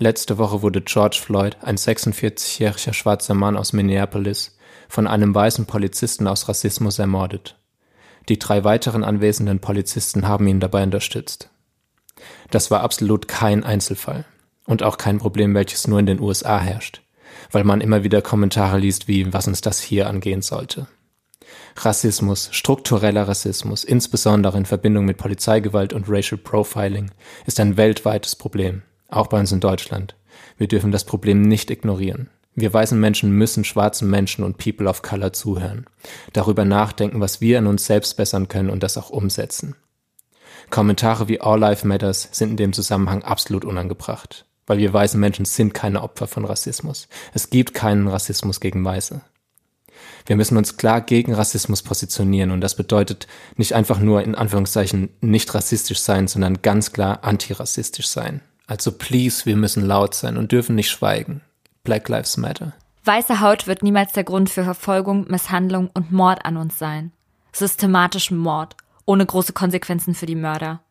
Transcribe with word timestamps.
Letzte 0.00 0.38
Woche 0.38 0.62
wurde 0.62 0.80
George 0.80 1.18
Floyd, 1.20 1.56
ein 1.60 1.76
46-jähriger 1.76 2.92
schwarzer 2.92 3.34
Mann 3.34 3.56
aus 3.56 3.72
Minneapolis, 3.72 4.56
von 4.88 5.08
einem 5.08 5.34
weißen 5.34 5.66
Polizisten 5.66 6.28
aus 6.28 6.48
Rassismus 6.48 7.00
ermordet. 7.00 7.58
Die 8.28 8.38
drei 8.38 8.62
weiteren 8.62 9.02
anwesenden 9.02 9.58
Polizisten 9.58 10.28
haben 10.28 10.46
ihn 10.46 10.60
dabei 10.60 10.84
unterstützt. 10.84 11.50
Das 12.52 12.70
war 12.70 12.82
absolut 12.82 13.26
kein 13.26 13.64
Einzelfall 13.64 14.24
und 14.66 14.84
auch 14.84 14.98
kein 14.98 15.18
Problem, 15.18 15.52
welches 15.54 15.88
nur 15.88 15.98
in 15.98 16.06
den 16.06 16.20
USA 16.20 16.60
herrscht, 16.60 17.02
weil 17.50 17.64
man 17.64 17.80
immer 17.80 18.04
wieder 18.04 18.22
Kommentare 18.22 18.78
liest 18.78 19.08
wie, 19.08 19.32
was 19.32 19.48
uns 19.48 19.62
das 19.62 19.80
hier 19.80 20.08
angehen 20.08 20.42
sollte. 20.42 20.86
Rassismus, 21.74 22.50
struktureller 22.52 23.26
Rassismus, 23.26 23.82
insbesondere 23.82 24.58
in 24.58 24.66
Verbindung 24.66 25.06
mit 25.06 25.16
Polizeigewalt 25.16 25.92
und 25.92 26.08
Racial 26.08 26.38
Profiling, 26.38 27.10
ist 27.46 27.58
ein 27.58 27.76
weltweites 27.76 28.36
Problem 28.36 28.82
auch 29.08 29.26
bei 29.26 29.40
uns 29.40 29.52
in 29.52 29.60
Deutschland. 29.60 30.14
Wir 30.56 30.68
dürfen 30.68 30.92
das 30.92 31.04
Problem 31.04 31.42
nicht 31.42 31.70
ignorieren. 31.70 32.30
Wir 32.54 32.72
weißen 32.72 32.98
Menschen 32.98 33.30
müssen 33.30 33.64
schwarzen 33.64 34.10
Menschen 34.10 34.42
und 34.42 34.58
People 34.58 34.88
of 34.88 35.02
Color 35.02 35.32
zuhören, 35.32 35.86
darüber 36.32 36.64
nachdenken, 36.64 37.20
was 37.20 37.40
wir 37.40 37.58
an 37.58 37.68
uns 37.68 37.86
selbst 37.86 38.16
bessern 38.16 38.48
können 38.48 38.70
und 38.70 38.82
das 38.82 38.98
auch 38.98 39.10
umsetzen. 39.10 39.76
Kommentare 40.70 41.28
wie 41.28 41.40
All 41.40 41.60
Life 41.60 41.86
Matters 41.86 42.28
sind 42.32 42.50
in 42.50 42.56
dem 42.56 42.72
Zusammenhang 42.72 43.22
absolut 43.22 43.64
unangebracht, 43.64 44.44
weil 44.66 44.78
wir 44.78 44.92
weißen 44.92 45.20
Menschen 45.20 45.44
sind 45.44 45.72
keine 45.72 46.02
Opfer 46.02 46.26
von 46.26 46.44
Rassismus. 46.44 47.08
Es 47.32 47.48
gibt 47.48 47.74
keinen 47.74 48.08
Rassismus 48.08 48.58
gegen 48.58 48.84
Weiße. 48.84 49.20
Wir 50.26 50.36
müssen 50.36 50.58
uns 50.58 50.76
klar 50.76 51.00
gegen 51.00 51.34
Rassismus 51.34 51.82
positionieren 51.82 52.50
und 52.50 52.60
das 52.60 52.74
bedeutet 52.74 53.28
nicht 53.56 53.72
einfach 53.72 54.00
nur 54.00 54.22
in 54.22 54.34
Anführungszeichen 54.34 55.10
nicht 55.20 55.54
rassistisch 55.54 56.00
sein, 56.00 56.26
sondern 56.26 56.60
ganz 56.60 56.92
klar 56.92 57.24
antirassistisch 57.24 58.08
sein. 58.08 58.40
Also 58.68 58.92
please, 58.92 59.46
wir 59.46 59.56
müssen 59.56 59.84
laut 59.84 60.14
sein 60.14 60.36
und 60.36 60.52
dürfen 60.52 60.76
nicht 60.76 60.90
schweigen. 60.90 61.40
Black 61.82 62.08
Lives 62.08 62.36
Matter. 62.36 62.74
Weiße 63.04 63.40
Haut 63.40 63.66
wird 63.66 63.82
niemals 63.82 64.12
der 64.12 64.24
Grund 64.24 64.50
für 64.50 64.62
Verfolgung, 64.62 65.26
Misshandlung 65.28 65.90
und 65.94 66.12
Mord 66.12 66.44
an 66.44 66.58
uns 66.58 66.78
sein. 66.78 67.10
Systematischen 67.52 68.36
Mord, 68.36 68.76
ohne 69.06 69.24
große 69.24 69.54
Konsequenzen 69.54 70.14
für 70.14 70.26
die 70.26 70.34
Mörder. 70.34 70.82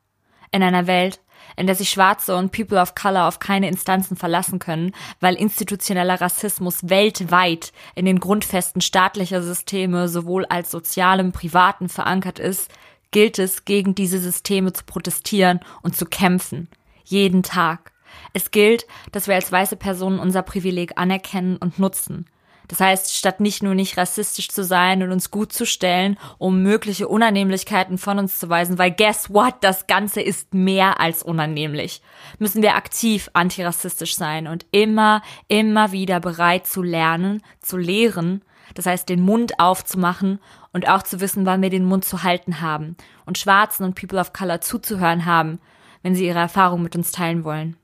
In 0.52 0.64
einer 0.64 0.88
Welt, 0.88 1.20
in 1.56 1.68
der 1.68 1.76
sich 1.76 1.90
Schwarze 1.90 2.36
und 2.36 2.52
People 2.52 2.82
of 2.82 2.96
Color 2.96 3.28
auf 3.28 3.38
keine 3.38 3.68
Instanzen 3.68 4.18
verlassen 4.18 4.58
können, 4.58 4.92
weil 5.20 5.36
institutioneller 5.36 6.20
Rassismus 6.20 6.90
weltweit 6.90 7.72
in 7.94 8.06
den 8.06 8.20
Grundfesten 8.20 8.82
staatlicher 8.82 9.44
Systeme 9.44 10.10
sowohl 10.10 10.46
als 10.46 10.72
sozialem, 10.72 11.32
privaten 11.32 11.90
verankert 11.90 12.40
ist, 12.40 12.72
gilt 13.12 13.38
es, 13.38 13.66
gegen 13.66 13.94
diese 13.94 14.20
Systeme 14.20 14.74
zu 14.74 14.84
protestieren 14.84 15.60
und 15.84 15.96
zu 15.96 16.06
kämpfen, 16.06 16.68
jeden 17.10 17.44
Tag. 17.44 17.92
Es 18.34 18.52
gilt, 18.52 18.86
dass 19.12 19.28
wir 19.28 19.36
als 19.36 19.52
weiße 19.52 19.76
Personen 19.76 20.20
unser 20.20 20.42
Privileg 20.42 20.94
anerkennen 20.96 21.58
und 21.58 21.80
nutzen. 21.80 22.26
Das 22.68 22.82
heißt, 22.82 23.16
statt 23.16 23.40
nicht 23.40 23.64
nur 23.64 23.76
nicht 23.76 23.98
rassistisch 23.98 24.50
zu 24.50 24.64
sein 24.64 25.02
und 25.02 25.12
uns 25.12 25.32
gut 25.32 25.54
zu 25.54 25.66
stellen, 25.66 26.18
um 26.38 26.64
mögliche 26.64 27.08
Unannehmlichkeiten 27.08 27.98
von 27.98 28.20
uns 28.20 28.40
zu 28.40 28.50
weisen, 28.50 28.78
weil 28.78 28.92
guess 28.92 29.34
what, 29.34 29.56
das 29.62 29.88
Ganze 29.88 30.22
ist 30.22 30.54
mehr 30.54 31.00
als 31.00 31.24
unannehmlich, 31.24 32.02
müssen 32.40 32.62
wir 32.62 32.76
aktiv 32.76 33.30
antirassistisch 33.34 34.16
sein 34.16 34.48
und 34.48 34.66
immer, 34.72 35.22
immer 35.48 35.94
wieder 35.94 36.20
bereit 36.20 36.68
zu 36.68 36.84
lernen, 36.84 37.42
zu 37.62 37.78
lehren, 37.78 38.44
das 38.76 38.86
heißt 38.86 39.08
den 39.08 39.22
Mund 39.22 39.60
aufzumachen 39.60 40.40
und 40.74 40.90
auch 40.90 41.04
zu 41.04 41.22
wissen, 41.22 41.46
wann 41.46 41.62
wir 41.62 41.70
den 41.70 41.86
Mund 41.86 42.04
zu 42.04 42.24
halten 42.24 42.60
haben 42.60 42.98
und 43.26 43.38
Schwarzen 43.38 43.86
und 43.86 43.96
People 43.96 44.20
of 44.20 44.34
Color 44.34 44.60
zuzuhören 44.60 45.26
haben, 45.26 45.60
wenn 46.02 46.16
sie 46.16 46.26
ihre 46.26 46.40
Erfahrung 46.40 46.82
mit 46.82 46.96
uns 46.96 47.12
teilen 47.12 47.44
wollen. 47.44 47.78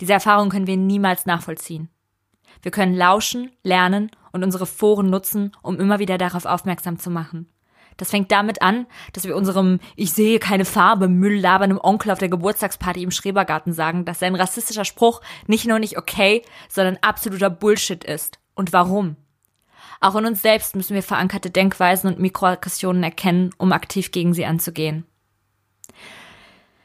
Diese 0.00 0.12
Erfahrung 0.12 0.50
können 0.50 0.66
wir 0.66 0.76
niemals 0.76 1.26
nachvollziehen. 1.26 1.88
Wir 2.62 2.70
können 2.70 2.94
lauschen, 2.94 3.50
lernen 3.62 4.10
und 4.32 4.42
unsere 4.44 4.66
Foren 4.66 5.10
nutzen, 5.10 5.52
um 5.62 5.78
immer 5.78 5.98
wieder 5.98 6.18
darauf 6.18 6.44
aufmerksam 6.44 6.98
zu 6.98 7.10
machen. 7.10 7.48
Das 7.96 8.10
fängt 8.10 8.32
damit 8.32 8.62
an, 8.62 8.86
dass 9.12 9.24
wir 9.24 9.36
unserem 9.36 9.78
Ich 9.96 10.12
sehe 10.12 10.38
keine 10.38 10.64
Farbe 10.64 11.08
Müll 11.08 11.38
laberndem 11.38 11.78
Onkel 11.80 12.10
auf 12.10 12.18
der 12.18 12.28
Geburtstagsparty 12.28 13.02
im 13.02 13.10
Schrebergarten 13.10 13.72
sagen, 13.72 14.04
dass 14.04 14.18
sein 14.18 14.34
rassistischer 14.34 14.84
Spruch 14.84 15.20
nicht 15.46 15.66
nur 15.66 15.78
nicht 15.78 15.98
okay, 15.98 16.42
sondern 16.68 16.98
absoluter 17.02 17.50
Bullshit 17.50 18.02
ist. 18.02 18.38
Und 18.54 18.72
warum? 18.72 19.16
Auch 20.00 20.16
in 20.16 20.26
uns 20.26 20.42
selbst 20.42 20.74
müssen 20.74 20.94
wir 20.94 21.02
verankerte 21.02 21.50
Denkweisen 21.50 22.10
und 22.10 22.18
Mikroaggressionen 22.18 23.02
erkennen, 23.02 23.50
um 23.58 23.72
aktiv 23.72 24.10
gegen 24.10 24.34
sie 24.34 24.46
anzugehen. 24.46 25.06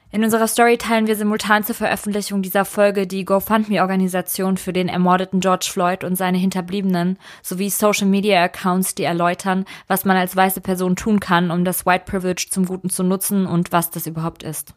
In 0.09 0.23
unserer 0.23 0.47
Story 0.47 0.77
teilen 0.77 1.07
wir 1.07 1.17
simultan 1.17 1.65
zur 1.65 1.75
Veröffentlichung 1.75 2.41
dieser 2.41 2.63
Folge 2.63 3.07
die 3.07 3.25
GoFundMe-Organisation 3.25 4.55
für 4.55 4.71
den 4.71 4.87
ermordeten 4.87 5.41
George 5.41 5.67
Floyd 5.69 6.05
und 6.05 6.15
seine 6.15 6.37
Hinterbliebenen 6.37 7.19
sowie 7.43 7.69
Social-Media-Accounts, 7.69 8.95
die 8.95 9.03
erläutern, 9.03 9.65
was 9.87 10.05
man 10.05 10.15
als 10.15 10.33
weiße 10.33 10.61
Person 10.61 10.95
tun 10.95 11.19
kann, 11.19 11.51
um 11.51 11.65
das 11.65 11.85
White 11.85 12.05
Privilege 12.05 12.47
zum 12.49 12.65
Guten 12.65 12.89
zu 12.89 13.03
nutzen 13.03 13.45
und 13.45 13.73
was 13.73 13.91
das 13.91 14.07
überhaupt 14.07 14.43
ist. 14.43 14.73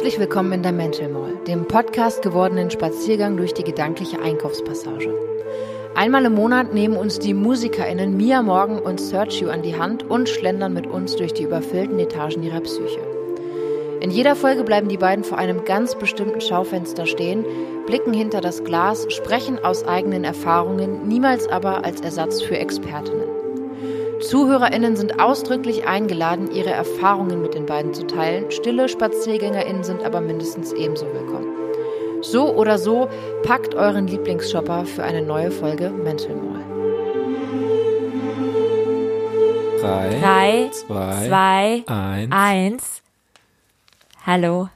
Herzlich 0.00 0.18
willkommen 0.18 0.52
in 0.52 0.62
der 0.62 0.72
Mental 0.72 1.10
Mall, 1.10 1.34
dem 1.46 1.68
Podcast 1.68 2.22
gewordenen 2.22 2.70
Spaziergang 2.70 3.36
durch 3.36 3.52
die 3.52 3.64
gedankliche 3.64 4.18
Einkaufspassage. 4.18 5.12
Einmal 5.94 6.24
im 6.24 6.32
Monat 6.32 6.72
nehmen 6.72 6.96
uns 6.96 7.18
die 7.18 7.34
MusikerInnen 7.34 8.16
Mia 8.16 8.40
Morgan 8.40 8.78
und 8.78 8.98
Sergio 8.98 9.50
an 9.50 9.60
die 9.60 9.76
Hand 9.76 10.08
und 10.08 10.30
schlendern 10.30 10.72
mit 10.72 10.86
uns 10.86 11.16
durch 11.16 11.34
die 11.34 11.42
überfüllten 11.42 11.98
Etagen 11.98 12.42
ihrer 12.42 12.62
Psyche. 12.62 13.00
In 14.00 14.10
jeder 14.10 14.36
Folge 14.36 14.64
bleiben 14.64 14.88
die 14.88 14.96
beiden 14.96 15.22
vor 15.22 15.36
einem 15.36 15.66
ganz 15.66 15.94
bestimmten 15.94 16.40
Schaufenster 16.40 17.04
stehen, 17.04 17.44
blicken 17.84 18.14
hinter 18.14 18.40
das 18.40 18.64
Glas, 18.64 19.04
sprechen 19.12 19.62
aus 19.62 19.86
eigenen 19.86 20.24
Erfahrungen, 20.24 21.08
niemals 21.08 21.46
aber 21.46 21.84
als 21.84 22.00
Ersatz 22.00 22.40
für 22.40 22.56
Expertinnen. 22.56 23.39
ZuhörerInnen 24.20 24.96
sind 24.96 25.18
ausdrücklich 25.18 25.86
eingeladen, 25.86 26.50
ihre 26.50 26.70
Erfahrungen 26.70 27.40
mit 27.40 27.54
den 27.54 27.66
beiden 27.66 27.94
zu 27.94 28.06
teilen. 28.06 28.50
Stille 28.50 28.88
SpaziergängerInnen 28.88 29.82
sind 29.82 30.02
aber 30.02 30.20
mindestens 30.20 30.72
ebenso 30.72 31.06
willkommen. 31.06 31.48
So 32.22 32.54
oder 32.54 32.78
so, 32.78 33.08
packt 33.42 33.74
euren 33.74 34.06
Lieblingsshopper 34.06 34.84
für 34.84 35.02
eine 35.02 35.22
neue 35.22 35.50
Folge 35.50 35.90
Mental 35.90 36.36
Mall. 36.36 36.64
Drei, 39.80 40.18
Drei, 40.20 40.70
zwei, 40.70 41.26
zwei, 41.26 41.84
eins. 41.86 42.32
eins. 42.32 43.02
Hallo. 44.26 44.68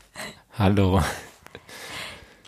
Hallo. 0.59 1.03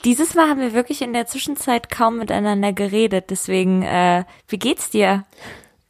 Dieses 0.04 0.34
Mal 0.34 0.48
haben 0.48 0.60
wir 0.60 0.72
wirklich 0.72 1.02
in 1.02 1.12
der 1.12 1.26
Zwischenzeit 1.26 1.90
kaum 1.90 2.16
miteinander 2.16 2.72
geredet, 2.72 3.26
deswegen, 3.28 3.82
äh, 3.82 4.24
wie 4.48 4.58
geht's 4.58 4.88
dir? 4.88 5.24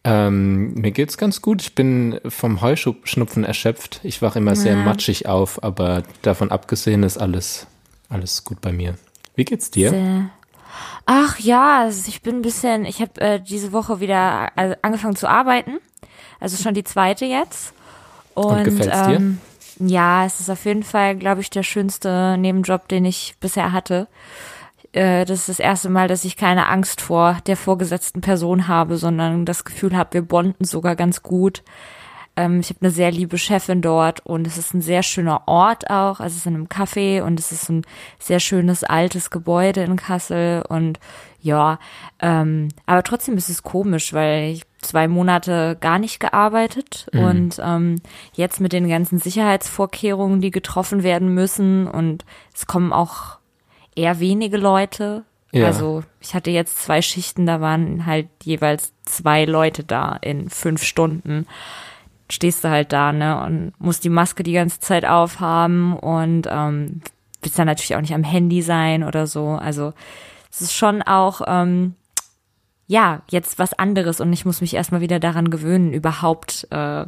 Ähm, 0.06 0.72
mir 0.75 0.93
geht's 0.93 1.19
ganz 1.19 1.43
gut. 1.43 1.61
Ich 1.62 1.75
bin 1.75 2.21
vom 2.28 2.61
Heuschnupfen 2.61 3.43
erschöpft. 3.44 4.00
Ich 4.05 4.22
wache 4.22 4.39
immer 4.39 4.55
sehr 4.55 4.77
Ja. 4.77 4.83
matschig 4.84 5.27
auf, 5.27 5.62
aber 5.65 6.05
davon 6.22 6.50
abgesehen 6.53 7.03
ist 7.03 7.19
alles, 7.19 7.66
alles 8.09 8.45
gut 8.45 8.60
bei 8.60 8.71
mir. 8.72 8.95
Wie 9.34 9.45
geht's 9.45 9.71
dir? 9.71 9.91
Sehr- 9.91 10.31
Ach 11.07 11.39
ja, 11.39 11.81
also 11.83 12.09
ich 12.09 12.22
bin 12.22 12.36
ein 12.36 12.42
bisschen, 12.42 12.84
ich 12.84 13.01
habe 13.01 13.21
äh, 13.21 13.41
diese 13.41 13.72
Woche 13.72 14.01
wieder 14.01 14.51
äh, 14.57 14.77
angefangen 14.83 15.16
zu 15.16 15.28
arbeiten, 15.28 15.78
also 16.41 16.60
schon 16.63 16.75
die 16.75 16.84
zweite 16.84 17.25
jetzt. 17.25 17.72
Und, 18.34 18.65
gefällt's 18.65 19.03
dir? 19.07 19.16
ähm, 19.16 19.39
ja, 19.78 20.25
es 20.27 20.41
ist 20.41 20.51
auf 20.51 20.65
jeden 20.65 20.83
Fall, 20.83 21.16
glaube 21.16 21.41
ich, 21.42 21.51
der 21.51 21.63
schönste 21.63 22.36
Nebenjob, 22.39 22.89
den 22.89 23.04
ich 23.04 23.34
bisher 23.41 23.72
hatte. 23.72 24.09
Äh, 24.97 25.27
das 25.27 25.41
ist 25.41 25.48
das 25.48 25.60
erste 25.60 25.91
Mal, 25.91 26.09
dass 26.09 26.25
ich 26.25 26.37
keine 26.37 26.69
Angst 26.69 27.01
vor 27.01 27.39
der 27.47 27.57
vorgesetzten 27.57 28.22
Person 28.22 28.66
habe, 28.66 28.97
sondern 28.97 29.45
das 29.45 29.65
Gefühl 29.65 29.97
habe, 29.97 30.15
wir 30.15 30.22
bonden 30.22 30.65
sogar 30.65 30.97
ganz 30.97 31.22
gut. 31.22 31.63
Ähm, 32.34 32.60
ich 32.60 32.71
habe 32.71 32.81
eine 32.81 32.91
sehr 32.91 33.10
liebe 33.10 33.37
Chefin 33.37 33.83
dort 33.83 34.21
und 34.25 34.47
es 34.47 34.57
ist 34.57 34.72
ein 34.72 34.81
sehr 34.81 35.03
schöner 35.03 35.47
Ort 35.48 35.91
auch. 35.91 36.21
Also 36.21 36.34
es 36.34 36.37
ist 36.39 36.47
in 36.47 36.54
einem 36.54 36.66
Café 36.66 37.22
und 37.22 37.39
es 37.39 37.53
ist 37.53 37.69
ein 37.69 37.83
sehr 38.19 38.41
schönes 38.41 38.84
altes 38.84 39.28
Gebäude 39.31 39.83
in 39.83 39.97
Kassel 39.97 40.63
und 40.66 40.98
ja, 41.41 41.78
ähm, 42.21 42.69
aber 42.87 43.03
trotzdem 43.03 43.37
ist 43.37 43.51
es 43.51 43.63
komisch, 43.63 44.13
weil 44.15 44.53
ich 44.53 44.63
zwei 44.81 45.09
Monate 45.09 45.77
gar 45.81 45.98
nicht 45.98 46.21
gearbeitet 46.21 47.07
Mhm. 47.13 47.21
und 47.21 47.60
ähm, 47.63 47.97
jetzt 48.33 48.60
mit 48.60 48.72
den 48.72 48.89
ganzen 48.89 49.19
Sicherheitsvorkehrungen, 49.19 50.41
die 50.41 50.51
getroffen 50.51 51.03
werden 51.03 51.34
müssen 51.34 51.87
und 51.87 52.25
es 52.54 52.66
kommen 52.66 52.93
auch 52.93 53.35
eher 53.97 54.21
wenige 54.21 54.57
Leute. 54.57 55.25
Ja. 55.53 55.66
Also 55.66 56.03
ich 56.21 56.34
hatte 56.34 56.51
jetzt 56.51 56.78
zwei 56.83 57.03
Schichten, 57.03 57.47
da 57.47 57.60
waren 57.60 58.07
halt 58.07 58.28
jeweils 58.43 58.93
zwei 59.04 59.45
Leute 59.45 59.84
da 59.84 60.16
in 60.21 60.51
fünf 60.51 60.83
Stunden. 60.83 61.47
Stehst 62.31 62.65
du 62.65 62.69
halt 62.69 62.93
da, 62.93 63.13
ne, 63.13 63.41
und 63.45 63.72
musst 63.78 64.04
die 64.04 64.09
Maske 64.09 64.43
die 64.43 64.53
ganze 64.53 64.81
Zeit 64.81 65.04
aufhaben 65.04 65.97
und 65.97 66.48
ähm, 66.51 67.01
willst 67.41 67.59
dann 67.59 67.66
natürlich 67.66 67.95
auch 67.95 68.01
nicht 68.01 68.15
am 68.15 68.25
Handy 68.25 68.63
sein 68.63 69.04
oder 69.04 69.27
so. 69.27 69.51
Also 69.51 69.93
es 70.51 70.60
ist 70.60 70.75
schon 70.75 71.03
auch 71.03 71.41
ähm, 71.47 71.95
ja, 72.89 73.22
jetzt 73.31 73.59
was 73.59 73.75
anderes 73.75 74.21
und 74.21 74.33
ich 74.33 74.45
muss 74.45 74.60
mich 74.60 74.75
erstmal 74.75 75.01
wieder 75.01 75.19
daran 75.19 75.51
gewöhnen, 75.51 75.93
überhaupt 75.93 76.69
äh, 76.71 77.04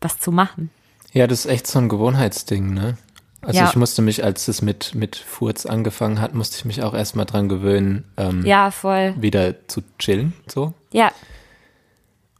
was 0.00 0.18
zu 0.18 0.32
machen. 0.32 0.70
Ja, 1.12 1.26
das 1.26 1.40
ist 1.40 1.50
echt 1.50 1.66
so 1.66 1.78
ein 1.78 1.88
Gewohnheitsding, 1.88 2.74
ne? 2.74 2.98
Also 3.40 3.60
Ja. 3.60 3.68
ich 3.68 3.76
musste 3.76 4.02
mich, 4.02 4.24
als 4.24 4.48
es 4.48 4.62
mit, 4.62 4.94
mit 4.94 5.16
Furz 5.16 5.64
angefangen 5.64 6.20
hat, 6.20 6.34
musste 6.34 6.56
ich 6.58 6.64
mich 6.64 6.82
auch 6.82 6.92
erstmal 6.94 7.24
dran 7.26 7.48
gewöhnen, 7.48 8.04
ähm, 8.16 8.44
Ja, 8.44 8.70
voll. 8.70 9.14
wieder 9.18 9.66
zu 9.68 9.82
chillen, 9.98 10.32
so. 10.46 10.74
Ja, 10.92 11.12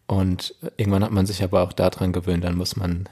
Und 0.07 0.55
irgendwann 0.79 1.05
hat 1.05 1.11
man 1.13 1.27
sich 1.27 1.43
aber 1.45 1.63
auch 1.63 1.73
daran 1.73 2.13
gewöhnt, 2.13 2.43
dann 2.45 2.57
muss 2.57 2.77
man 2.77 3.09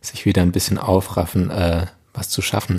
sich 0.00 0.24
wieder 0.24 0.42
ein 0.42 0.50
bisschen 0.52 0.78
aufraffen, 0.78 1.50
äh, 1.50 1.86
was 2.14 2.28
zu 2.30 2.40
schaffen. 2.42 2.78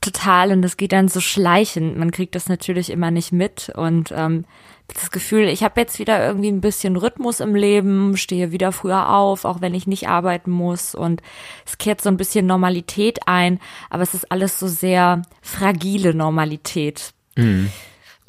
Total. 0.00 0.52
Und 0.52 0.62
das 0.62 0.76
geht 0.76 0.92
dann 0.92 1.08
so 1.08 1.20
schleichend. 1.20 1.96
Man 1.96 2.10
kriegt 2.10 2.34
das 2.34 2.48
natürlich 2.48 2.90
immer 2.90 3.10
nicht 3.10 3.32
mit. 3.32 3.70
Und 3.74 4.12
ähm, 4.14 4.44
das 4.88 5.10
Gefühl, 5.10 5.48
ich 5.48 5.62
habe 5.62 5.80
jetzt 5.80 5.98
wieder 5.98 6.26
irgendwie 6.26 6.48
ein 6.48 6.60
bisschen 6.60 6.96
Rhythmus 6.96 7.40
im 7.40 7.54
Leben, 7.54 8.16
stehe 8.16 8.52
wieder 8.52 8.72
früher 8.72 9.10
auf, 9.10 9.44
auch 9.44 9.60
wenn 9.60 9.74
ich 9.74 9.86
nicht 9.86 10.08
arbeiten 10.08 10.50
muss. 10.50 10.94
Und 10.94 11.22
es 11.66 11.78
kehrt 11.78 12.00
so 12.00 12.08
ein 12.08 12.16
bisschen 12.16 12.46
Normalität 12.46 13.20
ein. 13.26 13.60
Aber 13.90 14.02
es 14.02 14.14
ist 14.14 14.30
alles 14.32 14.58
so 14.58 14.66
sehr 14.66 15.22
fragile 15.42 16.14
Normalität. 16.14 17.12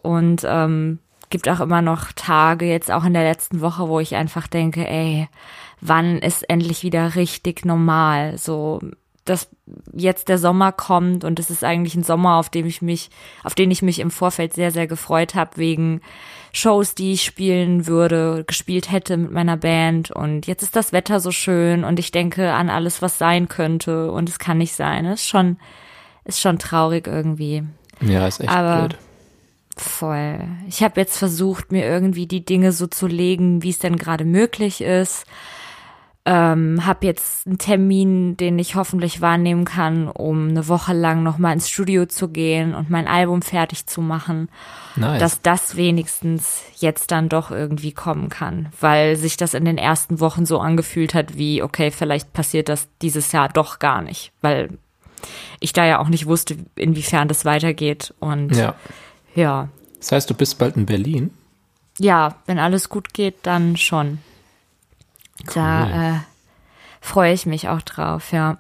Und 0.02 0.42
ähm, 0.46 1.00
gibt 1.30 1.48
auch 1.48 1.60
immer 1.60 1.82
noch 1.82 2.12
Tage, 2.14 2.66
jetzt 2.66 2.92
auch 2.92 3.06
in 3.06 3.14
der 3.14 3.24
letzten 3.24 3.62
Woche, 3.62 3.88
wo 3.88 4.00
ich 4.00 4.16
einfach 4.16 4.48
denke, 4.48 4.88
ey, 4.88 5.28
wann 5.82 6.20
ist 6.20 6.50
endlich 6.50 6.84
wieder 6.84 7.16
richtig 7.16 7.66
normal? 7.66 8.38
So, 8.38 8.80
dass 9.30 9.48
jetzt 9.94 10.28
der 10.30 10.38
Sommer 10.38 10.72
kommt 10.72 11.24
und 11.24 11.40
es 11.40 11.50
ist 11.50 11.64
eigentlich 11.64 11.96
ein 11.96 12.04
Sommer, 12.04 12.36
auf 12.38 12.50
dem 12.50 12.66
ich 12.66 12.82
mich, 12.82 13.10
auf 13.44 13.56
den 13.56 13.72
ich 13.72 13.82
mich 13.82 14.00
im 14.00 14.12
Vorfeld 14.12 14.54
sehr, 14.54 14.72
sehr 14.72 14.88
gefreut 14.88 15.36
habe, 15.36 15.52
wegen 15.58 16.02
Shows, 16.52 16.96
die 16.96 17.14
ich 17.14 17.24
spielen 17.24 17.86
würde, 17.86 18.44
gespielt 18.48 18.92
hätte 18.92 19.18
mit 19.18 19.32
meiner 19.32 19.56
Band. 19.58 20.10
Und 20.12 20.48
jetzt 20.48 20.64
ist 20.64 20.76
das 20.76 20.92
Wetter 20.94 21.20
so 21.20 21.32
schön 21.32 21.84
und 21.84 22.00
ich 22.00 22.12
denke 22.12 22.54
an 22.54 22.70
alles, 22.70 23.02
was 23.02 23.18
sein 23.18 23.48
könnte 23.48 24.12
und 24.12 24.28
es 24.30 24.40
kann 24.40 24.58
nicht 24.58 24.74
sein. 24.74 25.06
Es 25.06 25.22
ist 25.22 25.28
schon, 25.28 25.58
ist 26.26 26.40
schon 26.42 26.58
traurig 26.58 27.06
irgendwie. 27.08 27.64
Ja, 28.02 28.28
ist 28.28 28.40
echt 28.40 28.50
Aber- 28.50 28.88
blöd. 28.88 28.98
Voll. 29.78 30.40
Ich 30.68 30.84
habe 30.84 31.00
jetzt 31.00 31.18
versucht, 31.18 31.72
mir 31.72 31.86
irgendwie 31.86 32.28
die 32.28 32.44
Dinge 32.44 32.74
so 32.74 32.86
zu 32.88 33.08
legen, 33.08 33.64
wie 33.64 33.70
es 33.70 33.80
denn 33.80 33.96
gerade 33.96 34.26
möglich 34.26 34.82
ist. 34.82 35.26
Ähm, 36.32 36.86
habe 36.86 37.08
jetzt 37.08 37.48
einen 37.48 37.58
Termin, 37.58 38.38
den 38.38 38.60
ich 38.60 38.76
hoffentlich 38.76 39.20
wahrnehmen 39.20 39.66
kann, 39.66 40.08
um 40.08 40.50
eine 40.50 40.68
Woche 40.68 40.94
lang 40.94 41.24
nochmal 41.24 41.54
ins 41.54 41.70
Studio 41.70 42.06
zu 42.06 42.28
gehen 42.28 42.76
und 42.76 42.92
mein 42.92 43.08
Album 43.08 43.42
fertig 43.42 43.88
zu 43.88 44.00
machen, 44.00 44.48
Nice. 44.96 45.20
dass 45.20 45.42
das 45.42 45.76
wenigstens 45.76 46.62
jetzt 46.78 47.10
dann 47.10 47.30
doch 47.30 47.50
irgendwie 47.50 47.94
kommen 47.94 48.30
kann, 48.30 48.68
weil 48.80 49.16
sich 49.16 49.38
das 49.38 49.56
in 49.56 49.66
den 49.66 49.80
ersten 49.80 50.20
Wochen 50.20 50.46
so 50.46 50.60
angefühlt 50.60 51.16
hat 51.16 51.36
wie, 51.36 51.64
okay, 51.64 51.90
vielleicht 51.90 52.32
passiert 52.32 52.70
das 52.70 52.88
dieses 53.02 53.32
Jahr 53.32 53.50
doch 53.50 53.80
gar 53.80 54.04
nicht, 54.04 54.32
weil 54.42 54.70
ich 55.60 55.74
da 55.74 55.84
ja 55.84 55.98
auch 55.98 56.10
nicht 56.10 56.28
wusste, 56.28 56.58
inwiefern 56.76 57.28
das 57.28 57.44
weitergeht 57.44 58.14
und 58.20 58.56
ja. 58.56 58.76
ja, 59.34 59.70
Das 59.98 60.12
heißt, 60.12 60.30
du 60.30 60.36
bist 60.36 60.60
bald 60.60 60.76
in 60.78 60.86
Berlin? 60.86 61.32
ja, 61.98 62.36
wenn 62.46 62.60
alles 62.60 62.88
gut 62.90 63.14
geht, 63.16 63.36
dann 63.44 63.78
schon. 63.78 64.20
Da 65.54 66.16
äh, 66.16 66.20
freue 67.02 67.34
ich 67.34 67.46
mich 67.46 67.70
auch 67.70 67.82
drauf, 67.82 68.32
ja. 68.32 68.58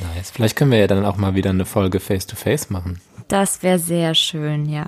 Nice. 0.00 0.30
Vielleicht 0.30 0.56
können 0.56 0.70
wir 0.70 0.78
ja 0.78 0.86
dann 0.86 1.04
auch 1.04 1.16
mal 1.16 1.34
wieder 1.34 1.50
eine 1.50 1.66
Folge 1.66 2.00
Face-to-Face 2.00 2.70
machen. 2.70 3.00
Das 3.28 3.62
wäre 3.62 3.78
sehr 3.78 4.14
schön, 4.14 4.66
ja. 4.66 4.86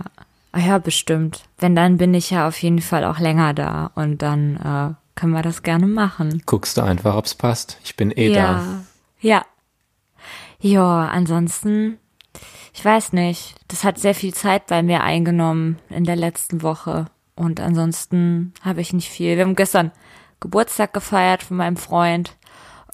Ah 0.53 0.61
ja, 0.61 0.79
bestimmt. 0.79 1.45
Wenn, 1.59 1.77
dann 1.77 1.99
bin 1.99 2.15
ich 2.15 2.31
ja 2.31 2.49
auf 2.49 2.61
jeden 2.63 2.81
Fall 2.81 3.05
auch 3.05 3.19
länger 3.19 3.55
da 3.55 3.91
und 3.95 4.23
dann 4.23 4.57
äh, 4.57 4.95
können 5.19 5.33
wir 5.33 5.43
das 5.43 5.63
gerne 5.63 5.87
machen. 5.87 6.43
Guckst 6.47 6.77
du 6.77 6.83
einfach, 6.83 7.15
ob's 7.15 7.35
passt. 7.35 7.79
Ich 7.85 7.97
bin 7.97 8.11
eh 8.11 8.33
ja. 8.33 8.53
da. 8.53 8.85
Ja. 9.21 9.47
Ja, 10.61 11.09
ansonsten, 11.09 11.99
ich 12.73 12.85
weiß 12.85 13.13
nicht. 13.13 13.55
Das 13.69 13.85
hat 13.85 13.99
sehr 13.99 14.15
viel 14.15 14.35
Zeit 14.35 14.67
bei 14.67 14.83
mir 14.83 15.03
eingenommen 15.03 15.79
in 15.91 16.05
der 16.05 16.17
letzten 16.17 16.63
Woche. 16.63 17.07
Und 17.35 17.61
ansonsten 17.61 18.55
habe 18.63 18.81
ich 18.81 18.93
nicht 18.93 19.11
viel. 19.11 19.37
Wir 19.37 19.45
haben 19.45 19.57
gestern 19.57 19.93
Geburtstag 20.41 20.93
gefeiert 20.93 21.43
von 21.43 21.57
meinem 21.57 21.77
Freund. 21.77 22.37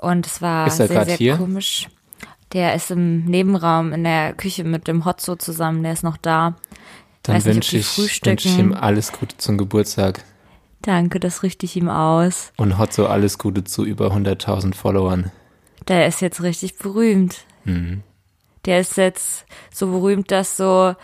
Und 0.01 0.27
es 0.27 0.43
war 0.43 0.69
sehr, 0.71 0.89
sehr 0.89 1.17
hier? 1.17 1.37
komisch. 1.37 1.89
Der 2.53 2.75
ist 2.75 2.91
im 2.91 3.25
Nebenraum 3.25 3.93
in 3.93 4.05
der 4.05 4.35
Küche 4.35 4.65
mit 4.65 4.87
dem 4.89 5.05
Hotzo 5.05 5.37
zusammen. 5.37 5.83
Der 5.83 5.93
ist 5.93 6.05
noch 6.05 6.17
da. 6.17 6.57
Dann 7.23 7.45
wünsche 7.45 7.79
ich, 7.79 7.99
wünsch 7.99 8.47
ich 8.47 8.59
ihm 8.59 8.75
alles 8.75 9.13
Gute 9.13 9.37
zum 9.39 9.57
Geburtstag. 9.57 10.25
Danke, 10.83 11.21
das 11.21 11.45
richte 11.45 11.65
ich 11.65 11.77
ihm 11.77 11.89
aus. 11.89 12.53
Und 12.57 12.79
Hotzo 12.79 13.07
alles 13.07 13.39
Gute 13.39 13.63
zu 13.63 13.85
über 13.85 14.09
100.000 14.09 14.75
Followern. 14.75 15.31
Der 15.87 16.07
ist 16.07 16.21
jetzt 16.21 16.43
richtig 16.43 16.79
berühmt. 16.79 17.45
Mhm. 17.65 18.03
Der 18.65 18.81
ist 18.81 18.97
jetzt 18.97 19.47
so 19.73 19.87
berühmt, 19.87 20.31
dass 20.31 20.57
so 20.57 20.95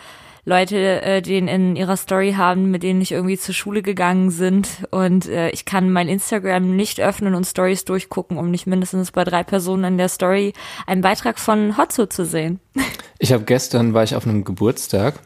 Leute 0.48 1.02
äh, 1.02 1.20
den 1.20 1.46
in 1.46 1.76
ihrer 1.76 1.98
Story 1.98 2.32
haben, 2.32 2.70
mit 2.70 2.82
denen 2.82 3.02
ich 3.02 3.12
irgendwie 3.12 3.36
zur 3.36 3.54
Schule 3.54 3.82
gegangen 3.82 4.30
sind. 4.30 4.88
Und 4.90 5.28
äh, 5.28 5.50
ich 5.50 5.66
kann 5.66 5.92
mein 5.92 6.08
Instagram 6.08 6.74
nicht 6.74 7.00
öffnen 7.00 7.34
und 7.34 7.44
Stories 7.44 7.84
durchgucken, 7.84 8.38
um 8.38 8.50
nicht 8.50 8.66
mindestens 8.66 9.12
bei 9.12 9.24
drei 9.24 9.42
Personen 9.44 9.84
in 9.84 9.98
der 9.98 10.08
Story 10.08 10.54
einen 10.86 11.02
Beitrag 11.02 11.38
von 11.38 11.76
Hotzo 11.76 12.06
zu 12.06 12.24
sehen. 12.24 12.60
Ich 13.20 13.32
habe 13.32 13.42
gestern, 13.42 13.94
war 13.94 14.04
ich 14.04 14.14
auf 14.14 14.28
einem 14.28 14.44
Geburtstag, 14.44 15.18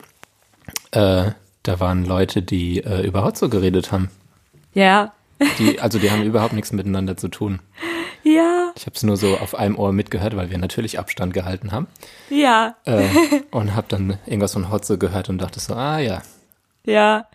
äh, 0.92 1.32
da 1.62 1.78
waren 1.78 2.06
Leute, 2.06 2.40
die 2.40 2.82
äh, 2.82 3.06
über 3.06 3.22
Hotzo 3.22 3.50
geredet 3.50 3.92
haben. 3.92 4.08
Ja. 4.72 5.12
Die, 5.58 5.80
also 5.80 5.98
die 5.98 6.10
haben 6.10 6.22
überhaupt 6.22 6.52
nichts 6.52 6.72
miteinander 6.72 7.16
zu 7.16 7.28
tun. 7.28 7.60
Ja. 8.22 8.72
Ich 8.76 8.86
habe 8.86 8.94
es 8.94 9.02
nur 9.02 9.16
so 9.16 9.36
auf 9.38 9.54
einem 9.54 9.76
Ohr 9.76 9.92
mitgehört, 9.92 10.36
weil 10.36 10.50
wir 10.50 10.58
natürlich 10.58 10.98
Abstand 10.98 11.34
gehalten 11.34 11.72
haben. 11.72 11.88
Ja. 12.30 12.76
Äh, 12.84 13.08
und 13.50 13.74
habe 13.74 13.86
dann 13.88 14.18
irgendwas 14.26 14.52
von 14.52 14.70
Hotzo 14.70 14.98
gehört 14.98 15.28
und 15.28 15.38
dachte 15.38 15.60
so, 15.60 15.74
ah 15.74 15.98
ja, 15.98 16.22
Ja. 16.84 17.26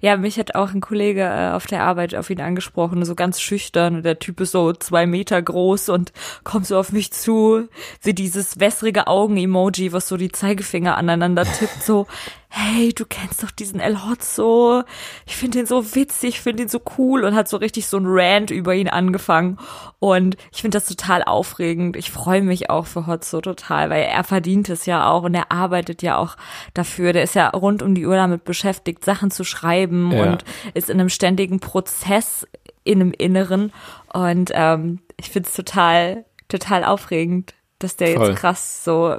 Ja, 0.00 0.16
mich 0.16 0.38
hat 0.38 0.54
auch 0.54 0.72
ein 0.72 0.80
Kollege 0.80 1.22
äh, 1.22 1.50
auf 1.52 1.66
der 1.66 1.82
Arbeit 1.82 2.14
auf 2.14 2.30
ihn 2.30 2.40
angesprochen, 2.40 3.04
so 3.04 3.14
ganz 3.14 3.40
schüchtern. 3.40 3.96
Und 3.96 4.04
der 4.04 4.18
Typ 4.18 4.40
ist 4.40 4.52
so 4.52 4.72
zwei 4.72 5.06
Meter 5.06 5.40
groß 5.40 5.88
und 5.90 6.12
kommt 6.44 6.66
so 6.66 6.78
auf 6.78 6.92
mich 6.92 7.12
zu, 7.12 7.68
wie 8.02 8.14
dieses 8.14 8.60
wässrige 8.60 9.06
Augen-Emoji, 9.06 9.92
was 9.92 10.08
so 10.08 10.16
die 10.16 10.32
Zeigefinger 10.32 10.96
aneinander 10.96 11.44
tippt, 11.44 11.82
so, 11.82 12.06
hey, 12.48 12.94
du 12.94 13.04
kennst 13.04 13.42
doch 13.42 13.50
diesen 13.50 13.80
El 13.80 14.02
Hotzo. 14.04 14.82
Ich 15.26 15.36
finde 15.36 15.58
den 15.58 15.66
so 15.66 15.94
witzig, 15.94 16.36
ich 16.36 16.40
finde 16.40 16.62
ihn 16.62 16.68
so 16.68 16.80
cool 16.96 17.24
und 17.24 17.34
hat 17.34 17.48
so 17.48 17.58
richtig 17.58 17.86
so 17.86 17.98
ein 17.98 18.06
Rant 18.06 18.50
über 18.50 18.74
ihn 18.74 18.88
angefangen. 18.88 19.58
Und 19.98 20.36
ich 20.52 20.62
finde 20.62 20.78
das 20.78 20.88
total 20.88 21.22
aufregend. 21.22 21.96
Ich 21.96 22.10
freue 22.10 22.42
mich 22.42 22.70
auch 22.70 22.86
für 22.86 23.06
Hotzo 23.06 23.40
total, 23.42 23.90
weil 23.90 24.04
er 24.04 24.24
verdient 24.24 24.70
es 24.70 24.86
ja 24.86 25.10
auch 25.10 25.24
und 25.24 25.34
er 25.34 25.52
arbeitet 25.52 26.02
ja 26.02 26.16
auch 26.16 26.36
dafür. 26.72 27.12
Der 27.12 27.24
ist 27.24 27.34
ja 27.34 27.48
rund 27.50 27.82
um 27.82 27.94
die 27.94 28.06
Uhr 28.06 28.16
damit 28.16 28.44
beschäftigt, 28.44 29.04
Sachen 29.04 29.30
zu 29.30 29.44
schreiben 29.44 29.65
Ja. 30.12 30.22
und 30.22 30.44
ist 30.74 30.90
in 30.90 31.00
einem 31.00 31.08
ständigen 31.08 31.60
Prozess 31.60 32.46
in 32.84 33.00
einem 33.00 33.12
Inneren. 33.12 33.72
Und 34.12 34.50
ähm, 34.54 35.00
ich 35.16 35.30
finde 35.30 35.48
es 35.48 35.54
total, 35.54 36.24
total 36.48 36.84
aufregend, 36.84 37.54
dass 37.78 37.96
der 37.96 38.16
Voll. 38.16 38.28
jetzt 38.28 38.38
krass 38.38 38.84
so 38.84 39.16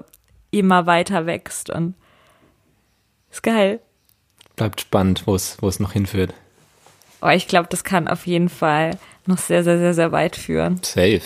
immer 0.52 0.86
weiter 0.86 1.26
wächst 1.26 1.70
und 1.70 1.96
ist 3.30 3.44
geil. 3.44 3.80
bleibt 4.56 4.82
spannend, 4.82 5.28
wo 5.28 5.36
es 5.36 5.80
noch 5.80 5.92
hinführt. 5.92 6.34
Aber 7.20 7.36
ich 7.36 7.48
glaube, 7.48 7.68
das 7.70 7.84
kann 7.84 8.08
auf 8.08 8.28
jeden 8.28 8.50
Fall 8.50 8.98
noch 9.26 9.38
sehr, 9.38 9.64
sehr, 9.64 9.78
sehr, 9.78 9.94
sehr 9.94 10.12
weit 10.12 10.36
führen. 10.36 10.80
Safe. 10.84 11.22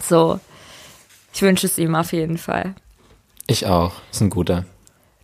So, 0.00 0.40
ich 1.32 1.42
wünsche 1.42 1.66
es 1.66 1.78
ihm 1.78 1.94
auf 1.94 2.12
jeden 2.12 2.38
Fall. 2.38 2.74
Ich 3.46 3.66
auch. 3.66 3.92
Ist 4.10 4.20
ein 4.20 4.30
guter. 4.30 4.64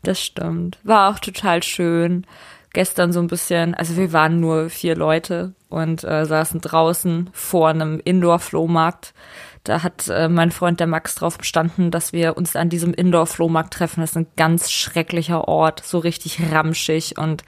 Das 0.03 0.21
stimmt. 0.21 0.79
War 0.83 1.11
auch 1.11 1.19
total 1.19 1.62
schön. 1.62 2.27
Gestern 2.73 3.12
so 3.12 3.21
ein 3.21 3.27
bisschen, 3.27 3.75
also 3.75 3.97
wir 3.97 4.12
waren 4.12 4.39
nur 4.39 4.71
vier 4.71 4.95
Leute 4.95 5.55
und 5.69 6.05
äh, 6.05 6.25
saßen 6.25 6.61
draußen 6.61 7.31
vor 7.33 7.69
einem 7.69 8.00
Indoor-Flohmarkt. 8.05 9.12
Da 9.65 9.83
hat 9.83 10.09
äh, 10.09 10.29
mein 10.29 10.53
Freund 10.53 10.79
der 10.79 10.87
Max 10.87 11.17
drauf 11.17 11.37
bestanden, 11.37 11.91
dass 11.91 12.12
wir 12.12 12.37
uns 12.37 12.55
an 12.55 12.69
diesem 12.69 12.95
Indoor-Flohmarkt 12.95 13.75
treffen. 13.75 14.03
Das 14.03 14.11
ist 14.11 14.17
ein 14.17 14.29
ganz 14.37 14.71
schrecklicher 14.71 15.49
Ort, 15.49 15.83
so 15.85 15.99
richtig 15.99 16.41
ramschig 16.53 17.19
und 17.19 17.43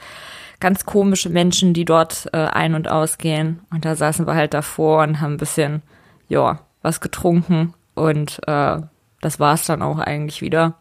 ganz 0.59 0.87
komische 0.87 1.29
Menschen, 1.29 1.73
die 1.73 1.85
dort 1.85 2.29
äh, 2.33 2.39
ein- 2.39 2.75
und 2.75 2.89
ausgehen. 2.89 3.61
Und 3.71 3.85
da 3.85 3.95
saßen 3.95 4.27
wir 4.27 4.35
halt 4.35 4.55
davor 4.55 5.03
und 5.03 5.21
haben 5.21 5.35
ein 5.35 5.39
bisschen, 5.39 5.83
ja, 6.29 6.61
was 6.83 7.01
getrunken. 7.01 7.75
Und 7.95 8.41
äh, 8.47 8.79
das 9.21 9.41
war's 9.41 9.67
dann 9.67 9.83
auch 9.83 9.99
eigentlich 9.99 10.43
wieder. 10.43 10.79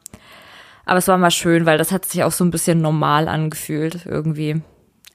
Aber 0.85 0.97
es 0.97 1.07
war 1.07 1.17
mal 1.17 1.31
schön, 1.31 1.65
weil 1.65 1.77
das 1.77 1.91
hat 1.91 2.05
sich 2.05 2.23
auch 2.23 2.31
so 2.31 2.43
ein 2.43 2.51
bisschen 2.51 2.81
normal 2.81 3.27
angefühlt 3.27 4.05
irgendwie. 4.05 4.61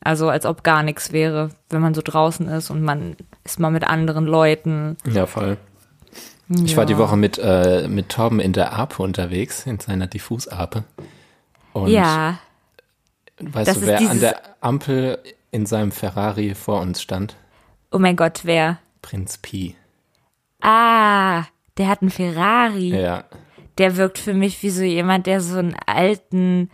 Also 0.00 0.28
als 0.28 0.46
ob 0.46 0.62
gar 0.62 0.82
nichts 0.82 1.12
wäre, 1.12 1.50
wenn 1.70 1.80
man 1.80 1.94
so 1.94 2.02
draußen 2.02 2.48
ist 2.48 2.70
und 2.70 2.82
man 2.82 3.16
ist 3.44 3.58
mal 3.58 3.70
mit 3.70 3.84
anderen 3.84 4.26
Leuten. 4.26 4.96
Ja, 5.04 5.26
voll. 5.26 5.56
Ich 6.48 6.72
ja. 6.72 6.76
war 6.76 6.86
die 6.86 6.96
Woche 6.96 7.16
mit, 7.16 7.38
äh, 7.38 7.88
mit 7.88 8.08
Torben 8.10 8.38
in 8.38 8.52
der 8.52 8.72
Ape 8.72 9.02
unterwegs, 9.02 9.66
in 9.66 9.80
seiner 9.80 10.06
Diffusape. 10.06 10.84
Und 11.72 11.88
Ja, 11.88 12.38
weißt 13.40 13.68
das 13.68 13.80
du, 13.80 13.86
wer 13.86 13.98
an 14.08 14.20
der 14.20 14.40
Ampel 14.60 15.18
in 15.50 15.66
seinem 15.66 15.90
Ferrari 15.90 16.54
vor 16.54 16.80
uns 16.80 17.02
stand? 17.02 17.36
oh 17.90 17.98
mein 17.98 18.16
Gott, 18.16 18.40
wer? 18.44 18.78
Prinz 19.02 19.38
Pi. 19.38 19.74
Ah, 20.60 21.44
der 21.78 21.88
hat 21.88 22.02
einen 22.02 22.10
Ferrari. 22.10 22.90
Ja. 22.90 23.24
Der 23.78 23.96
wirkt 23.96 24.18
für 24.18 24.34
mich 24.34 24.62
wie 24.62 24.70
so 24.70 24.82
jemand, 24.82 25.26
der 25.26 25.40
so 25.40 25.58
einen 25.58 25.76
alten, 25.86 26.70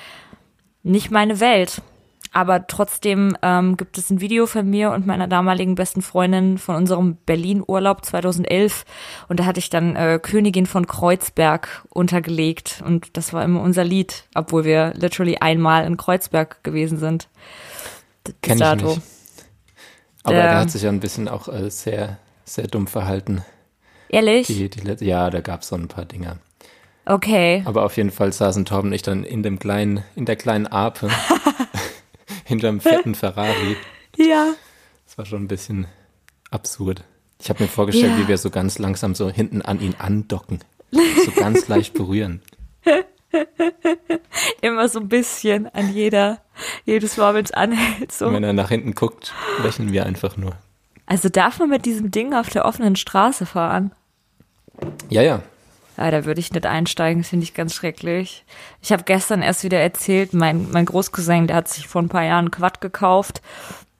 nicht 0.85 1.11
meine 1.11 1.41
Welt. 1.41 1.83
Aber 2.33 2.67
trotzdem 2.67 3.37
ähm, 3.43 3.77
gibt 3.77 3.97
es 3.99 4.11
ein 4.11 4.21
Video 4.21 4.47
von 4.47 4.69
mir 4.69 4.91
und 4.93 5.07
meiner 5.07 5.27
damaligen 5.29 5.75
besten 5.75 6.03
Freundin 6.03 6.59
von 6.59 6.75
unserem 6.77 7.17
Berlin-Urlaub 7.27 8.05
2011. 8.05 8.85
Und 9.29 9.41
da 9.41 9.45
hatte 9.47 9.59
ich 9.61 9.71
dann 9.71 9.97
äh, 9.97 10.19
Königin 10.23 10.67
von 10.67 10.87
Kreuzberg 10.87 11.85
untergelegt. 11.89 12.83
Und 12.87 13.17
das 13.17 13.33
war 13.33 13.43
immer 13.45 13.61
unser 13.63 13.85
Lied, 13.85 14.25
obwohl 14.35 14.65
wir 14.65 14.93
literally 14.97 15.39
einmal 15.39 15.85
in 15.87 15.97
Kreuzberg 15.97 16.63
gewesen 16.65 16.99
sind. 16.99 17.29
Kenn 18.43 18.59
ich 18.61 18.83
nicht. 18.83 19.01
Aber 20.25 20.35
Der- 20.35 20.43
der 20.51 20.59
hat 20.61 20.71
sich 20.71 20.83
ja 20.83 20.91
ein 20.91 21.01
bisschen 21.01 21.29
auch 21.29 21.49
äh, 21.49 21.71
sehr, 21.71 22.19
sehr 22.45 22.67
dumm 22.67 22.87
verhalten. 22.87 23.43
Ehrlich? 24.11 24.47
Die, 24.49 24.69
die, 24.69 25.05
ja, 25.05 25.31
da 25.31 25.41
gab 25.41 25.63
es 25.63 25.69
so 25.69 25.77
ein 25.77 25.89
paar 25.89 26.05
Dinger. 26.05 26.37
Okay. 27.07 27.63
Aber 27.65 27.85
auf 27.85 27.97
jeden 27.97 28.11
Fall 28.11 28.33
saßen 28.35 28.67
Torben 28.67 28.89
und 28.91 28.95
ich 28.95 29.01
dann 29.03 29.25
in 29.25 29.43
dem 29.43 29.59
kleinen, 29.59 30.05
in 30.15 30.27
der 30.27 30.37
kleinen 30.37 30.67
Ape 30.67 31.09
hinterm 32.49 32.81
fetten 32.81 33.15
Ferrari. 33.15 33.77
Ja. 34.17 34.55
Das 35.07 35.17
war 35.17 35.27
schon 35.27 35.45
ein 35.45 35.49
bisschen 35.49 35.87
absurd. 36.51 37.05
Ich 37.41 37.49
habe 37.51 37.63
mir 37.63 37.69
vorgestellt, 37.69 38.15
Ja. 38.17 38.19
wie 38.19 38.27
wir 38.27 38.37
so 38.39 38.51
ganz 38.51 38.81
langsam 38.81 39.15
so 39.15 39.31
hinten 39.31 39.63
an 39.63 39.81
ihn 39.81 39.95
andocken. 39.97 40.59
So 40.91 41.31
ganz 41.37 41.69
leicht 41.69 41.95
berühren. 41.95 42.43
Immer 44.61 44.89
so 44.89 44.99
ein 44.99 45.09
bisschen 45.09 45.69
an 45.73 45.93
jeder, 45.95 46.41
jedes 46.85 47.17
Mal, 47.17 47.35
wenn 47.35 47.45
es 47.45 47.53
anhält. 47.53 48.11
So. 48.11 48.27
Und 48.27 48.35
wenn 48.35 48.43
er 48.45 48.55
nach 48.55 48.71
hinten 48.71 48.95
guckt, 48.95 49.33
lächeln 49.63 49.93
wir 49.93 50.05
einfach 50.05 50.37
nur. 50.37 50.57
Also 51.07 51.29
darf 51.29 51.59
man 51.61 51.69
mit 51.69 51.85
diesem 51.85 52.11
Ding 52.11 52.35
auf 52.35 52.49
der 52.51 52.65
offenen 52.65 52.97
Straße 52.97 53.47
fahren? 53.47 53.93
Ja, 55.11 55.23
ja. 55.23 55.43
Ja, 55.99 56.11
da 56.13 56.25
würde 56.25 56.41
ich 56.41 56.53
nicht 56.53 56.65
einsteigen, 56.65 57.23
das 57.23 57.31
finde 57.31 57.43
ich 57.43 57.55
ganz 57.55 57.75
schrecklich. 57.75 58.45
Ich 58.81 58.93
habe 58.93 59.03
gestern 59.03 59.43
erst 59.43 59.65
wieder 59.65 59.81
erzählt, 59.81 60.33
mein, 60.33 60.71
mein 60.71 60.87
Großcousin, 60.87 61.49
der 61.49 61.57
hat 61.57 61.69
sich 61.69 61.89
vor 61.89 62.01
ein 62.01 62.09
paar 62.09 62.23
Jahren 62.23 62.53
Quad 62.53 62.81
gekauft 62.81 63.43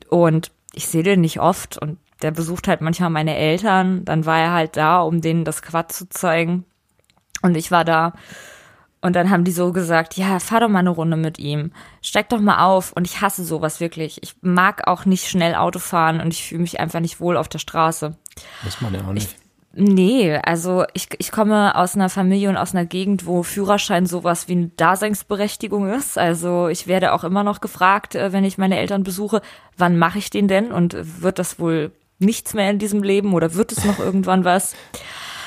und 0.09 0.53
ich 0.73 0.87
sehe 0.87 1.03
den 1.03 1.21
nicht 1.21 1.41
oft 1.41 1.77
und 1.77 1.99
der 2.23 2.31
besucht 2.31 2.69
halt 2.69 2.81
manchmal 2.81 3.11
meine 3.11 3.37
Eltern. 3.37 4.05
Dann 4.05 4.27
war 4.27 4.39
er 4.39 4.53
halt 4.53 4.77
da, 4.77 5.01
um 5.01 5.21
denen 5.21 5.45
das 5.45 5.63
Quad 5.63 5.93
zu 5.93 6.09
zeigen. 6.09 6.65
Und 7.43 7.57
ich 7.57 7.71
war 7.71 7.85
da. 7.85 8.13
Und 9.01 9.15
dann 9.15 9.31
haben 9.31 9.45
die 9.45 9.53
so 9.53 9.73
gesagt, 9.73 10.17
ja, 10.17 10.41
fahr 10.41 10.61
doch 10.61 10.69
mal 10.69 10.81
eine 10.81 10.91
Runde 10.91 11.17
mit 11.17 11.39
ihm. 11.39 11.73
Steig 12.03 12.29
doch 12.31 12.41
mal 12.41 12.65
auf. 12.65 12.93
Und 12.93 13.07
ich 13.07 13.21
hasse 13.21 13.45
sowas 13.45 13.79
wirklich. 13.79 14.21
Ich 14.23 14.35
mag 14.41 14.89
auch 14.89 15.05
nicht 15.05 15.29
schnell 15.29 15.55
Auto 15.55 15.79
fahren 15.79 16.21
und 16.21 16.35
ich 16.35 16.45
fühle 16.49 16.63
mich 16.63 16.81
einfach 16.81 16.99
nicht 16.99 17.21
wohl 17.21 17.37
auf 17.37 17.49
der 17.49 17.61
Straße. 17.61 18.17
Muss 18.65 18.81
man 18.81 18.95
ja 18.95 19.01
auch 19.03 19.13
nicht. 19.13 19.37
Nee, 19.73 20.35
also 20.37 20.85
ich, 20.95 21.09
ich 21.19 21.31
komme 21.31 21.77
aus 21.77 21.95
einer 21.95 22.09
Familie 22.09 22.49
und 22.49 22.57
aus 22.57 22.75
einer 22.75 22.87
Gegend, 22.87 23.27
wo 23.27 23.43
Führerschein 23.43 24.07
sowas 24.07 24.49
wie 24.49 24.53
eine 24.53 24.71
Daseinsberechtigung 24.77 25.91
ist. 25.93 26.17
Also 26.19 26.69
ich 26.69 26.87
werde 26.87 27.13
auch 27.13 27.23
immer 27.23 27.45
noch 27.45 27.61
gefragt, 27.61 28.15
äh, 28.15 28.33
wenn 28.33 28.45
ich 28.45 28.59
meine 28.59 28.79
Eltern 28.79 29.03
besuche, 29.03 29.43
wann 29.77 29.99
mache 29.99 30.19
ich 30.19 30.31
den 30.31 30.49
denn? 30.49 30.73
Und 30.73 30.97
wird 31.23 31.39
das 31.39 31.61
wohl 31.61 31.93
nichts 32.19 32.55
mehr 32.55 32.71
in 32.71 32.79
diesem 32.79 33.03
Leben 33.03 33.35
oder 33.35 33.55
wird 33.55 33.73
es 33.73 33.85
noch 33.85 33.99
irgendwann 33.99 34.45
was? 34.45 34.75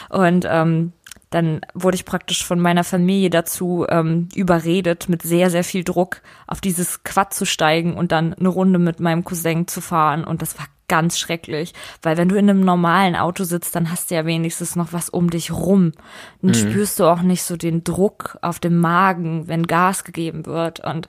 Und 0.09 0.45
ähm, 0.47 0.93
dann 1.31 1.61
wurde 1.73 1.95
ich 1.95 2.05
praktisch 2.05 2.45
von 2.45 2.59
meiner 2.59 2.83
Familie 2.83 3.29
dazu 3.29 3.85
ähm, 3.89 4.27
überredet, 4.35 5.09
mit 5.09 5.23
sehr, 5.23 5.49
sehr 5.49 5.63
viel 5.63 5.83
Druck 5.83 6.21
auf 6.45 6.61
dieses 6.61 7.03
Quad 7.03 7.33
zu 7.33 7.45
steigen 7.45 7.95
und 7.95 8.11
dann 8.11 8.33
eine 8.33 8.49
Runde 8.49 8.79
mit 8.79 8.99
meinem 8.99 9.23
Cousin 9.23 9.67
zu 9.67 9.81
fahren. 9.81 10.25
Und 10.25 10.41
das 10.41 10.59
war 10.59 10.65
ganz 10.91 11.17
schrecklich, 11.17 11.73
weil 12.01 12.17
wenn 12.17 12.27
du 12.27 12.35
in 12.35 12.49
einem 12.49 12.59
normalen 12.59 13.15
Auto 13.15 13.45
sitzt, 13.45 13.73
dann 13.75 13.89
hast 13.89 14.11
du 14.11 14.15
ja 14.15 14.25
wenigstens 14.25 14.75
noch 14.75 14.91
was 14.91 15.07
um 15.09 15.29
dich 15.29 15.49
rum. 15.51 15.93
Dann 16.41 16.53
spürst 16.53 16.99
du 16.99 17.05
auch 17.05 17.21
nicht 17.21 17.43
so 17.43 17.55
den 17.55 17.83
Druck 17.85 18.37
auf 18.41 18.59
dem 18.59 18.77
Magen, 18.77 19.47
wenn 19.47 19.65
Gas 19.67 20.03
gegeben 20.03 20.45
wird. 20.45 20.81
Und 20.81 21.07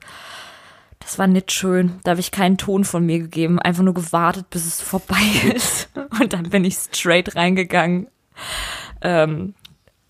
das 1.01 1.19
war 1.19 1.27
nicht 1.27 1.51
schön. 1.51 1.99
Da 2.05 2.13
habe 2.13 2.21
ich 2.21 2.31
keinen 2.31 2.59
Ton 2.59 2.85
von 2.85 3.05
mir 3.05 3.19
gegeben, 3.19 3.59
einfach 3.59 3.83
nur 3.83 3.95
gewartet, 3.95 4.49
bis 4.51 4.65
es 4.67 4.81
vorbei 4.81 5.17
ist. 5.55 5.89
Und 6.21 6.33
dann 6.33 6.49
bin 6.51 6.65
ich 6.65 6.77
straight 6.77 7.35
reingegangen. 7.35 8.07
Ähm, 9.01 9.55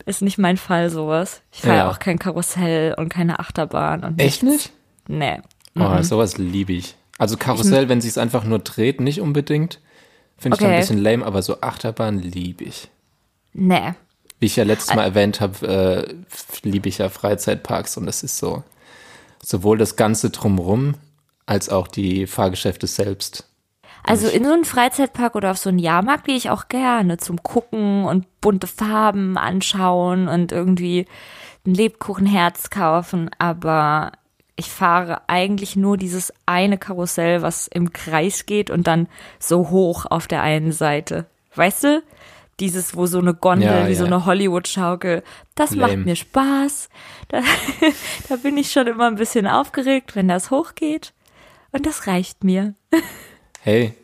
ist 0.04 0.20
nicht 0.20 0.36
mein 0.36 0.58
Fall, 0.58 0.90
sowas. 0.90 1.42
Ich 1.50 1.62
fahre 1.62 1.76
Ja. 1.78 1.90
auch 1.90 1.98
kein 1.98 2.18
Karussell 2.18 2.94
und 2.98 3.08
keine 3.08 3.38
Achterbahn 3.38 4.04
und 4.04 4.20
Echt 4.20 4.42
nichts. 4.42 4.66
nicht? 4.66 4.72
Nee. 5.08 5.40
Oh, 5.78 6.02
sowas 6.02 6.36
liebe 6.36 6.74
ich. 6.74 6.96
Also 7.22 7.36
Karussell, 7.36 7.88
wenn 7.88 8.00
sie 8.00 8.08
es 8.08 8.18
einfach 8.18 8.42
nur 8.42 8.58
dreht, 8.58 9.00
nicht 9.00 9.20
unbedingt. 9.20 9.78
Finde 10.36 10.56
ich 10.56 10.60
dann 10.60 10.70
ein 10.70 10.72
Okay. 10.72 10.80
bisschen 10.80 10.98
lame, 10.98 11.24
aber 11.24 11.40
so 11.40 11.60
Achterbahn 11.60 12.18
liebe 12.18 12.64
ich. 12.64 12.90
Nee. 13.52 13.94
Wie 14.40 14.46
ich 14.46 14.56
ja 14.56 14.64
letztes 14.64 14.92
Mal 14.96 15.04
erwähnt 15.04 15.40
habe, 15.40 15.68
äh, 15.68 16.14
liebe 16.68 16.88
ich 16.88 16.98
ja 16.98 17.08
Freizeitparks 17.08 17.96
und 17.96 18.08
es 18.08 18.24
ist 18.24 18.38
so, 18.38 18.64
sowohl 19.40 19.78
das 19.78 19.94
Ganze 19.94 20.30
drumrum 20.30 20.96
als 21.46 21.68
auch 21.68 21.86
die 21.86 22.26
Fahrgeschäfte 22.26 22.88
selbst. 22.88 23.48
Also 24.02 24.26
in 24.26 24.42
so 24.44 24.52
einen 24.52 24.64
Freizeitpark 24.64 25.36
oder 25.36 25.52
auf 25.52 25.58
so 25.58 25.68
einen 25.68 25.78
Jahrmarkt 25.78 26.24
gehe 26.24 26.34
ich 26.34 26.50
auch 26.50 26.66
gerne 26.66 27.18
zum 27.18 27.40
Gucken 27.44 28.04
und 28.04 28.26
bunte 28.40 28.66
Farben 28.66 29.38
anschauen 29.38 30.26
und 30.26 30.50
irgendwie 30.50 31.06
ein 31.64 31.74
Lebkuchenherz 31.74 32.70
kaufen. 32.70 33.30
Aber 33.38 34.10
ich 34.62 34.70
fahre 34.70 35.22
eigentlich 35.28 35.74
nur 35.74 35.96
dieses 35.96 36.32
eine 36.46 36.78
Karussell, 36.78 37.42
was 37.42 37.66
im 37.66 37.92
Kreis 37.92 38.46
geht 38.46 38.70
und 38.70 38.86
dann 38.86 39.08
so 39.40 39.70
hoch 39.70 40.06
auf 40.08 40.28
der 40.28 40.40
einen 40.42 40.70
Seite. 40.70 41.26
Weißt 41.56 41.82
du? 41.82 42.02
Dieses, 42.60 42.94
wo 42.94 43.06
so 43.06 43.18
eine 43.18 43.34
Gondel, 43.34 43.66
Ja, 43.68 43.88
wie 43.88 43.94
so 43.96 44.04
ja. 44.04 44.12
eine 44.12 44.24
Hollywood-Schaukel, 44.24 45.24
das 45.56 45.72
Lame. 45.74 45.96
macht 45.96 46.06
mir 46.06 46.16
Spaß. 46.16 46.88
Da, 47.28 47.40
da 48.28 48.36
bin 48.36 48.56
ich 48.58 48.70
schon 48.72 48.86
immer 48.86 49.06
ein 49.06 49.14
bisschen 49.16 49.46
aufgeregt, 49.46 50.14
wenn 50.14 50.28
das 50.28 50.50
hochgeht. 50.50 51.12
Und 51.72 51.86
das 51.86 52.06
reicht 52.06 52.44
mir. 52.44 52.74
Hey, 53.64 53.94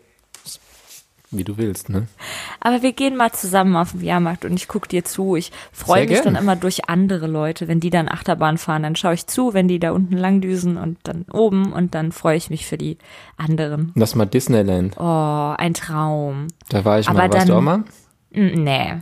wie 1.30 1.44
du 1.44 1.56
willst, 1.58 1.88
ne? 1.90 2.06
Aber 2.60 2.82
wir 2.82 2.92
gehen 2.92 3.16
mal 3.16 3.30
zusammen 3.32 3.76
auf 3.76 3.92
den 3.92 4.00
Jahrmarkt 4.02 4.44
und 4.44 4.54
ich 4.54 4.66
guck 4.68 4.88
dir 4.88 5.04
zu. 5.04 5.36
Ich 5.36 5.52
freue 5.72 6.06
mich 6.06 6.22
gern. 6.22 6.34
dann 6.34 6.42
immer 6.42 6.56
durch 6.56 6.88
andere 6.88 7.26
Leute, 7.26 7.68
wenn 7.68 7.80
die 7.80 7.90
dann 7.90 8.08
Achterbahn 8.08 8.56
fahren. 8.58 8.82
Dann 8.82 8.96
schaue 8.96 9.14
ich 9.14 9.26
zu, 9.26 9.52
wenn 9.54 9.68
die 9.68 9.78
da 9.78 9.92
unten 9.92 10.16
langdüsen 10.16 10.76
und 10.78 10.96
dann 11.04 11.26
oben 11.32 11.72
und 11.72 11.94
dann 11.94 12.12
freue 12.12 12.36
ich 12.36 12.48
mich 12.50 12.64
für 12.66 12.78
die 12.78 12.96
anderen. 13.36 13.92
Lass 13.94 14.14
mal 14.14 14.24
Disneyland. 14.26 14.96
Oh, 14.98 15.54
ein 15.58 15.74
Traum. 15.74 16.46
Da 16.70 16.84
war 16.84 16.98
ich 16.98 17.08
Aber 17.08 17.18
mal. 17.18 17.24
Warst 17.32 17.40
dann- 17.40 17.48
du 17.48 17.54
auch 17.56 17.60
mal? 17.62 17.84
Nee, 18.30 19.00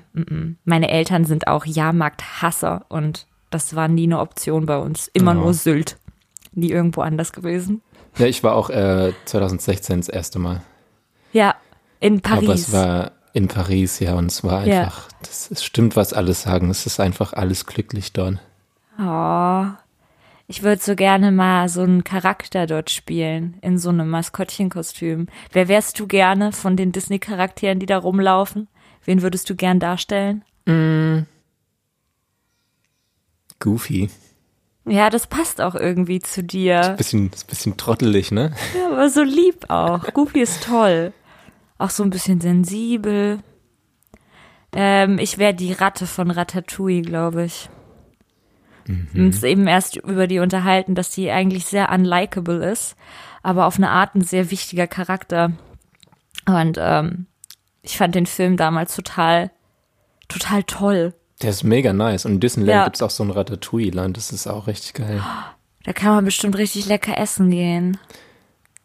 meine 0.64 0.88
Eltern 0.88 1.24
sind 1.24 1.48
auch 1.48 1.64
Jahrmarkthasser 1.64 2.86
und 2.88 3.26
das 3.50 3.74
war 3.74 3.88
nie 3.88 4.04
eine 4.04 4.20
Option 4.20 4.66
bei 4.66 4.78
uns. 4.78 5.08
Immer 5.12 5.32
Oh. 5.32 5.34
nur 5.40 5.54
Sylt. 5.54 5.96
Nie 6.52 6.70
irgendwo 6.70 7.00
anders 7.02 7.32
gewesen. 7.32 7.82
Ja, 8.18 8.26
ich 8.26 8.42
war 8.42 8.54
auch 8.54 8.70
äh, 8.70 9.12
2016 9.26 9.98
das 9.98 10.08
erste 10.08 10.38
Mal. 10.38 10.62
Ja, 11.32 11.54
in 12.00 12.20
Paris. 12.20 12.44
Aber 12.44 12.54
es 12.54 12.72
war 12.72 13.12
in 13.32 13.48
Paris, 13.48 13.98
ja, 14.00 14.14
und 14.14 14.26
es 14.26 14.42
war 14.44 14.66
Ja. 14.66 14.82
einfach, 14.84 15.08
das, 15.20 15.50
es 15.50 15.64
stimmt, 15.64 15.96
was 15.96 16.12
alle 16.12 16.32
sagen. 16.34 16.70
Es 16.70 16.86
ist 16.86 17.00
einfach 17.00 17.32
alles 17.32 17.66
glücklich 17.66 18.12
dort. 18.12 18.38
Oh, 18.98 19.66
ich 20.48 20.62
würde 20.62 20.80
so 20.82 20.94
gerne 20.94 21.32
mal 21.32 21.68
so 21.68 21.82
einen 21.82 22.02
Charakter 22.04 22.66
dort 22.66 22.88
spielen, 22.90 23.58
in 23.60 23.78
so 23.78 23.90
einem 23.90 24.08
Maskottchenkostüm. 24.08 25.26
Wer 25.52 25.68
wärst 25.68 25.98
du 26.00 26.06
gerne 26.06 26.52
von 26.52 26.76
den 26.76 26.92
Disney-Charakteren, 26.92 27.78
die 27.78 27.86
da 27.86 27.98
rumlaufen? 27.98 28.68
Wen 29.04 29.22
würdest 29.22 29.50
du 29.50 29.54
gern 29.56 29.80
darstellen? 29.80 30.44
Goofy. 33.58 34.10
Ja, 34.84 35.10
das 35.10 35.26
passt 35.26 35.60
auch 35.60 35.74
irgendwie 35.74 36.20
zu 36.20 36.42
dir. 36.44 36.94
Bisschen, 36.96 37.30
ist 37.32 37.46
bisschen 37.48 37.76
trottelig, 37.76 38.30
ne? 38.30 38.52
Ja, 38.78 38.86
aber 38.92 39.08
so 39.10 39.22
lieb 39.22 39.68
auch. 39.68 40.04
Goofy 40.12 40.40
ist 40.40 40.62
toll. 40.62 41.12
Auch 41.78 41.90
so 41.90 42.02
ein 42.02 42.10
bisschen 42.10 42.40
sensibel. 42.40 43.40
Ähm, 44.72 45.18
ich 45.18 45.38
wäre 45.38 45.54
die 45.54 45.72
Ratte 45.72 46.06
von 46.06 46.30
Ratatouille, 46.30 47.02
glaube 47.02 47.44
ich. 47.44 47.68
Mhm. 48.86 49.08
Uns 49.26 49.42
eben 49.42 49.66
erst 49.66 49.96
über 49.96 50.26
die 50.26 50.38
unterhalten, 50.38 50.94
dass 50.94 51.10
die 51.10 51.30
eigentlich 51.30 51.66
sehr 51.66 51.90
unlikable 51.90 52.64
ist, 52.70 52.96
aber 53.42 53.66
auf 53.66 53.76
eine 53.76 53.90
Art 53.90 54.14
ein 54.14 54.22
sehr 54.22 54.50
wichtiger 54.50 54.86
Charakter. 54.86 55.52
Und 56.46 56.78
ähm, 56.80 57.26
ich 57.82 57.96
fand 57.96 58.14
den 58.14 58.26
Film 58.26 58.56
damals 58.56 58.94
total, 58.94 59.50
total 60.28 60.62
toll. 60.62 61.14
Der 61.42 61.50
ist 61.50 61.64
mega 61.64 61.92
nice. 61.92 62.24
Und 62.24 62.32
in 62.32 62.40
Disneyland 62.40 62.74
Ja. 62.76 62.84
gibt's 62.84 63.02
auch 63.02 63.10
so 63.10 63.22
ein 63.24 63.30
Ratatouille-Land. 63.30 64.16
Das 64.16 64.32
ist 64.32 64.46
auch 64.46 64.66
richtig 64.66 64.94
geil. 64.94 65.22
Da 65.84 65.92
kann 65.92 66.14
man 66.14 66.24
bestimmt 66.24 66.56
richtig 66.56 66.86
lecker 66.86 67.18
essen 67.18 67.50
gehen. 67.50 67.98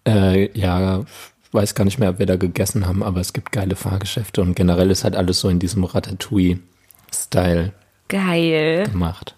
Äh, 0.06 0.50
ja, 0.58 1.06
weiß 1.52 1.76
gar 1.76 1.84
nicht 1.86 2.00
mehr, 2.00 2.10
ob 2.12 2.20
wir 2.20 2.26
da 2.26 2.36
gegessen 2.38 2.88
haben, 2.88 3.04
aber 3.04 3.20
es 3.20 3.34
gibt 3.34 3.52
geile 3.52 3.76
Fahrgeschäfte 3.76 4.42
und 4.42 4.56
generell 4.56 4.90
ist 4.92 5.04
halt 5.04 5.16
alles 5.16 5.40
so 5.40 5.50
in 5.50 5.60
diesem 5.60 5.84
Ratatouille-Style 5.84 7.74
Geil. 8.08 8.88
gemacht. 8.92 9.36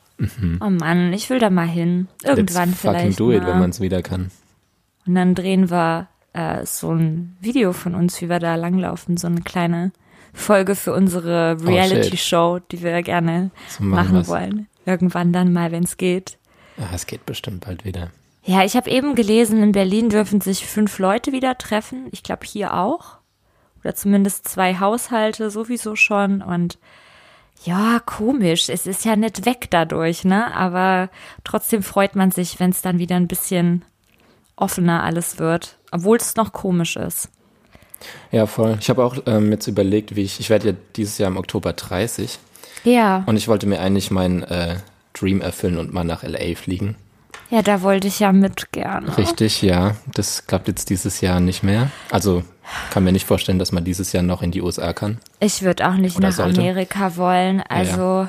Oh 0.61 0.69
Mann, 0.69 1.11
ich 1.13 1.29
will 1.29 1.39
da 1.39 1.49
mal 1.49 1.67
hin. 1.67 2.07
Irgendwann 2.23 2.69
Let's 2.69 2.81
fucking 2.81 2.99
vielleicht 2.99 3.19
do 3.19 3.31
it, 3.31 3.41
mal. 3.41 3.49
wenn 3.49 3.59
man 3.59 3.69
es 3.71 3.81
wieder 3.81 4.01
kann. 4.01 4.31
Und 5.05 5.15
dann 5.15 5.35
drehen 5.35 5.69
wir 5.69 6.07
äh, 6.33 6.65
so 6.65 6.91
ein 6.93 7.35
Video 7.41 7.73
von 7.73 7.93
uns, 7.95 8.21
wie 8.21 8.29
wir 8.29 8.39
da 8.39 8.55
langlaufen, 8.55 9.17
so 9.17 9.27
eine 9.27 9.41
kleine 9.41 9.91
Folge 10.33 10.75
für 10.75 10.93
unsere 10.93 11.57
Oh, 11.61 11.65
Reality-Show, 11.65 12.59
die 12.71 12.81
wir 12.81 13.01
gerne 13.03 13.51
So 13.69 13.83
machen 13.83 14.13
machen 14.13 14.27
wollen. 14.27 14.67
Irgendwann 14.85 15.33
dann 15.33 15.51
mal, 15.53 15.71
wenn 15.71 15.83
es 15.83 15.97
geht. 15.97 16.37
Ah, 16.77 16.93
es 16.93 17.05
geht 17.05 17.25
bestimmt 17.25 17.65
bald 17.65 17.85
wieder. 17.85 18.11
Ja, 18.45 18.63
ich 18.63 18.75
habe 18.75 18.89
eben 18.89 19.15
gelesen, 19.15 19.63
in 19.63 19.71
Berlin 19.71 20.09
dürfen 20.09 20.41
sich 20.41 20.65
fünf 20.65 20.99
Leute 20.99 21.31
wieder 21.31 21.57
treffen. 21.57 22.07
Ich 22.11 22.23
glaube 22.23 22.45
hier 22.45 22.73
auch. 22.73 23.17
Oder 23.81 23.95
zumindest 23.95 24.47
zwei 24.47 24.79
Haushalte 24.79 25.49
sowieso 25.49 25.95
schon. 25.95 26.41
Und 26.41 26.77
ja, 27.63 27.99
komisch. 28.05 28.67
Es 28.67 28.85
ist 28.85 29.05
ja 29.05 29.15
nicht 29.15 29.45
weg 29.45 29.67
dadurch, 29.69 30.25
ne? 30.25 30.53
Aber 30.53 31.09
trotzdem 31.45 31.83
freut 31.83 32.15
man 32.15 32.31
sich, 32.31 32.59
wenn 32.59 32.71
es 32.71 32.81
dann 32.81 32.99
wieder 32.99 33.15
ein 33.15 33.29
bisschen 33.29 33.85
offener 34.57 35.03
alles 35.03 35.39
wird. 35.39 35.77
Obwohl 35.91 36.17
es 36.17 36.35
noch 36.35 36.51
komisch 36.51 36.97
ist. 36.97 37.29
Ja, 38.31 38.45
voll. 38.45 38.77
Ich 38.81 38.89
habe 38.89 39.03
auch 39.05 39.17
ähm, 39.25 39.51
jetzt 39.51 39.67
überlegt, 39.67 40.17
wie 40.17 40.23
ich, 40.23 40.41
ich 40.41 40.49
werde 40.49 40.69
ja 40.69 40.75
dieses 40.97 41.17
Jahr 41.17 41.29
im 41.29 41.37
Oktober 41.37 41.71
30 41.71 42.39
Ja, 42.83 43.23
und 43.25 43.37
ich 43.37 43.47
wollte 43.47 43.67
mir 43.67 43.79
eigentlich 43.79 44.11
meinen 44.11 44.43
äh, 44.43 44.77
Dream 45.13 45.39
erfüllen 45.39 45.77
und 45.77 45.93
mal 45.93 46.03
nach 46.03 46.23
LA 46.23 46.55
fliegen. 46.55 46.97
Ja, 47.49 47.61
da 47.61 47.81
wollte 47.81 48.07
ich 48.07 48.19
ja 48.19 48.31
mit 48.31 48.71
gerne. 48.71 49.17
Richtig, 49.17 49.61
ja. 49.61 49.95
Das 50.13 50.47
klappt 50.47 50.67
jetzt 50.67 50.89
dieses 50.89 51.21
Jahr 51.21 51.39
nicht 51.39 51.63
mehr. 51.63 51.89
Also 52.11 52.43
kann 52.91 53.03
mir 53.03 53.11
nicht 53.11 53.25
vorstellen, 53.25 53.59
dass 53.59 53.71
man 53.71 53.83
dieses 53.83 54.11
Jahr 54.13 54.23
noch 54.23 54.41
in 54.41 54.51
die 54.51 54.61
USA 54.61 54.93
kann. 54.93 55.19
Ich 55.39 55.61
würde 55.61 55.87
auch 55.87 55.95
nicht 55.95 56.17
Oder 56.17 56.29
nach 56.29 56.35
sollte. 56.35 56.61
Amerika 56.61 57.15
wollen. 57.17 57.61
Also, 57.67 58.27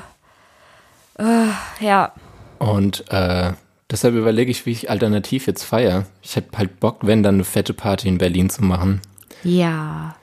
äh, 1.17 1.47
ja. 1.79 2.11
Und 2.59 3.09
äh, 3.11 3.53
deshalb 3.89 4.15
überlege 4.15 4.51
ich, 4.51 4.65
wie 4.65 4.71
ich 4.71 4.89
alternativ 4.89 5.47
jetzt 5.47 5.63
feier. 5.63 6.05
Ich 6.21 6.35
hätte 6.35 6.57
halt 6.57 6.79
Bock, 6.79 6.99
wenn 7.01 7.23
dann 7.23 7.35
eine 7.35 7.43
fette 7.43 7.73
Party 7.73 8.07
in 8.07 8.17
Berlin 8.17 8.49
zu 8.49 8.63
machen. 8.63 9.01
Ja. 9.43 10.15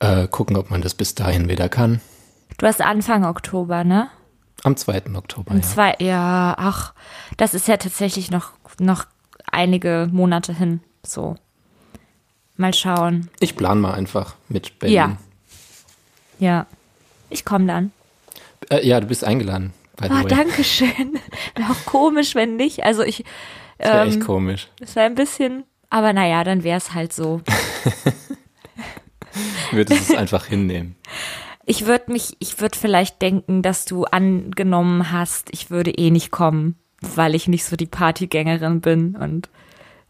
Äh, 0.00 0.28
gucken, 0.28 0.56
ob 0.56 0.70
man 0.70 0.80
das 0.80 0.94
bis 0.94 1.14
dahin 1.14 1.48
wieder 1.48 1.68
kann. 1.68 2.00
Du 2.56 2.66
hast 2.66 2.80
Anfang 2.80 3.24
Oktober, 3.24 3.84
ne? 3.84 4.08
Am 4.64 4.76
2. 4.76 5.14
Oktober, 5.14 5.50
Am 5.52 5.58
ja. 5.58 5.62
Zwei, 5.62 5.94
ja, 6.00 6.54
ach, 6.58 6.92
das 7.36 7.54
ist 7.54 7.68
ja 7.68 7.76
tatsächlich 7.76 8.30
noch, 8.30 8.50
noch 8.80 9.04
einige 9.50 10.08
Monate 10.12 10.52
hin. 10.52 10.80
So. 11.04 11.36
Mal 12.56 12.74
schauen. 12.74 13.30
Ich 13.40 13.56
plan 13.56 13.80
mal 13.80 13.94
einfach 13.94 14.34
mit 14.48 14.78
Berlin. 14.80 14.96
Ja. 14.96 15.16
Ja. 16.40 16.66
Ich 17.30 17.44
komme 17.44 17.66
dann. 17.66 17.92
Äh, 18.70 18.86
ja, 18.86 18.98
du 19.00 19.06
bist 19.06 19.22
eingeladen. 19.22 19.72
By 19.96 20.06
Ah, 20.08 20.22
way. 20.24 20.28
danke 20.28 20.64
schön. 20.64 21.18
Wäre 21.54 21.70
auch 21.70 21.84
komisch, 21.84 22.34
wenn 22.34 22.56
nicht. 22.56 22.82
Also 22.84 23.02
ich, 23.02 23.24
Das 23.78 23.92
wäre 23.92 24.06
echt 24.06 24.16
ähm, 24.16 24.24
komisch. 24.26 24.68
es 24.80 24.96
wäre 24.96 25.06
ein 25.06 25.14
bisschen, 25.14 25.64
aber 25.90 26.12
naja, 26.12 26.42
dann 26.42 26.64
wäre 26.64 26.78
es 26.78 26.94
halt 26.94 27.12
so. 27.12 27.42
Würdest 29.70 30.10
es 30.10 30.16
einfach 30.16 30.46
hinnehmen. 30.46 30.96
Ich 31.70 31.84
würde 31.84 32.10
mich, 32.10 32.34
ich 32.38 32.62
würde 32.62 32.78
vielleicht 32.78 33.20
denken, 33.20 33.60
dass 33.60 33.84
du 33.84 34.04
angenommen 34.04 35.12
hast, 35.12 35.50
ich 35.52 35.70
würde 35.70 35.90
eh 35.90 36.10
nicht 36.10 36.30
kommen, 36.30 36.76
weil 37.02 37.34
ich 37.34 37.46
nicht 37.46 37.66
so 37.66 37.76
die 37.76 37.84
Partygängerin 37.84 38.80
bin 38.80 39.14
und 39.16 39.50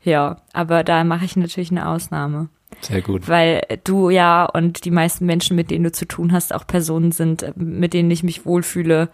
ja, 0.00 0.36
aber 0.52 0.84
da 0.84 1.02
mache 1.02 1.24
ich 1.24 1.34
natürlich 1.34 1.72
eine 1.72 1.88
Ausnahme, 1.88 2.48
Sehr 2.80 3.02
gut. 3.02 3.26
weil 3.26 3.62
du 3.82 4.08
ja 4.08 4.44
und 4.44 4.84
die 4.84 4.92
meisten 4.92 5.26
Menschen, 5.26 5.56
mit 5.56 5.72
denen 5.72 5.82
du 5.82 5.90
zu 5.90 6.06
tun 6.06 6.32
hast, 6.32 6.54
auch 6.54 6.64
Personen 6.64 7.10
sind, 7.10 7.52
mit 7.56 7.92
denen 7.92 8.12
ich 8.12 8.22
mich 8.22 8.46
wohlfühle, 8.46 9.08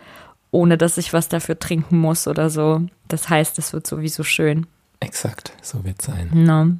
ohne 0.50 0.76
dass 0.76 0.98
ich 0.98 1.14
was 1.14 1.30
dafür 1.30 1.58
trinken 1.58 1.96
muss 1.98 2.28
oder 2.28 2.50
so. 2.50 2.82
Das 3.08 3.30
heißt, 3.30 3.58
es 3.58 3.72
wird 3.72 3.86
sowieso 3.86 4.22
schön. 4.22 4.66
Exakt, 5.00 5.54
so 5.62 5.82
wird 5.82 6.02
sein. 6.02 6.28
Ne? 6.34 6.78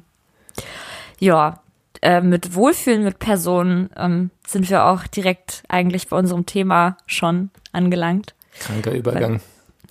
Ja, 1.19 1.59
äh, 2.05 2.21
mit 2.21 2.53
Wohlfühlen 2.53 3.03
mit 3.03 3.17
Personen 3.17 3.89
ähm, 3.97 4.29
sind 4.45 4.69
wir 4.69 4.85
auch 4.85 5.07
direkt 5.07 5.63
eigentlich 5.67 6.07
bei 6.07 6.17
unserem 6.17 6.45
Thema 6.45 6.97
schon 7.07 7.49
angelangt. 7.71 8.35
Kranker 8.59 8.91
Übergang. 8.91 9.41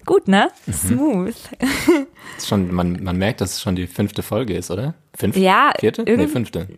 Gut, 0.07 0.29
ne? 0.29 0.51
Mhm. 0.67 0.73
Smooth. 0.73 1.35
Schon, 2.45 2.73
man, 2.73 3.03
man 3.03 3.17
merkt, 3.17 3.41
dass 3.41 3.55
es 3.55 3.63
schon 3.63 3.75
die 3.75 3.87
fünfte 3.87 4.23
Folge 4.23 4.55
ist, 4.55 4.71
oder? 4.71 4.95
Fünfte? 5.15 5.41
Ja, 5.41 5.73
Vierte? 5.79 6.05
Nee, 6.05 6.29
fünfte. 6.29 6.69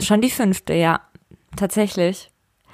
Schon 0.00 0.20
die 0.20 0.30
fünfte, 0.30 0.72
ja. 0.74 1.00
Tatsächlich. 1.56 2.30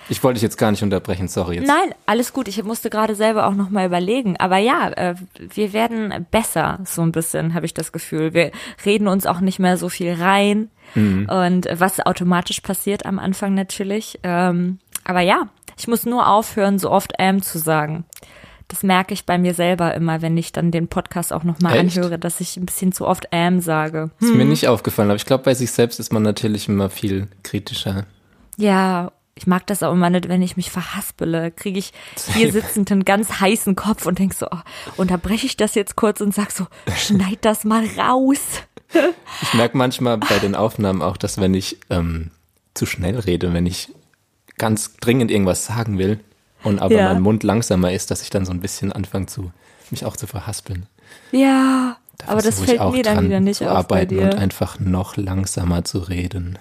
Ich 0.09 0.23
wollte 0.23 0.35
dich 0.35 0.43
jetzt 0.43 0.59
gar 0.59 0.71
nicht 0.71 0.83
unterbrechen, 0.83 1.29
sorry. 1.29 1.57
Jetzt. 1.57 1.69
Nein, 1.69 1.95
alles 2.07 2.33
gut. 2.33 2.49
Ich 2.49 2.63
musste 2.63 2.91
gerade 2.91 3.15
selber 3.15 3.47
auch 3.47 3.55
noch 3.55 3.71
mal 3.71 3.87
überlegen. 3.87 4.37
Aber 4.39 4.59
ja, 4.59 4.91
äh, 4.91 5.15
wir 5.39 5.73
werden 5.73 6.27
besser, 6.31 6.81
so 6.85 7.03
ein 7.03 7.13
bisschen, 7.13 7.55
habe 7.55 7.67
ich 7.67 7.75
das 7.75 7.93
Gefühl. 7.93 8.35
Wir 8.35 8.51
reden 8.85 9.09
uns 9.09 9.27
auch 9.27 9.41
nicht 9.41 9.59
mehr 9.59 9.77
so 9.77 9.89
viel 9.89 10.13
rein. 10.15 10.71
Und 10.95 11.67
äh, 11.67 11.81
was 11.81 12.05
automatisch 12.05 12.61
passiert 12.61 13.07
am 13.07 13.19
Anfang 13.19 13.55
natürlich. 13.55 14.19
Ähm, 14.23 14.79
aber 15.05 15.21
ja, 15.21 15.49
ich 15.79 15.89
muss 15.89 16.05
nur 16.05 16.29
aufhören, 16.29 16.79
so 16.79 16.91
oft 16.91 17.15
ähm 17.19 17.43
zu 17.43 17.59
sagen. 17.59 18.05
Das 18.69 18.83
merke 18.83 19.13
ich 19.13 19.27
bei 19.27 19.37
mir 19.37 19.55
selber 19.55 19.95
immer, 19.95 20.23
wenn 20.23 20.37
ich 20.37 20.53
dann 20.53 20.71
den 20.71 20.89
Podcast 20.89 21.33
auch 21.33 21.45
noch 21.45 21.61
mal 21.61 21.77
Echt? 21.77 21.97
anhöre, 21.97 22.19
dass 22.19 22.41
ich 22.41 22.57
ein 22.57 22.67
bisschen 22.67 22.93
zu 22.93 23.07
oft 23.07 23.29
ähm 23.33 23.61
sage. 23.61 24.11
Ist 24.21 24.35
mir 24.35 24.45
nicht 24.45 24.69
aufgefallen, 24.69 25.11
aber 25.11 25.17
ich 25.17 25.27
glaube, 25.27 25.45
bei 25.45 25.55
sich 25.55 25.71
selbst 25.71 26.01
ist 26.01 26.13
man 26.13 26.23
natürlich 26.23 26.69
immer 26.69 26.89
viel 26.89 27.29
kritischer. 27.43 28.07
Ja, 28.57 29.13
ich 29.35 29.47
mag 29.47 29.67
das 29.67 29.83
auch 29.83 29.93
immer 29.93 30.11
nicht, 30.11 30.29
wenn 30.29 30.43
ich 30.43 30.57
mich 30.57 30.71
verhaspele. 30.71 31.51
Kriege 31.51 31.79
ich 31.79 31.93
hier 32.35 32.53
sitzend 32.53 32.93
einen 32.93 33.05
ganz 33.05 33.41
heißen 33.41 33.75
Kopf 33.77 34.07
und 34.07 34.19
denk 34.19 34.35
so, 34.35 34.47
oh, 34.51 34.59
unterbreche 34.97 35.47
ich 35.47 35.57
das 35.57 35.75
jetzt 35.75 35.97
kurz 35.97 36.21
und 36.21 36.35
sag 36.35 36.51
so, 36.51 36.67
schneid 36.97 37.39
das 37.43 37.65
mal 37.65 37.85
raus. 37.99 38.41
Ich 39.41 39.55
merke 39.55 39.77
manchmal 39.77 40.19
bei 40.19 40.39
den 40.39 40.55
Aufnahmen 40.55 41.01
auch, 41.01 41.17
dass 41.17 41.41
wenn 41.41 41.55
ich 41.55 41.79
ähm, 41.89 42.31
zu 42.75 42.85
schnell 42.85 43.19
rede, 43.19 43.53
wenn 43.55 43.65
ich 43.67 43.89
ganz 44.59 44.97
dringend 44.97 45.31
irgendwas 45.31 45.65
sagen 45.65 45.99
will 45.99 46.21
und 46.63 46.79
aber 46.79 46.95
Ja. 46.95 47.13
mein 47.13 47.23
Mund 47.23 47.43
langsamer 47.43 47.93
ist, 47.93 48.11
dass 48.11 48.23
ich 48.23 48.29
dann 48.31 48.45
so 48.45 48.53
ein 48.53 48.61
bisschen 48.61 48.93
anfange 48.93 49.27
zu 49.27 49.51
mich 49.91 50.05
auch 50.05 50.17
zu 50.17 50.27
verhaspeln. 50.27 50.87
Ja, 51.33 51.97
Da 52.19 52.29
aber 52.29 52.43
das 52.43 52.61
fällt 52.61 52.81
mir 52.93 53.03
dann 53.03 53.25
wieder 53.25 53.41
nicht 53.41 53.63
auf 53.63 53.87
bei 53.89 54.03
arbeiten 54.03 54.19
und 54.19 54.35
einfach 54.35 54.79
noch 54.79 55.17
langsamer 55.17 55.85
zu 55.85 55.99
reden. 55.99 56.59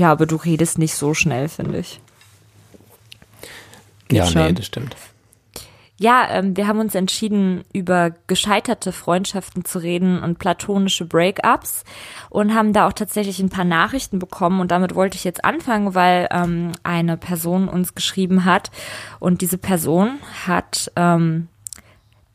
Ja, 0.00 0.10
aber 0.12 0.24
du 0.24 0.36
redest 0.36 0.78
nicht 0.78 0.94
so 0.94 1.12
schnell, 1.12 1.50
finde 1.50 1.80
ich. 1.80 2.00
ja, 4.10 4.24
nee, 4.24 4.30
schon. 4.30 4.54
das 4.54 4.64
stimmt. 4.64 4.96
Ja, 5.98 6.26
ähm, 6.30 6.56
wir 6.56 6.66
haben 6.66 6.78
uns 6.78 6.94
entschieden, 6.94 7.64
über 7.74 8.14
gescheiterte 8.26 8.92
Freundschaften 8.92 9.66
zu 9.66 9.78
reden 9.78 10.22
und 10.22 10.38
platonische 10.38 11.04
Breakups 11.04 11.84
und 12.30 12.54
haben 12.54 12.72
da 12.72 12.88
auch 12.88 12.94
tatsächlich 12.94 13.40
ein 13.40 13.50
paar 13.50 13.66
Nachrichten 13.66 14.18
bekommen 14.18 14.60
und 14.60 14.70
damit 14.70 14.94
wollte 14.94 15.18
ich 15.18 15.24
jetzt 15.24 15.44
anfangen, 15.44 15.94
weil 15.94 16.28
ähm, 16.30 16.72
eine 16.82 17.18
Person 17.18 17.68
uns 17.68 17.94
geschrieben 17.94 18.46
hat 18.46 18.70
und 19.18 19.42
diese 19.42 19.58
Person 19.58 20.18
hat 20.46 20.90
ähm, 20.96 21.48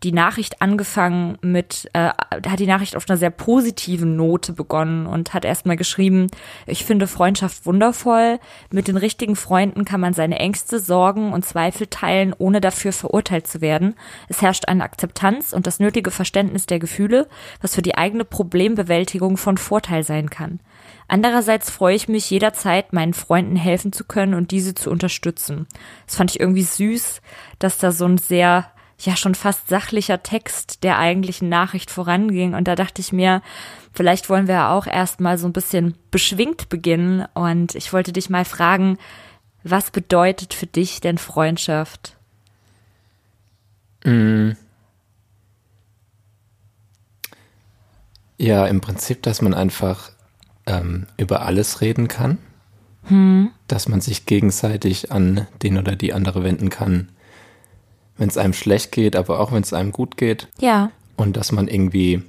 die 0.06 0.12
Nachricht 0.12 0.62
angefangen 0.62 1.40
mit, 1.42 1.90
äh, 1.94 2.10
hat 2.48 2.60
die 2.60 2.68
Nachricht 2.68 2.96
auf 2.96 3.10
einer 3.10 3.18
sehr 3.18 3.32
positiven 3.32 4.16
Note 4.16 4.54
begonnen 4.54 5.08
und 5.08 5.34
hat 5.34 5.46
erstmal 5.46 5.78
geschrieben, 5.78 6.28
ich 6.68 6.86
finde 6.86 7.08
Freundschaft 7.08 7.66
wundervoll. 7.66 8.40
Mit 8.70 8.88
den 8.88 8.98
richtigen 8.98 9.36
Freunden 9.36 9.84
kann 9.84 10.00
man 10.00 10.14
seine 10.14 10.38
Ängste, 10.38 10.80
Sorgen 10.80 11.34
und 11.34 11.44
Zweifel 11.44 11.88
teilen, 11.88 12.36
ohne 12.38 12.62
dafür 12.62 12.94
verurteilt 12.94 13.48
zu 13.48 13.62
werden. 13.62 13.96
Es 14.30 14.44
herrscht 14.44 14.68
eine 14.68 14.84
Akzeptanz 14.84 15.54
und 15.54 15.66
das 15.66 15.80
nötige 15.80 16.12
Verständnis 16.12 16.68
der 16.68 16.78
Gefühle, 16.78 17.28
was 17.60 17.74
für 17.74 17.82
die 17.82 17.98
eigene 17.98 18.26
Problembewältigung 18.26 19.38
von 19.38 19.58
Vorteil 19.58 20.04
sein 20.04 20.30
kann. 20.30 20.60
Andererseits 21.08 21.72
freue 21.72 21.96
ich 21.96 22.08
mich 22.08 22.30
jederzeit, 22.30 22.94
meinen 22.94 23.16
Freunden 23.16 23.56
helfen 23.56 23.92
zu 23.92 24.04
können 24.04 24.36
und 24.36 24.52
diese 24.52 24.76
zu 24.76 24.92
unterstützen. 24.92 25.66
Das 26.06 26.16
fand 26.16 26.30
ich 26.30 26.40
irgendwie 26.40 26.62
süß, 26.62 27.22
dass 27.58 27.80
da 27.80 27.92
so 27.92 28.06
ein 28.06 28.20
sehr 28.20 28.68
ja 29.00 29.16
schon 29.16 29.36
fast 29.36 29.68
sachlicher 29.68 30.24
Text 30.24 30.84
der 30.84 30.98
eigentlichen 30.98 31.50
Nachricht 31.50 31.92
voranging. 31.92 32.54
Und 32.54 32.68
da 32.68 32.76
dachte 32.76 33.02
ich 33.02 33.12
mir, 33.12 33.42
vielleicht 33.92 34.30
wollen 34.30 34.48
wir 34.48 34.70
auch 34.70 34.88
erstmal 34.88 35.38
so 35.38 35.48
ein 35.48 35.54
bisschen 35.54 35.96
beschwingt 36.12 36.70
beginnen. 36.70 37.26
Und 37.34 37.76
ich 37.76 37.92
wollte 37.92 38.14
dich 38.14 38.30
mal 38.30 38.46
fragen, 38.46 38.98
was 39.64 39.92
bedeutet 39.92 40.54
für 40.54 40.68
dich 40.68 41.02
denn 41.02 41.18
Freundschaft? 41.18 42.16
Mm. 44.04 44.52
Ja, 48.38 48.68
im 48.68 48.82
Prinzip, 48.82 49.24
dass 49.24 49.42
man 49.42 49.54
einfach 49.54 50.12
ähm, 50.66 51.08
über 51.18 51.42
alles 51.42 51.82
reden 51.82 52.08
kann. 52.08 52.38
Hm. 53.04 53.52
Dass 53.68 53.88
man 53.88 54.02
sich 54.02 54.26
gegenseitig 54.26 55.12
an 55.12 55.48
den 55.62 55.78
oder 55.78 55.96
die 55.96 56.14
andere 56.14 56.44
wenden 56.44 56.70
kann, 56.70 57.10
wenn 58.18 58.30
es 58.30 58.38
einem 58.38 58.54
schlecht 58.54 58.92
geht, 58.92 59.16
aber 59.16 59.40
auch 59.40 59.52
wenn 59.52 59.64
es 59.64 59.74
einem 59.74 59.92
gut 59.92 60.18
geht. 60.18 60.48
Ja. 60.60 60.92
Und 61.18 61.38
dass 61.38 61.52
man 61.52 61.68
irgendwie 61.68 62.24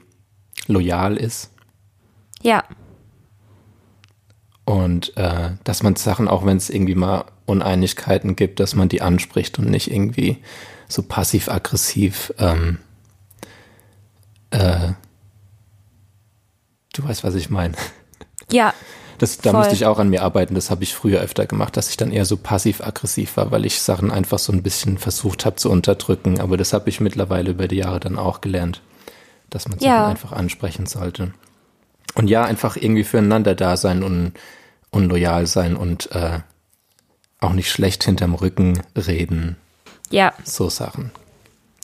loyal 0.67 1.17
ist. 1.17 1.51
Ja. 2.43 2.65
Und 4.65 5.17
äh, 5.17 5.51
dass 5.65 5.83
man 5.83 5.97
Sachen, 5.97 6.29
auch 6.29 6.45
wenn 6.45 6.57
es 6.57 6.71
irgendwie 6.71 6.95
mal 6.95 7.25
Uneinigkeiten 7.47 8.35
gibt, 8.35 8.59
dass 8.59 8.75
man 8.75 8.89
die 8.89 9.01
anspricht 9.01 9.59
und 9.59 9.71
nicht 9.71 9.91
irgendwie 9.91 10.39
so 10.89 11.03
passiv-aggressiv 11.03 12.33
ähm, 12.39 12.79
äh, 14.51 14.93
du 16.93 17.05
weißt, 17.05 17.25
was 17.25 17.35
ich 17.35 17.51
meine. 17.51 17.75
Ja. 18.51 18.75
Das, 19.19 19.39
da 19.39 19.51
voll. 19.51 19.61
musste 19.61 19.75
ich 19.75 19.87
auch 19.87 19.99
an 19.99 20.11
mir 20.11 20.23
arbeiten. 20.23 20.55
Das 20.55 20.71
habe 20.71 20.83
ich 20.83 20.95
früher 20.95 21.21
öfter 21.21 21.47
gemacht, 21.47 21.77
dass 21.77 21.89
ich 21.91 21.97
dann 21.97 22.13
eher 22.13 22.25
so 22.25 22.37
passiv-aggressiv 22.37 23.37
war, 23.37 23.51
weil 23.51 23.65
ich 23.65 23.81
Sachen 23.81 24.11
einfach 24.11 24.39
so 24.39 24.53
ein 24.53 24.63
bisschen 24.63 24.99
versucht 24.99 25.47
habe 25.47 25.57
zu 25.57 25.71
unterdrücken. 25.71 26.41
Aber 26.41 26.57
das 26.57 26.73
habe 26.73 26.89
ich 26.89 27.01
mittlerweile 27.01 27.51
über 27.51 27.69
die 27.69 27.77
Jahre 27.77 28.01
dann 28.01 28.19
auch 28.19 28.41
gelernt, 28.41 28.83
dass 29.51 29.69
man 29.69 29.79
Sachen 29.79 29.91
ja. 29.91 30.07
einfach 30.07 30.33
ansprechen 30.33 30.87
sollte. 30.87 31.33
Und 32.15 32.29
ja, 32.29 32.45
einfach 32.45 32.77
irgendwie 32.77 33.05
füreinander 33.05 33.55
da 33.55 33.77
sein 33.77 34.03
und, 34.03 34.33
und 34.91 35.09
loyal 35.09 35.47
sein 35.47 35.77
und 35.77 36.11
äh, 36.13 36.41
auch 37.41 37.53
nicht 37.53 37.71
schlecht 37.71 38.05
hinterm 38.05 38.35
Rücken 38.35 38.83
reden. 38.97 39.57
Ja. 40.11 40.33
So 40.45 40.69
Sachen. 40.71 41.11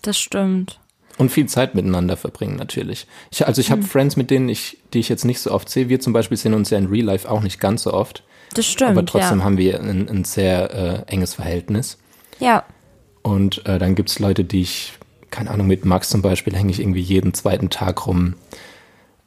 Das 0.02 0.18
stimmt. 0.18 0.80
Und 1.18 1.30
viel 1.30 1.46
Zeit 1.46 1.74
miteinander 1.74 2.16
verbringen 2.16 2.56
natürlich. 2.56 3.06
Ich, 3.30 3.46
also 3.46 3.60
ich 3.60 3.70
habe 3.70 3.82
mhm. 3.82 3.86
Friends, 3.86 4.16
mit 4.16 4.30
denen 4.30 4.48
ich, 4.48 4.78
die 4.92 5.00
ich 5.00 5.08
jetzt 5.08 5.24
nicht 5.24 5.40
so 5.40 5.50
oft 5.50 5.68
sehe. 5.68 5.88
Wir 5.88 6.00
zum 6.00 6.12
Beispiel 6.12 6.36
sehen 6.36 6.54
uns 6.54 6.70
ja 6.70 6.78
in 6.78 6.86
Real 6.86 7.04
Life 7.04 7.30
auch 7.30 7.42
nicht 7.42 7.60
ganz 7.60 7.82
so 7.82 7.92
oft. 7.92 8.24
Das 8.54 8.66
stimmt. 8.66 8.92
Aber 8.92 9.04
trotzdem 9.04 9.38
ja. 9.38 9.44
haben 9.44 9.58
wir 9.58 9.80
ein, 9.80 10.08
ein 10.08 10.24
sehr 10.24 11.06
äh, 11.06 11.12
enges 11.12 11.34
Verhältnis. 11.34 11.98
Ja. 12.38 12.64
Und 13.22 13.64
äh, 13.66 13.78
dann 13.78 13.94
gibt's 13.94 14.18
Leute, 14.18 14.44
die 14.44 14.62
ich, 14.62 14.94
keine 15.30 15.50
Ahnung, 15.50 15.66
mit 15.66 15.84
Max 15.84 16.08
zum 16.08 16.22
Beispiel 16.22 16.54
hänge 16.56 16.70
ich 16.70 16.80
irgendwie 16.80 17.00
jeden 17.00 17.34
zweiten 17.34 17.70
Tag 17.70 18.06
rum. 18.06 18.34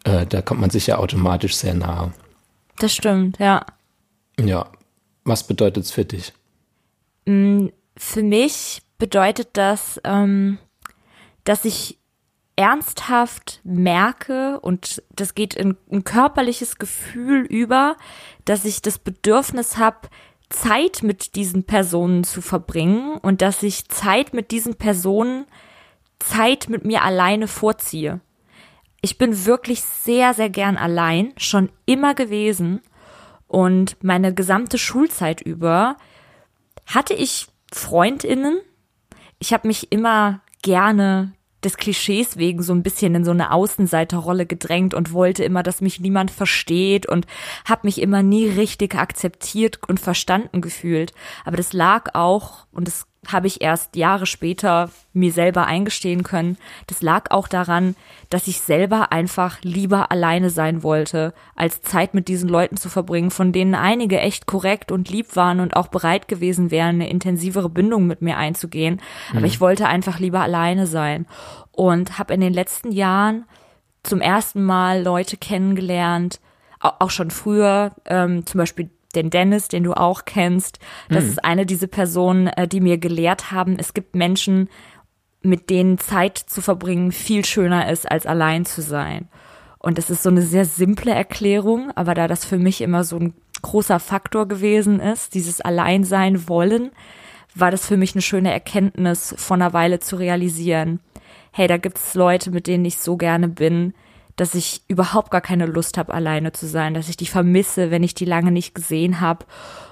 Äh, 0.03 0.25
da 0.25 0.41
kommt 0.41 0.61
man 0.61 0.69
sich 0.69 0.87
ja 0.87 0.97
automatisch 0.97 1.55
sehr 1.55 1.73
nahe. 1.73 2.13
Das 2.79 2.93
stimmt, 2.93 3.39
ja. 3.39 3.65
Ja. 4.39 4.67
Was 5.23 5.47
bedeutet 5.47 5.85
es 5.85 5.91
für 5.91 6.05
dich? 6.05 6.33
Mm, 7.25 7.67
für 7.97 8.21
mich 8.21 8.81
bedeutet 8.97 9.49
das, 9.53 9.99
ähm, 10.03 10.59
dass 11.45 11.63
ich 11.65 11.97
ernsthaft 12.57 13.61
merke, 13.63 14.59
und 14.59 15.03
das 15.09 15.35
geht 15.35 15.55
in 15.55 15.77
ein 15.91 16.03
körperliches 16.03 16.77
Gefühl 16.77 17.41
über, 17.45 17.97
dass 18.45 18.65
ich 18.65 18.81
das 18.81 18.99
Bedürfnis 18.99 19.77
habe, 19.77 20.09
Zeit 20.49 21.01
mit 21.01 21.35
diesen 21.35 21.63
Personen 21.63 22.23
zu 22.23 22.41
verbringen 22.41 23.17
und 23.17 23.41
dass 23.41 23.63
ich 23.63 23.87
Zeit 23.89 24.33
mit 24.33 24.51
diesen 24.51 24.75
Personen 24.75 25.45
Zeit 26.19 26.69
mit 26.69 26.85
mir 26.85 27.03
alleine 27.03 27.47
vorziehe. 27.47 28.21
Ich 29.01 29.17
bin 29.17 29.45
wirklich 29.45 29.81
sehr, 29.81 30.33
sehr 30.33 30.49
gern 30.49 30.77
allein, 30.77 31.33
schon 31.37 31.71
immer 31.85 32.15
gewesen. 32.15 32.81
Und 33.47 33.97
meine 34.03 34.33
gesamte 34.33 34.77
Schulzeit 34.77 35.41
über 35.41 35.97
hatte 36.85 37.13
ich 37.13 37.47
Freundinnen. 37.71 38.59
Ich 39.39 39.53
habe 39.53 39.67
mich 39.67 39.91
immer 39.91 40.41
gerne 40.65 41.33
des 41.63 41.77
Klischees 41.77 42.37
wegen 42.37 42.63
so 42.63 42.73
ein 42.73 42.81
bisschen 42.81 43.13
in 43.13 43.23
so 43.23 43.31
eine 43.31 43.51
Außenseiterrolle 43.51 44.45
gedrängt 44.47 44.93
und 44.95 45.13
wollte 45.13 45.43
immer, 45.43 45.61
dass 45.61 45.79
mich 45.79 45.99
niemand 45.99 46.31
versteht 46.31 47.07
und 47.07 47.27
habe 47.65 47.81
mich 47.83 48.01
immer 48.01 48.23
nie 48.23 48.49
richtig 48.49 48.95
akzeptiert 48.95 49.79
und 49.87 49.99
verstanden 49.99 50.61
gefühlt. 50.61 51.13
Aber 51.43 51.57
das 51.57 51.71
lag 51.71 52.15
auch, 52.15 52.65
und 52.71 52.87
das 52.87 53.05
habe 53.31 53.47
ich 53.47 53.61
erst 53.61 53.95
Jahre 53.95 54.25
später 54.25 54.89
mir 55.13 55.31
selber 55.31 55.65
eingestehen 55.65 56.23
können. 56.23 56.57
Das 56.87 57.01
lag 57.01 57.31
auch 57.31 57.47
daran, 57.47 57.95
dass 58.29 58.47
ich 58.47 58.61
selber 58.61 59.11
einfach 59.11 59.61
lieber 59.61 60.11
alleine 60.11 60.49
sein 60.49 60.83
wollte, 60.83 61.33
als 61.55 61.81
Zeit 61.81 62.13
mit 62.13 62.27
diesen 62.27 62.49
Leuten 62.49 62.77
zu 62.77 62.89
verbringen, 62.89 63.31
von 63.31 63.51
denen 63.51 63.75
einige 63.75 64.19
echt 64.19 64.45
korrekt 64.45 64.91
und 64.91 65.09
lieb 65.09 65.35
waren 65.35 65.59
und 65.59 65.75
auch 65.75 65.87
bereit 65.87 66.27
gewesen 66.27 66.71
wären, 66.71 66.95
eine 66.95 67.09
intensivere 67.09 67.69
Bindung 67.69 68.07
mit 68.07 68.21
mir 68.21 68.37
einzugehen. 68.37 69.01
Aber 69.31 69.39
mhm. 69.39 69.45
ich 69.45 69.61
wollte 69.61 69.87
einfach 69.87 70.19
lieber 70.19 70.41
alleine 70.41 70.87
sein 70.87 71.25
und 71.71 72.19
habe 72.19 72.33
in 72.33 72.41
den 72.41 72.53
letzten 72.53 72.91
Jahren 72.91 73.45
zum 74.03 74.21
ersten 74.21 74.63
Mal 74.63 75.01
Leute 75.01 75.37
kennengelernt, 75.37 76.39
auch 76.79 77.09
schon 77.09 77.31
früher, 77.31 77.91
ähm, 78.05 78.45
zum 78.45 78.59
Beispiel 78.59 78.89
den 79.15 79.29
Dennis, 79.29 79.67
den 79.67 79.83
du 79.83 79.93
auch 79.93 80.25
kennst. 80.25 80.79
Das 81.09 81.23
mhm. 81.23 81.29
ist 81.29 81.45
eine 81.45 81.65
dieser 81.65 81.87
Personen, 81.87 82.47
äh, 82.47 82.67
die 82.67 82.81
mir 82.81 82.97
gelehrt 82.97 83.51
haben, 83.51 83.77
es 83.79 83.93
gibt 83.93 84.15
Menschen, 84.15 84.69
mit 85.41 85.69
denen 85.69 85.99
Zeit 85.99 86.37
zu 86.37 86.61
verbringen 86.61 87.11
viel 87.11 87.45
schöner 87.45 87.89
ist, 87.89 88.09
als 88.09 88.25
allein 88.25 88.65
zu 88.65 88.81
sein. 88.81 89.27
Und 89.77 89.97
das 89.99 90.09
ist 90.09 90.23
so 90.23 90.29
eine 90.29 90.41
sehr 90.41 90.65
simple 90.65 91.11
Erklärung, 91.11 91.91
aber 91.95 92.15
da 92.15 92.27
das 92.27 92.43
für 92.43 92.57
mich 92.57 92.81
immer 92.81 93.03
so 93.03 93.17
ein 93.17 93.33
großer 93.61 93.99
Faktor 93.99 94.47
gewesen 94.47 94.99
ist, 94.99 95.35
dieses 95.35 95.61
Alleinsein 95.61 96.49
wollen, 96.49 96.91
war 97.53 97.71
das 97.71 97.85
für 97.85 97.97
mich 97.97 98.15
eine 98.15 98.21
schöne 98.21 98.51
Erkenntnis 98.51 99.33
von 99.37 99.61
einer 99.61 99.73
Weile 99.73 99.99
zu 99.99 100.17
realisieren. 100.17 100.99
Hey, 101.51 101.67
da 101.67 101.77
gibt 101.77 101.97
es 101.97 102.15
Leute, 102.15 102.51
mit 102.51 102.67
denen 102.67 102.83
ich 102.83 102.97
so 102.97 103.15
gerne 103.15 103.47
bin, 103.47 103.93
dass 104.35 104.55
ich 104.55 104.81
überhaupt 104.87 105.31
gar 105.31 105.41
keine 105.41 105.65
Lust 105.65 105.97
habe, 105.97 106.13
alleine 106.13 106.51
zu 106.51 106.67
sein, 106.67 106.93
dass 106.93 107.09
ich 107.09 107.17
die 107.17 107.25
vermisse, 107.25 107.91
wenn 107.91 108.03
ich 108.03 108.13
die 108.13 108.25
lange 108.25 108.51
nicht 108.51 108.75
gesehen 108.75 109.21
habe. 109.21 109.45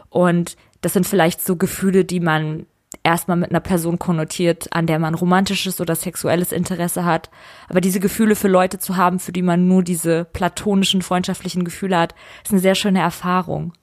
Und 0.10 0.58
das 0.82 0.94
sind 0.94 1.08
vielleicht 1.08 1.44
so 1.44 1.56
Gefühle, 1.56 2.06
die 2.06 2.20
man 2.20 2.66
erstmal 3.04 3.38
mit 3.38 3.50
einer 3.50 3.60
Person 3.60 4.00
konnotiert, 4.00 4.68
an 4.72 4.86
der 4.86 5.00
man 5.00 5.16
romantisches 5.16 5.82
oder 5.82 5.96
sexuelles 5.96 6.52
Interesse 6.52 7.06
hat. 7.06 7.30
Aber 7.70 7.82
diese 7.82 8.00
Gefühle 8.00 8.36
für 8.36 8.48
Leute 8.48 8.80
zu 8.80 8.98
haben, 8.98 9.20
für 9.20 9.32
die 9.32 9.42
man 9.42 9.68
nur 9.68 9.84
diese 9.84 10.26
platonischen, 10.26 11.02
freundschaftlichen 11.02 11.64
Gefühle 11.64 11.98
hat, 11.98 12.16
ist 12.44 12.52
eine 12.52 12.62
sehr 12.62 12.76
schöne 12.76 13.00
Erfahrung. 13.00 13.74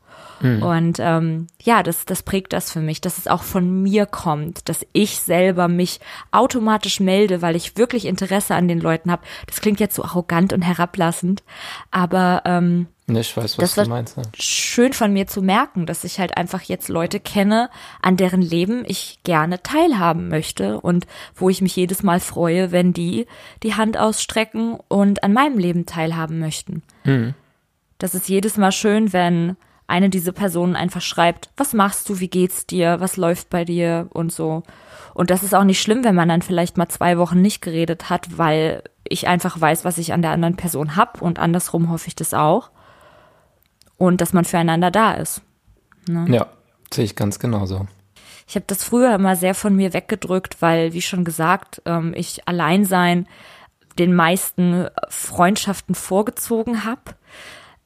Mhm. 0.41 0.63
Und 0.63 0.99
ähm, 1.01 1.47
ja, 1.63 1.83
das, 1.83 2.05
das 2.05 2.23
prägt 2.23 2.53
das 2.53 2.73
für 2.73 2.81
mich, 2.81 3.01
dass 3.01 3.19
es 3.19 3.27
auch 3.27 3.43
von 3.43 3.83
mir 3.83 4.07
kommt, 4.07 4.69
dass 4.69 4.87
ich 4.93 5.19
selber 5.19 5.69
mich 5.69 6.01
automatisch 6.31 7.01
melde, 7.01 7.43
weil 7.43 7.57
ich 7.57 7.77
wirklich 7.77 8.07
Interesse 8.07 8.55
an 8.55 8.69
den 8.69 8.81
Leuten 8.81 9.11
habe. 9.11 9.23
Das 9.47 9.61
klingt 9.61 9.81
jetzt 9.81 9.95
so 9.95 10.05
arrogant 10.05 10.53
und 10.53 10.63
herablassend, 10.63 11.43
aber 11.91 12.43
ähm, 12.45 12.87
ich 13.07 13.37
weiß, 13.37 13.59
was 13.59 13.75
das 13.75 13.85
du 13.85 13.91
meinst. 13.91 14.17
Ja. 14.17 14.23
Schön 14.39 14.93
von 14.93 15.13
mir 15.13 15.27
zu 15.27 15.43
merken, 15.43 15.87
dass 15.87 16.05
ich 16.05 16.21
halt 16.21 16.37
einfach 16.37 16.63
jetzt 16.63 16.89
Leute 16.89 17.19
kenne, 17.19 17.71
an 18.03 18.17
deren 18.17 18.43
Leben 18.43 18.85
ich 18.87 19.19
gerne 19.25 19.63
teilhaben 19.63 20.29
möchte 20.29 20.81
und 20.81 21.07
wo 21.35 21.51
ich 21.51 21.61
mich 21.61 21.75
jedes 21.75 22.03
Mal 22.03 22.21
freue, 22.21 22.71
wenn 22.71 22.93
die 22.93 23.27
die 23.63 23.75
Hand 23.75 23.99
ausstrecken 23.99 24.79
und 24.89 25.25
an 25.25 25.33
meinem 25.33 25.59
Leben 25.59 25.87
teilhaben 25.87 26.39
möchten. 26.39 26.83
Mhm. 27.05 27.35
Das 27.99 28.15
ist 28.15 28.29
jedes 28.29 28.57
Mal 28.57 28.73
schön, 28.73 29.13
wenn 29.13 29.57
eine 29.91 30.09
dieser 30.09 30.33
Personen 30.33 30.77
einfach 30.77 31.03
schreibt, 31.03 31.51
was 31.57 31.75
machst 31.75 32.09
du, 32.09 32.21
wie 32.21 32.29
geht's 32.29 32.67
dir, 32.67 33.01
was 33.01 33.17
läuft 33.17 33.51
bei 33.51 33.65
dir 33.65 34.09
und 34.11 34.33
so. 34.33 34.63
Und 35.13 35.31
das 35.31 35.43
ist 35.43 35.55
auch 35.55 35.65
nicht 35.65 35.83
schlimm, 35.83 36.05
wenn 36.05 36.15
man 36.15 36.29
dann 36.29 36.43
vielleicht 36.43 36.79
mal 36.79 36.89
zwei 36.89 37.19
Wochen 37.19 37.43
nicht 37.43 37.61
geredet 37.61 38.09
hat, 38.09 38.39
weil 38.39 38.85
ich 39.05 39.27
einfach 39.29 39.61
weiß, 39.61 39.85
was 39.85 39.99
ich 39.99 40.13
an 40.13 40.23
der 40.23 40.31
anderen 40.31 40.57
Person 40.57 40.97
hab 40.97 41.21
und 41.21 41.39
andersrum 41.39 41.91
hoffe 41.91 42.09
ich 42.09 42.15
das 42.15 42.33
auch. 42.33 42.71
Und 43.97 44.21
dass 44.21 44.33
man 44.33 44.45
füreinander 44.45 44.91
da 44.91 45.13
ist. 45.13 45.43
Ne? 46.09 46.25
Ja, 46.29 46.47
sehe 46.93 47.05
ich 47.05 47.17
ganz 47.17 47.39
genauso. 47.39 47.87
Ich 48.47 48.55
habe 48.55 48.65
das 48.67 48.83
früher 48.83 49.15
immer 49.15 49.37
sehr 49.37 49.55
von 49.55 49.77
mir 49.77 49.93
weggedrückt, 49.93 50.63
weil, 50.63 50.93
wie 50.93 51.03
schon 51.03 51.25
gesagt, 51.25 51.83
ähm, 51.85 52.15
ich 52.17 52.49
allein 52.49 52.85
sein 52.85 53.29
den 53.99 54.15
meisten 54.15 54.87
Freundschaften 55.09 55.95
vorgezogen 55.95 56.85
habe 56.85 57.03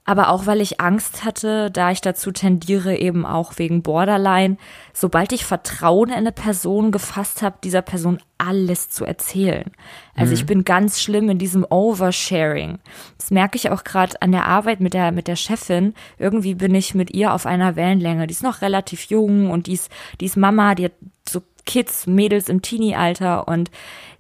aber 0.05 0.29
auch 0.29 0.47
weil 0.47 0.61
ich 0.61 0.81
Angst 0.81 1.25
hatte, 1.25 1.71
da 1.71 1.91
ich 1.91 2.03
dazu 2.03 2.31
tendiere, 2.31 2.97
eben 2.97 3.25
auch 3.25 3.55
wegen 3.57 3.83
Borderline, 3.83 4.59
sobald 4.93 5.33
ich 5.33 5.47
Vertrauen 5.47 6.11
in 6.11 6.17
eine 6.17 6.33
Person 6.33 6.93
gefasst 6.93 7.41
habe, 7.41 7.57
dieser 7.65 7.81
Person 7.81 8.19
alles 8.37 8.91
zu 8.91 9.07
erzählen. 9.07 9.71
Also 10.15 10.31
mhm. 10.31 10.35
ich 10.35 10.47
bin 10.47 10.65
ganz 10.65 11.01
schlimm 11.01 11.31
in 11.31 11.39
diesem 11.39 11.65
Oversharing. 11.69 12.79
Das 13.17 13.31
merke 13.31 13.57
ich 13.57 13.71
auch 13.71 13.83
gerade 13.83 14.21
an 14.21 14.33
der 14.33 14.47
Arbeit 14.47 14.81
mit 14.81 14.93
der 14.93 15.11
mit 15.11 15.27
der 15.27 15.37
Chefin. 15.37 15.95
Irgendwie 16.19 16.55
bin 16.55 16.75
ich 16.75 16.95
mit 16.95 17.15
ihr 17.15 17.33
auf 17.33 17.47
einer 17.47 17.75
Wellenlänge. 17.75 18.27
Die 18.27 18.35
ist 18.35 18.43
noch 18.43 18.61
relativ 18.61 19.05
jung 19.07 19.51
und 19.51 19.67
die 19.67 19.75
ist 19.75 19.91
die 20.21 20.27
ist 20.27 20.37
Mama, 20.37 20.75
die 20.75 20.87
hat 20.87 20.95
so 21.27 21.41
Kids, 21.65 22.07
Mädels 22.07 22.51
im 22.51 22.61
Teenie-Alter 22.61 23.49
und 23.49 23.71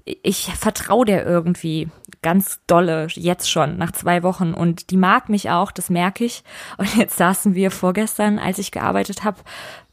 ich 0.05 0.53
vertraue 0.55 1.07
der 1.07 1.25
irgendwie 1.25 1.89
ganz 2.23 2.61
dolle, 2.67 3.07
jetzt 3.11 3.51
schon, 3.51 3.79
nach 3.79 3.93
zwei 3.93 4.23
Wochen. 4.23 4.53
Und 4.53 4.91
die 4.91 4.97
mag 4.97 5.29
mich 5.29 5.51
auch, 5.51 5.73
das 5.73 5.91
merke 5.91 6.25
ich. 6.25 6.45
Und 6.77 6.97
jetzt 6.97 7.17
saßen 7.17 7.55
wir 7.55 7.71
vorgestern, 7.71 8.39
als 8.39 8.59
ich 8.59 8.71
gearbeitet 8.71 9.25
habe, 9.25 9.39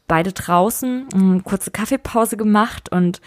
beide 0.08 0.32
draußen, 0.32 1.42
kurze 1.44 1.70
Kaffeepause 1.70 2.36
gemacht 2.36 2.90
und 2.90 3.20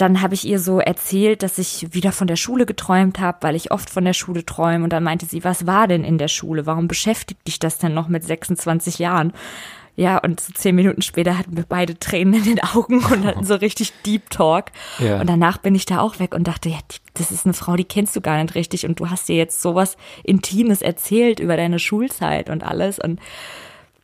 dann 0.00 0.22
habe 0.22 0.34
ich 0.34 0.46
ihr 0.46 0.58
so 0.58 0.78
erzählt, 0.78 1.42
dass 1.42 1.58
ich 1.58 1.92
wieder 1.92 2.12
von 2.12 2.26
der 2.26 2.36
Schule 2.36 2.64
geträumt 2.64 3.18
habe, 3.18 3.38
weil 3.42 3.54
ich 3.54 3.70
oft 3.70 3.90
von 3.90 4.04
der 4.04 4.14
Schule 4.14 4.46
träume. 4.46 4.84
Und 4.84 4.92
dann 4.92 5.02
meinte 5.04 5.26
sie, 5.26 5.44
was 5.44 5.66
war 5.66 5.88
denn 5.88 6.04
in 6.04 6.16
der 6.16 6.28
Schule? 6.28 6.64
Warum 6.64 6.88
beschäftigt 6.88 7.46
dich 7.46 7.58
das 7.58 7.76
denn 7.76 7.92
noch 7.92 8.08
mit 8.08 8.24
26 8.24 8.98
Jahren? 8.98 9.32
Ja, 10.00 10.16
und 10.16 10.40
so 10.40 10.50
zehn 10.54 10.74
Minuten 10.76 11.02
später 11.02 11.36
hatten 11.36 11.58
wir 11.58 11.64
beide 11.68 11.98
Tränen 11.98 12.32
in 12.32 12.44
den 12.44 12.60
Augen 12.62 13.04
und 13.04 13.22
hatten 13.26 13.44
so 13.44 13.54
richtig 13.56 13.92
Deep 14.06 14.30
Talk. 14.30 14.72
Ja. 14.98 15.20
Und 15.20 15.28
danach 15.28 15.58
bin 15.58 15.74
ich 15.74 15.84
da 15.84 16.00
auch 16.00 16.18
weg 16.18 16.34
und 16.34 16.48
dachte, 16.48 16.70
ja, 16.70 16.78
das 17.12 17.30
ist 17.30 17.44
eine 17.44 17.52
Frau, 17.52 17.76
die 17.76 17.84
kennst 17.84 18.16
du 18.16 18.22
gar 18.22 18.42
nicht 18.42 18.54
richtig 18.54 18.86
und 18.86 18.98
du 18.98 19.10
hast 19.10 19.28
dir 19.28 19.36
jetzt 19.36 19.60
sowas 19.60 19.98
Intimes 20.24 20.80
erzählt 20.80 21.38
über 21.38 21.54
deine 21.58 21.78
Schulzeit 21.78 22.48
und 22.48 22.64
alles. 22.64 22.98
Und 22.98 23.20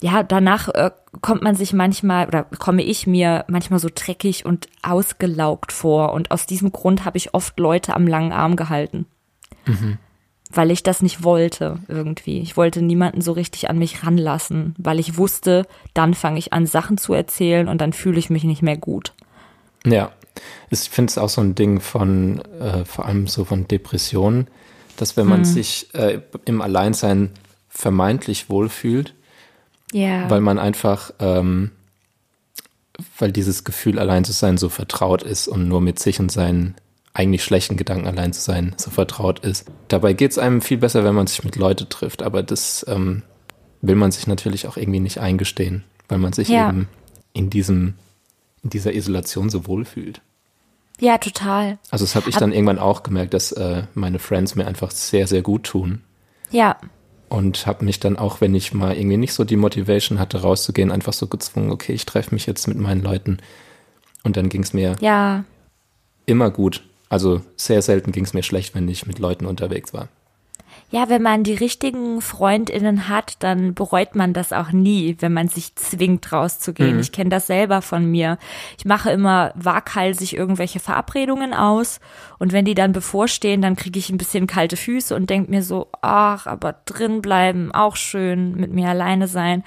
ja, 0.02 0.22
danach 0.22 0.68
äh, 0.68 0.90
kommt 1.22 1.40
man 1.40 1.54
sich 1.54 1.72
manchmal 1.72 2.26
oder 2.26 2.44
komme 2.44 2.82
ich 2.82 3.06
mir 3.06 3.46
manchmal 3.48 3.78
so 3.78 3.88
dreckig 3.88 4.44
und 4.44 4.68
ausgelaugt 4.82 5.72
vor. 5.72 6.12
Und 6.12 6.30
aus 6.30 6.44
diesem 6.44 6.72
Grund 6.72 7.06
habe 7.06 7.16
ich 7.16 7.32
oft 7.32 7.58
Leute 7.58 7.96
am 7.96 8.06
langen 8.06 8.34
Arm 8.34 8.56
gehalten. 8.56 9.06
Mhm. 9.64 9.96
Weil 10.52 10.70
ich 10.70 10.82
das 10.82 11.02
nicht 11.02 11.24
wollte 11.24 11.80
irgendwie. 11.88 12.40
Ich 12.40 12.56
wollte 12.56 12.80
niemanden 12.80 13.20
so 13.20 13.32
richtig 13.32 13.68
an 13.68 13.78
mich 13.78 14.04
ranlassen, 14.04 14.74
weil 14.78 15.00
ich 15.00 15.16
wusste, 15.16 15.66
dann 15.92 16.14
fange 16.14 16.38
ich 16.38 16.52
an, 16.52 16.66
Sachen 16.66 16.98
zu 16.98 17.14
erzählen 17.14 17.68
und 17.68 17.80
dann 17.80 17.92
fühle 17.92 18.18
ich 18.18 18.30
mich 18.30 18.44
nicht 18.44 18.62
mehr 18.62 18.76
gut. 18.76 19.12
Ja, 19.84 20.12
ich 20.70 20.80
finde 20.90 21.10
es 21.10 21.18
auch 21.18 21.28
so 21.28 21.40
ein 21.40 21.54
Ding 21.54 21.80
von, 21.80 22.40
äh, 22.60 22.84
vor 22.84 23.06
allem 23.06 23.26
so 23.26 23.44
von 23.44 23.66
Depressionen, 23.66 24.46
dass 24.96 25.16
wenn 25.16 25.26
man 25.26 25.40
hm. 25.40 25.44
sich 25.44 25.92
äh, 25.94 26.20
im 26.44 26.62
Alleinsein 26.62 27.30
vermeintlich 27.68 28.48
wohlfühlt, 28.48 29.14
ja. 29.92 30.28
Weil 30.28 30.40
man 30.40 30.58
einfach, 30.58 31.12
ähm, 31.20 31.70
weil 33.18 33.32
dieses 33.32 33.64
Gefühl, 33.64 33.98
allein 33.98 34.24
zu 34.24 34.32
sein, 34.32 34.58
so 34.58 34.68
vertraut 34.68 35.22
ist 35.22 35.48
und 35.48 35.68
nur 35.68 35.80
mit 35.80 35.98
sich 35.98 36.18
und 36.20 36.30
seinen 36.30 36.74
eigentlich 37.16 37.42
schlechten 37.42 37.76
Gedanken 37.76 38.06
allein 38.06 38.32
zu 38.32 38.40
sein, 38.40 38.74
so 38.76 38.90
vertraut 38.90 39.40
ist. 39.40 39.70
Dabei 39.88 40.12
geht 40.12 40.32
es 40.32 40.38
einem 40.38 40.60
viel 40.60 40.76
besser, 40.76 41.02
wenn 41.04 41.14
man 41.14 41.26
sich 41.26 41.42
mit 41.44 41.56
Leuten 41.56 41.88
trifft, 41.88 42.22
aber 42.22 42.42
das 42.42 42.84
ähm, 42.88 43.22
will 43.80 43.96
man 43.96 44.12
sich 44.12 44.26
natürlich 44.26 44.66
auch 44.66 44.76
irgendwie 44.76 45.00
nicht 45.00 45.18
eingestehen, 45.18 45.84
weil 46.08 46.18
man 46.18 46.32
sich 46.32 46.48
ja. 46.48 46.68
eben 46.68 46.88
in 47.32 47.48
diesem, 47.48 47.94
in 48.62 48.70
dieser 48.70 48.94
Isolation 48.94 49.48
so 49.48 49.66
wohlfühlt. 49.66 50.20
Ja, 51.00 51.18
total. 51.18 51.78
Also 51.90 52.04
das 52.04 52.14
habe 52.14 52.28
ich 52.28 52.36
dann 52.36 52.52
irgendwann 52.52 52.78
auch 52.78 53.02
gemerkt, 53.02 53.34
dass 53.34 53.52
äh, 53.52 53.84
meine 53.94 54.18
Friends 54.18 54.54
mir 54.54 54.66
einfach 54.66 54.90
sehr, 54.90 55.26
sehr 55.26 55.42
gut 55.42 55.64
tun. 55.64 56.02
Ja 56.50 56.76
und 57.28 57.66
habe 57.66 57.84
mich 57.84 58.00
dann 58.00 58.16
auch, 58.16 58.40
wenn 58.40 58.54
ich 58.54 58.72
mal 58.72 58.96
irgendwie 58.96 59.16
nicht 59.16 59.32
so 59.32 59.44
die 59.44 59.56
Motivation 59.56 60.18
hatte, 60.18 60.42
rauszugehen, 60.42 60.92
einfach 60.92 61.12
so 61.12 61.26
gezwungen, 61.26 61.72
okay, 61.72 61.92
ich 61.92 62.06
treffe 62.06 62.34
mich 62.34 62.46
jetzt 62.46 62.68
mit 62.68 62.78
meinen 62.78 63.02
Leuten. 63.02 63.38
Und 64.22 64.36
dann 64.36 64.48
ging 64.48 64.62
es 64.62 64.72
mir 64.72 64.96
ja. 65.00 65.44
immer 66.24 66.50
gut. 66.50 66.82
Also 67.08 67.40
sehr 67.56 67.82
selten 67.82 68.12
ging 68.12 68.24
es 68.24 68.34
mir 68.34 68.42
schlecht, 68.42 68.74
wenn 68.74 68.88
ich 68.88 69.06
mit 69.06 69.18
Leuten 69.18 69.46
unterwegs 69.46 69.94
war 69.94 70.08
ja, 70.90 71.08
wenn 71.08 71.22
man 71.22 71.42
die 71.42 71.54
richtigen 71.54 72.20
Freundinnen 72.20 73.08
hat, 73.08 73.34
dann 73.40 73.74
bereut 73.74 74.14
man 74.14 74.32
das 74.32 74.52
auch 74.52 74.70
nie, 74.70 75.16
wenn 75.18 75.32
man 75.32 75.48
sich 75.48 75.74
zwingt 75.74 76.32
rauszugehen. 76.32 76.94
Mhm. 76.94 77.00
Ich 77.00 77.10
kenne 77.10 77.30
das 77.30 77.48
selber 77.48 77.82
von 77.82 78.08
mir. 78.08 78.38
Ich 78.78 78.84
mache 78.84 79.10
immer 79.10 79.52
waghalsig 79.56 80.36
irgendwelche 80.36 80.78
Verabredungen 80.78 81.54
aus 81.54 81.98
und 82.38 82.52
wenn 82.52 82.64
die 82.64 82.76
dann 82.76 82.92
bevorstehen, 82.92 83.62
dann 83.62 83.74
kriege 83.74 83.98
ich 83.98 84.10
ein 84.10 84.18
bisschen 84.18 84.46
kalte 84.46 84.76
Füße 84.76 85.14
und 85.16 85.28
denke 85.28 85.50
mir 85.50 85.64
so, 85.64 85.88
ach, 86.02 86.46
aber 86.46 86.76
drin 86.84 87.20
bleiben, 87.20 87.72
auch 87.72 87.96
schön, 87.96 88.54
mit 88.54 88.72
mir 88.72 88.88
alleine 88.88 89.26
sein 89.26 89.64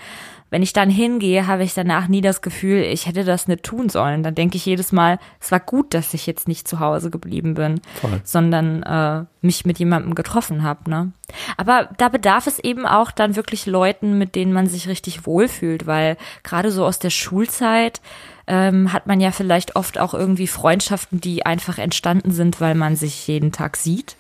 wenn 0.49 0.63
ich 0.63 0.73
dann 0.73 0.89
hingehe, 0.89 1.47
habe 1.47 1.63
ich 1.63 1.73
danach 1.73 2.07
nie 2.07 2.21
das 2.21 2.41
Gefühl, 2.41 2.81
ich 2.81 3.05
hätte 3.05 3.23
das 3.23 3.47
nicht 3.47 3.63
tun 3.63 3.89
sollen. 3.89 4.23
Dann 4.23 4.35
denke 4.35 4.57
ich 4.57 4.65
jedes 4.65 4.91
Mal, 4.91 5.19
es 5.39 5.51
war 5.51 5.59
gut, 5.59 5.93
dass 5.93 6.13
ich 6.13 6.25
jetzt 6.25 6.47
nicht 6.47 6.67
zu 6.67 6.79
Hause 6.79 7.09
geblieben 7.09 7.53
bin, 7.53 7.81
Voll. 8.01 8.21
sondern 8.23 8.83
äh, 8.83 9.25
mich 9.41 9.65
mit 9.65 9.79
jemandem 9.79 10.15
getroffen 10.15 10.63
habe. 10.63 10.89
Ne? 10.89 11.11
Aber 11.57 11.89
da 11.97 12.09
bedarf 12.09 12.47
es 12.47 12.59
eben 12.59 12.85
auch 12.85 13.11
dann 13.11 13.35
wirklich 13.35 13.65
Leuten, 13.65 14.17
mit 14.17 14.35
denen 14.35 14.53
man 14.53 14.67
sich 14.67 14.87
richtig 14.87 15.25
wohlfühlt, 15.25 15.85
weil 15.85 16.17
gerade 16.43 16.71
so 16.71 16.85
aus 16.85 16.99
der 16.99 17.11
Schulzeit 17.11 18.01
ähm, 18.47 18.91
hat 18.91 19.05
man 19.05 19.21
ja 19.21 19.31
vielleicht 19.31 19.75
oft 19.75 19.99
auch 19.99 20.15
irgendwie 20.15 20.47
Freundschaften, 20.47 21.21
die 21.21 21.45
einfach 21.45 21.77
entstanden 21.77 22.31
sind, 22.31 22.59
weil 22.59 22.73
man 22.73 22.95
sich 22.95 23.27
jeden 23.27 23.51
Tag 23.51 23.77
sieht. 23.77 24.15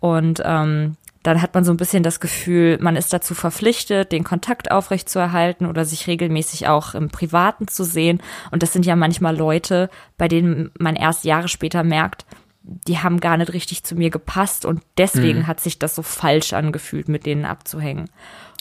Und 0.00 0.42
ähm, 0.44 0.96
dann 1.24 1.40
hat 1.40 1.54
man 1.54 1.64
so 1.64 1.72
ein 1.72 1.78
bisschen 1.78 2.02
das 2.02 2.20
Gefühl, 2.20 2.78
man 2.80 2.96
ist 2.96 3.12
dazu 3.12 3.34
verpflichtet, 3.34 4.12
den 4.12 4.24
Kontakt 4.24 4.70
aufrechtzuerhalten 4.70 5.66
oder 5.66 5.86
sich 5.86 6.06
regelmäßig 6.06 6.68
auch 6.68 6.94
im 6.94 7.08
Privaten 7.08 7.66
zu 7.66 7.82
sehen. 7.82 8.22
Und 8.50 8.62
das 8.62 8.74
sind 8.74 8.84
ja 8.84 8.94
manchmal 8.94 9.34
Leute, 9.34 9.88
bei 10.18 10.28
denen 10.28 10.70
man 10.78 10.96
erst 10.96 11.24
Jahre 11.24 11.48
später 11.48 11.82
merkt, 11.82 12.26
die 12.62 12.98
haben 12.98 13.20
gar 13.20 13.38
nicht 13.38 13.54
richtig 13.54 13.84
zu 13.84 13.94
mir 13.94 14.10
gepasst 14.10 14.66
und 14.66 14.82
deswegen 14.98 15.40
mhm. 15.40 15.46
hat 15.46 15.60
sich 15.60 15.78
das 15.78 15.94
so 15.94 16.02
falsch 16.02 16.52
angefühlt, 16.52 17.08
mit 17.08 17.24
denen 17.24 17.46
abzuhängen. 17.46 18.10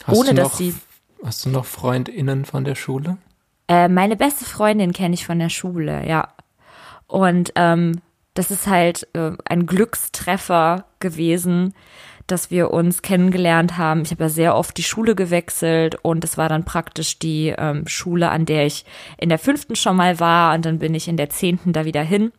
Hast 0.06 0.18
Ohne 0.18 0.34
dass 0.34 0.48
noch, 0.48 0.58
sie. 0.58 0.74
Hast 1.24 1.46
du 1.46 1.50
noch 1.50 1.66
FreundInnen 1.66 2.46
von 2.46 2.64
der 2.64 2.76
Schule? 2.76 3.18
Äh, 3.68 3.90
meine 3.90 4.16
beste 4.16 4.46
Freundin 4.46 4.94
kenne 4.94 5.16
ich 5.16 5.26
von 5.26 5.40
der 5.40 5.50
Schule, 5.50 6.08
ja. 6.08 6.30
Und 7.08 7.52
ähm, 7.56 8.02
das 8.34 8.52
ist 8.52 8.68
halt 8.68 9.08
äh, 9.14 9.32
ein 9.46 9.66
Glückstreffer 9.66 10.86
gewesen, 11.00 11.74
dass 12.28 12.52
wir 12.52 12.72
uns 12.72 13.02
kennengelernt 13.02 13.78
haben. 13.78 14.02
Ich 14.02 14.12
habe 14.12 14.24
ja 14.24 14.30
sehr 14.30 14.56
oft 14.56 14.78
die 14.78 14.84
Schule 14.84 15.16
gewechselt 15.16 15.96
und 16.02 16.24
es 16.24 16.38
war 16.38 16.50
dann 16.50 16.66
praktisch 16.66 17.20
die 17.20 17.54
ähm, 17.58 17.88
Schule, 17.88 18.30
an 18.30 18.46
der 18.46 18.66
ich 18.66 18.86
in 19.18 19.30
der 19.30 19.40
fünften 19.40 19.76
schon 19.76 19.96
mal 19.96 20.20
war 20.20 20.54
und 20.56 20.66
dann 20.66 20.80
bin 20.80 20.96
ich 20.96 21.08
in 21.08 21.18
der 21.18 21.30
zehnten 21.30 21.74
da 21.74 21.86
wieder 21.86 22.04
hin. 22.04 22.32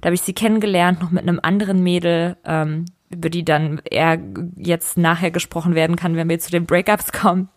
Da 0.00 0.06
habe 0.06 0.14
ich 0.14 0.22
sie 0.22 0.34
kennengelernt, 0.34 1.00
noch 1.00 1.10
mit 1.10 1.22
einem 1.22 1.40
anderen 1.42 1.82
Mädel, 1.82 2.36
ähm, 2.44 2.84
über 3.08 3.30
die 3.30 3.44
dann 3.44 3.80
eher 3.88 4.18
jetzt 4.56 4.98
nachher 4.98 5.30
gesprochen 5.30 5.74
werden 5.74 5.96
kann, 5.96 6.16
wenn 6.16 6.28
wir 6.28 6.38
zu 6.38 6.50
den 6.50 6.66
Breakups 6.66 7.12
kommen. 7.12 7.48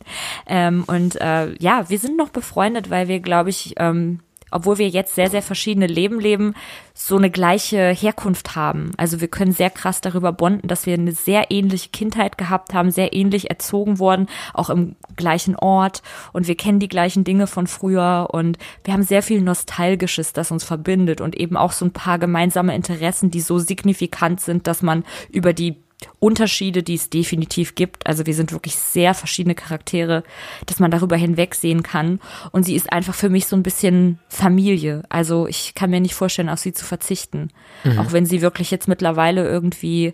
Ähm, 0.47 0.83
und 0.87 1.19
äh, 1.19 1.53
ja, 1.59 1.89
wir 1.89 1.99
sind 1.99 2.17
noch 2.17 2.29
befreundet, 2.29 2.89
weil 2.89 3.07
wir, 3.07 3.19
glaube 3.19 3.49
ich, 3.49 3.73
ähm, 3.77 4.19
obwohl 4.51 4.77
wir 4.77 4.89
jetzt 4.89 5.15
sehr, 5.15 5.29
sehr 5.29 5.41
verschiedene 5.41 5.87
Leben 5.87 6.19
leben, 6.19 6.53
so 6.93 7.17
eine 7.17 7.29
gleiche 7.29 7.89
Herkunft 7.89 8.55
haben. 8.55 8.91
Also 8.97 9.21
wir 9.21 9.27
können 9.27 9.51
sehr 9.51 9.69
krass 9.69 10.01
darüber 10.01 10.33
bonden, 10.33 10.67
dass 10.67 10.85
wir 10.85 10.93
eine 10.93 11.11
sehr 11.11 11.51
ähnliche 11.51 11.89
Kindheit 11.89 12.37
gehabt 12.37 12.73
haben, 12.73 12.91
sehr 12.91 13.13
ähnlich 13.13 13.49
erzogen 13.49 13.99
worden, 13.99 14.27
auch 14.53 14.69
im 14.69 14.95
gleichen 15.15 15.55
Ort. 15.55 16.01
Und 16.33 16.47
wir 16.47 16.55
kennen 16.55 16.79
die 16.79 16.89
gleichen 16.89 17.23
Dinge 17.23 17.47
von 17.47 17.67
früher. 17.67 18.27
Und 18.31 18.57
wir 18.83 18.93
haben 18.93 19.03
sehr 19.03 19.23
viel 19.23 19.41
Nostalgisches, 19.41 20.33
das 20.33 20.51
uns 20.51 20.63
verbindet. 20.63 21.21
Und 21.21 21.37
eben 21.37 21.57
auch 21.57 21.71
so 21.71 21.85
ein 21.85 21.93
paar 21.93 22.19
gemeinsame 22.19 22.75
Interessen, 22.75 23.31
die 23.31 23.41
so 23.41 23.59
signifikant 23.59 24.41
sind, 24.41 24.67
dass 24.67 24.81
man 24.81 25.05
über 25.31 25.53
die 25.53 25.77
Unterschiede, 26.19 26.83
die 26.83 26.95
es 26.95 27.09
definitiv 27.09 27.75
gibt. 27.75 28.07
Also 28.07 28.25
wir 28.25 28.33
sind 28.33 28.51
wirklich 28.51 28.75
sehr 28.75 29.13
verschiedene 29.13 29.55
Charaktere, 29.55 30.23
dass 30.65 30.79
man 30.79 30.91
darüber 30.91 31.15
hinwegsehen 31.15 31.83
kann. 31.83 32.19
Und 32.51 32.63
sie 32.63 32.75
ist 32.75 32.91
einfach 32.91 33.15
für 33.15 33.29
mich 33.29 33.47
so 33.47 33.55
ein 33.55 33.63
bisschen 33.63 34.19
Familie. 34.27 35.03
Also 35.09 35.47
ich 35.47 35.75
kann 35.75 35.89
mir 35.89 35.99
nicht 35.99 36.15
vorstellen, 36.15 36.49
auf 36.49 36.59
sie 36.59 36.73
zu 36.73 36.85
verzichten. 36.85 37.49
Mhm. 37.83 37.99
Auch 37.99 38.11
wenn 38.11 38.25
sie 38.25 38.41
wirklich 38.41 38.71
jetzt 38.71 38.87
mittlerweile 38.87 39.47
irgendwie, 39.47 40.13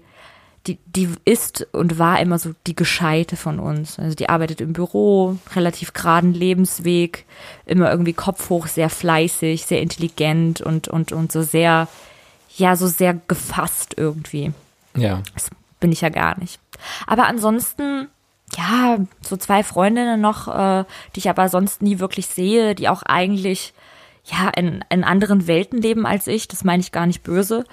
die, 0.67 0.79
die 0.85 1.09
ist 1.25 1.67
und 1.71 1.99
war 1.99 2.19
immer 2.19 2.39
so 2.39 2.53
die 2.65 2.75
Gescheite 2.75 3.35
von 3.35 3.59
uns. 3.59 3.99
Also 3.99 4.15
die 4.15 4.29
arbeitet 4.29 4.61
im 4.61 4.73
Büro, 4.73 5.37
relativ 5.55 5.93
geraden 5.93 6.33
Lebensweg, 6.33 7.25
immer 7.65 7.91
irgendwie 7.91 8.13
Kopf 8.13 8.49
hoch, 8.49 8.67
sehr 8.67 8.89
fleißig, 8.89 9.65
sehr 9.65 9.81
intelligent 9.81 10.61
und, 10.61 10.87
und, 10.87 11.11
und 11.11 11.31
so 11.31 11.43
sehr, 11.43 11.87
ja, 12.57 12.75
so 12.75 12.87
sehr 12.87 13.19
gefasst 13.27 13.93
irgendwie. 13.97 14.51
Ja. 14.95 15.21
Das 15.33 15.49
bin 15.85 15.91
ich 15.91 16.01
ja 16.01 16.09
gar 16.09 16.35
nicht. 16.39 16.59
Aber 17.05 17.27
ansonsten, 17.27 18.07
ja, 18.57 18.97
so 19.21 19.37
zwei 19.37 19.63
Freundinnen 19.63 20.19
noch, 20.19 20.47
äh, 20.47 20.83
die 21.15 21.19
ich 21.19 21.29
aber 21.29 21.47
sonst 21.47 21.83
nie 21.83 21.99
wirklich 21.99 22.25
sehe, 22.25 22.73
die 22.73 22.89
auch 22.89 23.03
eigentlich 23.03 23.75
ja 24.23 24.49
in, 24.49 24.83
in 24.89 25.03
anderen 25.03 25.45
Welten 25.45 25.79
leben 25.79 26.07
als 26.07 26.25
ich. 26.25 26.47
Das 26.47 26.63
meine 26.63 26.81
ich 26.81 26.91
gar 26.91 27.05
nicht 27.05 27.21
böse. 27.21 27.65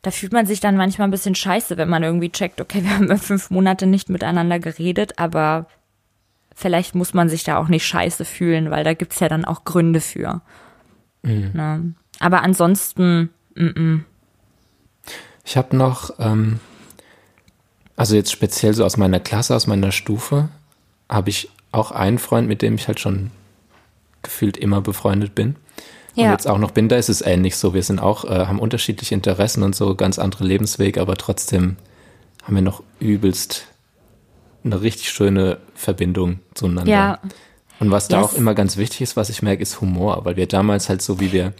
Da 0.00 0.10
fühlt 0.10 0.32
man 0.32 0.46
sich 0.46 0.60
dann 0.60 0.78
manchmal 0.78 1.06
ein 1.06 1.10
bisschen 1.10 1.34
scheiße, 1.34 1.76
wenn 1.76 1.90
man 1.90 2.02
irgendwie 2.02 2.30
checkt, 2.30 2.62
okay, 2.62 2.82
wir 2.82 2.92
haben 2.92 3.18
fünf 3.18 3.50
Monate 3.50 3.86
nicht 3.86 4.08
miteinander 4.08 4.58
geredet, 4.58 5.18
aber 5.18 5.66
vielleicht 6.54 6.94
muss 6.94 7.12
man 7.12 7.28
sich 7.28 7.44
da 7.44 7.58
auch 7.58 7.68
nicht 7.68 7.84
scheiße 7.84 8.24
fühlen, 8.24 8.70
weil 8.70 8.84
da 8.84 8.94
gibt's 8.94 9.20
ja 9.20 9.28
dann 9.28 9.44
auch 9.44 9.64
Gründe 9.64 10.00
für. 10.00 10.40
Mhm. 11.20 11.50
Ne? 11.52 11.94
Aber 12.20 12.42
ansonsten, 12.42 13.28
mm 13.54 13.66
-mm. 13.66 14.00
Ich 15.44 15.58
habe 15.58 15.76
noch 15.76 16.14
ähm, 16.18 16.58
also 18.00 18.16
jetzt 18.16 18.32
speziell 18.32 18.72
so 18.72 18.84
aus 18.84 18.96
meiner 18.96 19.20
Klasse, 19.20 19.54
aus 19.54 19.66
meiner 19.66 19.92
Stufe, 19.92 20.48
habe 21.08 21.28
ich 21.28 21.50
auch 21.70 21.90
einen 21.90 22.18
Freund, 22.18 22.48
mit 22.48 22.62
dem 22.62 22.74
ich 22.76 22.88
halt 22.88 22.98
schon 22.98 23.30
gefühlt 24.22 24.56
immer 24.56 24.80
befreundet 24.80 25.34
bin. 25.34 25.56
und 26.16 26.24
Ja. 26.24 26.32
jetzt 26.32 26.48
auch 26.48 26.58
noch 26.58 26.70
bin, 26.72 26.88
da 26.88 26.96
ist 26.96 27.08
es 27.10 27.20
ähnlich 27.20 27.56
so. 27.56 27.72
Wir 27.74 27.82
sind 27.82 28.00
auch, 28.00 28.24
äh, 28.24 28.46
haben 28.46 28.58
unterschiedliche 28.58 29.14
Interessen 29.14 29.62
und 29.62 29.76
so, 29.76 29.94
ganz 29.94 30.18
andere 30.18 30.44
Lebenswege, 30.44 31.00
aber 31.00 31.16
trotzdem 31.16 31.76
haben 32.42 32.54
wir 32.56 32.62
noch 32.62 32.82
übelst 32.98 33.66
eine 34.64 34.80
richtig 34.82 35.10
schöne 35.10 35.58
Verbindung 35.74 36.40
zueinander. 36.54 36.90
Ja. 36.90 37.18
Und 37.80 37.90
was 37.90 38.08
da 38.08 38.20
Yes. 38.20 38.26
auch 38.30 38.34
immer 38.34 38.54
ganz 38.54 38.76
wichtig 38.78 39.02
ist, 39.02 39.16
was 39.16 39.28
ich 39.30 39.42
merke, 39.42 39.62
ist 39.62 39.80
Humor, 39.80 40.24
weil 40.24 40.36
wir 40.36 40.46
damals 40.48 40.88
halt 40.88 41.00
so, 41.02 41.20
wie 41.20 41.32
wir 41.32 41.52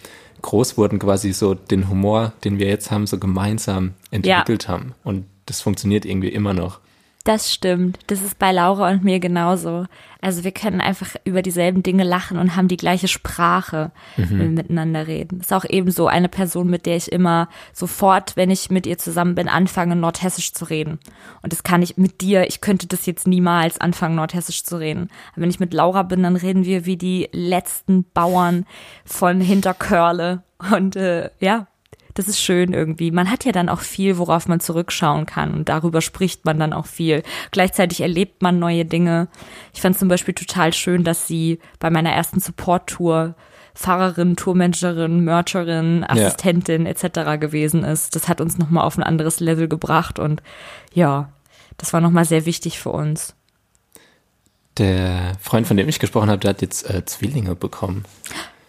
groß 0.43 0.77
wurden, 0.77 0.99
quasi 0.99 1.33
so 1.33 1.55
den 1.55 1.89
Humor, 1.89 2.33
den 2.45 2.59
wir 2.59 2.67
jetzt 2.69 2.91
haben, 2.91 3.07
so 3.07 3.19
gemeinsam 3.19 3.95
entwickelt 4.11 4.69
haben. 4.69 4.95
Und 5.05 5.27
das 5.47 5.61
funktioniert 5.61 6.05
irgendwie 6.05 6.29
immer 6.29 6.55
noch. 6.55 6.81
Das 7.25 7.53
stimmt. 7.53 7.99
Das 8.07 8.23
ist 8.23 8.39
bei 8.39 8.51
Laura 8.51 8.91
und 8.91 9.05
mir 9.05 9.21
genauso. 9.21 9.85
Also 10.23 10.43
wir 10.43 10.53
können 10.53 10.81
einfach 10.81 11.17
über 11.25 11.43
dieselben 11.43 11.83
Dinge 11.83 12.03
lachen 12.03 12.39
und 12.39 12.57
haben 12.57 12.69
die 12.69 12.79
gleiche 12.79 13.09
Sprache, 13.09 13.91
wenn 14.17 14.39
wir 14.39 14.49
miteinander 14.49 15.07
reden. 15.07 15.41
Ist 15.41 15.53
auch 15.53 15.67
eben 15.69 15.91
so 15.91 16.07
eine 16.07 16.31
Person, 16.31 16.69
mit 16.69 16.87
der 16.87 16.97
ich 16.97 17.13
immer 17.13 17.49
sofort, 17.75 18.37
wenn 18.37 18.51
ich 18.51 18.71
mit 18.71 18.87
ihr 18.87 18.97
zusammen 18.97 19.35
bin, 19.35 19.49
anfange, 19.49 19.97
Nordhessisch 19.97 20.55
zu 20.55 20.65
reden. 20.65 20.99
Und 21.43 21.53
das 21.53 21.63
kann 21.63 21.83
ich 21.83 21.99
mit 21.99 22.23
dir, 22.23 22.49
ich 22.49 22.63
könnte 22.63 22.87
das 22.87 23.05
jetzt 23.05 23.27
niemals 23.27 23.79
anfangen, 23.79 24.17
Nordhessisch 24.17 24.65
zu 24.65 24.79
reden. 24.79 25.11
Aber 25.33 25.43
wenn 25.43 25.51
ich 25.51 25.61
mit 25.61 25.75
Laura 25.75 26.03
bin, 26.03 26.23
dann 26.23 26.37
reden 26.37 26.65
wir 26.65 26.87
wie 26.87 26.97
die 26.97 27.29
letzten 27.33 28.05
Bauern 28.15 28.65
von 29.05 29.43
Hinterkörle. 29.43 30.43
Und 30.75 30.97
äh, 30.97 31.31
ja, 31.39 31.67
das 32.15 32.29
ist 32.29 32.41
schön 32.41 32.73
irgendwie. 32.73 33.11
Man 33.11 33.31
hat 33.31 33.45
ja 33.45 33.53
dann 33.53 33.69
auch 33.69 33.81
viel, 33.81 34.19
worauf 34.19 34.49
man 34.49 34.61
zurückschauen 34.61 35.27
kann 35.27 35.55
und 35.55 35.69
darüber 35.69 36.01
spricht 36.01 36.45
man 36.45 36.59
dann 36.59 36.73
auch 36.73 36.87
viel. 36.87 37.23
Gleichzeitig 37.51 38.01
erlebt 38.01 38.43
man 38.43 38.59
neue 38.59 38.85
Dinge. 38.85 39.29
Ich 39.73 39.81
fand 39.81 39.99
zum 39.99 40.09
Beispiel 40.09 40.35
total 40.35 40.73
schön, 40.73 41.05
dass 41.05 41.27
sie 41.27 41.59
bei 41.79 41.91
meiner 41.91 42.11
ersten 42.11 42.41
Support-Tour 42.41 43.35
Fahrerin, 43.75 44.37
Tourmanagerin, 44.37 45.21
Mercherin, 45.21 46.05
Assistentin 46.05 46.87
etc. 46.87 47.41
gewesen 47.41 47.85
ist. 47.85 48.17
Das 48.17 48.29
hat 48.29 48.41
uns 48.41 48.59
nochmal 48.59 48.85
auf 48.85 48.99
ein 48.99 49.03
anderes 49.03 49.41
Level 49.41 49.69
gebracht 49.69 50.19
und 50.19 50.43
ja, 50.93 51.33
das 51.77 51.93
war 51.93 52.01
nochmal 52.01 52.25
sehr 52.25 52.47
wichtig 52.47 52.79
für 52.79 52.91
uns. 52.91 53.35
Der 54.79 55.33
Freund, 55.41 55.67
von 55.67 55.77
dem 55.77 55.89
ich 55.89 55.99
gesprochen 55.99 56.31
habe, 56.31 56.41
der 56.41 56.51
hat 56.51 56.63
jetzt 56.63 56.89
äh, 56.89 57.05
Zwillinge 57.05 57.55
bekommen. 57.55 58.05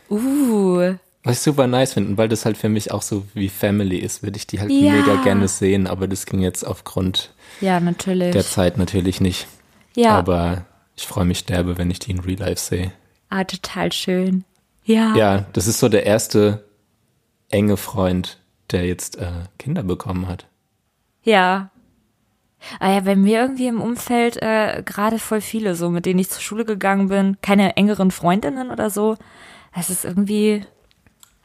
Uh, 0.10 0.96
Was 1.24 1.38
ich 1.38 1.42
super 1.44 1.68
nice 1.68 1.94
finde, 1.94 2.10
und 2.12 2.18
weil 2.18 2.30
das 2.30 2.46
halt 2.46 2.58
für 2.58 2.70
mich 2.70 2.92
auch 2.92 3.04
so 3.04 3.26
wie 3.36 3.50
Family 3.50 3.98
ist, 3.98 4.24
würde 4.24 4.38
ich 4.38 4.48
die 4.48 4.60
halt 4.60 4.72
Ja. 4.72 4.94
mega 4.94 5.22
gerne 5.24 5.48
sehen, 5.48 5.86
aber 5.88 6.08
das 6.08 6.26
ging 6.26 6.40
jetzt 6.42 6.66
aufgrund 6.66 7.32
ja, 7.60 7.80
natürlich. 7.80 8.32
der 8.32 8.44
Zeit 8.44 8.78
natürlich 8.78 9.22
nicht. 9.22 9.48
ja, 9.96 10.18
Aber 10.18 10.66
ich 10.96 11.06
freue 11.06 11.26
mich 11.26 11.46
derbe, 11.46 11.78
wenn 11.78 11.92
ich 11.92 12.00
die 12.00 12.12
in 12.12 12.20
Real 12.20 12.40
Life 12.40 12.60
sehe. 12.62 12.92
ah, 13.30 13.44
total 13.44 13.92
schön. 13.92 14.44
Ja. 14.84 15.16
Ja, 15.16 15.46
das 15.54 15.68
ist 15.68 15.80
so 15.80 15.90
der 15.90 16.06
erste 16.08 16.66
enge 17.50 17.78
Freund, 17.78 18.40
der 18.72 18.88
jetzt 18.88 19.18
äh, 19.18 19.32
Kinder 19.60 19.84
bekommen 19.84 20.28
hat. 20.28 20.48
Ja. 21.24 21.70
Ah 22.80 22.94
ja, 22.94 23.00
bei 23.02 23.16
mir 23.16 23.42
irgendwie 23.42 23.68
im 23.68 23.80
Umfeld 23.82 24.38
äh, 24.42 24.82
gerade 24.86 25.20
voll 25.20 25.42
viele, 25.42 25.76
so 25.76 25.90
mit 25.90 26.06
denen 26.06 26.20
ich 26.20 26.30
zur 26.30 26.42
Schule 26.42 26.66
gegangen 26.66 27.10
bin, 27.10 27.38
keine 27.42 27.76
engeren 27.78 28.12
Freundinnen 28.12 28.72
oder 28.72 28.90
so. 28.90 29.18
Es 29.76 29.90
ist 29.90 30.04
irgendwie 30.06 30.64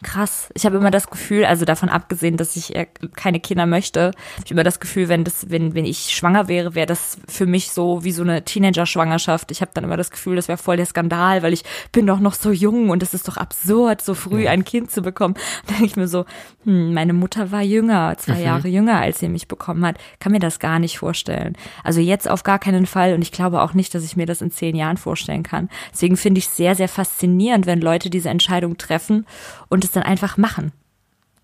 krass. 0.07 0.49
Ich 0.55 0.65
habe 0.65 0.77
immer 0.77 0.91
das 0.91 1.11
Gefühl, 1.11 1.45
also 1.45 1.65
davon 1.65 1.89
abgesehen, 1.89 2.37
dass 2.37 2.57
ich 2.57 2.75
äh, 2.75 2.87
keine 3.17 3.41
Kinder 3.41 3.67
möchte, 3.67 4.07
habe 4.07 4.45
ich 4.45 4.51
immer 4.51 4.63
das 4.63 4.81
Gefühl, 4.81 5.09
wenn 5.09 5.25
das, 5.25 5.51
wenn 5.51 5.75
wenn 5.75 5.85
ich 5.85 6.15
schwanger 6.15 6.49
wäre, 6.49 6.75
wäre 6.75 6.87
das 6.87 7.19
für 7.29 7.45
mich 7.45 7.73
so 7.73 8.05
wie 8.05 8.13
so 8.13 8.23
eine 8.23 8.45
Teenager-Schwangerschaft. 8.45 9.51
Ich 9.51 9.61
habe 9.61 9.73
dann 9.75 9.85
immer 9.85 9.97
das 9.97 10.11
Gefühl, 10.11 10.37
das 10.37 10.49
wäre 10.49 10.59
voll 10.59 10.77
der 10.77 10.87
Skandal, 10.87 11.43
weil 11.43 11.53
ich 11.53 11.65
bin 11.93 12.07
doch 12.07 12.21
noch 12.21 12.35
so 12.35 12.53
jung 12.53 12.91
und 12.91 13.03
es 13.03 13.15
ist 13.15 13.27
doch 13.27 13.37
absurd, 13.37 14.01
so 14.01 14.15
früh 14.15 14.47
ein 14.47 14.65
Kind 14.65 14.91
zu 14.91 15.03
bekommen. 15.03 15.35
Dann 15.67 15.77
denke 15.77 15.87
ich 15.87 15.97
mir 15.97 16.09
so, 16.09 16.25
hm, 16.65 16.95
meine 16.95 17.13
Mutter 17.13 17.51
war 17.51 17.63
jünger, 17.63 18.17
zwei 18.17 18.41
Jahre 18.41 18.69
jünger, 18.69 19.01
als 19.01 19.19
sie 19.19 19.29
mich 19.29 19.49
bekommen 19.49 19.85
hat. 19.85 19.99
Kann 20.21 20.33
mir 20.33 20.39
das 20.39 20.61
gar 20.61 20.79
nicht 20.79 20.99
vorstellen. 20.99 21.57
Also 21.83 22.01
jetzt 22.01 22.31
auf 22.31 22.45
gar 22.45 22.61
keinen 22.61 22.87
Fall 22.87 23.15
und 23.15 23.23
ich 23.23 23.33
glaube 23.33 23.61
auch 23.61 23.75
nicht, 23.75 23.95
dass 23.95 24.05
ich 24.05 24.17
mir 24.17 24.27
das 24.27 24.41
in 24.41 24.53
zehn 24.53 24.77
Jahren 24.77 24.97
vorstellen 24.97 25.43
kann. 25.43 25.69
Deswegen 25.93 26.17
finde 26.17 26.39
ich 26.39 26.49
sehr, 26.49 26.77
sehr 26.77 26.89
faszinierend, 26.89 27.67
wenn 27.67 27.81
Leute 27.81 28.09
diese 28.09 28.29
Entscheidung 28.29 28.79
treffen 28.79 29.27
und 29.69 29.85
es 29.85 29.96
dann 29.97 30.05
einfach 30.05 30.37
machen. 30.37 30.73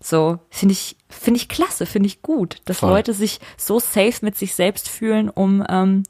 So, 0.01 0.39
finde 0.49 0.73
ich, 0.73 0.97
finde 1.09 1.37
ich 1.39 1.47
klasse, 1.47 1.85
finde 1.85 2.07
ich 2.07 2.21
gut, 2.21 2.57
dass 2.65 2.79
Voll. 2.79 2.89
Leute 2.89 3.13
sich 3.13 3.39
so 3.57 3.79
safe 3.79 4.17
mit 4.21 4.37
sich 4.37 4.53
selbst 4.53 4.89
fühlen, 4.89 5.29
um 5.29 5.65
ähm, 5.69 6.03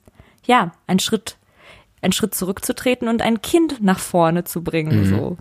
ja, 0.45 0.71
einen 0.87 0.99
Schritt, 0.99 1.37
einen 2.01 2.11
Schritt 2.13 2.33
zurückzutreten 2.33 3.07
und 3.07 3.21
ein 3.21 3.41
Kind 3.41 3.83
nach 3.83 3.99
vorne 3.99 4.45
zu 4.45 4.63
bringen. 4.63 5.05
So. 5.05 5.37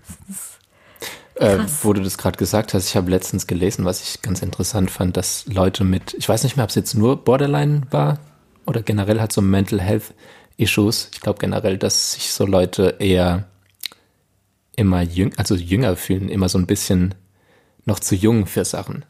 Äh, 1.36 1.60
wo 1.82 1.94
du 1.94 2.02
das 2.02 2.18
gerade 2.18 2.36
gesagt 2.36 2.74
hast, 2.74 2.88
ich 2.88 2.96
habe 2.96 3.10
letztens 3.10 3.46
gelesen, 3.46 3.86
was 3.86 4.02
ich 4.02 4.20
ganz 4.20 4.42
interessant 4.42 4.90
fand, 4.90 5.16
dass 5.16 5.46
Leute 5.46 5.82
mit, 5.82 6.12
ich 6.14 6.28
weiß 6.28 6.44
nicht 6.44 6.56
mehr, 6.56 6.64
ob 6.64 6.68
es 6.68 6.76
jetzt 6.76 6.94
nur 6.94 7.24
Borderline 7.24 7.82
war 7.90 8.18
oder 8.66 8.82
generell 8.82 9.18
hat 9.18 9.32
so 9.32 9.40
Mental 9.40 9.80
Health 9.80 10.14
Issues. 10.58 11.08
Ich 11.14 11.20
glaube 11.22 11.38
generell, 11.38 11.78
dass 11.78 12.12
sich 12.12 12.32
so 12.32 12.44
Leute 12.44 12.96
eher 12.98 13.46
immer 14.82 15.00
jüng, 15.00 15.32
also 15.36 15.54
jünger 15.54 15.96
fühlen, 15.96 16.28
immer 16.28 16.48
so 16.48 16.58
ein 16.58 16.66
bisschen 16.66 17.14
noch 17.84 18.00
zu 18.00 18.16
jung 18.16 18.46
für 18.46 18.64
Sachen, 18.64 19.04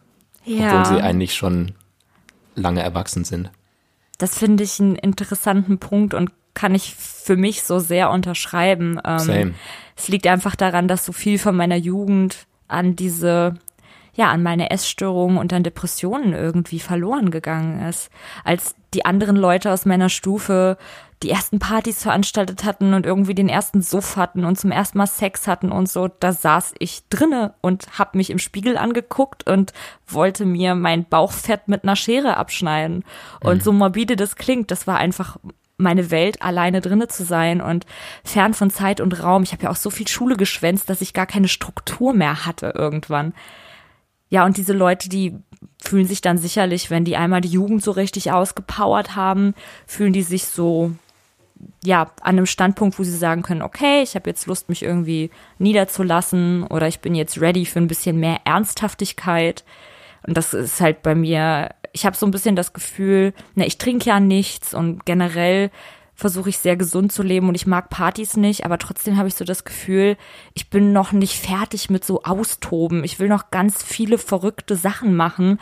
obwohl 0.47 0.85
sie 0.85 1.03
eigentlich 1.03 1.35
schon 1.35 1.73
lange 2.55 2.83
erwachsen 2.83 3.25
sind. 3.25 3.51
Das 4.19 4.39
finde 4.39 4.65
ich 4.65 4.79
einen 4.79 4.97
interessanten 4.97 5.79
Punkt 5.79 6.13
und 6.15 6.31
kann 6.55 6.75
ich 6.75 6.95
für 6.95 7.37
mich 7.37 7.63
so 7.63 7.79
sehr 7.79 8.11
unterschreiben. 8.11 9.01
Ähm, 9.05 9.19
Same. 9.19 9.55
Es 9.97 10.09
liegt 10.09 10.27
einfach 10.27 10.55
daran, 10.55 10.89
dass 10.89 11.07
so 11.07 11.13
viel 11.13 11.39
von 11.39 11.57
meiner 11.57 11.77
Jugend 11.77 12.47
an 12.69 12.95
diese, 12.95 13.55
ja, 14.14 14.31
an 14.31 14.42
meine 14.42 14.70
Essstörungen 14.70 15.38
und 15.38 15.53
an 15.53 15.62
Depressionen 15.62 16.35
irgendwie 16.35 16.81
verloren 16.81 17.31
gegangen 17.31 17.87
ist. 17.88 18.11
Als 18.44 18.75
die 18.94 19.05
anderen 19.05 19.37
Leute 19.37 19.72
aus 19.72 19.87
meiner 19.87 20.09
Stufe 20.09 20.77
die 21.22 21.31
ersten 21.31 21.59
Partys 21.59 22.03
veranstaltet 22.03 22.64
hatten 22.64 22.94
und 22.94 23.07
irgendwie 23.07 23.35
den 23.35 23.48
ersten 23.48 23.81
Suff 23.81 24.16
hatten 24.16 24.44
und 24.44 24.59
zum 24.59 24.70
ersten 24.72 24.98
Mal 24.98 25.07
Sex 25.07 25.46
hatten 25.46 25.70
und 25.70 25.88
so, 25.88 26.09
da 26.09 26.33
saß 26.33 26.75
ich 26.79 27.09
drinne 27.11 27.55
und 27.61 27.98
hab 27.98 28.14
mich 28.14 28.31
im 28.31 28.38
Spiegel 28.38 28.77
angeguckt 28.77 29.48
und 29.48 29.72
wollte 30.07 30.44
mir 30.44 30.75
mein 30.75 31.05
Bauchfett 31.05 31.68
mit 31.68 31.85
einer 31.85 31.96
Schere 31.96 32.37
abschneiden. 32.37 33.05
Und 33.40 33.62
so 33.62 33.72
morbide 33.72 34.16
das 34.16 34.37
klingt, 34.37 34.70
das 34.70 34.87
war 34.87 34.98
einfach 34.98 35.38
meine 35.79 36.11
Welt, 36.11 36.42
alleine 36.42 36.81
drinne 36.81 37.09
zu 37.09 37.25
sein 37.25 37.61
und 37.61 37.87
fern 38.25 38.55
von 38.55 38.70
Zeit 38.70 39.01
und 39.01 39.22
Raum. 39.22 39.42
Ich 39.42 39.53
habe 39.53 39.64
ja 39.64 39.70
auch 39.70 39.77
so 39.77 39.90
viel 39.90 40.09
Schule 40.09 40.37
geschwänzt, 40.37 40.88
dass 40.88 41.01
ich 41.01 41.14
gar 41.14 41.27
keine 41.27 41.48
Struktur 41.48 42.14
mehr 42.14 42.46
hatte 42.46 42.75
irgendwann. 42.77 43.35
Ja, 44.33 44.47
und 44.47 44.57
diese 44.57 44.73
Leute, 44.73 45.11
die 45.11 45.35
fühlen 45.79 46.07
sich 46.07 46.23
dann 46.23 46.38
sicherlich, 46.38 46.88
wenn 46.88 47.05
die 47.05 47.18
einmal 47.18 47.42
die 47.42 47.51
Jugend 47.51 47.85
so 47.85 47.90
richtig 47.90 48.33
ausgepowert 48.33 49.14
haben, 49.14 49.53
fühlen 49.87 50.14
die 50.14 50.23
sich 50.23 50.47
so, 50.47 50.92
ja, 51.85 52.05
an 52.23 52.38
einem 52.38 52.47
Standpunkt, 52.47 52.99
wo 52.99 53.03
sie 53.03 53.14
sagen 53.14 53.42
können, 53.42 53.61
okay, 53.61 54.03
ich 54.03 54.14
habe 54.14 54.31
jetzt 54.31 54.47
Lust, 54.47 54.71
mich 54.71 54.85
irgendwie 54.85 55.31
niederzulassen 55.59 56.62
oder 56.62 56.88
ich 56.88 57.01
bin 57.01 57.14
jetzt 57.14 57.42
ready 57.42 57.66
für 57.66 57.79
ein 57.81 57.88
bisschen 57.88 58.21
mehr 58.21 58.38
Ernsthaftigkeit. 58.47 59.64
Und 60.27 60.35
das 60.35 60.55
ist 60.55 60.81
halt 60.81 61.03
bei 61.03 61.14
mir, 61.14 61.75
ich 61.92 62.07
habe 62.07 62.16
so 62.16 62.25
ein 62.25 62.31
bisschen 62.31 62.57
das 62.57 62.73
Gefühl, 62.73 63.35
ne, 63.55 63.66
ich 63.66 63.77
trinke 63.77 64.09
ja 64.09 64.18
nichts 64.18 64.73
und 64.73 65.05
generell 65.05 65.71
versuche 66.14 66.51
ich 66.51 66.59
sehr 66.59 66.77
gesund 66.77 67.12
zu 67.12 67.22
leben 67.22 67.48
und 67.48 67.55
ich 67.55 67.66
mag 67.66 67.90
Partys 67.90 68.37
nicht, 68.37 68.64
aber 68.64 68.79
trotzdem 68.79 69.16
habe 69.16 69.29
ich 69.29 69.35
so 69.35 69.44
das 69.44 69.64
Gefühl, 69.64 70.16
ich 70.55 70.70
bin 70.70 70.92
noch 70.92 71.12
nicht 71.12 71.38
fertig 71.38 71.90
mit 71.90 72.05
so 72.05 72.22
Austoben. 72.22 73.05
Ich 73.05 73.18
will 73.18 73.29
noch 73.29 73.51
ganz 73.51 73.83
viele 73.83 74.18
verrückte 74.18 74.77
Sachen 74.77 75.16
machen, 75.16 75.59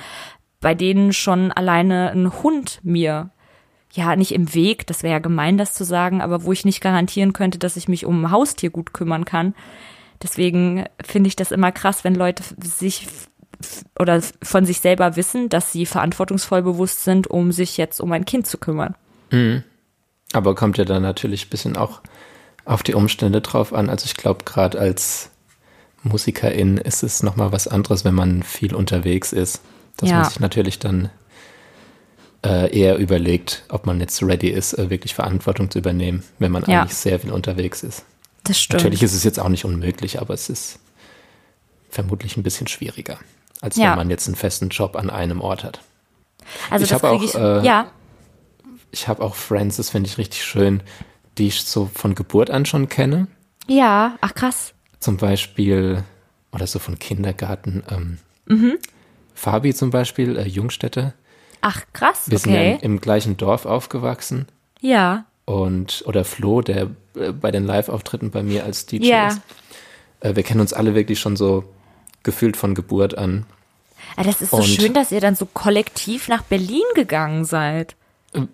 bei 0.60 0.74
denen 0.74 1.12
schon 1.12 1.52
alleine 1.52 2.10
ein 2.10 2.42
Hund 2.42 2.80
mir 2.82 3.30
ja 3.92 4.14
nicht 4.14 4.32
im 4.32 4.54
Weg, 4.54 4.86
das 4.86 5.02
wäre 5.02 5.14
ja 5.14 5.18
gemein, 5.18 5.58
das 5.58 5.74
zu 5.74 5.84
sagen, 5.84 6.20
aber 6.20 6.44
wo 6.44 6.52
ich 6.52 6.64
nicht 6.64 6.80
garantieren 6.80 7.32
könnte, 7.32 7.58
dass 7.58 7.76
ich 7.76 7.88
mich 7.88 8.06
um 8.06 8.24
ein 8.24 8.30
Haustier 8.30 8.70
gut 8.70 8.92
kümmern 8.92 9.24
kann. 9.24 9.54
Deswegen 10.22 10.84
finde 11.04 11.28
ich 11.28 11.36
das 11.36 11.50
immer 11.50 11.72
krass, 11.72 12.04
wenn 12.04 12.14
Leute 12.14 12.44
sich 12.62 13.08
oder 13.98 14.22
von 14.42 14.64
sich 14.64 14.80
selber 14.80 15.16
wissen, 15.16 15.48
dass 15.48 15.72
sie 15.72 15.86
verantwortungsvoll 15.86 16.62
bewusst 16.62 17.04
sind, 17.04 17.26
um 17.26 17.52
sich 17.52 17.76
jetzt 17.76 18.00
um 18.00 18.12
ein 18.12 18.24
Kind 18.24 18.46
zu 18.46 18.58
kümmern. 18.58 18.94
Aber 20.32 20.54
kommt 20.54 20.78
ja 20.78 20.84
dann 20.84 21.02
natürlich 21.02 21.46
ein 21.46 21.50
bisschen 21.50 21.76
auch 21.76 22.00
auf 22.64 22.82
die 22.82 22.94
Umstände 22.94 23.40
drauf 23.40 23.72
an. 23.72 23.90
Also 23.90 24.04
ich 24.06 24.14
glaube, 24.14 24.44
gerade 24.44 24.78
als 24.78 25.30
Musikerin 26.02 26.76
ist 26.78 27.02
es 27.02 27.22
nochmal 27.22 27.52
was 27.52 27.66
anderes, 27.68 28.04
wenn 28.04 28.14
man 28.14 28.42
viel 28.42 28.74
unterwegs 28.74 29.32
ist. 29.32 29.60
Dass 29.96 30.10
Ja. 30.10 30.16
man 30.16 30.24
sich 30.26 30.40
natürlich 30.40 30.78
dann 30.78 31.10
äh, 32.42 32.74
eher 32.74 32.96
überlegt, 32.96 33.64
ob 33.68 33.84
man 33.84 34.00
jetzt 34.00 34.22
ready 34.22 34.48
ist, 34.48 34.72
äh, 34.74 34.88
wirklich 34.88 35.14
Verantwortung 35.14 35.70
zu 35.70 35.78
übernehmen, 35.78 36.22
wenn 36.38 36.50
man 36.52 36.64
Ja. 36.66 36.80
eigentlich 36.82 36.96
sehr 36.96 37.20
viel 37.20 37.32
unterwegs 37.32 37.82
ist. 37.82 38.04
Das 38.44 38.58
stimmt. 38.58 38.82
Natürlich 38.82 39.02
ist 39.02 39.12
es 39.12 39.24
jetzt 39.24 39.38
auch 39.38 39.50
nicht 39.50 39.66
unmöglich, 39.66 40.20
aber 40.20 40.32
es 40.32 40.48
ist 40.48 40.78
vermutlich 41.90 42.38
ein 42.38 42.42
bisschen 42.42 42.66
schwieriger, 42.66 43.18
als 43.60 43.76
Ja. 43.76 43.90
wenn 43.90 43.96
man 43.98 44.10
jetzt 44.10 44.26
einen 44.26 44.36
festen 44.36 44.70
Job 44.70 44.96
an 44.96 45.10
einem 45.10 45.42
Ort 45.42 45.64
hat. 45.64 45.80
also 46.70 46.84
ich 46.84 46.88
das 46.90 47.02
hab 47.02 47.10
kriege 47.10 47.24
auch, 47.38 47.58
ich. 47.58 47.62
äh, 47.62 47.66
ja, 47.66 47.90
Ich 48.90 49.08
habe 49.08 49.22
auch 49.22 49.34
Friends, 49.34 49.76
das 49.76 49.90
finde 49.90 50.08
ich 50.08 50.18
richtig 50.18 50.42
schön, 50.44 50.82
die 51.38 51.46
ich 51.48 51.62
so 51.62 51.88
von 51.94 52.14
Geburt 52.14 52.50
an 52.50 52.66
schon 52.66 52.88
kenne. 52.88 53.26
ja, 53.68 54.16
ach 54.20 54.34
krass. 54.34 54.72
Zum 54.98 55.16
Beispiel 55.16 56.04
oder 56.52 56.66
so 56.66 56.78
von 56.78 56.98
Kindergarten. 56.98 57.82
Ähm, 57.90 58.18
Mhm. 58.46 58.78
Fabi 59.34 59.72
zum 59.74 59.90
Beispiel, 59.90 60.36
äh, 60.36 60.46
Jungstädter. 60.48 61.14
Ach, 61.60 61.82
krass, 61.92 62.24
Wir 62.30 62.38
sind 62.38 62.52
ja 62.52 62.60
okay. 62.60 62.78
im, 62.82 62.94
im 62.94 63.00
gleichen 63.00 63.36
Dorf 63.36 63.64
aufgewachsen. 63.64 64.46
Ja, 64.80 65.24
Und, 65.44 66.02
oder 66.06 66.24
Flo, 66.24 66.60
der 66.62 66.90
äh, 67.14 67.32
bei 67.32 67.50
den 67.50 67.64
Live-Auftritten 67.64 68.30
bei 68.30 68.42
mir 68.42 68.64
als 68.64 68.86
DJ 68.86 69.06
Ja. 69.06 69.28
ist. 69.28 69.40
Äh, 70.20 70.36
wir 70.36 70.42
kennen 70.42 70.60
uns 70.60 70.72
alle 70.72 70.94
wirklich 70.94 71.18
schon 71.20 71.36
so 71.36 71.64
gefühlt 72.22 72.56
von 72.56 72.74
Geburt 72.74 73.16
an. 73.16 73.46
Ah, 74.16 74.22
das 74.24 74.40
ist 74.42 74.50
so 74.50 74.56
Und- 74.58 74.64
schön, 74.66 74.92
dass 74.94 75.12
ihr 75.12 75.20
dann 75.20 75.36
so 75.36 75.46
kollektiv 75.46 76.28
nach 76.28 76.42
Berlin 76.42 76.82
gegangen 76.94 77.44
seid. 77.44 77.94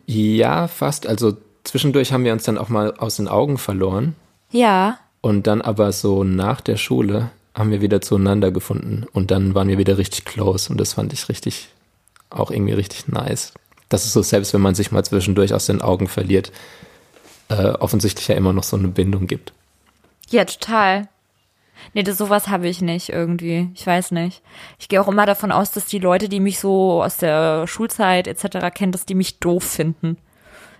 Ja, 0.07 0.69
fast. 0.69 1.07
Also 1.07 1.37
zwischendurch 1.65 2.13
haben 2.13 2.25
wir 2.25 2.33
uns 2.33 2.45
dann 2.45 2.59
auch 2.59 2.69
mal 2.69 2.95
aus 2.97 3.17
den 3.17 3.29
Augen 3.29 3.59
verloren. 3.59 4.15
Ja. 4.51 4.99
Und 5.21 5.47
dann 5.47 5.61
aber 5.61 5.93
so 5.93 6.25
nach 6.25 6.61
der 6.61 6.77
Schule 6.77 7.31
haben 7.55 7.71
wir 7.71 7.81
wieder 7.81 8.01
zueinander 8.01 8.51
gefunden. 8.51 9.07
Und 9.13 9.31
dann 9.31 9.55
waren 9.55 9.69
wir 9.69 9.79
wieder 9.79 9.99
richtig 9.99 10.25
close. 10.25 10.71
Und 10.71 10.79
das 10.79 10.95
fand 10.95 11.13
ich 11.13 11.29
richtig, 11.29 11.69
auch 12.31 12.51
irgendwie 12.51 12.75
richtig 12.75 13.09
nice. 13.09 13.53
Das 13.89 14.05
ist 14.05 14.13
so, 14.13 14.23
selbst 14.23 14.53
wenn 14.53 14.61
man 14.61 14.75
sich 14.75 14.93
mal 14.93 15.05
zwischendurch 15.05 15.55
aus 15.55 15.67
den 15.67 15.81
Augen 15.81 16.09
verliert, 16.09 16.53
äh, 17.49 17.69
offensichtlich 17.69 18.29
ja 18.29 18.35
immer 18.35 18.53
noch 18.53 18.65
so 18.65 18.77
eine 18.77 18.89
Bindung 18.89 19.27
gibt. 19.27 19.53
Ja, 20.29 20.45
total. 20.45 21.09
Nee, 21.95 22.03
das, 22.03 22.19
sowas 22.19 22.49
habe 22.49 22.69
ich 22.69 22.81
nicht 22.81 23.09
irgendwie. 23.09 23.71
Ich 23.75 23.87
weiß 23.87 24.11
nicht. 24.13 24.43
Ich 24.79 24.89
gehe 24.89 25.01
auch 25.01 25.09
immer 25.09 25.27
davon 25.27 25.53
aus, 25.53 25.73
dass 25.73 25.87
die 25.87 25.99
Leute, 25.99 26.29
die 26.29 26.41
mich 26.41 26.59
so 26.59 27.03
aus 27.03 27.17
der 27.17 27.67
Schulzeit 27.67 28.29
etc. 28.29 28.75
kennen, 28.75 28.93
dass 28.93 29.07
die 29.07 29.15
mich 29.15 29.39
doof 29.39 29.65
finden. 29.65 30.17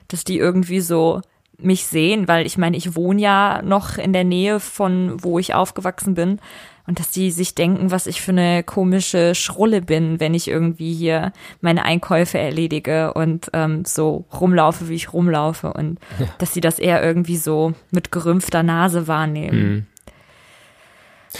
Dass 0.09 0.25
die 0.25 0.39
irgendwie 0.39 0.81
so 0.81 1.23
mich 1.59 1.87
sehen, 1.87 2.29
weil 2.29 2.47
ich 2.47 2.59
meine, 2.59 2.77
ich 2.77 2.95
wohne 2.97 3.21
ja 3.21 3.63
noch 3.63 3.99
in 3.99 4.13
der 4.13 4.25
Nähe 4.25 4.61
von 4.61 5.23
wo 5.23 5.39
ich 5.39 5.55
aufgewachsen 5.55 6.15
bin. 6.15 6.39
Und 6.87 7.01
dass 7.01 7.11
die 7.11 7.33
sich 7.33 7.57
denken, 7.57 7.91
was 7.91 8.07
ich 8.07 8.21
für 8.21 8.31
eine 8.31 8.63
komische 8.63 9.35
Schrulle 9.35 9.83
bin, 9.83 10.21
wenn 10.21 10.35
ich 10.35 10.47
irgendwie 10.47 10.95
hier 10.95 11.33
meine 11.61 11.85
Einkäufe 11.85 12.39
erledige 12.39 13.13
und 13.15 13.51
ähm, 13.55 13.85
so 13.85 14.25
rumlaufe, 14.33 14.89
wie 14.89 14.95
ich 14.95 15.13
rumlaufe. 15.13 15.73
Und 15.73 15.99
dass 16.39 16.55
sie 16.55 16.61
das 16.61 16.79
eher 16.79 17.03
irgendwie 17.03 17.39
so 17.39 17.73
mit 17.91 18.13
gerümpfter 18.13 18.63
Nase 18.63 19.09
wahrnehmen. 19.09 19.87
Wir 19.95 19.96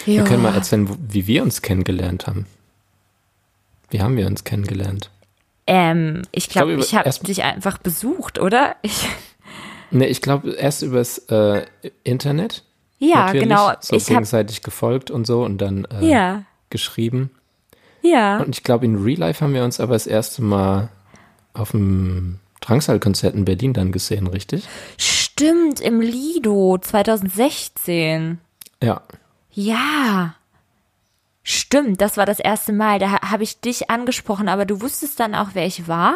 Ja. 0.05 0.25
können 0.25 0.43
mal 0.43 0.55
erzählen, 0.55 0.89
wie 1.09 1.27
wir 1.27 1.43
uns 1.43 1.63
kennengelernt 1.63 2.27
haben. 2.27 2.47
Wie 3.91 4.01
haben 4.01 4.17
wir 4.17 4.27
uns 4.27 4.45
kennengelernt? 4.45 5.11
Ähm, 5.67 6.23
ich 6.33 6.49
glaube, 6.49 6.75
glaub, 6.75 6.85
ich, 6.85 6.95
habe 6.95 7.11
dich 7.25 7.43
einfach 7.43 7.79
besucht, 7.79 8.39
oder? 8.39 8.77
Ich, 8.83 9.09
Nee, 9.91 10.07
ich 10.07 10.21
glaube 10.21 10.53
erst 10.53 10.83
übers 10.83 11.19
äh, 11.31 11.65
Internet. 12.05 12.65
ja, 12.99 13.33
genau. 13.33 13.73
So 13.81 13.97
ich 13.97 14.07
gegenseitig 14.07 14.63
gefolgt 14.63 15.11
und 15.11 15.27
so 15.27 15.45
und 15.45 15.59
dann 15.59 15.85
äh, 15.87 16.07
ja, 16.09 16.43
geschrieben. 16.71 17.31
ja. 18.03 18.39
Und 18.39 18.57
ich 18.57 18.63
glaube, 18.65 18.85
in 18.85 19.03
Real 19.03 19.19
Life 19.19 19.45
haben 19.45 19.55
wir 19.55 19.65
uns 19.65 19.81
aber 19.81 19.95
das 19.95 20.07
erste 20.07 20.43
Mal 20.43 20.89
auf 21.55 21.71
dem 21.71 22.39
Drangsal-Konzert 22.61 23.35
in 23.35 23.45
Berlin 23.45 23.73
dann 23.73 23.93
gesehen, 23.93 24.27
richtig? 24.27 24.65
Stimmt, 24.99 25.81
im 25.81 26.01
Lido 26.01 26.79
2016. 26.79 28.39
Ja. 28.83 29.03
Ja. 29.57 30.35
Stimmt, 31.43 32.01
das 32.01 32.17
war 32.17 32.27
das 32.27 32.39
erste 32.41 32.73
Mal. 32.73 32.99
Da 32.99 33.11
ha- 33.13 33.31
habe 33.31 33.43
ich 33.43 33.61
dich 33.61 33.89
angesprochen, 33.91 34.49
aber 34.49 34.67
du 34.67 34.81
wusstest 34.83 35.19
dann 35.21 35.35
auch, 35.35 35.51
wer 35.55 35.65
ich 35.67 35.89
war? 35.89 36.15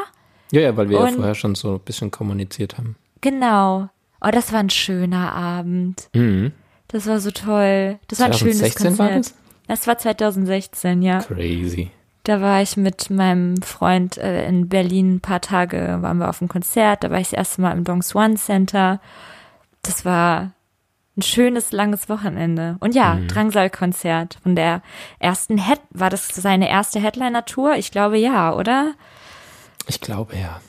Ja, 0.52 0.60
ja, 0.60 0.76
weil 0.76 0.88
wir 0.90 0.98
ja 0.98 1.04
Und- 1.06 1.14
vorher 1.16 1.34
schon 1.34 1.54
so 1.54 1.74
ein 1.74 1.80
bisschen 1.80 2.10
kommuniziert 2.10 2.76
haben. 2.78 2.96
Genau. 3.20 3.88
Oh, 4.20 4.30
das 4.30 4.52
war 4.52 4.60
ein 4.60 4.70
schöner 4.70 5.32
Abend. 5.32 6.08
Mhm. 6.14 6.52
Das 6.88 7.06
war 7.06 7.20
so 7.20 7.30
toll. 7.30 7.98
Das 8.08 8.18
war 8.18 8.26
ein 8.26 8.32
schönes 8.34 8.58
2016 8.58 8.98
war 8.98 9.08
Konzert. 9.10 9.34
das 9.68 9.86
war 9.86 9.96
2016, 9.98 11.02
ja. 11.02 11.20
Crazy. 11.20 11.90
Da 12.24 12.40
war 12.42 12.60
ich 12.60 12.76
mit 12.76 13.08
meinem 13.08 13.62
Freund 13.62 14.18
äh, 14.18 14.46
in 14.46 14.68
Berlin 14.68 15.14
ein 15.16 15.20
paar 15.20 15.40
Tage, 15.40 15.98
waren 16.02 16.18
wir 16.18 16.28
auf 16.28 16.40
dem 16.40 16.48
Konzert. 16.48 17.02
Da 17.04 17.10
war 17.10 17.18
ich 17.18 17.30
das 17.30 17.38
erste 17.38 17.62
Mal 17.62 17.72
im 17.72 17.84
Dong 17.84 18.02
Swan 18.02 18.36
Center. 18.36 19.00
Das 19.82 20.04
war 20.04 20.50
ein 21.20 21.22
schönes, 21.22 21.70
langes 21.70 22.08
Wochenende. 22.08 22.76
Und 22.80 22.94
ja, 22.94 23.18
Drangsal-Konzert 23.28 24.38
von 24.42 24.56
der 24.56 24.82
ersten 25.18 25.58
Head, 25.58 25.80
war 25.90 26.08
das 26.08 26.28
seine 26.28 26.68
erste 26.68 26.98
Headliner-Tour? 26.98 27.74
Ich 27.76 27.92
glaube 27.92 28.16
ja, 28.16 28.54
oder? 28.54 28.94
Ich 29.86 30.00
glaube, 30.00 30.36
ja. 30.36 30.60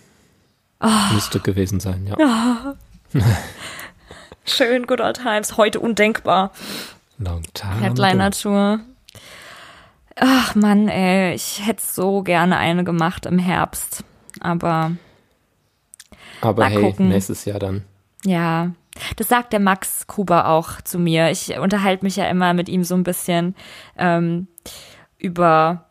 Ah. 0.79 1.13
Müsste 1.13 1.39
gewesen 1.39 1.79
sein, 1.79 2.05
ja. 2.05 2.75
Schön, 4.45 4.87
good 4.87 4.99
old 4.99 5.21
times. 5.21 5.55
Heute 5.55 5.79
undenkbar. 5.79 6.51
Long 7.17 7.43
time. 7.53 7.79
Headliner-Tour. 7.79 8.81
Ach 10.17 10.55
Mann, 10.55 10.89
ey, 10.89 11.33
ich 11.33 11.65
hätte 11.65 11.83
so 11.85 12.23
gerne 12.23 12.57
eine 12.57 12.83
gemacht 12.83 13.25
im 13.25 13.39
Herbst. 13.39 14.03
Aber 14.41 14.91
Aber 16.41 16.65
hey, 16.65 16.81
gucken. 16.81 17.07
nächstes 17.09 17.45
Jahr 17.45 17.59
dann. 17.59 17.85
Ja, 18.25 18.71
das 19.15 19.27
sagt 19.27 19.53
der 19.53 19.59
Max 19.59 20.07
Kuber 20.07 20.47
auch 20.47 20.81
zu 20.81 20.99
mir. 20.99 21.31
Ich 21.31 21.57
unterhalte 21.57 22.03
mich 22.03 22.15
ja 22.15 22.25
immer 22.25 22.53
mit 22.53 22.69
ihm 22.69 22.83
so 22.83 22.95
ein 22.95 23.03
bisschen 23.03 23.55
ähm, 23.97 24.47
über 25.17 25.85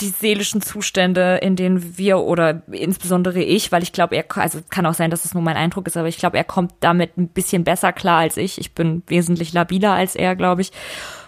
die 0.00 0.08
seelischen 0.08 0.60
Zustände, 0.60 1.38
in 1.42 1.56
denen 1.56 1.96
wir 1.96 2.18
oder 2.18 2.62
insbesondere 2.70 3.40
ich, 3.40 3.70
weil 3.70 3.82
ich 3.82 3.92
glaube, 3.92 4.16
er, 4.16 4.24
also 4.36 4.60
kann 4.68 4.86
auch 4.86 4.94
sein, 4.94 5.10
dass 5.10 5.24
es 5.24 5.34
nur 5.34 5.42
mein 5.42 5.56
Eindruck 5.56 5.86
ist, 5.86 5.96
aber 5.96 6.08
ich 6.08 6.18
glaube, 6.18 6.36
er 6.36 6.44
kommt 6.44 6.72
damit 6.80 7.16
ein 7.16 7.28
bisschen 7.28 7.64
besser 7.64 7.92
klar 7.92 8.18
als 8.18 8.36
ich. 8.36 8.58
Ich 8.58 8.74
bin 8.74 9.02
wesentlich 9.06 9.52
labiler 9.52 9.92
als 9.92 10.16
er, 10.16 10.34
glaube 10.34 10.62
ich. 10.62 10.72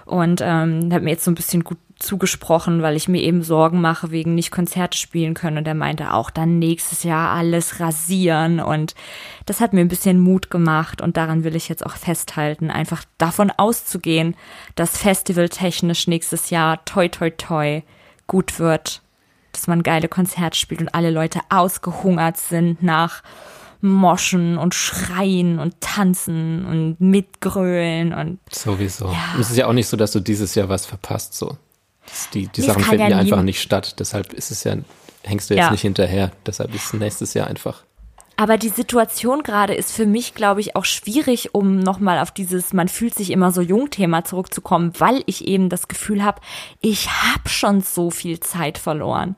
Und 0.07 0.41
ähm, 0.43 0.93
hat 0.93 1.03
mir 1.03 1.11
jetzt 1.11 1.25
so 1.25 1.31
ein 1.31 1.37
bisschen 1.37 1.65
gut 1.65 1.79
zugesprochen, 1.99 2.83
weil 2.83 2.97
ich 2.97 3.09
mir 3.09 3.23
eben 3.23 3.43
Sorgen 3.43 3.81
mache 3.81 4.11
wegen 4.11 4.35
nicht 4.35 4.51
Konzerte 4.51 4.99
spielen 4.99 5.35
können. 5.35 5.59
Und 5.59 5.67
er 5.67 5.75
meinte 5.75 6.13
auch 6.13 6.31
dann 6.31 6.59
nächstes 6.59 7.03
Jahr 7.03 7.31
alles 7.31 7.81
rasieren. 7.81 8.61
Und 8.61 8.95
das 9.47 9.61
hat 9.61 9.73
mir 9.73 9.81
ein 9.81 9.89
bisschen 9.89 10.21
Mut 10.21 10.51
gemacht. 10.51 11.01
Und 11.01 11.17
daran 11.17 11.45
will 11.45 11.57
ich 11.57 11.69
jetzt 11.69 11.87
auch 11.87 11.97
festhalten, 11.97 12.71
einfach 12.71 13.05
davon 13.19 13.51
auszugehen, 13.51 14.37
dass 14.75 14.99
festivaltechnisch 14.99 16.07
nächstes 16.07 16.51
Jahr 16.51 16.85
toi 16.85 17.09
toi 17.09 17.31
toi 17.31 17.83
gut 18.27 18.59
wird, 18.59 19.03
dass 19.53 19.67
man 19.67 19.83
geile 19.83 20.09
Konzerte 20.09 20.59
spielt 20.59 20.81
und 20.81 20.95
alle 20.95 21.11
Leute 21.11 21.41
ausgehungert 21.49 22.37
sind 22.37 22.83
nach 22.83 23.23
Moschen 23.85 24.59
und 24.59 24.75
Schreien 24.75 25.59
und 25.59 25.81
Tanzen 25.81 26.65
und 26.67 27.01
Mitgrölen 27.01 28.13
und 28.13 28.39
Sowieso. 28.53 29.15
Es 29.39 29.51
ist 29.51 29.57
ja 29.57 29.67
auch 29.67 29.73
nicht 29.73 29.87
so, 29.89 29.97
dass 29.97 30.13
du 30.13 30.21
dieses 30.21 30.55
Jahr 30.55 30.69
was 30.69 30.87
verpasst, 30.87 31.35
so. 31.35 31.57
Die 32.33 32.49
die 32.49 32.61
Nee, 32.61 32.67
Sachen 32.67 32.83
finden 32.85 33.01
ja 33.03 33.09
ja 33.11 33.17
einfach 33.19 33.43
nicht 33.43 33.61
statt. 33.63 33.97
Deshalb 33.99 34.33
ist 34.33 34.51
es 34.51 34.65
ja, 34.65 34.77
hängst 35.23 35.49
du 35.51 35.55
jetzt 35.55 35.65
Ja. 35.67 35.71
nicht 35.71 35.83
hinterher. 35.83 36.33
Deshalb 36.47 36.75
ist 36.75 36.87
es 36.87 36.93
nächstes 36.95 37.35
Jahr 37.35 37.47
einfach. 37.47 37.83
Aber 38.37 38.59
die 38.59 38.69
Situation 38.69 39.43
gerade 39.45 39.75
ist 39.75 39.93
für 39.93 40.07
mich, 40.07 40.35
glaube 40.35 40.61
ich, 40.61 40.75
auch 40.75 40.85
schwierig, 40.85 41.55
um 41.55 41.79
nochmal 41.79 42.19
auf 42.19 42.33
dieses 42.33 42.73
man 42.73 42.89
fühlt 42.89 43.15
sich 43.15 43.31
immer 43.31 43.53
so 43.53 43.61
jung 43.61 43.91
Thema 43.91 44.25
zurückzukommen, 44.25 44.93
weil 44.99 45.23
ich 45.27 45.47
eben 45.47 45.69
das 45.69 45.87
Gefühl 45.89 46.25
habe, 46.25 46.41
ich 46.81 47.09
habe 47.11 47.49
schon 47.49 47.81
so 47.81 48.11
viel 48.11 48.41
Zeit 48.41 48.77
verloren. 48.77 49.37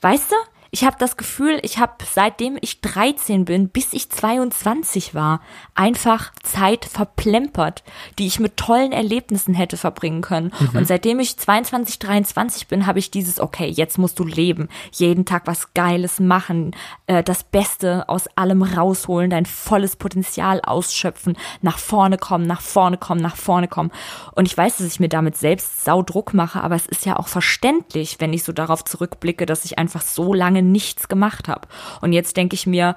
Weißt 0.00 0.30
du? 0.32 0.36
Ich 0.70 0.84
habe 0.84 0.96
das 0.98 1.16
Gefühl, 1.16 1.58
ich 1.62 1.78
habe 1.78 1.92
seitdem 2.12 2.58
ich 2.60 2.80
13 2.80 3.44
bin, 3.44 3.68
bis 3.68 3.92
ich 3.92 4.10
22 4.10 5.14
war, 5.14 5.40
einfach 5.74 6.32
Zeit 6.42 6.84
verplempert, 6.84 7.82
die 8.18 8.26
ich 8.26 8.40
mit 8.40 8.56
tollen 8.56 8.92
Erlebnissen 8.92 9.54
hätte 9.54 9.76
verbringen 9.76 10.22
können. 10.22 10.52
Und 10.74 10.86
seitdem 10.86 11.20
ich 11.20 11.36
22, 11.36 11.98
23 11.98 12.68
bin, 12.68 12.86
habe 12.86 12.98
ich 12.98 13.10
dieses, 13.10 13.40
okay, 13.40 13.66
jetzt 13.66 13.98
musst 13.98 14.18
du 14.18 14.24
leben, 14.24 14.68
jeden 14.92 15.24
Tag 15.24 15.46
was 15.46 15.72
Geiles 15.74 16.20
machen, 16.20 16.74
äh, 17.06 17.22
das 17.22 17.44
Beste 17.44 18.08
aus 18.08 18.26
allem 18.36 18.62
rausholen, 18.62 19.30
dein 19.30 19.46
volles 19.46 19.96
Potenzial 19.96 20.60
ausschöpfen, 20.60 21.36
nach 21.62 21.78
vorne 21.78 22.18
kommen, 22.18 22.46
nach 22.46 22.60
vorne 22.60 22.96
kommen, 22.96 23.20
nach 23.20 23.36
vorne 23.36 23.68
kommen. 23.68 23.90
Und 24.34 24.46
ich 24.46 24.56
weiß, 24.56 24.78
dass 24.78 24.86
ich 24.86 25.00
mir 25.00 25.08
damit 25.08 25.36
selbst 25.36 25.84
Saudruck 25.84 26.34
mache, 26.34 26.62
aber 26.62 26.74
es 26.74 26.86
ist 26.86 27.06
ja 27.06 27.16
auch 27.16 27.28
verständlich, 27.28 28.16
wenn 28.18 28.32
ich 28.32 28.44
so 28.44 28.52
darauf 28.52 28.84
zurückblicke, 28.84 29.46
dass 29.46 29.64
ich 29.64 29.78
einfach 29.78 30.02
so 30.02 30.34
lange 30.34 30.55
nichts 30.62 31.08
gemacht 31.08 31.48
habe. 31.48 31.68
Und 32.00 32.12
jetzt 32.12 32.36
denke 32.36 32.54
ich 32.54 32.66
mir, 32.66 32.96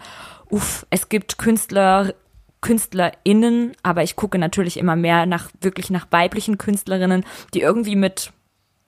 uff, 0.49 0.85
es 0.89 1.09
gibt 1.09 1.37
Künstler, 1.37 2.13
KünstlerInnen, 2.61 3.73
aber 3.83 4.03
ich 4.03 4.15
gucke 4.15 4.37
natürlich 4.37 4.77
immer 4.77 4.95
mehr 4.95 5.25
nach, 5.25 5.49
wirklich 5.61 5.89
nach 5.89 6.07
weiblichen 6.11 6.57
Künstlerinnen, 6.57 7.23
die 7.53 7.61
irgendwie 7.61 7.95
mit, 7.95 8.33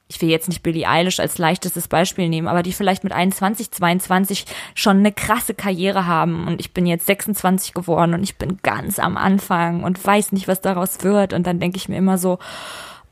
ich 0.07 0.21
will 0.21 0.29
jetzt 0.29 0.49
nicht 0.49 0.61
Billie 0.61 0.87
Eilish 0.87 1.19
als 1.19 1.37
leichtestes 1.37 1.87
Beispiel 1.87 2.27
nehmen, 2.27 2.47
aber 2.49 2.63
die 2.63 2.73
vielleicht 2.73 3.03
mit 3.03 3.13
21, 3.13 3.71
22 3.71 4.45
schon 4.75 4.97
eine 4.97 5.13
krasse 5.13 5.53
Karriere 5.53 6.05
haben 6.05 6.47
und 6.47 6.59
ich 6.59 6.73
bin 6.73 6.85
jetzt 6.85 7.05
26 7.05 7.73
geworden 7.73 8.13
und 8.13 8.23
ich 8.23 8.37
bin 8.37 8.57
ganz 8.61 8.99
am 8.99 9.15
Anfang 9.15 9.83
und 9.83 10.03
weiß 10.03 10.33
nicht, 10.33 10.49
was 10.49 10.59
daraus 10.59 11.03
wird 11.03 11.31
und 11.31 11.47
dann 11.47 11.59
denke 11.59 11.77
ich 11.77 11.87
mir 11.87 11.97
immer 11.97 12.17
so, 12.17 12.39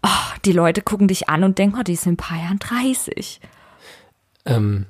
oh, 0.04 0.34
die 0.46 0.52
Leute 0.52 0.82
gucken 0.82 1.08
dich 1.08 1.30
an 1.30 1.44
und 1.44 1.58
denken, 1.58 1.78
oh, 1.80 1.84
die 1.84 1.94
ist 1.94 2.06
in 2.06 2.14
ein 2.14 2.18
paar 2.18 2.38
Jahren 2.38 2.60
30. 2.60 3.40
Ähm, 4.46 4.86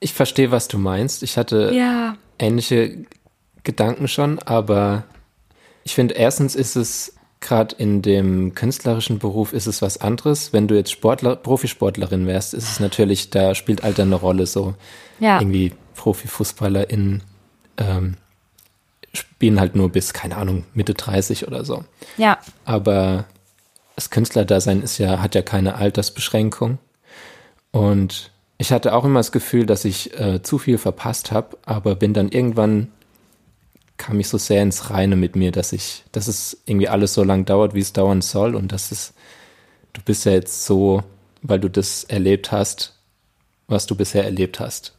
ich 0.00 0.12
verstehe, 0.14 0.50
was 0.50 0.68
du 0.68 0.78
meinst. 0.78 1.22
Ich 1.22 1.36
hatte 1.36 1.72
Ja, 1.74 2.16
ähnliche 2.38 3.04
Gedanken 3.64 4.08
schon, 4.08 4.38
aber 4.38 5.04
ich 5.84 5.94
finde, 5.94 6.14
erstens 6.14 6.54
ist 6.54 6.76
es 6.76 7.14
gerade 7.40 7.74
in 7.76 8.02
dem 8.02 8.54
künstlerischen 8.54 9.18
Beruf 9.20 9.52
ist 9.52 9.66
es 9.66 9.80
was 9.80 10.00
anderes. 10.00 10.52
Wenn 10.52 10.66
du 10.68 10.74
jetzt 10.74 10.90
Sportler, 10.90 11.36
Profisportlerin 11.36 12.26
wärst, 12.26 12.52
ist 12.52 12.68
es 12.70 12.80
natürlich, 12.80 13.30
da 13.30 13.54
spielt 13.54 13.84
Alter 13.84 14.02
eine 14.02 14.16
Rolle. 14.16 14.46
So 14.46 14.74
Ja. 15.20 15.40
irgendwie 15.40 15.72
ProfifußballerInnen 15.94 17.22
ähm, 17.76 18.16
spielen 19.12 19.60
halt 19.60 19.76
nur 19.76 19.88
bis, 19.90 20.12
keine 20.12 20.36
Ahnung, 20.36 20.64
Mitte 20.74 20.94
30 20.94 21.46
oder 21.46 21.64
so. 21.64 21.84
Ja. 22.16 22.38
Aber 22.64 23.24
das 23.94 24.10
Künstlerdasein 24.10 24.82
ist 24.82 24.98
ja, 24.98 25.20
hat 25.20 25.34
ja 25.34 25.42
keine 25.42 25.76
Altersbeschränkung. 25.76 26.78
Und 27.70 28.30
ich 28.58 28.72
hatte 28.72 28.92
auch 28.94 29.04
immer 29.04 29.20
das 29.20 29.32
Gefühl, 29.32 29.66
dass 29.66 29.84
ich 29.84 30.18
äh, 30.18 30.42
zu 30.42 30.58
viel 30.58 30.78
verpasst 30.78 31.30
habe, 31.30 31.56
aber 31.64 31.94
bin 31.94 32.12
dann 32.12 32.28
irgendwann 32.28 32.88
kam 33.98 34.20
ich 34.20 34.28
so 34.28 34.38
sehr 34.38 34.62
ins 34.62 34.90
Reine 34.90 35.16
mit 35.16 35.36
mir, 35.36 35.50
dass 35.50 35.72
ich, 35.72 36.04
dass 36.12 36.28
es 36.28 36.56
irgendwie 36.66 36.88
alles 36.88 37.14
so 37.14 37.24
lang 37.24 37.44
dauert, 37.44 37.74
wie 37.74 37.80
es 37.80 37.92
dauern 37.92 38.22
soll 38.22 38.54
und 38.54 38.70
dass 38.72 38.92
es, 38.92 39.12
du 39.92 40.00
bist 40.02 40.24
ja 40.24 40.32
jetzt 40.32 40.64
so, 40.64 41.02
weil 41.42 41.58
du 41.60 41.68
das 41.68 42.04
erlebt 42.04 42.52
hast, 42.52 42.94
was 43.66 43.86
du 43.86 43.96
bisher 43.96 44.24
erlebt 44.24 44.60
hast. 44.60 44.94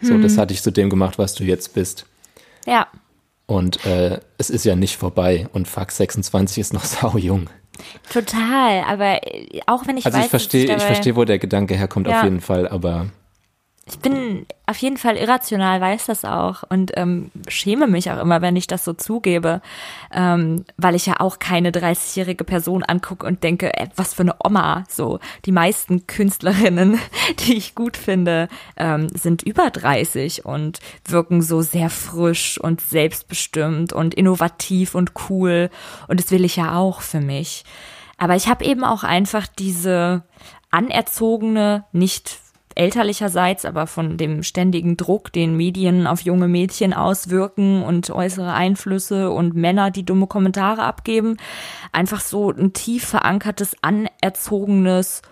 So, 0.00 0.16
das 0.18 0.38
hat 0.38 0.50
dich 0.50 0.62
zu 0.62 0.70
dem 0.70 0.90
gemacht, 0.90 1.18
was 1.18 1.34
du 1.34 1.42
jetzt 1.42 1.74
bist. 1.74 2.06
Ja. 2.66 2.86
Und 3.46 3.84
äh, 3.84 4.20
es 4.36 4.48
ist 4.48 4.64
ja 4.64 4.76
nicht 4.76 4.96
vorbei 4.96 5.48
und 5.52 5.66
fuck, 5.66 5.90
26 5.90 6.58
ist 6.58 6.72
noch 6.72 6.84
sau 6.84 7.18
jung. 7.18 7.50
Total. 8.12 8.84
Aber 8.88 9.22
äh, 9.26 9.60
auch 9.66 9.86
wenn 9.86 9.96
ich 9.96 10.06
Also 10.06 10.18
weiß, 10.18 10.24
ich 10.26 10.30
verstehe, 10.30 10.76
ich 10.76 10.82
verstehe, 10.82 11.16
wo 11.16 11.24
der 11.24 11.38
Gedanke 11.38 11.74
herkommt, 11.74 12.06
Ja. 12.08 12.18
auf 12.18 12.24
jeden 12.24 12.40
Fall, 12.40 12.68
aber 12.68 13.06
Ich 13.90 14.00
bin 14.00 14.46
auf 14.66 14.76
jeden 14.76 14.98
Fall 14.98 15.16
irrational, 15.16 15.80
weiß 15.80 16.06
das 16.06 16.24
auch 16.24 16.62
und 16.68 16.92
ähm, 16.96 17.30
schäme 17.48 17.86
mich 17.86 18.10
auch 18.10 18.20
immer, 18.20 18.42
wenn 18.42 18.54
ich 18.54 18.66
das 18.66 18.84
so 18.84 18.92
zugebe, 18.92 19.62
ähm, 20.12 20.66
weil 20.76 20.94
ich 20.94 21.06
ja 21.06 21.20
auch 21.20 21.38
keine 21.38 21.70
30-jährige 21.70 22.44
Person 22.44 22.82
angucke 22.82 23.26
und 23.26 23.42
denke, 23.42 23.74
ey, 23.78 23.88
was 23.96 24.12
für 24.12 24.22
eine 24.22 24.36
Oma. 24.44 24.84
So 24.90 25.20
die 25.46 25.52
meisten 25.52 26.06
Künstlerinnen, 26.06 26.98
die 27.40 27.56
ich 27.56 27.74
gut 27.74 27.96
finde, 27.96 28.48
ähm, 28.76 29.08
sind 29.08 29.42
über 29.42 29.70
30 29.70 30.44
und 30.44 30.80
wirken 31.06 31.40
so 31.40 31.62
sehr 31.62 31.88
frisch 31.88 32.60
und 32.60 32.82
selbstbestimmt 32.82 33.94
und 33.94 34.12
innovativ 34.12 34.94
und 34.94 35.12
cool 35.30 35.70
und 36.08 36.20
das 36.20 36.30
will 36.30 36.44
ich 36.44 36.56
ja 36.56 36.76
auch 36.76 37.00
für 37.00 37.20
mich. 37.20 37.64
Aber 38.18 38.36
ich 38.36 38.48
habe 38.48 38.64
eben 38.64 38.84
auch 38.84 39.02
einfach 39.02 39.46
diese 39.46 40.24
anerzogene, 40.70 41.84
nicht 41.92 42.38
elterlicherseits, 42.78 43.64
aber 43.64 43.86
von 43.86 44.16
dem 44.16 44.42
ständigen 44.42 44.96
Druck, 44.96 45.32
den 45.32 45.56
Medien 45.56 46.06
auf 46.06 46.20
junge 46.20 46.48
Mädchen 46.48 46.94
auswirken 46.94 47.82
und 47.82 48.10
äußere 48.10 48.52
Einflüsse 48.52 49.30
und 49.30 49.54
Männer, 49.54 49.90
die 49.90 50.04
dumme 50.04 50.26
Kommentare 50.26 50.82
abgeben, 50.82 51.36
einfach 51.92 52.20
so 52.20 52.50
ein 52.50 52.72
tief 52.72 53.04
verankertes, 53.04 53.76
anerzogenes 53.82 55.22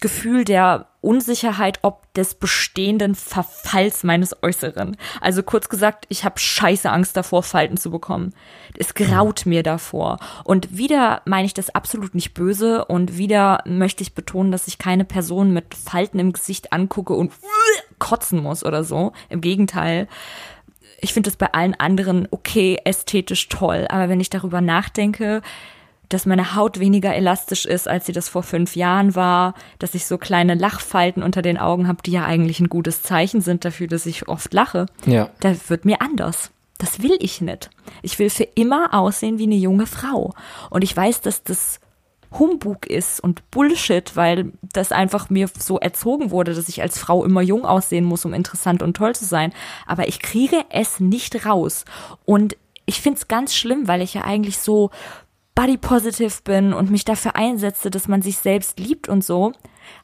Gefühl 0.00 0.44
der 0.44 0.86
Unsicherheit 1.02 1.78
ob 1.82 2.12
des 2.14 2.34
bestehenden 2.34 3.14
Verfalls 3.14 4.02
meines 4.04 4.42
Äußeren. 4.42 4.96
Also 5.20 5.42
kurz 5.42 5.68
gesagt, 5.68 6.04
ich 6.08 6.24
habe 6.24 6.38
scheiße 6.38 6.90
Angst 6.90 7.16
davor, 7.16 7.42
Falten 7.42 7.76
zu 7.76 7.90
bekommen. 7.90 8.34
Es 8.76 8.94
graut 8.94 9.46
mir 9.46 9.62
davor. 9.62 10.18
Und 10.44 10.76
wieder 10.76 11.22
meine 11.24 11.46
ich 11.46 11.54
das 11.54 11.74
absolut 11.74 12.14
nicht 12.14 12.34
böse 12.34 12.84
und 12.84 13.16
wieder 13.16 13.62
möchte 13.66 14.02
ich 14.02 14.14
betonen, 14.14 14.52
dass 14.52 14.68
ich 14.68 14.78
keine 14.78 15.04
Person 15.04 15.52
mit 15.52 15.74
Falten 15.74 16.18
im 16.18 16.32
Gesicht 16.32 16.72
angucke 16.72 17.14
und 17.14 17.32
kotzen 17.98 18.42
muss 18.42 18.64
oder 18.64 18.84
so. 18.84 19.12
Im 19.28 19.40
Gegenteil. 19.40 20.06
Ich 21.00 21.14
finde 21.14 21.30
es 21.30 21.36
bei 21.36 21.52
allen 21.54 21.74
anderen 21.74 22.28
okay, 22.30 22.78
ästhetisch 22.84 23.48
toll. 23.48 23.86
Aber 23.88 24.10
wenn 24.10 24.20
ich 24.20 24.28
darüber 24.28 24.60
nachdenke, 24.60 25.40
dass 26.10 26.26
meine 26.26 26.54
Haut 26.54 26.78
weniger 26.78 27.14
elastisch 27.14 27.64
ist, 27.64 27.88
als 27.88 28.04
sie 28.04 28.12
das 28.12 28.28
vor 28.28 28.42
fünf 28.42 28.76
Jahren 28.76 29.14
war, 29.14 29.54
dass 29.78 29.94
ich 29.94 30.06
so 30.06 30.18
kleine 30.18 30.54
Lachfalten 30.54 31.22
unter 31.22 31.40
den 31.40 31.56
Augen 31.56 31.88
habe, 31.88 32.02
die 32.04 32.10
ja 32.10 32.24
eigentlich 32.24 32.60
ein 32.60 32.68
gutes 32.68 33.02
Zeichen 33.02 33.40
sind 33.40 33.64
dafür, 33.64 33.86
dass 33.86 34.06
ich 34.06 34.28
oft 34.28 34.52
lache. 34.52 34.86
ja. 35.06 35.30
Da 35.40 35.54
wird 35.68 35.84
mir 35.84 36.02
anders. 36.02 36.50
Das 36.78 37.02
will 37.02 37.16
ich 37.20 37.40
nicht. 37.40 37.70
Ich 38.02 38.18
will 38.18 38.30
für 38.30 38.44
immer 38.44 38.94
aussehen 38.94 39.38
wie 39.38 39.44
eine 39.44 39.54
junge 39.54 39.86
Frau. 39.86 40.34
Und 40.70 40.82
ich 40.82 40.96
weiß, 40.96 41.20
dass 41.20 41.44
das 41.44 41.78
Humbug 42.38 42.86
ist 42.86 43.20
und 43.20 43.48
Bullshit, 43.50 44.16
weil 44.16 44.52
das 44.62 44.92
einfach 44.92 45.30
mir 45.30 45.48
so 45.58 45.78
erzogen 45.78 46.30
wurde, 46.30 46.54
dass 46.54 46.68
ich 46.68 46.80
als 46.82 46.98
Frau 46.98 47.24
immer 47.24 47.42
jung 47.42 47.64
aussehen 47.64 48.04
muss, 48.04 48.24
um 48.24 48.34
interessant 48.34 48.82
und 48.82 48.96
toll 48.96 49.14
zu 49.14 49.24
sein. 49.24 49.52
Aber 49.86 50.08
ich 50.08 50.20
kriege 50.20 50.64
es 50.70 51.00
nicht 51.00 51.44
raus. 51.44 51.84
Und 52.24 52.56
ich 52.86 53.00
finde 53.00 53.18
es 53.18 53.28
ganz 53.28 53.54
schlimm, 53.54 53.86
weil 53.86 54.02
ich 54.02 54.14
ja 54.14 54.22
eigentlich 54.22 54.58
so 54.58 54.90
body 55.54 55.76
positive 55.76 56.42
bin 56.44 56.72
und 56.72 56.90
mich 56.90 57.04
dafür 57.04 57.36
einsetze, 57.36 57.90
dass 57.90 58.08
man 58.08 58.22
sich 58.22 58.38
selbst 58.38 58.78
liebt 58.78 59.08
und 59.08 59.24
so. 59.24 59.52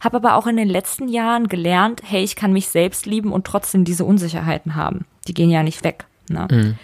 Habe 0.00 0.16
aber 0.16 0.34
auch 0.34 0.46
in 0.46 0.56
den 0.56 0.68
letzten 0.68 1.08
Jahren 1.08 1.48
gelernt, 1.48 2.02
hey, 2.04 2.22
ich 2.22 2.36
kann 2.36 2.52
mich 2.52 2.68
selbst 2.68 3.06
lieben 3.06 3.32
und 3.32 3.46
trotzdem 3.46 3.84
diese 3.84 4.04
Unsicherheiten 4.04 4.74
haben. 4.74 5.06
Die 5.28 5.34
gehen 5.34 5.50
ja 5.50 5.62
nicht 5.62 5.84
weg. 5.84 6.06
Ne? 6.28 6.76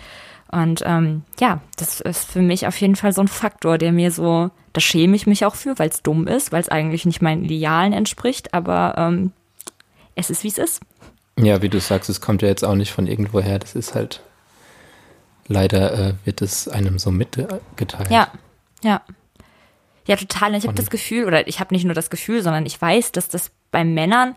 Und 0.53 0.83
ähm, 0.85 1.23
ja, 1.41 1.61
das 1.77 2.01
ist 2.01 2.31
für 2.31 2.43
mich 2.43 2.67
auf 2.67 2.77
jeden 2.77 2.95
Fall 2.95 3.13
so 3.13 3.23
ein 3.23 3.29
Faktor, 3.29 3.79
der 3.79 3.91
mir 3.91 4.11
so, 4.11 4.51
da 4.75 4.81
schäme 4.81 5.17
ich 5.17 5.27
mich 5.27 5.45
auch 5.47 5.55
für, 5.55 5.79
weil 5.79 5.89
es 5.89 6.03
dumm 6.03 6.27
ist, 6.27 6.53
weil 6.53 6.61
es 6.61 6.69
eigentlich 6.69 7.07
nicht 7.07 7.23
meinen 7.23 7.45
Idealen 7.45 7.95
entspricht, 7.95 8.53
aber 8.53 8.95
ähm, 8.99 9.33
es 10.15 10.29
ist, 10.29 10.45
wie 10.45 10.49
es 10.49 10.59
ist. 10.59 10.81
Ja, 11.39 11.63
wie 11.63 11.71
du 11.71 11.81
sagst, 11.81 12.11
es 12.11 12.21
kommt 12.21 12.43
ja 12.43 12.49
jetzt 12.49 12.65
auch 12.65 12.75
nicht 12.75 12.93
von 12.93 13.07
irgendwoher. 13.07 13.59
Das 13.59 13.75
ist 13.75 13.95
halt, 13.95 14.23
leider 15.49 16.09
äh, 16.09 16.15
wird 16.25 16.43
es 16.43 16.69
einem 16.69 16.99
so 16.99 17.11
mitgeteilt. 17.11 18.11
Ja, 18.11 18.29
ja. 18.83 19.03
Ja, 20.07 20.17
total. 20.17 20.55
Ich 20.55 20.65
habe 20.65 20.75
das 20.75 20.91
Gefühl, 20.91 21.27
oder 21.27 21.47
ich 21.47 21.61
habe 21.61 21.75
nicht 21.75 21.85
nur 21.85 21.95
das 21.95 22.11
Gefühl, 22.11 22.43
sondern 22.43 22.67
ich 22.67 22.81
weiß, 22.81 23.13
dass 23.13 23.29
das 23.29 23.53
bei 23.71 23.85
Männern 23.85 24.35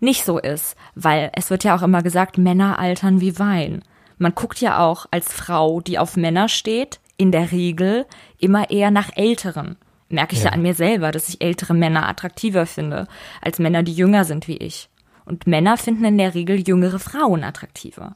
nicht 0.00 0.24
so 0.24 0.38
ist, 0.38 0.76
weil 0.94 1.30
es 1.34 1.50
wird 1.50 1.64
ja 1.64 1.76
auch 1.76 1.82
immer 1.82 2.02
gesagt, 2.02 2.36
Männer 2.36 2.78
altern 2.78 3.20
wie 3.20 3.38
Wein. 3.38 3.82
Man 4.18 4.34
guckt 4.34 4.60
ja 4.60 4.78
auch 4.78 5.06
als 5.10 5.32
Frau, 5.32 5.80
die 5.80 5.98
auf 5.98 6.16
Männer 6.16 6.48
steht, 6.48 7.00
in 7.16 7.30
der 7.30 7.52
Regel 7.52 8.06
immer 8.38 8.70
eher 8.70 8.90
nach 8.90 9.10
Älteren. 9.16 9.76
Merke 10.08 10.34
ich 10.34 10.40
ja. 10.40 10.46
Ja. 10.46 10.52
an 10.52 10.62
mir 10.62 10.74
selber, 10.74 11.10
dass 11.10 11.28
ich 11.28 11.40
ältere 11.40 11.74
Männer 11.74 12.08
attraktiver 12.08 12.66
finde, 12.66 13.06
als 13.40 13.58
Männer, 13.58 13.82
die 13.82 13.94
jünger 13.94 14.24
sind 14.24 14.48
wie 14.48 14.56
ich. 14.56 14.88
Und 15.24 15.46
Männer 15.46 15.76
finden 15.76 16.04
in 16.04 16.18
der 16.18 16.34
Regel 16.34 16.66
jüngere 16.66 16.98
Frauen 16.98 17.44
attraktiver. 17.44 18.14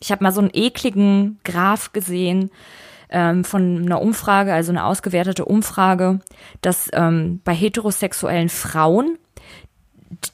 Ich 0.00 0.12
habe 0.12 0.22
mal 0.22 0.32
so 0.32 0.40
einen 0.40 0.50
ekligen 0.52 1.38
Graph 1.42 1.92
gesehen 1.92 2.50
ähm, 3.08 3.44
von 3.44 3.82
einer 3.82 4.00
Umfrage, 4.00 4.52
also 4.52 4.72
eine 4.72 4.84
ausgewertete 4.84 5.44
Umfrage, 5.44 6.20
dass 6.60 6.90
ähm, 6.92 7.40
bei 7.44 7.54
heterosexuellen 7.54 8.48
Frauen 8.48 9.18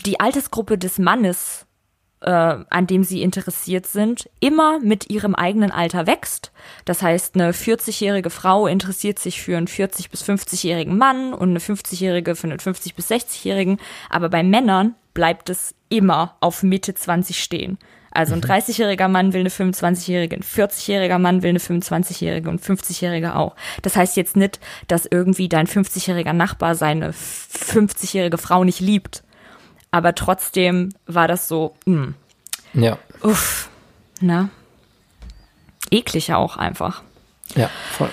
die 0.07 0.21
Altersgruppe 0.21 0.79
des 0.79 0.99
Mannes, 0.99 1.67
äh, 2.21 2.31
an 2.31 2.87
dem 2.87 3.05
sie 3.05 3.23
interessiert 3.23 3.87
sind, 3.87 4.29
immer 4.41 4.79
mit 4.81 5.11
ihrem 5.11 5.35
eigenen 5.35 5.71
Alter 5.71 6.07
wächst. 6.07 6.53
Das 6.85 7.03
heißt, 7.03 7.35
eine 7.35 7.53
40-jährige 7.53 8.31
Frau 8.31 8.67
interessiert 8.67 9.19
sich 9.19 9.43
für 9.43 9.57
einen 9.57 9.67
40- 9.69 10.11
bis 10.11 10.23
50-jährigen 10.23 10.97
Mann 10.97 11.35
und 11.35 11.51
eine 11.51 11.59
50-jährige 11.59 12.35
für 12.35 12.47
einen 12.47 12.59
50- 12.59 12.95
bis 12.95 13.11
60-jährigen. 13.11 13.79
Aber 14.11 14.29
bei 14.29 14.43
Männern 14.43 14.95
bleibt 15.15 15.51
es 15.51 15.75
immer 15.89 16.37
auf 16.41 16.63
Mitte 16.63 16.95
20 16.95 17.43
stehen. 17.43 17.79
Also 18.15 18.35
ein 18.35 18.43
30-jähriger 18.43 19.09
Mann 19.09 19.33
will 19.33 19.41
eine 19.41 19.49
25-jährige, 19.49 20.37
ein 20.37 20.43
40-jähriger 20.43 21.19
Mann 21.19 21.43
will 21.43 21.51
eine 21.51 21.59
25-jährige 21.59 22.49
und 22.51 22.61
50-jährige 22.61 23.35
auch. 23.37 23.57
Das 23.81 23.97
heißt 23.97 24.17
jetzt 24.17 24.37
nicht, 24.37 24.61
dass 24.87 25.07
irgendwie 25.11 25.49
dein 25.49 25.67
50-jähriger 25.67 26.35
Nachbar 26.35 26.75
seine 26.75 27.13
50-jährige 27.13 28.37
Frau 28.39 28.65
nicht 28.65 28.81
liebt. 28.81 29.25
Aber 29.91 30.15
trotzdem 30.15 30.91
war 31.07 31.27
das 31.27 31.49
so, 31.49 31.75
mh, 31.87 32.13
Ja, 32.75 32.99
uff, 33.23 33.71
ne? 34.21 34.51
Eklig 35.91 36.33
auch 36.33 36.57
einfach. 36.57 37.03
ja, 37.55 37.71
voll. 37.93 38.11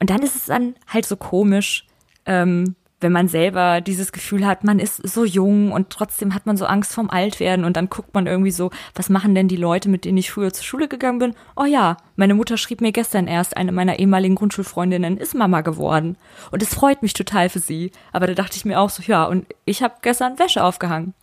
Und 0.00 0.10
dann 0.10 0.22
ist 0.22 0.36
es 0.36 0.44
dann 0.46 0.76
halt 0.86 1.06
so 1.06 1.16
komisch, 1.16 1.84
ähm, 2.24 2.76
wenn 3.00 3.12
man 3.12 3.28
selber 3.28 3.80
dieses 3.80 4.12
Gefühl 4.12 4.46
hat, 4.46 4.64
man 4.64 4.78
ist 4.78 5.06
so 5.06 5.24
jung 5.24 5.70
und 5.72 5.90
trotzdem 5.90 6.34
hat 6.34 6.46
man 6.46 6.56
so 6.56 6.66
Angst 6.66 6.92
vorm 6.92 7.10
Altwerden 7.10 7.64
und 7.64 7.76
dann 7.76 7.88
guckt 7.88 8.14
man 8.14 8.26
irgendwie 8.26 8.50
so, 8.50 8.70
was 8.94 9.08
machen 9.08 9.34
denn 9.34 9.48
die 9.48 9.56
Leute, 9.56 9.88
mit 9.88 10.04
denen 10.04 10.18
ich 10.18 10.30
früher 10.30 10.52
zur 10.52 10.64
Schule 10.64 10.88
gegangen 10.88 11.20
bin? 11.20 11.34
Oh 11.56 11.64
ja, 11.64 11.96
meine 12.16 12.34
Mutter 12.34 12.56
schrieb 12.56 12.80
mir 12.80 12.92
gestern 12.92 13.28
erst, 13.28 13.56
eine 13.56 13.72
meiner 13.72 13.98
ehemaligen 13.98 14.34
Grundschulfreundinnen 14.34 15.16
ist 15.16 15.34
Mama 15.34 15.60
geworden. 15.60 16.16
Und 16.50 16.62
es 16.62 16.74
freut 16.74 17.02
mich 17.02 17.12
total 17.12 17.48
für 17.48 17.60
sie. 17.60 17.92
Aber 18.12 18.26
da 18.26 18.34
dachte 18.34 18.56
ich 18.56 18.64
mir 18.64 18.80
auch 18.80 18.90
so, 18.90 19.02
ja, 19.02 19.24
und 19.24 19.46
ich 19.64 19.82
habe 19.82 19.94
gestern 20.02 20.38
Wäsche 20.38 20.64
aufgehangen. 20.64 21.14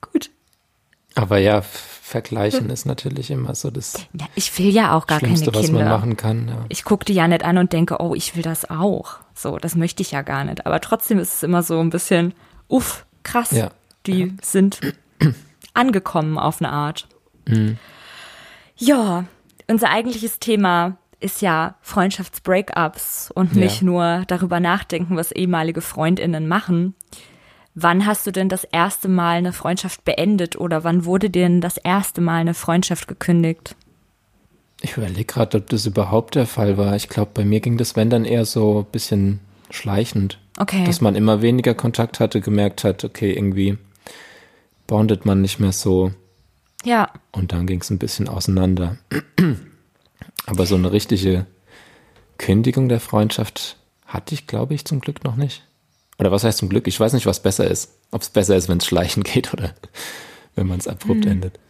Gut. 0.00 0.30
Aber 1.14 1.38
ja, 1.38 1.62
vergleichen 1.62 2.70
ist 2.70 2.84
natürlich 2.86 3.30
immer 3.30 3.54
so 3.54 3.70
das 3.70 3.94
Ja, 4.12 4.26
ich 4.34 4.56
will 4.58 4.68
ja 4.68 4.96
auch 4.96 5.06
gar 5.06 5.18
Schlimmste, 5.20 5.50
keine 5.50 5.56
was 5.56 5.66
Kinder. 5.66 5.84
man 5.84 5.88
machen 5.88 6.16
kann. 6.16 6.48
Ja. 6.48 6.64
ich 6.68 6.84
gucke 6.84 7.04
die 7.04 7.14
ja 7.14 7.26
nicht 7.28 7.44
an 7.44 7.58
und 7.58 7.72
denke, 7.72 7.98
oh, 8.00 8.14
ich 8.14 8.36
will 8.36 8.42
das 8.42 8.68
auch. 8.68 9.16
So, 9.34 9.58
das 9.58 9.74
möchte 9.74 10.02
ich 10.02 10.10
ja 10.10 10.22
gar 10.22 10.44
nicht. 10.44 10.66
Aber 10.66 10.80
trotzdem 10.80 11.18
ist 11.18 11.34
es 11.34 11.42
immer 11.42 11.62
so 11.62 11.80
ein 11.80 11.90
bisschen, 11.90 12.34
uff, 12.68 13.06
krass. 13.22 13.52
Ja. 13.52 13.70
Die 14.06 14.36
sind 14.42 14.80
angekommen 15.74 16.38
auf 16.38 16.60
eine 16.60 16.70
Art. 16.70 17.08
Mhm. 17.46 17.78
Ja, 18.76 19.24
unser 19.66 19.90
eigentliches 19.90 20.40
Thema 20.40 20.96
ist 21.20 21.40
ja 21.40 21.76
Freundschaftsbreakups 21.80 23.30
und 23.34 23.56
nicht 23.56 23.80
nur 23.82 24.24
darüber 24.26 24.60
nachdenken, 24.60 25.16
was 25.16 25.32
ehemalige 25.32 25.80
Freundinnen 25.80 26.48
machen. 26.48 26.94
Wann 27.74 28.06
hast 28.06 28.26
du 28.26 28.30
denn 28.30 28.48
das 28.48 28.64
erste 28.64 29.08
Mal 29.08 29.38
eine 29.38 29.52
Freundschaft 29.52 30.04
beendet 30.04 30.56
oder 30.56 30.84
wann 30.84 31.04
wurde 31.04 31.28
dir 31.28 31.42
denn 31.42 31.60
das 31.60 31.76
erste 31.76 32.20
Mal 32.20 32.40
eine 32.40 32.54
Freundschaft 32.54 33.08
gekündigt? 33.08 33.74
Ich 34.80 34.96
überlege 34.96 35.24
gerade, 35.24 35.58
ob 35.58 35.68
das 35.70 35.86
überhaupt 35.86 36.36
der 36.36 36.46
Fall 36.46 36.78
war. 36.78 36.94
Ich 36.94 37.08
glaube, 37.08 37.32
bei 37.34 37.44
mir 37.44 37.60
ging 37.60 37.76
das, 37.76 37.96
wenn 37.96 38.10
dann 38.10 38.24
eher 38.24 38.44
so 38.44 38.80
ein 38.80 38.92
bisschen 38.92 39.40
schleichend. 39.70 40.38
Okay. 40.58 40.84
Dass 40.84 41.00
man 41.00 41.16
immer 41.16 41.42
weniger 41.42 41.74
Kontakt 41.74 42.20
hatte, 42.20 42.40
gemerkt 42.40 42.84
hat, 42.84 43.02
okay, 43.02 43.32
irgendwie 43.32 43.76
bondet 44.86 45.26
man 45.26 45.40
nicht 45.40 45.58
mehr 45.58 45.72
so. 45.72 46.12
Ja. 46.84 47.10
Und 47.32 47.52
dann 47.52 47.66
ging 47.66 47.80
es 47.80 47.90
ein 47.90 47.98
bisschen 47.98 48.28
auseinander. 48.28 48.98
Aber 50.46 50.66
so 50.66 50.76
eine 50.76 50.92
richtige 50.92 51.46
Kündigung 52.38 52.88
der 52.88 53.00
Freundschaft 53.00 53.78
hatte 54.06 54.34
ich, 54.34 54.46
glaube 54.46 54.74
ich, 54.74 54.84
zum 54.84 55.00
Glück 55.00 55.24
noch 55.24 55.34
nicht. 55.36 55.64
Oder 56.24 56.32
was 56.32 56.42
heißt 56.42 56.56
zum 56.56 56.70
Glück? 56.70 56.88
Ich 56.88 56.98
weiß 56.98 57.12
nicht, 57.12 57.26
was 57.26 57.42
besser 57.42 57.70
ist. 57.70 57.98
Ob 58.10 58.22
es 58.22 58.30
besser 58.30 58.56
ist, 58.56 58.70
wenn 58.70 58.78
es 58.78 58.86
schleichen 58.86 59.22
geht 59.24 59.52
oder 59.52 59.74
wenn 60.54 60.66
man 60.66 60.78
es 60.78 60.88
abrupt 60.88 61.26
hm. 61.26 61.32
endet. 61.32 61.60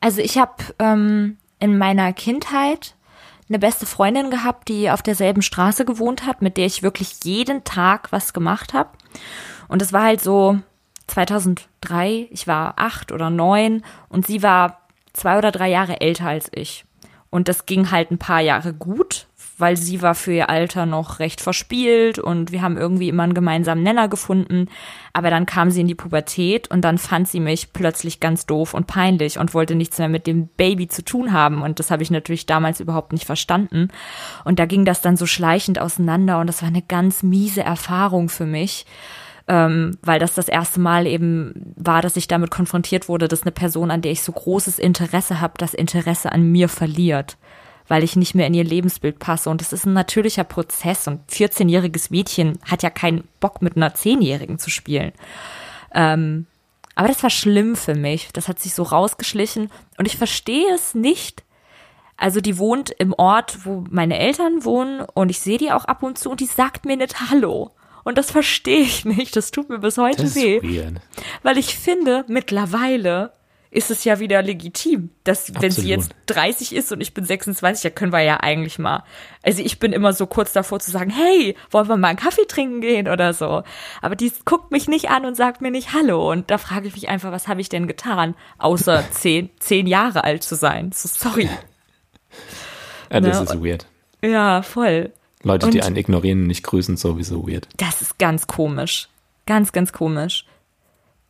Also 0.00 0.20
ich 0.20 0.38
habe 0.38 0.62
ähm, 0.78 1.38
in 1.58 1.76
meiner 1.76 2.12
Kindheit 2.12 2.94
eine 3.48 3.58
beste 3.58 3.84
Freundin 3.84 4.30
gehabt, 4.30 4.68
die 4.68 4.92
auf 4.92 5.02
derselben 5.02 5.42
Straße 5.42 5.84
gewohnt 5.84 6.24
hat, 6.24 6.40
mit 6.40 6.56
der 6.56 6.66
ich 6.66 6.84
wirklich 6.84 7.16
jeden 7.24 7.64
Tag 7.64 8.12
was 8.12 8.32
gemacht 8.32 8.74
habe. 8.74 8.90
Und 9.66 9.82
es 9.82 9.92
war 9.92 10.04
halt 10.04 10.20
so 10.20 10.60
2003, 11.08 12.28
ich 12.30 12.46
war 12.46 12.74
acht 12.76 13.10
oder 13.10 13.28
neun 13.28 13.82
und 14.08 14.24
sie 14.24 14.44
war 14.44 14.82
zwei 15.14 15.36
oder 15.36 15.50
drei 15.50 15.68
Jahre 15.68 16.00
älter 16.00 16.28
als 16.28 16.48
ich. 16.54 16.84
Und 17.28 17.48
das 17.48 17.66
ging 17.66 17.90
halt 17.90 18.12
ein 18.12 18.18
paar 18.18 18.40
Jahre 18.40 18.72
gut, 18.72 19.26
weil 19.58 19.76
sie 19.76 20.02
war 20.02 20.14
für 20.14 20.32
ihr 20.32 20.48
Alter 20.48 20.86
noch 20.86 21.18
recht 21.18 21.40
verspielt 21.40 22.18
und 22.18 22.52
wir 22.52 22.62
haben 22.62 22.76
irgendwie 22.76 23.08
immer 23.08 23.24
einen 23.24 23.34
gemeinsamen 23.34 23.82
Nenner 23.82 24.08
gefunden. 24.08 24.68
Aber 25.12 25.30
dann 25.30 25.46
kam 25.46 25.70
sie 25.70 25.80
in 25.80 25.88
die 25.88 25.94
Pubertät 25.94 26.70
und 26.70 26.82
dann 26.82 26.98
fand 26.98 27.28
sie 27.28 27.40
mich 27.40 27.72
plötzlich 27.72 28.20
ganz 28.20 28.46
doof 28.46 28.74
und 28.74 28.86
peinlich 28.86 29.38
und 29.38 29.54
wollte 29.54 29.74
nichts 29.74 29.98
mehr 29.98 30.08
mit 30.08 30.26
dem 30.26 30.46
Baby 30.48 30.88
zu 30.88 31.04
tun 31.04 31.32
haben. 31.32 31.62
Und 31.62 31.78
das 31.78 31.90
habe 31.90 32.02
ich 32.02 32.10
natürlich 32.10 32.46
damals 32.46 32.80
überhaupt 32.80 33.12
nicht 33.12 33.24
verstanden. 33.24 33.88
Und 34.44 34.58
da 34.58 34.66
ging 34.66 34.84
das 34.84 35.00
dann 35.00 35.16
so 35.16 35.26
schleichend 35.26 35.80
auseinander 35.80 36.40
und 36.40 36.46
das 36.46 36.62
war 36.62 36.68
eine 36.68 36.82
ganz 36.82 37.22
miese 37.22 37.62
Erfahrung 37.62 38.28
für 38.28 38.46
mich 38.46 38.86
ähm, 39.48 39.96
weil 40.02 40.20
das 40.20 40.34
das 40.34 40.48
erste 40.48 40.78
Mal 40.78 41.06
eben 41.06 41.72
war, 41.76 42.02
dass 42.02 42.16
ich 42.16 42.28
damit 42.28 42.50
konfrontiert 42.50 43.08
wurde, 43.08 43.28
dass 43.28 43.42
eine 43.42 43.52
Person, 43.52 43.90
an 43.90 44.02
der 44.02 44.12
ich 44.12 44.22
so 44.22 44.30
großes 44.30 44.78
Interesse 44.78 45.40
habe, 45.40 45.54
das 45.56 45.74
Interesse 45.74 46.30
an 46.30 46.52
mir 46.52 46.68
verliert, 46.68 47.38
weil 47.88 48.04
ich 48.04 48.16
nicht 48.16 48.34
mehr 48.34 48.46
in 48.46 48.54
ihr 48.54 48.64
Lebensbild 48.64 49.18
passe. 49.18 49.50
Und 49.50 49.60
das 49.60 49.72
ist 49.72 49.86
ein 49.86 49.94
natürlicher 49.94 50.44
Prozess. 50.44 51.08
Und 51.08 51.28
14-jähriges 51.30 52.08
Mädchen 52.10 52.58
hat 52.64 52.82
ja 52.82 52.90
keinen 52.90 53.26
Bock, 53.40 53.62
mit 53.62 53.76
einer 53.76 53.94
10-Jährigen 53.94 54.58
zu 54.58 54.70
spielen. 54.70 55.12
Ähm, 55.92 56.46
aber 56.94 57.08
das 57.08 57.22
war 57.22 57.30
schlimm 57.30 57.76
für 57.76 57.94
mich. 57.94 58.28
Das 58.32 58.48
hat 58.48 58.60
sich 58.60 58.74
so 58.74 58.82
rausgeschlichen. 58.82 59.70
Und 59.96 60.06
ich 60.06 60.16
verstehe 60.16 60.74
es 60.74 60.94
nicht, 60.94 61.44
also 62.18 62.40
die 62.40 62.58
wohnt 62.58 62.90
im 62.90 63.14
Ort, 63.16 63.64
wo 63.64 63.84
meine 63.90 64.18
Eltern 64.18 64.64
wohnen 64.64 65.06
und 65.14 65.30
ich 65.30 65.38
sehe 65.38 65.56
die 65.56 65.70
auch 65.70 65.84
ab 65.84 66.02
und 66.02 66.18
zu 66.18 66.30
und 66.30 66.40
die 66.40 66.46
sagt 66.46 66.84
mir 66.84 66.96
nicht 66.96 67.30
Hallo. 67.30 67.70
Und 68.02 68.18
das 68.18 68.30
verstehe 68.30 68.80
ich 68.80 69.04
nicht. 69.04 69.36
Das 69.36 69.50
tut 69.50 69.68
mir 69.68 69.78
bis 69.78 69.98
heute 69.98 70.34
weh. 70.34 70.60
Weird. 70.62 71.00
Weil 71.42 71.58
ich 71.58 71.76
finde, 71.76 72.24
mittlerweile 72.26 73.32
ist 73.70 73.90
es 73.90 74.04
ja 74.04 74.18
wieder 74.18 74.42
legitim, 74.42 75.10
dass 75.24 75.40
Absolut. 75.40 75.62
wenn 75.62 75.70
sie 75.70 75.88
jetzt 75.88 76.14
30 76.26 76.74
ist 76.74 76.90
und 76.90 77.00
ich 77.00 77.12
bin 77.12 77.24
26, 77.24 77.82
da 77.82 77.90
können 77.90 78.12
wir 78.12 78.22
ja 78.22 78.38
eigentlich 78.40 78.78
mal. 78.78 79.04
Also 79.42 79.62
ich 79.62 79.78
bin 79.78 79.92
immer 79.92 80.12
so 80.12 80.26
kurz 80.26 80.52
davor 80.52 80.80
zu 80.80 80.90
sagen, 80.90 81.10
hey, 81.10 81.54
wollen 81.70 81.88
wir 81.88 81.96
mal 81.96 82.08
einen 82.08 82.18
Kaffee 82.18 82.46
trinken 82.46 82.80
gehen 82.80 83.08
oder 83.08 83.34
so. 83.34 83.62
Aber 84.00 84.16
die 84.16 84.32
guckt 84.44 84.70
mich 84.70 84.88
nicht 84.88 85.10
an 85.10 85.26
und 85.26 85.36
sagt 85.36 85.60
mir 85.60 85.70
nicht 85.70 85.92
Hallo. 85.92 86.30
Und 86.30 86.50
da 86.50 86.56
frage 86.56 86.88
ich 86.88 86.94
mich 86.94 87.08
einfach, 87.08 87.30
was 87.30 87.46
habe 87.46 87.60
ich 87.60 87.68
denn 87.68 87.86
getan, 87.86 88.34
außer 88.58 89.04
zehn, 89.10 89.50
zehn 89.58 89.86
Jahre 89.86 90.24
alt 90.24 90.42
zu 90.42 90.54
sein. 90.54 90.92
So, 90.92 91.08
sorry. 91.08 91.48
Ja, 93.10 93.20
das 93.20 93.38
ne? 93.38 93.44
ist 93.44 93.64
weird. 93.64 93.86
Ja, 94.22 94.60
voll. 94.60 95.12
Leute, 95.42 95.64
und 95.64 95.72
die 95.72 95.82
einen 95.82 95.96
ignorieren 95.96 96.42
und 96.42 96.46
nicht 96.48 96.62
grüßen, 96.62 96.98
sowieso 96.98 97.48
weird. 97.48 97.66
Das 97.78 98.02
ist 98.02 98.18
ganz 98.18 98.46
komisch. 98.46 99.08
Ganz, 99.46 99.72
ganz 99.72 99.94
komisch. 99.94 100.44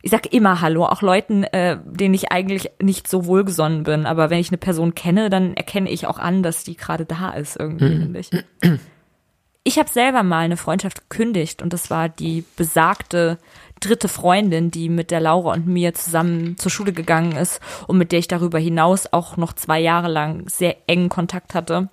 Ich 0.00 0.10
sag 0.12 0.32
immer 0.32 0.60
Hallo, 0.60 0.86
auch 0.86 1.02
Leuten, 1.02 1.42
äh, 1.44 1.78
denen 1.84 2.14
ich 2.14 2.30
eigentlich 2.30 2.70
nicht 2.80 3.08
so 3.08 3.26
wohlgesonnen 3.26 3.82
bin. 3.82 4.06
Aber 4.06 4.30
wenn 4.30 4.38
ich 4.38 4.50
eine 4.50 4.58
Person 4.58 4.94
kenne, 4.94 5.28
dann 5.28 5.54
erkenne 5.54 5.90
ich 5.90 6.06
auch 6.06 6.18
an, 6.18 6.42
dass 6.42 6.64
die 6.64 6.76
gerade 6.76 7.04
da 7.04 7.30
ist, 7.30 7.56
irgendwie, 7.58 7.94
mhm. 7.94 8.02
finde 8.02 8.20
ich. 8.20 8.30
Ich 9.64 9.78
habe 9.78 9.90
selber 9.90 10.22
mal 10.22 10.38
eine 10.38 10.56
Freundschaft 10.56 11.10
gekündigt 11.10 11.60
und 11.60 11.74
das 11.74 11.90
war 11.90 12.08
die 12.08 12.42
besagte 12.56 13.36
dritte 13.80 14.08
Freundin, 14.08 14.70
die 14.70 14.88
mit 14.88 15.10
der 15.10 15.20
Laura 15.20 15.52
und 15.52 15.66
mir 15.66 15.94
zusammen 15.94 16.56
zur 16.56 16.70
Schule 16.70 16.92
gegangen 16.92 17.32
ist 17.32 17.60
und 17.86 17.98
mit 17.98 18.12
der 18.12 18.18
ich 18.18 18.28
darüber 18.28 18.58
hinaus 18.58 19.12
auch 19.12 19.36
noch 19.36 19.52
zwei 19.52 19.78
Jahre 19.78 20.08
lang 20.08 20.48
sehr 20.48 20.76
engen 20.86 21.08
Kontakt 21.08 21.54
hatte. 21.54 21.90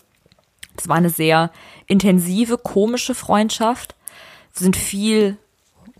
Es 0.78 0.88
war 0.88 0.96
eine 0.96 1.10
sehr 1.10 1.52
intensive, 1.88 2.58
komische 2.58 3.16
Freundschaft. 3.16 3.96
Wir 4.54 4.64
sind 4.64 4.78
viel 4.78 5.38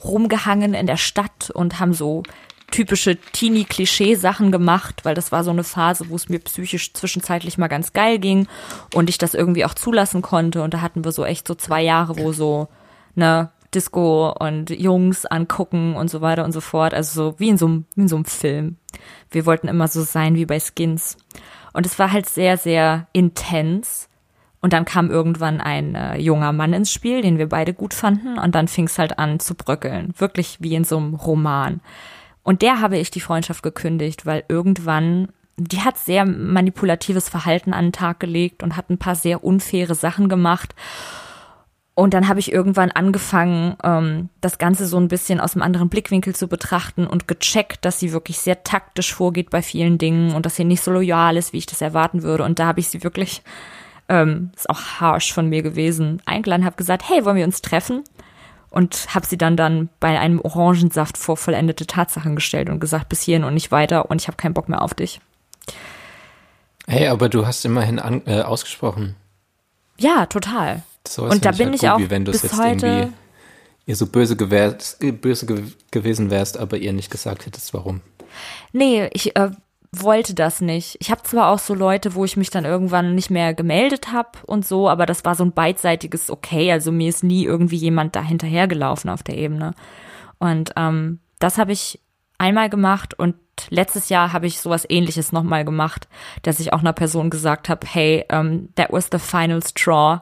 rumgehangen 0.04 0.74
in 0.74 0.88
der 0.88 0.98
Stadt 0.98 1.50
und 1.52 1.80
haben 1.80 1.94
so 1.94 2.24
typische 2.72 3.16
Teenie-Klischee-Sachen 3.16 4.52
gemacht, 4.52 5.06
weil 5.06 5.16
das 5.16 5.32
war 5.32 5.44
so 5.44 5.52
eine 5.52 5.64
Phase, 5.64 6.10
wo 6.10 6.16
es 6.16 6.30
mir 6.30 6.40
psychisch 6.40 6.94
zwischenzeitlich 6.94 7.58
mal 7.58 7.68
ganz 7.68 7.94
geil 7.94 8.20
ging 8.20 8.48
und 8.94 9.10
ich 9.10 9.18
das 9.18 9.34
irgendwie 9.34 9.66
auch 9.66 9.74
zulassen 9.74 10.22
konnte. 10.22 10.62
Und 10.62 10.74
da 10.74 10.82
hatten 10.82 11.06
wir 11.06 11.12
so 11.12 11.26
echt 11.26 11.48
so 11.48 11.56
zwei 11.56 11.82
Jahre, 11.82 12.18
wo 12.18 12.34
so, 12.34 12.68
ne, 13.16 13.52
Disco 13.74 14.34
und 14.40 14.70
Jungs 14.70 15.26
angucken 15.26 15.96
und 15.96 16.10
so 16.10 16.22
weiter 16.22 16.46
und 16.46 16.54
so 16.54 16.62
fort. 16.62 16.94
Also 16.94 17.32
so 17.32 17.40
wie 17.40 17.50
in 17.50 17.58
so, 17.58 17.68
einem, 17.68 17.86
wie 17.96 18.02
in 18.02 18.08
so 18.08 18.16
einem 18.16 18.26
Film. 18.26 18.78
Wir 19.30 19.46
wollten 19.46 19.68
immer 19.68 19.88
so 19.88 20.02
sein 20.02 20.36
wie 20.36 20.46
bei 20.46 20.60
Skins. 20.60 21.18
Und 21.74 21.86
es 21.86 22.00
war 22.00 22.12
halt 22.12 22.28
sehr, 22.28 22.58
sehr 22.58 23.08
intens. 23.12 24.10
Und 24.66 24.74
dann 24.74 24.84
kam 24.84 25.12
irgendwann 25.12 25.62
ein 25.62 25.94
äh, 25.94 26.18
junger 26.18 26.52
Mann 26.52 26.74
ins 26.74 26.92
Spiel, 26.92 27.22
den 27.22 27.38
wir 27.38 27.48
beide 27.48 27.72
gut 27.72 27.94
fanden. 27.94 28.40
Und 28.40 28.56
dann 28.56 28.68
fing 28.68 28.86
es 28.86 28.98
halt 28.98 29.20
an 29.20 29.40
zu 29.40 29.54
bröckeln. 29.54 30.12
Wirklich 30.18 30.58
wie 30.60 30.74
in 30.74 30.84
so 30.84 30.98
einem 30.98 31.14
Roman. 31.14 31.82
Und 32.42 32.64
der 32.64 32.82
habe 32.82 32.98
ich 32.98 33.12
die 33.12 33.20
Freundschaft 33.20 33.62
gekündigt, 33.62 34.26
weil 34.26 34.44
irgendwann, 34.48 35.28
die 35.58 35.82
hat 35.82 36.00
sehr 36.00 36.26
manipulatives 36.26 37.30
Verhalten 37.30 37.74
an 37.74 37.86
den 37.86 37.92
Tag 37.92 38.20
gelegt 38.20 38.64
und 38.64 38.76
hat 38.76 38.90
ein 38.90 38.98
paar 38.98 39.14
sehr 39.14 39.44
unfaire 39.44 39.94
Sachen 39.94 40.30
gemacht. 40.30 40.74
Und 41.94 42.16
dann 42.16 42.28
habe 42.28 42.40
ich 42.40 42.52
irgendwann 42.52 42.90
angefangen, 42.90 43.76
ähm, 43.84 44.30
das 44.42 44.58
Ganze 44.58 44.88
so 44.88 44.98
ein 44.98 45.10
bisschen 45.10 45.40
aus 45.40 45.54
einem 45.54 45.62
anderen 45.62 45.90
Blickwinkel 45.90 46.34
zu 46.34 46.48
betrachten 46.48 47.06
und 47.06 47.28
gecheckt, 47.28 47.86
dass 47.86 48.00
sie 48.00 48.14
wirklich 48.14 48.40
sehr 48.40 48.64
taktisch 48.64 49.14
vorgeht 49.14 49.52
bei 49.52 49.62
vielen 49.62 50.00
Dingen 50.00 50.34
und 50.34 50.48
dass 50.48 50.56
sie 50.56 50.64
nicht 50.64 50.82
so 50.82 50.90
loyal 50.90 51.38
ist, 51.38 51.54
wie 51.54 51.60
ich 51.60 51.68
das 51.68 51.82
erwarten 51.82 52.24
würde. 52.24 52.44
Und 52.44 52.58
da 52.58 52.66
habe 52.66 52.80
ich 52.80 52.90
sie 52.90 53.04
wirklich 53.04 53.44
ähm, 54.10 54.52
ist 54.56 54.70
auch 54.70 55.00
harsh 55.00 55.34
von 55.34 55.50
mir 55.50 55.62
gewesen, 55.62 56.22
eingeladen, 56.26 56.66
habe 56.66 56.76
gesagt, 56.76 57.08
hey, 57.10 57.26
wollen 57.26 57.38
wir 57.38 57.46
uns 57.46 57.62
treffen? 57.62 58.04
Und 58.70 59.16
habe 59.16 59.26
sie 59.26 59.38
dann 59.38 59.56
dann 59.56 59.90
bei 60.02 60.20
einem 60.20 60.42
Orangensaft 60.42 61.18
vor 61.18 61.38
vollendete 61.38 61.88
Tatsachen 61.88 62.36
gestellt 62.36 62.70
und 62.70 62.82
gesagt, 62.82 63.08
bis 63.08 63.22
hierhin 63.22 63.46
und 63.46 63.54
nicht 63.54 63.72
weiter 63.72 64.10
und 64.10 64.22
ich 64.22 64.28
habe 64.28 64.36
keinen 64.36 64.54
Bock 64.54 64.68
mehr 64.68 64.82
auf 64.82 64.94
dich. 64.94 65.22
Hey, 66.86 67.08
aber 67.08 67.30
du 67.30 67.48
hast 67.48 67.64
immerhin 67.64 68.00
an, 68.00 68.22
äh, 68.26 68.42
ausgesprochen. 68.42 69.16
Ja, 69.98 70.26
total. 70.26 70.84
und 71.18 71.46
da 71.46 71.52
bin 71.52 71.70
halt 71.70 71.76
ich 71.76 71.90
auch 71.90 72.00
wie 72.00 72.10
wenn 72.10 72.26
bis 72.26 72.44
jetzt 72.44 72.58
heute 72.58 72.86
irgendwie 72.86 73.14
ihr 73.86 73.96
so 73.96 74.08
böse, 74.08 74.36
gewärst, 74.36 75.00
böse 75.22 75.46
ge 75.46 75.64
gewesen 75.92 76.30
wärst, 76.30 76.58
aber 76.58 76.78
ihr 76.78 76.94
nicht 76.94 77.12
gesagt 77.12 77.46
hättest, 77.46 77.74
warum. 77.74 78.02
Nee, 78.74 79.10
ich 79.14 79.36
äh, 79.36 79.52
wollte 80.02 80.34
das 80.34 80.62
nicht. 80.62 80.98
Ich 81.00 81.12
habe 81.12 81.24
zwar 81.24 81.50
auch 81.50 81.60
so 81.60 81.74
Leute, 81.74 82.16
wo 82.16 82.26
ich 82.26 82.38
mich 82.38 82.50
dann 82.50 82.66
irgendwann 82.66 83.16
nicht 83.16 83.30
mehr 83.30 83.54
gemeldet 83.54 84.12
habe 84.12 84.30
und 84.46 84.66
so, 84.66 84.90
aber 84.90 85.06
das 85.06 85.26
war 85.26 85.36
so 85.36 85.44
ein 85.44 85.52
beidseitiges 85.52 86.30
Okay. 86.30 86.72
Also 86.72 86.92
mir 86.92 87.10
ist 87.10 87.24
nie 87.24 87.46
irgendwie 87.46 87.78
jemand 87.78 88.16
da 88.16 88.22
hinterhergelaufen 88.22 89.10
auf 89.10 89.24
der 89.24 89.38
Ebene. 89.38 89.74
Und 90.40 90.72
ähm, 90.76 91.20
das 91.40 91.58
habe 91.58 91.72
ich 91.72 92.00
einmal 92.38 92.70
gemacht 92.70 93.18
und 93.18 93.36
letztes 93.70 94.10
Jahr 94.10 94.34
habe 94.34 94.48
ich 94.48 94.60
sowas 94.60 94.86
ähnliches 94.90 95.32
nochmal 95.32 95.66
gemacht, 95.66 96.08
dass 96.42 96.60
ich 96.60 96.74
auch 96.74 96.80
einer 96.80 96.94
Person 96.94 97.30
gesagt 97.30 97.70
habe, 97.70 97.88
hey, 97.88 98.26
um, 98.32 98.38
ähm, 98.38 98.70
that 98.76 98.92
was 98.92 99.10
the 99.12 99.20
final 99.20 99.62
straw. 99.64 100.22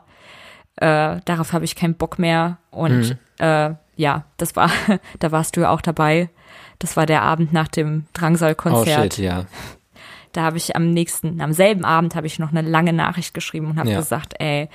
Äh, 0.76 1.20
darauf 1.26 1.54
habe 1.54 1.66
ich 1.66 1.76
keinen 1.76 1.96
Bock 1.96 2.20
mehr. 2.20 2.58
Und 2.72 3.10
mhm. 3.10 3.18
äh, 3.40 3.76
ja, 3.96 4.26
das 4.38 4.56
war, 4.56 4.70
da 5.20 5.32
warst 5.32 5.56
du 5.56 5.62
ja 5.62 5.70
auch 5.70 5.82
dabei. 5.82 6.30
Das 6.84 6.98
war 6.98 7.06
der 7.06 7.22
Abend 7.22 7.54
nach 7.54 7.70
dem 7.70 8.08
Drangsal-Konzert. 8.12 9.00
Oh 9.00 9.04
shit, 9.04 9.18
ja. 9.18 9.46
Da 10.34 10.42
habe 10.42 10.58
ich 10.58 10.76
am 10.76 10.92
nächsten, 10.92 11.40
am 11.40 11.54
selben 11.54 11.86
Abend 11.86 12.14
habe 12.14 12.28
ich 12.28 12.40
noch 12.40 12.52
eine 12.52 12.62
lange 12.62 12.92
Nachricht 12.92 13.34
geschrieben 13.34 13.68
und 13.68 13.80
habe 13.80 13.92
ja. 13.92 14.00
gesagt, 14.00 14.34
ey, 14.40 14.68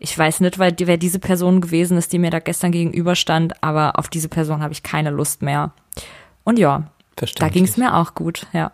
ich 0.00 0.18
weiß 0.18 0.40
nicht, 0.40 0.58
weil, 0.58 0.74
wer 0.76 0.96
diese 0.96 1.20
Person 1.20 1.60
gewesen 1.60 1.96
ist, 1.96 2.12
die 2.12 2.18
mir 2.18 2.30
da 2.30 2.40
gestern 2.40 2.72
gegenüberstand, 2.72 3.62
aber 3.62 4.00
auf 4.00 4.08
diese 4.08 4.28
Person 4.28 4.62
habe 4.62 4.72
ich 4.72 4.82
keine 4.82 5.10
Lust 5.10 5.42
mehr. 5.42 5.70
Und 6.42 6.58
ja, 6.58 6.90
da 7.36 7.48
ging 7.48 7.62
es 7.62 7.76
mir 7.76 7.94
auch 7.94 8.16
gut, 8.16 8.48
ja. 8.52 8.72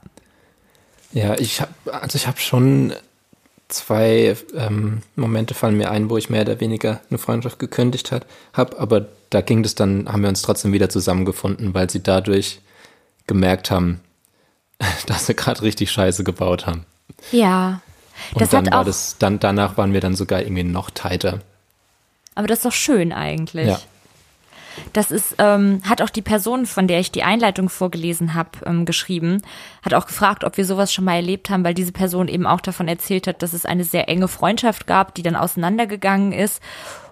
Ja, 1.13 1.39
ich 1.39 1.61
habe, 1.61 1.73
also 1.93 2.17
ich 2.17 2.27
habe 2.27 2.41
schon 2.41 2.95
zwei 3.69 4.35
ähm, 4.57 5.03
Momente 5.17 5.53
fallen 5.53 5.77
mir 5.77 5.91
ein, 5.91 6.09
wo 6.09 6.17
ich 6.17 6.31
mehr 6.31 6.43
oder 6.43 6.61
weniger 6.61 7.03
eine 7.11 7.19
Freundschaft 7.19 7.59
gekündigt 7.59 8.11
habe, 8.55 8.79
aber 8.79 9.07
da 9.29 9.43
ging 9.43 9.63
es 9.65 9.75
dann, 9.75 10.11
haben 10.11 10.23
wir 10.23 10.31
uns 10.31 10.41
trotzdem 10.41 10.73
wieder 10.73 10.89
zusammengefunden, 10.89 11.75
weil 11.75 11.91
sie 11.91 12.03
dadurch 12.03 12.63
gemerkt 13.31 13.71
haben, 13.71 14.01
dass 15.07 15.27
sie 15.27 15.35
gerade 15.35 15.63
richtig 15.63 15.93
Scheiße 15.93 16.25
gebaut 16.25 16.67
haben. 16.67 16.85
Ja. 17.31 17.81
Und 18.33 18.41
Das 18.43 18.51
dann 18.51 18.67
hat 18.67 18.73
war 18.73 18.81
auch, 18.81 18.85
das, 18.85 19.17
dann 19.19 19.39
danach 19.39 19.77
waren 19.79 19.93
wir 19.93 20.01
dann 20.01 20.17
sogar 20.17 20.43
irgendwie 20.43 20.65
noch 20.65 20.91
tighter. 20.91 21.39
aber 22.35 22.49
das 22.49 22.59
ist 22.59 22.65
doch 22.67 22.73
schön 22.73 23.13
eigentlich. 23.13 23.69
Ja. 23.69 23.79
Das 24.93 25.11
ist, 25.11 25.35
ähm, 25.39 25.81
hat 25.89 26.01
auch 26.03 26.11
die 26.11 26.23
Person, 26.23 26.65
von 26.67 26.87
der 26.89 27.01
ich 27.01 27.11
die 27.13 27.23
Einleitung 27.23 27.69
vorgelesen 27.69 28.35
habe, 28.35 28.51
ähm, 28.67 28.85
geschrieben, 28.85 29.43
hat 29.83 29.95
auch 29.95 30.07
gefragt, 30.07 30.43
ob 30.45 30.57
wir 30.57 30.65
sowas 30.65 30.93
schon 30.93 31.05
mal 31.05 31.17
erlebt 31.17 31.51
haben, 31.51 31.65
weil 31.65 31.75
diese 31.75 31.93
Person 31.93 32.29
eben 32.29 32.47
auch 32.47 32.61
davon 32.61 32.89
erzählt 32.89 33.27
hat, 33.27 33.43
dass 33.43 33.53
es 33.53 33.65
eine 33.67 33.85
sehr 33.85 34.09
enge 34.09 34.29
Freundschaft 34.29 34.87
gab, 34.87 35.15
die 35.15 35.23
dann 35.23 35.37
auseinandergegangen 35.37 36.33
ist 36.33 36.61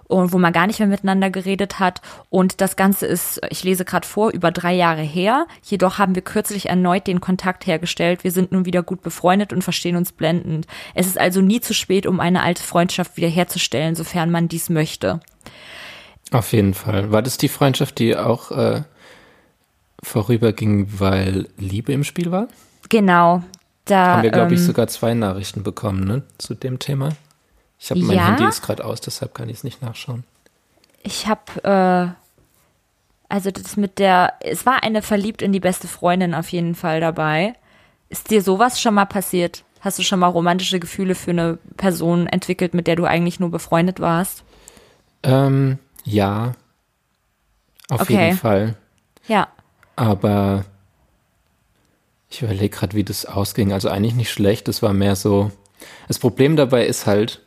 und 0.09 0.33
wo 0.33 0.39
man 0.39 0.51
gar 0.51 0.67
nicht 0.67 0.79
mehr 0.79 0.87
miteinander 0.87 1.29
geredet 1.29 1.79
hat. 1.79 2.01
Und 2.29 2.61
das 2.61 2.75
Ganze 2.75 3.05
ist, 3.05 3.39
ich 3.49 3.63
lese 3.63 3.85
gerade 3.85 4.05
vor, 4.05 4.31
über 4.31 4.51
drei 4.51 4.73
Jahre 4.73 5.03
her. 5.03 5.45
Jedoch 5.63 5.99
haben 5.99 6.15
wir 6.15 6.23
kürzlich 6.23 6.67
erneut 6.67 7.07
den 7.07 7.21
Kontakt 7.21 7.67
hergestellt. 7.67 8.23
Wir 8.23 8.31
sind 8.31 8.51
nun 8.51 8.65
wieder 8.65 8.81
gut 8.81 9.01
befreundet 9.01 9.53
und 9.53 9.63
verstehen 9.63 9.95
uns 9.95 10.11
blendend. 10.11 10.65
Es 10.95 11.05
ist 11.05 11.19
also 11.19 11.41
nie 11.41 11.61
zu 11.61 11.73
spät, 11.73 12.07
um 12.07 12.19
eine 12.19 12.41
alte 12.41 12.63
Freundschaft 12.63 13.17
wiederherzustellen, 13.17 13.95
sofern 13.95 14.31
man 14.31 14.47
dies 14.47 14.69
möchte. 14.69 15.19
Auf 16.31 16.53
jeden 16.53 16.73
Fall. 16.73 17.11
War 17.11 17.21
das 17.21 17.37
die 17.37 17.47
Freundschaft, 17.47 17.99
die 17.99 18.17
auch 18.17 18.51
äh, 18.51 18.81
vorüberging, 20.01 20.99
weil 20.99 21.47
Liebe 21.57 21.93
im 21.93 22.03
Spiel 22.03 22.31
war? 22.31 22.47
Genau. 22.89 23.43
Da, 23.85 24.15
Haben 24.15 24.23
wir, 24.23 24.31
glaube 24.31 24.55
ich, 24.55 24.59
ähm, 24.59 24.65
sogar 24.65 24.87
zwei 24.87 25.13
Nachrichten 25.13 25.61
bekommen, 25.61 26.03
ne? 26.03 26.23
Zu 26.39 26.55
dem 26.55 26.79
Thema. 26.79 27.09
Ich 27.79 27.89
habe 27.91 28.01
mein 28.01 28.17
Ja? 28.17 28.27
Handy 28.27 28.45
ist 28.45 28.61
gerade 28.61 28.83
aus, 28.83 29.01
deshalb 29.01 29.33
kann 29.33 29.49
ich 29.49 29.57
es 29.57 29.63
nicht 29.63 29.81
nachschauen. 29.81 30.23
Ich 31.01 31.27
habe, 31.27 31.63
äh, 31.63 32.13
also 33.29 33.51
das 33.51 33.77
mit 33.77 33.99
der, 33.99 34.33
es 34.41 34.65
war 34.65 34.83
eine 34.83 35.01
verliebt 35.01 35.41
in 35.41 35.53
die 35.53 35.59
beste 35.61 35.87
Freundin 35.87 36.35
auf 36.35 36.49
jeden 36.49 36.75
Fall 36.75 36.99
dabei. 36.99 37.53
Ist 38.09 38.31
dir 38.31 38.41
sowas 38.41 38.81
schon 38.81 38.95
mal 38.95 39.05
passiert? 39.05 39.63
Hast 39.81 39.97
du 39.97 40.03
schon 40.03 40.19
mal 40.19 40.27
romantische 40.27 40.79
Gefühle 40.79 41.15
für 41.15 41.31
eine 41.31 41.57
Person 41.77 42.27
entwickelt, 42.27 42.73
mit 42.73 42.85
der 42.87 42.97
du 42.97 43.05
eigentlich 43.05 43.39
nur 43.39 43.49
befreundet 43.49 44.01
warst? 44.01 44.43
Ähm, 45.23 45.79
ja. 46.03 46.51
Auf 47.89 48.01
Okay. 48.01 48.25
jeden 48.25 48.37
Fall. 48.37 48.75
Ja. 49.27 49.47
Aber 49.95 50.65
ich 52.29 52.41
überlege 52.41 52.75
gerade, 52.75 52.95
wie 52.95 53.03
das 53.05 53.25
ausging. 53.25 53.71
Also 53.71 53.89
eigentlich 53.89 54.15
nicht 54.15 54.31
schlecht. 54.31 54.67
Es 54.67 54.81
war 54.81 54.91
mehr 54.93 55.15
so. 55.15 55.51
Das 56.09 56.19
Problem 56.19 56.57
dabei 56.57 56.85
ist 56.85 57.05
halt, 57.05 57.41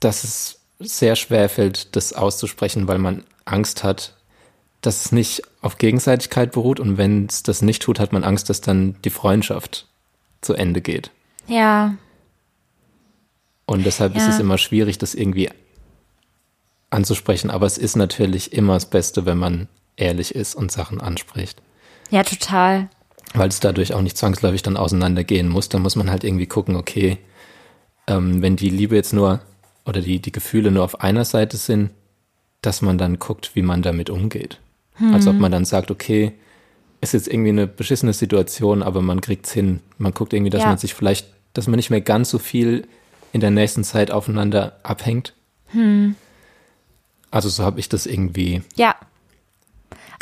dass 0.00 0.24
es 0.24 0.60
sehr 0.78 1.14
schwer 1.16 1.48
fällt, 1.48 1.94
das 1.94 2.12
auszusprechen, 2.12 2.88
weil 2.88 2.98
man 2.98 3.24
Angst 3.44 3.84
hat, 3.84 4.14
dass 4.80 5.04
es 5.04 5.12
nicht 5.12 5.42
auf 5.60 5.76
Gegenseitigkeit 5.78 6.52
beruht. 6.52 6.80
Und 6.80 6.96
wenn 6.96 7.26
es 7.26 7.42
das 7.42 7.60
nicht 7.62 7.82
tut, 7.82 8.00
hat 8.00 8.12
man 8.12 8.24
Angst, 8.24 8.48
dass 8.48 8.60
dann 8.62 8.96
die 9.04 9.10
Freundschaft 9.10 9.86
zu 10.40 10.54
Ende 10.54 10.80
geht. 10.80 11.10
Ja. 11.46 11.94
Und 13.66 13.84
deshalb 13.84 14.16
ist 14.16 14.22
Ja. 14.26 14.30
es 14.30 14.38
immer 14.38 14.56
schwierig, 14.58 14.96
das 14.98 15.14
irgendwie 15.14 15.50
anzusprechen. 16.90 17.50
Aber 17.50 17.66
es 17.66 17.78
ist 17.78 17.96
natürlich 17.96 18.52
immer 18.52 18.74
das 18.74 18.86
Beste, 18.88 19.26
wenn 19.26 19.38
man 19.38 19.68
ehrlich 19.96 20.34
ist 20.34 20.54
und 20.54 20.72
Sachen 20.72 21.00
anspricht. 21.00 21.60
Ja, 22.10 22.22
total. 22.24 22.88
weil 23.34 23.48
es 23.48 23.60
dadurch 23.60 23.94
auch 23.94 24.00
nicht 24.02 24.16
zwangsläufig 24.18 24.62
dann 24.62 24.76
auseinandergehen 24.76 25.46
muss. 25.48 25.68
Da 25.68 25.78
muss 25.78 25.94
man 25.94 26.10
halt 26.10 26.24
irgendwie 26.24 26.46
gucken, 26.46 26.74
okay, 26.74 27.16
ähm, 28.08 28.42
wenn 28.42 28.56
die 28.56 28.70
Liebe 28.70 28.96
jetzt 28.96 29.12
nur 29.12 29.40
oder 29.90 30.00
die, 30.00 30.20
die 30.20 30.32
Gefühle 30.32 30.70
nur 30.70 30.84
auf 30.84 31.00
einer 31.02 31.24
Seite 31.26 31.56
sind, 31.58 31.90
dass 32.62 32.80
man 32.80 32.96
dann 32.96 33.18
guckt, 33.18 33.50
wie 33.54 33.62
man 33.62 33.82
damit 33.82 34.08
umgeht. 34.08 34.58
Also 35.12 35.30
ob 35.30 35.38
man 35.38 35.50
dann 35.50 35.64
sagt, 35.64 35.90
okay, 35.90 36.32
ist 37.00 37.14
jetzt 37.14 37.26
irgendwie 37.26 37.48
eine 37.50 37.66
beschissene 37.66 38.12
Situation, 38.12 38.82
aber 38.82 39.00
man 39.02 39.20
kriegt's 39.22 39.50
hin. 39.50 39.80
Man 39.98 40.12
guckt 40.12 40.32
irgendwie, 40.34 40.50
dass 40.50 40.62
Ja. 40.62 40.68
man 40.68 40.76
sich 40.78 40.92
vielleicht, 40.94 41.26
dass 41.54 41.66
man 41.66 41.76
nicht 41.76 41.88
mehr 41.90 42.02
ganz 42.02 42.28
so 42.30 42.38
viel 42.38 42.86
in 43.32 43.40
der 43.40 43.50
nächsten 43.50 43.82
Zeit 43.82 44.10
aufeinander 44.10 44.78
abhängt. 44.82 45.34
Also 47.30 47.48
so 47.48 47.64
habe 47.64 47.80
ich 47.80 47.88
das 47.88 48.06
irgendwie 48.06 48.62
Ja. 48.76 48.94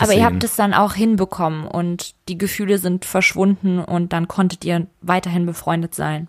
Aber 0.00 0.14
ihr 0.14 0.24
habt 0.24 0.44
es 0.44 0.54
dann 0.54 0.74
auch 0.74 0.94
hinbekommen 0.94 1.66
und 1.66 2.14
die 2.28 2.38
Gefühle 2.38 2.78
sind 2.78 3.04
verschwunden 3.04 3.80
und 3.80 4.12
dann 4.12 4.28
konntet 4.28 4.64
ihr 4.64 4.86
weiterhin 5.02 5.44
befreundet 5.44 5.94
sein. 5.96 6.28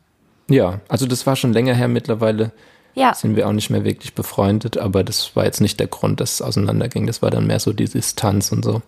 Ja, 0.50 0.82
also 0.90 1.06
das 1.06 1.28
war 1.28 1.36
schon 1.36 1.54
länger 1.54 1.76
her. 1.76 1.88
Mittlerweile 1.88 2.52
Ja. 2.96 3.14
sind 3.14 3.36
wir 3.36 3.48
auch 3.48 3.54
nicht 3.54 3.70
mehr 3.70 3.84
wirklich 3.84 4.14
befreundet, 4.14 4.78
aber 4.78 5.04
das 5.04 5.36
war 5.36 5.46
jetzt 5.46 5.62
nicht 5.62 5.80
der 5.80 5.88
Grund, 5.88 6.20
dass 6.20 6.36
es 6.36 6.42
auseinanderging. 6.42 7.08
Das 7.08 7.22
war 7.22 7.30
dann 7.32 7.48
mehr 7.48 7.60
so 7.60 7.72
die 7.74 7.86
Distanz 7.86 8.52
und 8.52 8.66
so. 8.66 8.82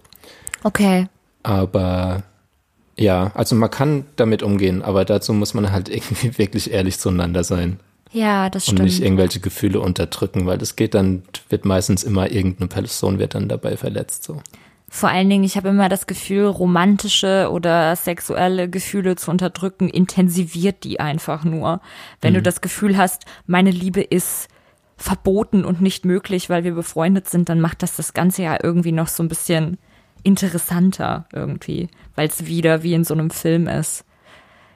Okay. 0.63 1.07
Aber 1.43 2.23
ja, 2.97 3.31
also 3.35 3.55
man 3.55 3.71
kann 3.71 4.05
damit 4.15 4.43
umgehen, 4.43 4.81
aber 4.81 5.05
dazu 5.05 5.33
muss 5.33 5.53
man 5.53 5.71
halt 5.71 5.89
irgendwie 5.93 6.37
wirklich 6.37 6.71
ehrlich 6.71 6.99
zueinander 6.99 7.43
sein 7.43 7.79
Ja, 8.11 8.49
das 8.49 8.67
und 8.67 8.75
stimmt. 8.75 8.89
nicht 8.89 9.01
irgendwelche 9.01 9.39
Gefühle 9.39 9.79
unterdrücken, 9.79 10.45
weil 10.45 10.57
das 10.57 10.75
geht 10.75 10.93
dann, 10.93 11.23
wird 11.49 11.65
meistens 11.65 12.03
immer 12.03 12.29
irgendeine 12.31 12.67
Person 12.67 13.17
wird 13.19 13.33
dann 13.35 13.47
dabei 13.47 13.77
verletzt. 13.77 14.23
So. 14.23 14.41
Vor 14.93 15.07
allen 15.07 15.29
Dingen, 15.29 15.45
ich 15.45 15.55
habe 15.55 15.69
immer 15.69 15.87
das 15.87 16.05
Gefühl, 16.05 16.47
romantische 16.47 17.49
oder 17.49 17.95
sexuelle 17.95 18.69
Gefühle 18.69 19.15
zu 19.15 19.31
unterdrücken, 19.31 19.87
intensiviert 19.87 20.83
die 20.83 20.99
einfach 20.99 21.45
nur. 21.45 21.79
Wenn 22.19 22.33
du 22.33 22.41
das 22.41 22.59
Gefühl 22.59 22.97
hast, 22.97 23.23
meine 23.47 23.71
Liebe 23.71 24.01
ist 24.01 24.49
verboten 24.97 25.63
und 25.63 25.79
nicht 25.79 26.03
möglich, 26.03 26.49
weil 26.49 26.65
wir 26.65 26.73
befreundet 26.73 27.29
sind, 27.29 27.47
dann 27.47 27.61
macht 27.61 27.83
das 27.83 27.95
das 27.95 28.13
Ganze 28.13 28.43
ja 28.43 28.57
irgendwie 28.61 28.91
noch 28.91 29.07
so 29.07 29.23
ein 29.23 29.29
bisschen 29.29 29.77
interessanter 30.23 31.25
irgendwie, 31.31 31.87
weil 32.15 32.27
es 32.27 32.45
wieder 32.45 32.83
wie 32.83 32.93
in 32.93 33.05
so 33.05 33.13
einem 33.13 33.29
Film 33.29 33.69
ist. 33.69 34.03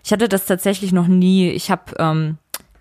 Ich 0.01 0.13
hatte 0.13 0.29
das 0.29 0.45
tatsächlich 0.45 0.93
noch 0.93 1.07
nie. 1.07 1.49
Ich 1.49 1.69
habe 1.69 1.93
ähm, 1.99 2.37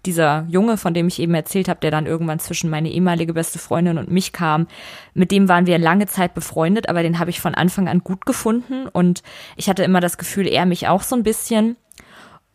dieser 0.07 0.47
Junge, 0.49 0.77
von 0.77 0.95
dem 0.95 1.09
ich 1.09 1.21
eben 1.21 1.35
erzählt 1.35 1.69
habe, 1.69 1.81
der 1.81 1.91
dann 1.91 2.07
irgendwann 2.07 2.39
zwischen 2.39 2.71
meine 2.71 2.91
ehemalige 2.91 3.35
beste 3.35 3.59
Freundin 3.59 3.99
und 3.99 4.11
mich 4.11 4.33
kam, 4.33 4.67
mit 5.15 5.31
dem 5.31 5.49
waren 5.49 5.67
wir 5.67 5.79
lange 5.79 6.07
Zeit 6.07 6.35
befreundet, 6.35 6.89
aber 6.89 7.03
den 7.03 7.19
habe 7.19 7.31
ich 7.31 7.41
von 7.41 7.55
Anfang 7.55 7.89
an 7.89 8.01
gut 8.01 8.27
gefunden 8.27 8.89
und 8.89 9.23
ich 9.57 9.69
hatte 9.69 9.85
immer 9.85 10.01
das 10.01 10.19
Gefühl, 10.19 10.47
er 10.47 10.67
mich 10.67 10.89
auch 10.89 11.03
so 11.03 11.17
ein 11.17 11.23
bisschen. 11.23 11.77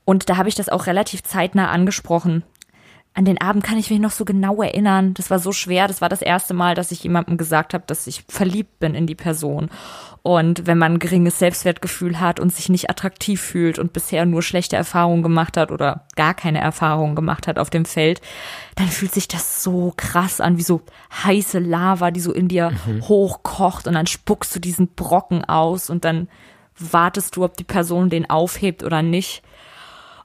Und 0.06 0.30
da 0.30 0.38
habe 0.38 0.50
ich 0.50 0.56
das 0.56 0.70
auch 0.70 0.88
relativ 0.88 1.24
zeitnah 1.24 1.70
angesprochen. 1.70 2.44
An 3.16 3.26
den 3.26 3.42
Abend 3.42 3.64
kann 3.64 3.78
ich 3.78 3.90
mich 3.90 4.00
noch 4.00 4.12
so 4.12 4.24
genau 4.24 4.62
erinnern. 4.62 5.14
Das 5.16 5.30
war 5.30 5.40
so 5.40 5.52
schwer. 5.52 5.88
Das 5.88 6.00
war 6.00 6.10
das 6.10 6.22
erste 6.22 6.54
Mal, 6.54 6.76
dass 6.76 6.92
ich 6.92 7.04
jemandem 7.04 7.38
gesagt 7.38 7.74
habe, 7.74 7.84
dass 7.88 8.08
ich 8.08 8.24
verliebt 8.30 8.80
bin 8.80 8.96
in 8.96 9.08
die 9.08 9.16
Person. 9.16 9.70
Und 10.22 10.68
wenn 10.68 10.78
man 10.78 10.94
ein 10.94 11.00
geringes 11.00 11.40
Selbstwertgefühl 11.40 12.20
hat 12.20 12.40
und 12.40 12.54
sich 12.54 12.70
nicht 12.70 12.90
attraktiv 12.90 13.42
fühlt 13.42 13.80
und 13.80 13.94
bisher 13.94 14.26
nur 14.26 14.42
schlechte 14.42 14.76
Erfahrungen 14.76 15.24
gemacht 15.24 15.58
hat 15.58 15.72
oder 15.72 16.06
gar 16.16 16.34
keine 16.34 16.60
Erfahrungen 16.60 17.16
gemacht 17.16 17.48
hat 17.48 17.58
auf 17.58 17.70
dem 17.70 17.86
Feld, 17.86 18.22
dann 18.76 18.88
fühlt 18.88 19.14
sich 19.14 19.28
das 19.28 19.64
so 19.64 19.94
krass 19.96 20.40
an, 20.42 20.58
wie 20.58 20.64
so 20.64 20.82
heiße 21.24 21.60
Lava, 21.60 22.12
die 22.12 22.20
so 22.20 22.34
in 22.34 22.48
dir 22.48 22.72
hochkocht 23.08 23.88
und 23.88 23.94
dann 23.94 24.08
spuckst 24.08 24.56
du 24.56 24.60
diesen 24.60 24.90
Brocken 24.90 25.46
aus 25.46 25.90
und 25.90 26.06
dann 26.06 26.28
wartest 26.78 27.36
du, 27.36 27.44
ob 27.44 27.58
die 27.58 27.64
Person 27.64 28.10
den 28.10 28.30
aufhebt 28.30 28.84
oder 28.84 29.02
nicht. 29.02 29.42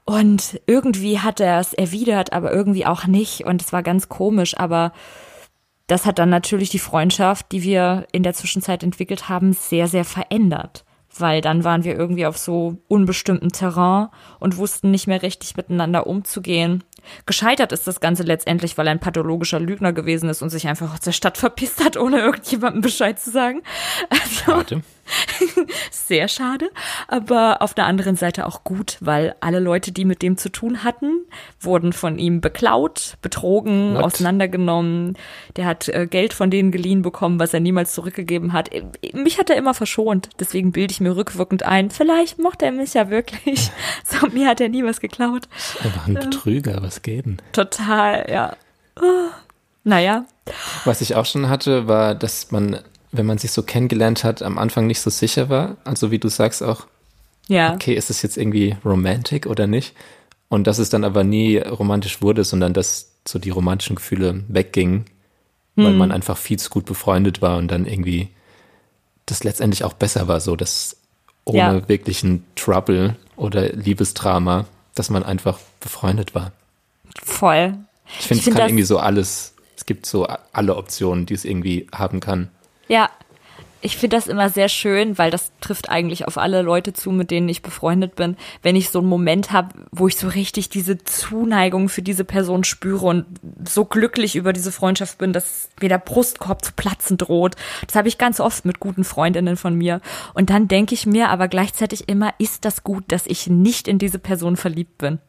Und 0.05 0.61
irgendwie 0.67 1.19
hat 1.19 1.39
er 1.39 1.59
es 1.59 1.73
erwidert, 1.73 2.31
aber 2.31 2.53
irgendwie 2.53 2.85
auch 2.85 3.07
nicht. 3.07 3.43
Und 3.45 3.61
es 3.61 3.73
war 3.73 3.81
ganz 3.81 4.07
komisch, 4.07 4.55
aber 4.55 4.91
das 5.87 6.05
hat 6.05 6.19
dann 6.19 6.29
natürlich 6.29 6.69
die 6.69 6.79
Freundschaft, 6.79 7.51
die 7.51 7.63
wir 7.63 8.07
in 8.11 8.23
der 8.23 8.33
Zwischenzeit 8.33 8.83
entwickelt 8.83 9.29
haben, 9.29 9.53
sehr, 9.53 9.87
sehr 9.87 10.05
verändert. 10.05 10.85
Weil 11.17 11.41
dann 11.41 11.63
waren 11.63 11.83
wir 11.83 11.95
irgendwie 11.95 12.25
auf 12.25 12.37
so 12.37 12.77
unbestimmtem 12.87 13.51
Terrain 13.51 14.09
und 14.39 14.57
wussten 14.57 14.91
nicht 14.91 15.07
mehr 15.07 15.21
richtig 15.21 15.55
miteinander 15.55 16.07
umzugehen. 16.07 16.83
Gescheitert 17.25 17.71
ist 17.71 17.87
das 17.87 17.99
Ganze 17.99 18.23
letztendlich, 18.23 18.77
weil 18.77 18.87
er 18.87 18.91
ein 18.91 18.99
pathologischer 18.99 19.59
Lügner 19.59 19.93
gewesen 19.93 20.29
ist 20.29 20.41
und 20.41 20.49
sich 20.49 20.67
einfach 20.67 20.93
aus 20.93 21.01
der 21.01 21.11
Stadt 21.11 21.37
verpisst 21.45 21.83
hat, 21.83 21.97
ohne 21.97 22.19
irgendjemandem 22.19 22.81
Bescheid 22.81 23.19
zu 23.19 23.31
sagen. 23.31 23.61
Also, 24.09 24.47
Warte. 24.51 24.81
sehr 25.91 26.27
schade, 26.27 26.71
aber 27.07 27.61
auf 27.61 27.73
der 27.75 27.85
anderen 27.85 28.15
Seite 28.15 28.47
auch 28.47 28.63
gut, 28.63 28.97
weil 29.01 29.35
alle 29.39 29.59
Leute, 29.59 29.91
die 29.91 30.03
mit 30.03 30.23
dem 30.23 30.35
zu 30.35 30.49
tun 30.49 30.83
hatten, 30.83 31.25
wurden 31.59 31.93
von 31.93 32.17
ihm 32.17 32.41
beklaut, 32.41 33.17
betrogen, 33.21 33.95
What? 33.95 34.03
auseinandergenommen. 34.03 35.15
Der 35.57 35.65
hat 35.65 35.89
äh, 35.89 36.07
Geld 36.07 36.33
von 36.33 36.49
denen 36.49 36.71
geliehen 36.71 37.03
bekommen, 37.03 37.39
was 37.39 37.53
er 37.53 37.59
niemals 37.59 37.93
zurückgegeben 37.93 38.53
hat. 38.53 38.73
Äh, 38.73 38.83
Mich 39.13 39.37
hat 39.37 39.51
er 39.51 39.57
immer 39.57 39.75
verschont, 39.75 40.29
deswegen 40.39 40.71
bilde 40.71 40.91
ich 40.91 41.01
mir 41.01 41.15
rückwirkend 41.15 41.63
ein, 41.63 41.91
vielleicht 41.91 42.39
mochte 42.39 42.65
er 42.65 42.71
mich 42.71 42.93
ja 42.93 43.09
wirklich. 43.09 43.69
So, 44.03 44.27
mir 44.27 44.47
hat 44.47 44.61
er 44.61 44.69
nie 44.69 44.83
was 44.83 44.99
geklaut. 44.99 45.47
Einfach 45.83 46.07
ein 46.07 46.13
Betrüger, 46.15 46.81
was 46.85 47.01
geht 47.01 47.25
denn? 47.25 47.37
Total, 47.51 48.25
ja. 48.29 48.55
Ah, 48.95 49.31
Naja, 49.83 50.25
Was 50.85 51.01
ich 51.01 51.15
auch 51.15 51.25
schon 51.25 51.49
hatte, 51.49 51.87
war, 51.87 52.15
dass 52.15 52.51
man, 52.51 52.79
wenn 53.11 53.25
man 53.25 53.37
sich 53.37 53.51
so 53.51 53.63
kennengelernt 53.63 54.23
hat, 54.23 54.41
am 54.41 54.57
Anfang 54.57 54.87
nicht 54.87 55.01
so 55.01 55.09
sicher 55.09 55.49
war. 55.49 55.77
Also 55.83 56.11
wie 56.11 56.19
du 56.19 56.27
sagst 56.29 56.63
auch, 56.63 56.87
ja. 57.47 57.73
okay, 57.73 57.93
ist 57.93 58.09
es 58.09 58.21
jetzt 58.21 58.37
irgendwie 58.37 58.75
romantic 58.85 59.45
oder 59.47 59.67
nicht? 59.67 59.93
Und 60.49 60.67
dass 60.67 60.77
es 60.79 60.89
dann 60.89 61.03
aber 61.03 61.23
nie 61.23 61.57
romantisch 61.57 62.21
wurde, 62.21 62.43
sondern 62.43 62.73
dass 62.73 63.11
so 63.27 63.39
die 63.39 63.49
romantischen 63.49 63.95
Gefühle 63.95 64.43
weggingen, 64.47 65.05
weil 65.75 65.87
Hm. 65.87 65.97
man 65.97 66.11
einfach 66.11 66.37
viel 66.37 66.57
zu 66.59 66.69
gut 66.69 66.85
befreundet 66.85 67.41
war 67.41 67.57
und 67.57 67.67
dann 67.69 67.85
irgendwie 67.85 68.29
das 69.25 69.43
letztendlich 69.43 69.83
auch 69.83 69.93
besser 69.93 70.27
war, 70.27 70.39
so 70.39 70.55
dass 70.55 70.97
ohne 71.45 71.57
Ja. 71.57 71.89
wirklichen 71.89 72.45
Trouble 72.55 73.15
oder 73.35 73.69
Liebesdrama, 73.73 74.65
dass 74.93 75.09
man 75.09 75.23
einfach 75.23 75.59
befreundet 75.79 76.33
war. 76.35 76.51
Voll. 77.23 77.77
Ich 78.19 78.27
finde, 78.27 78.39
es 78.39 78.43
find 78.43 78.57
kann 78.57 78.69
irgendwie 78.69 78.83
so 78.83 78.99
alles, 78.99 79.55
es 79.75 79.85
gibt 79.85 80.05
so 80.05 80.27
alle 80.53 80.75
Optionen, 80.75 81.25
die 81.25 81.33
es 81.33 81.45
irgendwie 81.45 81.87
haben 81.93 82.19
kann. 82.19 82.49
Ja, 82.87 83.09
ich 83.85 83.97
finde 83.97 84.17
das 84.17 84.25
immer 84.25 84.49
sehr 84.49 84.67
schön, 84.67 85.19
weil 85.19 85.29
das 85.29 85.51
trifft 85.61 85.89
eigentlich 85.89 86.27
auf 86.27 86.39
alle 86.39 86.63
Leute 86.63 86.93
zu, 86.93 87.11
mit 87.11 87.29
denen 87.29 87.47
ich 87.47 87.61
befreundet 87.61 88.15
bin. 88.15 88.35
Wenn 88.63 88.75
ich 88.75 88.89
so 88.89 88.97
einen 88.97 89.07
Moment 89.07 89.51
habe, 89.51 89.75
wo 89.91 90.07
ich 90.07 90.17
so 90.17 90.27
richtig 90.27 90.69
diese 90.69 91.03
Zuneigung 91.03 91.87
für 91.87 92.01
diese 92.01 92.23
Person 92.23 92.63
spüre 92.63 93.05
und 93.05 93.25
so 93.67 93.85
glücklich 93.85 94.35
über 94.35 94.53
diese 94.53 94.71
Freundschaft 94.71 95.19
bin, 95.19 95.33
dass 95.33 95.69
mir 95.79 95.89
der 95.89 95.99
Brustkorb 95.99 96.65
zu 96.65 96.71
platzen 96.75 97.17
droht. 97.17 97.57
Das 97.85 97.95
habe 97.95 98.07
ich 98.07 98.17
ganz 98.17 98.39
oft 98.39 98.65
mit 98.65 98.79
guten 98.79 99.03
Freundinnen 99.03 99.55
von 99.55 99.75
mir. 99.75 100.01
Und 100.33 100.49
dann 100.49 100.67
denke 100.67 100.95
ich 100.95 101.05
mir 101.05 101.29
aber 101.29 101.47
gleichzeitig 101.47 102.09
immer, 102.09 102.33
ist 102.39 102.65
das 102.65 102.83
gut, 102.83 103.03
dass 103.09 103.27
ich 103.27 103.45
nicht 103.45 103.87
in 103.87 103.99
diese 103.99 104.17
Person 104.17 104.57
verliebt 104.57 104.97
bin? 104.97 105.19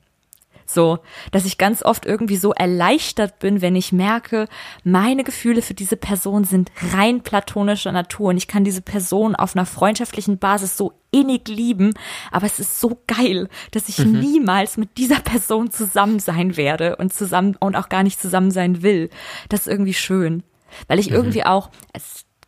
So, 0.66 0.98
dass 1.30 1.44
ich 1.44 1.58
ganz 1.58 1.82
oft 1.82 2.04
irgendwie 2.04 2.36
so 2.36 2.52
erleichtert 2.52 3.38
bin, 3.38 3.62
wenn 3.62 3.76
ich 3.76 3.92
merke, 3.92 4.48
meine 4.84 5.24
Gefühle 5.24 5.62
für 5.62 5.74
diese 5.74 5.96
Person 5.96 6.44
sind 6.44 6.72
rein 6.92 7.22
platonischer 7.22 7.92
Natur 7.92 8.30
und 8.30 8.36
ich 8.36 8.48
kann 8.48 8.64
diese 8.64 8.82
Person 8.82 9.36
auf 9.36 9.54
einer 9.54 9.66
freundschaftlichen 9.66 10.38
Basis 10.38 10.76
so 10.76 10.92
innig 11.12 11.48
lieben, 11.48 11.94
aber 12.30 12.46
es 12.46 12.58
ist 12.58 12.80
so 12.80 13.00
geil, 13.06 13.48
dass 13.70 13.88
ich 13.88 13.98
niemals 13.98 14.76
mit 14.76 14.98
dieser 14.98 15.20
Person 15.20 15.70
zusammen 15.70 16.18
sein 16.18 16.56
werde 16.56 16.96
und 16.96 17.12
zusammen 17.14 17.56
und 17.58 17.76
auch 17.76 17.88
gar 17.88 18.02
nicht 18.02 18.20
zusammen 18.20 18.50
sein 18.50 18.82
will. 18.82 19.08
Das 19.48 19.60
ist 19.60 19.68
irgendwie 19.68 19.94
schön, 19.94 20.42
weil 20.88 20.98
ich 20.98 21.10
irgendwie 21.10 21.44
auch 21.44 21.70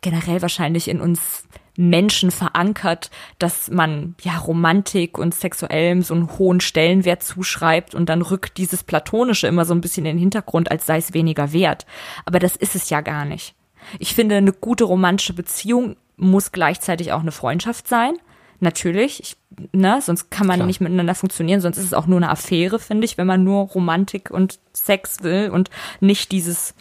generell 0.01 0.41
wahrscheinlich 0.41 0.87
in 0.87 1.01
uns 1.01 1.43
Menschen 1.79 2.29
verankert, 2.29 3.09
dass 3.39 3.71
man 3.71 4.13
ja 4.21 4.37
Romantik 4.37 5.17
und 5.17 5.33
Sexuellem 5.33 6.01
so 6.01 6.13
einen 6.13 6.37
hohen 6.37 6.59
Stellenwert 6.59 7.23
zuschreibt 7.23 7.95
und 7.95 8.09
dann 8.09 8.21
rückt 8.21 8.57
dieses 8.57 8.83
Platonische 8.83 9.47
immer 9.47 9.63
so 9.63 9.73
ein 9.73 9.79
bisschen 9.79 10.05
in 10.05 10.17
den 10.17 10.19
Hintergrund, 10.19 10.69
als 10.71 10.85
sei 10.85 10.97
es 10.97 11.13
weniger 11.13 11.53
wert. 11.53 11.85
Aber 12.25 12.39
das 12.39 12.57
ist 12.57 12.75
es 12.75 12.89
ja 12.89 12.99
gar 12.99 13.23
nicht. 13.23 13.55
Ich 13.97 14.13
finde, 14.13 14.35
eine 14.35 14.51
gute 14.51 14.83
romantische 14.83 15.31
Beziehung 15.31 15.95
muss 16.17 16.51
gleichzeitig 16.51 17.13
auch 17.13 17.21
eine 17.21 17.31
Freundschaft 17.31 17.87
sein. 17.87 18.15
Natürlich, 18.59 19.21
ich, 19.21 19.37
ne, 19.71 20.01
sonst 20.01 20.29
kann 20.29 20.47
man 20.47 20.57
Klar. 20.57 20.67
nicht 20.67 20.81
miteinander 20.81 21.15
funktionieren, 21.15 21.61
sonst 21.61 21.77
ist 21.77 21.85
es 21.85 21.93
auch 21.93 22.07
nur 22.07 22.17
eine 22.17 22.29
Affäre, 22.29 22.79
finde 22.79 23.05
ich, 23.05 23.17
wenn 23.17 23.25
man 23.25 23.45
nur 23.45 23.63
Romantik 23.69 24.31
und 24.31 24.59
Sex 24.73 25.23
will 25.23 25.49
und 25.49 25.69
nicht 26.01 26.33
dieses 26.33 26.73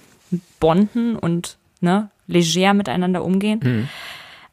Bonden 0.58 1.14
und 1.14 1.56
ne, 1.80 2.10
leger 2.26 2.74
miteinander 2.74 3.22
umgehen. 3.22 3.88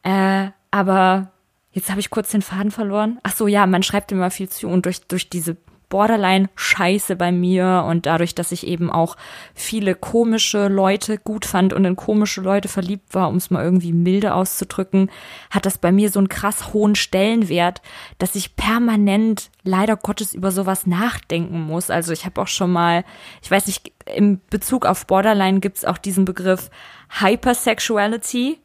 Äh, 0.05 0.51
aber 0.71 1.31
jetzt 1.71 1.89
habe 1.89 1.99
ich 1.99 2.09
kurz 2.09 2.31
den 2.31 2.43
Faden 2.43 2.71
verloren. 2.71 3.19
Ach 3.23 3.35
so, 3.35 3.47
ja, 3.47 3.65
man 3.65 3.83
schreibt 3.83 4.11
immer 4.11 4.31
viel 4.31 4.47
zu 4.47 4.67
und 4.69 4.85
durch, 4.85 5.01
durch 5.07 5.29
diese 5.29 5.57
Borderline-Scheiße 5.89 7.15
bei 7.15 7.31
mir 7.31 7.85
und 7.87 8.05
dadurch, 8.05 8.35
dass 8.35 8.51
ich 8.51 8.67
eben 8.67 8.91
auch 8.91 9.17
viele 9.53 9.95
komische 9.95 10.67
Leute 10.67 11.17
gut 11.17 11.45
fand 11.45 11.73
und 11.73 11.85
in 11.85 11.95
komische 11.95 12.41
Leute 12.41 12.67
verliebt 12.67 13.13
war, 13.13 13.29
um 13.29 13.35
es 13.35 13.49
mal 13.49 13.63
irgendwie 13.63 13.93
milde 13.93 14.33
auszudrücken, 14.33 15.09
hat 15.51 15.65
das 15.65 15.77
bei 15.77 15.91
mir 15.91 16.09
so 16.09 16.19
einen 16.19 16.29
krass 16.29 16.73
hohen 16.73 16.95
Stellenwert, 16.95 17.81
dass 18.17 18.35
ich 18.35 18.55
permanent 18.55 19.49
leider 19.63 19.95
Gottes 19.95 20.33
über 20.33 20.51
sowas 20.51 20.87
nachdenken 20.87 21.61
muss. 21.61 21.89
Also 21.89 22.13
ich 22.13 22.25
habe 22.25 22.41
auch 22.41 22.47
schon 22.47 22.71
mal, 22.71 23.05
ich 23.41 23.49
weiß 23.49 23.67
nicht, 23.67 23.91
im 24.13 24.41
Bezug 24.49 24.85
auf 24.85 25.07
Borderline 25.07 25.59
gibt's 25.59 25.85
auch 25.85 25.97
diesen 25.97 26.25
Begriff 26.25 26.69
Hypersexuality 27.21 28.59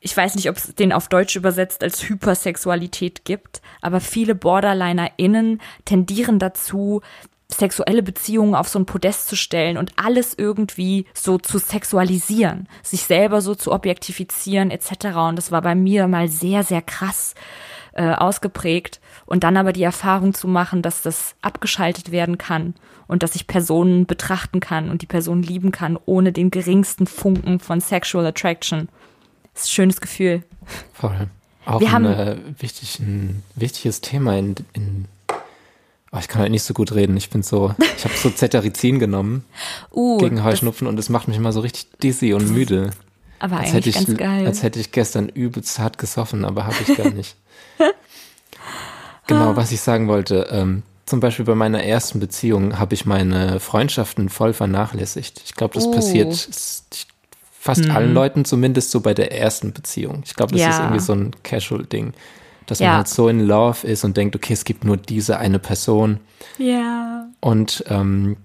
ich 0.00 0.16
weiß 0.16 0.34
nicht, 0.34 0.50
ob 0.50 0.56
es 0.56 0.74
den 0.74 0.92
auf 0.92 1.08
Deutsch 1.08 1.36
übersetzt 1.36 1.82
als 1.82 2.08
Hypersexualität 2.08 3.24
gibt, 3.24 3.62
aber 3.80 4.00
viele 4.00 4.34
BorderlinerInnen 4.34 5.60
tendieren 5.84 6.38
dazu, 6.38 7.00
sexuelle 7.48 8.02
Beziehungen 8.02 8.54
auf 8.54 8.68
so 8.68 8.78
ein 8.78 8.86
Podest 8.86 9.28
zu 9.28 9.36
stellen 9.36 9.76
und 9.76 9.92
alles 9.96 10.34
irgendwie 10.36 11.06
so 11.14 11.38
zu 11.38 11.58
sexualisieren, 11.58 12.68
sich 12.82 13.02
selber 13.04 13.40
so 13.40 13.54
zu 13.54 13.72
objektifizieren 13.72 14.70
etc. 14.70 15.16
Und 15.28 15.36
das 15.36 15.52
war 15.52 15.62
bei 15.62 15.74
mir 15.74 16.08
mal 16.08 16.28
sehr, 16.28 16.62
sehr 16.62 16.82
krass 16.82 17.34
äh, 17.92 18.12
ausgeprägt. 18.12 19.00
Und 19.26 19.44
dann 19.44 19.56
aber 19.56 19.72
die 19.72 19.82
Erfahrung 19.82 20.34
zu 20.34 20.48
machen, 20.48 20.82
dass 20.82 21.02
das 21.02 21.36
abgeschaltet 21.42 22.10
werden 22.10 22.38
kann 22.38 22.74
und 23.06 23.22
dass 23.22 23.34
ich 23.34 23.46
Personen 23.46 24.06
betrachten 24.06 24.60
kann 24.60 24.90
und 24.90 25.02
die 25.02 25.06
Person 25.06 25.42
lieben 25.42 25.70
kann, 25.70 25.98
ohne 26.04 26.32
den 26.32 26.50
geringsten 26.50 27.06
Funken 27.06 27.60
von 27.60 27.80
Sexual 27.80 28.26
Attraction. 28.26 28.88
Das 29.54 29.62
ist 29.62 29.68
ein 29.68 29.72
schönes 29.72 30.00
Gefühl. 30.00 30.42
Voll. 30.92 31.28
Auch 31.66 31.80
Wir 31.80 31.86
ein, 31.88 31.92
haben- 31.94 32.04
äh, 32.06 32.36
wichtig, 32.58 32.98
ein 32.98 33.42
wichtiges 33.54 34.00
Thema 34.02 34.36
in, 34.36 34.54
in 34.74 35.06
oh, 36.12 36.18
ich 36.18 36.28
kann 36.28 36.42
halt 36.42 36.50
nicht 36.50 36.62
so 36.64 36.74
gut 36.74 36.92
reden. 36.92 37.16
Ich 37.16 37.30
bin 37.30 37.42
so, 37.42 37.74
ich 37.96 38.04
habe 38.04 38.14
so 38.16 38.30
Cetirizin 38.30 38.98
genommen 38.98 39.44
Uh, 39.92 40.18
gegen 40.18 40.44
Heuschnupfen 40.44 40.86
und 40.86 40.98
es 40.98 41.08
macht 41.08 41.28
mich 41.28 41.36
immer 41.36 41.52
so 41.52 41.60
richtig 41.60 41.88
dizzy 42.02 42.34
und 42.34 42.50
müde. 42.50 42.90
aber 43.38 43.58
Als 43.58 43.70
eigentlich 43.72 43.96
hätte, 43.96 44.00
ich, 44.02 44.06
ganz 44.06 44.18
geil. 44.18 44.46
als 44.46 44.62
hätte 44.62 44.80
ich 44.80 44.92
gestern 44.92 45.28
übelst 45.28 45.78
hart 45.78 45.96
gesoffen, 45.98 46.44
aber 46.44 46.66
habe 46.66 46.76
ich 46.86 46.96
gar 46.96 47.10
nicht. 47.10 47.36
genau, 49.26 49.56
was 49.56 49.72
ich 49.72 49.80
sagen 49.80 50.08
wollte. 50.08 50.48
Ähm, 50.50 50.82
zum 51.06 51.20
Beispiel 51.20 51.44
bei 51.44 51.54
meiner 51.54 51.82
ersten 51.82 52.18
Beziehung 52.20 52.78
habe 52.78 52.94
ich 52.94 53.04
meine 53.06 53.60
Freundschaften 53.60 54.28
voll 54.28 54.52
vernachlässigt. 54.52 55.42
Ich 55.44 55.54
glaube, 55.54 55.74
das 55.74 55.86
Oh. 55.86 55.92
passiert 55.92 56.32
ich- 56.32 57.06
fast 57.64 57.88
allen 57.90 58.12
Leuten, 58.12 58.44
zumindest 58.44 58.90
so 58.90 59.00
bei 59.00 59.14
der 59.14 59.32
ersten 59.32 59.72
Beziehung. 59.72 60.22
Ich 60.26 60.34
glaube, 60.34 60.52
das 60.52 60.60
Ja. 60.60 60.68
ist 60.68 60.78
irgendwie 60.80 61.00
so 61.00 61.14
ein 61.14 61.30
Casual-Ding. 61.42 62.12
Dass 62.66 62.78
Ja. 62.78 62.88
man 62.88 62.96
halt 62.98 63.08
so 63.08 63.28
in 63.28 63.40
Love 63.40 63.86
ist 63.86 64.04
und 64.04 64.16
denkt, 64.18 64.36
okay, 64.36 64.52
es 64.52 64.64
gibt 64.64 64.84
nur 64.84 64.98
diese 64.98 65.38
eine 65.38 65.58
Person. 65.58 66.20
ja. 66.58 67.26
Und 67.40 67.82
ähm, 67.88 68.36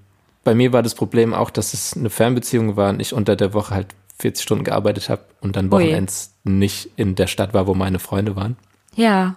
bei 0.46 0.56
mir 0.56 0.72
war 0.74 0.84
das 0.84 0.96
Problem 0.96 1.34
auch, 1.34 1.50
dass 1.50 1.74
es 1.74 1.96
eine 1.98 2.10
Fernbeziehung 2.10 2.76
war 2.78 2.90
und 2.92 3.02
ich 3.02 3.14
unter 3.14 3.36
der 3.36 3.54
Woche 3.54 3.74
halt 3.76 3.88
40 4.20 4.44
Stunden 4.44 4.64
gearbeitet 4.64 5.10
habe 5.10 5.22
und 5.42 5.56
dann 5.58 5.66
Ui. 5.66 5.72
Wochenends 5.72 6.34
nicht 6.46 6.90
in 6.96 7.16
der 7.16 7.28
Stadt 7.28 7.54
war, 7.54 7.68
wo 7.68 7.74
meine 7.74 8.00
Freunde 8.00 8.36
waren. 8.38 8.56
Ja. 8.96 9.36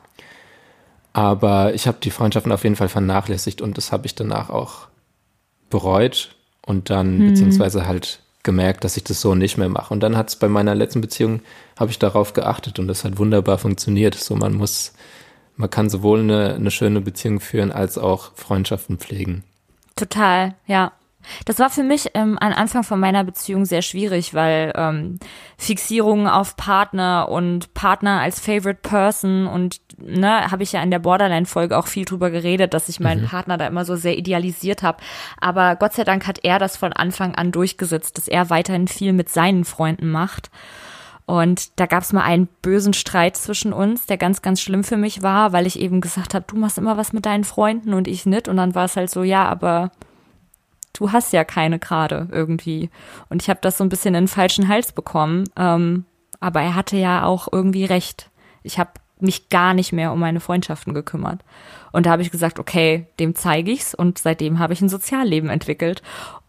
Aber 1.12 1.74
ich 1.74 1.86
habe 1.86 1.98
die 2.02 2.10
Freundschaften 2.10 2.52
auf 2.52 2.64
jeden 2.64 2.76
Fall 2.76 2.88
vernachlässigt 2.88 3.60
und 3.60 3.76
das 3.76 3.92
habe 3.92 4.06
ich 4.06 4.14
danach 4.14 4.48
auch 4.48 4.88
bereut 5.70 6.34
und 6.64 6.88
dann 6.90 7.18
Hm. 7.18 7.26
beziehungsweise 7.26 7.86
halt 7.86 8.21
gemerkt, 8.42 8.84
dass 8.84 8.96
ich 8.96 9.04
das 9.04 9.20
so 9.20 9.34
nicht 9.34 9.58
mehr 9.58 9.68
mache. 9.68 9.92
Und 9.94 10.00
dann 10.00 10.16
hat 10.16 10.28
es 10.28 10.36
bei 10.36 10.48
meiner 10.48 10.74
letzten 10.74 11.00
Beziehung, 11.00 11.40
habe 11.78 11.90
ich 11.90 11.98
darauf 11.98 12.32
geachtet 12.32 12.78
und 12.78 12.88
das 12.88 13.04
hat 13.04 13.18
wunderbar 13.18 13.58
funktioniert. 13.58 14.14
So 14.14 14.36
man 14.36 14.54
muss, 14.54 14.92
man 15.56 15.70
kann 15.70 15.90
sowohl 15.90 16.20
eine, 16.20 16.54
eine 16.54 16.70
schöne 16.70 17.00
Beziehung 17.00 17.40
führen 17.40 17.72
als 17.72 17.98
auch 17.98 18.32
Freundschaften 18.34 18.98
pflegen. 18.98 19.44
Total, 19.96 20.54
ja. 20.66 20.92
Das 21.44 21.58
war 21.58 21.70
für 21.70 21.82
mich 21.82 22.10
ähm, 22.14 22.38
am 22.38 22.52
Anfang 22.52 22.82
von 22.82 23.00
meiner 23.00 23.24
Beziehung 23.24 23.64
sehr 23.64 23.82
schwierig, 23.82 24.34
weil 24.34 24.72
ähm, 24.76 25.18
Fixierungen 25.56 26.26
auf 26.26 26.56
Partner 26.56 27.28
und 27.28 27.74
Partner 27.74 28.20
als 28.20 28.40
Favorite 28.40 28.80
Person 28.82 29.46
und 29.46 29.80
ne, 29.98 30.50
habe 30.50 30.62
ich 30.62 30.72
ja 30.72 30.82
in 30.82 30.90
der 30.90 30.98
Borderline-Folge 30.98 31.76
auch 31.76 31.86
viel 31.86 32.04
drüber 32.04 32.30
geredet, 32.30 32.74
dass 32.74 32.88
ich 32.88 33.00
meinen 33.00 33.26
Partner 33.26 33.58
da 33.58 33.66
immer 33.66 33.84
so 33.84 33.96
sehr 33.96 34.18
idealisiert 34.18 34.82
habe. 34.82 34.98
Aber 35.40 35.76
Gott 35.76 35.94
sei 35.94 36.04
Dank 36.04 36.26
hat 36.26 36.40
er 36.42 36.58
das 36.58 36.76
von 36.76 36.92
Anfang 36.92 37.34
an 37.34 37.52
durchgesetzt, 37.52 38.18
dass 38.18 38.28
er 38.28 38.50
weiterhin 38.50 38.88
viel 38.88 39.12
mit 39.12 39.28
seinen 39.28 39.64
Freunden 39.64 40.10
macht. 40.10 40.50
Und 41.24 41.78
da 41.78 41.86
gab 41.86 42.02
es 42.02 42.12
mal 42.12 42.24
einen 42.24 42.48
bösen 42.62 42.94
Streit 42.94 43.36
zwischen 43.36 43.72
uns, 43.72 44.06
der 44.06 44.18
ganz, 44.18 44.42
ganz 44.42 44.60
schlimm 44.60 44.84
für 44.84 44.96
mich 44.96 45.22
war, 45.22 45.52
weil 45.52 45.66
ich 45.66 45.78
eben 45.78 46.00
gesagt 46.00 46.34
habe, 46.34 46.44
du 46.48 46.56
machst 46.56 46.78
immer 46.78 46.96
was 46.96 47.12
mit 47.12 47.26
deinen 47.26 47.44
Freunden 47.44 47.94
und 47.94 48.08
ich 48.08 48.26
nicht. 48.26 48.48
Und 48.48 48.56
dann 48.56 48.74
war 48.74 48.86
es 48.86 48.96
halt 48.96 49.10
so, 49.10 49.22
ja, 49.22 49.48
aber 49.48 49.92
du 50.92 51.12
hast 51.12 51.32
ja 51.32 51.44
keine 51.44 51.78
gerade 51.78 52.28
irgendwie. 52.30 52.90
Und 53.28 53.42
ich 53.42 53.50
habe 53.50 53.60
das 53.62 53.78
so 53.78 53.84
ein 53.84 53.88
bisschen 53.88 54.14
in 54.14 54.24
den 54.24 54.28
falschen 54.28 54.68
Hals 54.68 54.92
bekommen. 54.92 55.44
Ähm, 55.56 56.04
aber 56.40 56.60
er 56.60 56.74
hatte 56.74 56.96
ja 56.96 57.24
auch 57.24 57.48
irgendwie 57.50 57.84
recht. 57.84 58.30
Ich 58.62 58.78
habe 58.78 58.90
mich 59.20 59.48
gar 59.48 59.74
nicht 59.74 59.92
mehr 59.92 60.12
um 60.12 60.18
meine 60.18 60.40
Freundschaften 60.40 60.94
gekümmert. 60.94 61.40
Und 61.92 62.06
da 62.06 62.10
habe 62.10 62.22
ich 62.22 62.30
gesagt, 62.30 62.58
okay, 62.58 63.06
dem 63.20 63.34
zeige 63.34 63.70
ich's 63.70 63.94
und 63.94 64.18
seitdem 64.18 64.58
habe 64.58 64.72
ich 64.72 64.80
ein 64.80 64.88
Sozialleben 64.88 65.48
entwickelt. 65.48 66.02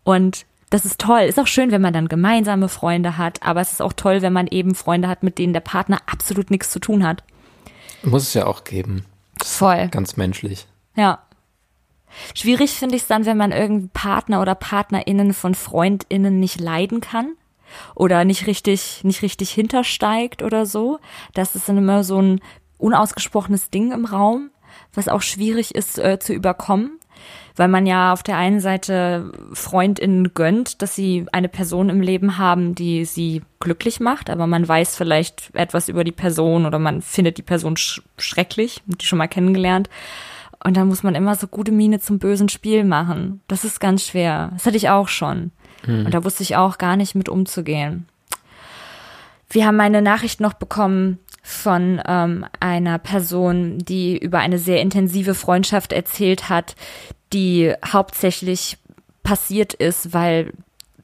Und 0.04 0.46
das 0.70 0.86
ist 0.86 1.00
toll. 1.00 1.22
Ist 1.22 1.40
auch 1.40 1.48
schön, 1.48 1.72
wenn 1.72 1.82
man 1.82 1.94
dann 1.94 2.08
gemeinsame 2.08 2.68
Freunde 2.68 3.18
hat, 3.18 3.44
aber 3.44 3.62
es 3.62 3.74
ist 3.74 3.82
auch 3.82 3.94
toll, 3.94 4.24
wenn 4.24 4.34
man 4.34 4.48
eben 4.48 4.74
Freunde 4.74 5.08
hat, 5.08 5.22
mit 5.22 5.38
denen 5.38 5.54
der 5.54 5.60
Partner 5.60 6.00
absolut 6.12 6.50
nichts 6.50 6.72
zu 6.72 6.80
tun 6.80 7.06
hat. 7.06 7.24
Muss 8.02 8.24
es 8.24 8.34
ja 8.34 8.48
auch 8.48 8.64
geben. 8.64 9.06
Voll. 9.44 9.88
Ganz 9.90 10.18
menschlich. 10.18 10.68
Ja. 10.96 11.20
Schwierig 12.34 12.72
finde 12.72 12.96
ich 12.96 13.04
es 13.04 13.08
dann, 13.08 13.26
wenn 13.26 13.38
man 13.38 13.52
irgendwie 13.52 13.90
Partner 13.94 14.42
oder 14.42 14.56
PartnerInnen 14.56 15.34
von 15.34 15.56
FreundInnen 15.56 16.40
nicht 16.40 16.60
leiden 16.60 17.02
kann 17.02 17.34
oder 17.96 18.24
nicht 18.26 18.48
richtig, 18.48 19.02
nicht 19.04 19.22
richtig 19.22 19.52
hintersteigt 19.52 20.44
oder 20.44 20.66
so. 20.66 21.00
Das 21.34 21.56
ist 21.56 21.68
dann 21.68 21.78
immer 21.78 22.04
so 22.04 22.22
ein 22.22 22.42
unausgesprochenes 22.78 23.70
Ding 23.70 23.92
im 23.92 24.06
Raum, 24.06 24.52
was 24.94 25.08
auch 25.08 25.22
schwierig 25.22 25.74
ist 25.74 25.98
äh, 25.98 26.20
zu 26.20 26.34
überkommen. 26.34 27.00
weil 27.56 27.68
man 27.68 27.86
ja 27.86 28.14
auf 28.14 28.24
der 28.24 28.38
einen 28.38 28.60
Seite 28.60 29.32
FreundInnen 29.54 30.34
gönnt, 30.34 30.82
dass 30.82 30.96
sie 30.96 31.26
eine 31.32 31.50
Person 31.50 31.90
im 31.90 32.02
Leben 32.02 32.38
haben, 32.38 32.76
die 32.76 33.06
sie 33.06 33.44
glücklich 33.60 34.00
macht, 34.00 34.30
aber 34.30 34.48
man 34.48 34.68
weiß 34.68 34.96
vielleicht 34.96 35.52
etwas 35.54 35.88
über 35.88 36.04
die 36.04 36.12
Person 36.12 36.66
oder 36.66 36.80
man 36.80 37.02
findet 37.02 37.38
die 37.38 37.44
Person 37.44 37.78
sch 37.78 38.02
schrecklich, 38.18 38.82
die 38.86 39.06
schon 39.06 39.20
mal 39.20 39.28
kennengelernt. 39.28 39.90
Und 40.64 40.78
dann 40.78 40.88
muss 40.88 41.04
man 41.04 41.16
immer 41.16 41.36
so 41.36 41.48
gute 41.48 41.72
Miene 41.72 42.00
zum 42.00 42.20
bösen 42.20 42.50
Spiel 42.50 42.84
machen. 42.84 43.42
Das 43.48 43.64
ist 43.64 43.80
ganz 43.80 44.06
schwer. 44.06 44.52
Das 44.54 44.66
hatte 44.66 44.78
ich 44.78 44.90
auch 44.90 45.08
schon. 45.08 45.52
Mhm. 45.86 46.06
Und 46.06 46.14
da 46.14 46.24
wusste 46.24 46.44
ich 46.44 46.56
auch 46.56 46.78
gar 46.78 46.96
nicht 46.96 47.16
mit 47.16 47.30
umzugehen. 47.30 48.08
Wir 49.50 49.68
haben 49.68 49.80
eine 49.80 50.02
Nachricht 50.02 50.40
noch 50.40 50.54
bekommen 50.54 51.20
von 51.44 52.02
ähm, 52.08 52.46
einer 52.60 52.98
Person, 52.98 53.78
die 53.80 54.18
über 54.18 54.40
eine 54.40 54.58
sehr 54.58 54.82
intensive 54.82 55.36
Freundschaft 55.36 55.92
erzählt 55.92 56.48
hat, 56.50 56.76
die 57.34 57.74
hauptsächlich 57.86 58.78
passiert 59.24 59.74
ist, 59.74 60.14
weil 60.14 60.54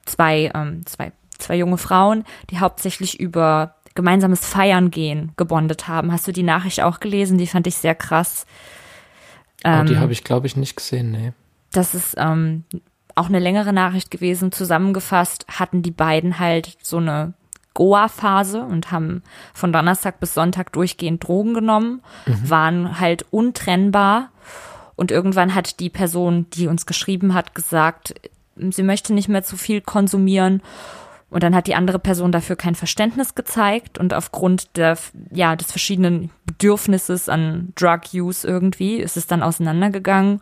zwei, 0.05 0.51
ähm, 0.55 0.85
zwei, 0.85 1.11
zwei 1.37 1.57
junge 1.57 1.77
Frauen, 1.77 2.23
die 2.49 2.59
hauptsächlich 2.59 3.19
über 3.19 3.75
gemeinsames 3.95 4.45
Feiern 4.45 4.91
gehen 4.91 5.33
gebondet 5.35 5.87
haben. 5.89 6.11
Hast 6.11 6.27
du 6.27 6.31
die 6.31 6.43
Nachricht 6.43 6.81
auch 6.81 7.01
gelesen? 7.01 7.37
Die 7.37 7.47
fand 7.47 7.67
ich 7.67 7.75
sehr 7.75 7.95
krass. 7.95 8.45
Ähm, 9.63 9.81
oh, 9.81 9.83
die 9.85 9.97
habe 9.97 10.11
ich, 10.11 10.23
glaube 10.23 10.47
ich, 10.47 10.55
nicht 10.55 10.75
gesehen, 10.75 11.11
nee. 11.11 11.33
Das 11.71 11.93
ist 11.93 12.15
ähm, 12.17 12.63
auch 13.15 13.27
eine 13.27 13.39
längere 13.39 13.73
Nachricht 13.73 14.11
gewesen. 14.11 14.51
Zusammengefasst 14.51 15.45
hatten 15.47 15.81
die 15.81 15.91
beiden 15.91 16.39
halt 16.39 16.77
so 16.81 16.97
eine 16.97 17.33
Goa-Phase 17.73 18.61
und 18.63 18.91
haben 18.91 19.23
von 19.53 19.71
Donnerstag 19.71 20.19
bis 20.19 20.33
Sonntag 20.33 20.71
durchgehend 20.73 21.25
Drogen 21.25 21.53
genommen, 21.53 22.01
mhm. 22.25 22.49
waren 22.49 22.99
halt 22.99 23.25
untrennbar 23.31 24.31
und 24.95 25.11
irgendwann 25.11 25.55
hat 25.55 25.79
die 25.79 25.89
Person, 25.89 26.47
die 26.53 26.67
uns 26.67 26.85
geschrieben 26.85 27.33
hat, 27.33 27.55
gesagt, 27.55 28.15
sie 28.57 28.83
möchte 28.83 29.13
nicht 29.13 29.29
mehr 29.29 29.43
zu 29.43 29.55
viel 29.55 29.79
konsumieren. 29.79 30.61
Und 31.29 31.43
dann 31.43 31.53
hat 31.53 31.67
die 31.67 31.75
andere 31.75 31.99
Person 31.99 32.31
dafür 32.31 32.55
kein 32.55 32.75
Verständnis 32.75 33.35
gezeigt 33.35 33.97
und 33.97 34.13
aufgrund 34.13 34.75
der, 34.77 34.97
ja, 35.31 35.55
des 35.55 35.71
verschiedenen 35.71 36.31
Bedürfnisses 36.45 37.29
an 37.29 37.71
Drug 37.75 38.01
Use 38.13 38.47
irgendwie 38.47 38.97
ist 38.97 39.15
es 39.15 39.27
dann 39.27 39.43
auseinandergegangen. 39.43 40.41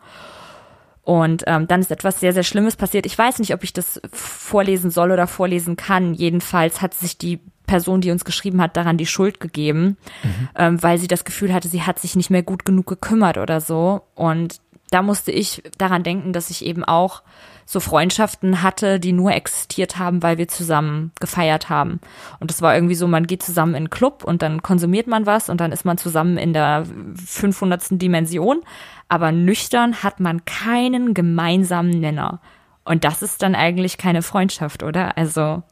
Und 1.02 1.44
ähm, 1.46 1.66
dann 1.66 1.80
ist 1.80 1.90
etwas 1.90 2.20
sehr, 2.20 2.32
sehr 2.34 2.42
Schlimmes 2.42 2.76
passiert. 2.76 3.06
Ich 3.06 3.16
weiß 3.16 3.38
nicht, 3.38 3.54
ob 3.54 3.64
ich 3.64 3.72
das 3.72 4.00
vorlesen 4.12 4.90
soll 4.90 5.10
oder 5.10 5.26
vorlesen 5.26 5.76
kann. 5.76 6.12
Jedenfalls 6.12 6.82
hat 6.82 6.92
sich 6.92 7.16
die 7.16 7.40
Person, 7.66 8.00
die 8.00 8.10
uns 8.10 8.24
geschrieben 8.24 8.60
hat, 8.60 8.76
daran 8.76 8.98
die 8.98 9.06
Schuld 9.06 9.40
gegeben, 9.40 9.96
mhm. 10.22 10.48
ähm, 10.54 10.82
weil 10.82 10.98
sie 10.98 11.08
das 11.08 11.24
Gefühl 11.24 11.54
hatte, 11.54 11.68
sie 11.68 11.82
hat 11.82 11.98
sich 11.98 12.16
nicht 12.16 12.30
mehr 12.30 12.42
gut 12.42 12.64
genug 12.64 12.86
gekümmert 12.86 13.38
oder 13.38 13.60
so. 13.60 14.02
Und 14.14 14.60
da 14.90 15.02
musste 15.02 15.32
ich 15.32 15.62
daran 15.78 16.02
denken, 16.02 16.32
dass 16.32 16.50
ich 16.50 16.64
eben 16.64 16.84
auch 16.84 17.22
so 17.70 17.80
Freundschaften 17.80 18.62
hatte, 18.62 18.98
die 18.98 19.12
nur 19.12 19.32
existiert 19.32 19.98
haben, 19.98 20.22
weil 20.22 20.38
wir 20.38 20.48
zusammen 20.48 21.12
gefeiert 21.20 21.68
haben. 21.68 22.00
Und 22.40 22.50
das 22.50 22.62
war 22.62 22.74
irgendwie 22.74 22.94
so, 22.94 23.06
man 23.06 23.26
geht 23.26 23.42
zusammen 23.42 23.72
in 23.72 23.76
einen 23.76 23.90
Club 23.90 24.24
und 24.24 24.40
dann 24.40 24.62
konsumiert 24.62 25.06
man 25.06 25.26
was 25.26 25.50
und 25.50 25.60
dann 25.60 25.70
ist 25.70 25.84
man 25.84 25.98
zusammen 25.98 26.38
in 26.38 26.54
der 26.54 26.86
500. 27.26 28.00
Dimension. 28.00 28.62
Aber 29.08 29.32
nüchtern 29.32 30.02
hat 30.02 30.18
man 30.18 30.46
keinen 30.46 31.12
gemeinsamen 31.12 31.90
Nenner. 31.90 32.40
Und 32.86 33.04
das 33.04 33.20
ist 33.20 33.42
dann 33.42 33.54
eigentlich 33.54 33.98
keine 33.98 34.22
Freundschaft, 34.22 34.82
oder? 34.82 35.18
Also. 35.18 35.62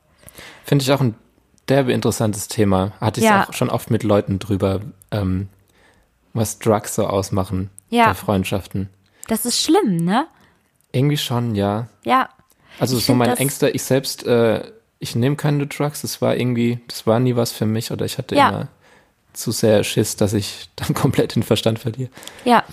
Finde 0.64 0.82
ich 0.82 0.92
auch 0.92 1.00
ein 1.00 1.14
derbe 1.66 1.94
interessantes 1.94 2.48
Thema. 2.48 2.92
Hatte 3.00 3.20
ich 3.20 3.26
ja. 3.26 3.46
auch 3.48 3.54
schon 3.54 3.70
oft 3.70 3.90
mit 3.90 4.02
Leuten 4.02 4.38
drüber, 4.38 4.80
ähm, 5.12 5.48
was 6.34 6.58
Drugs 6.58 6.94
so 6.94 7.06
ausmachen 7.06 7.70
ja. 7.88 8.08
bei 8.08 8.14
Freundschaften. 8.14 8.90
Das 9.28 9.46
ist 9.46 9.58
schlimm, 9.58 9.96
ne? 9.96 10.26
Irgendwie 10.92 11.16
schon, 11.16 11.54
ja. 11.54 11.88
Ja. 12.04 12.28
Also 12.78 12.98
so 12.98 13.14
mein 13.14 13.36
engster, 13.36 13.74
ich 13.74 13.82
selbst, 13.82 14.26
äh, 14.26 14.62
ich 14.98 15.14
nehme 15.14 15.36
keine 15.36 15.66
Drugs, 15.66 16.02
das 16.02 16.20
war 16.20 16.36
irgendwie, 16.36 16.80
das 16.88 17.06
war 17.06 17.20
nie 17.20 17.36
was 17.36 17.52
für 17.52 17.66
mich 17.66 17.90
oder 17.90 18.04
ich 18.04 18.18
hatte 18.18 18.34
ja. 18.34 18.48
immer 18.48 18.68
zu 19.32 19.50
sehr 19.50 19.84
Schiss, 19.84 20.16
dass 20.16 20.32
ich 20.32 20.70
dann 20.76 20.94
komplett 20.94 21.34
den 21.34 21.42
Verstand 21.42 21.78
verliere. 21.78 22.10
Ja. 22.44 22.64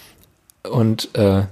Und 0.64 1.14
äh, 1.16 1.46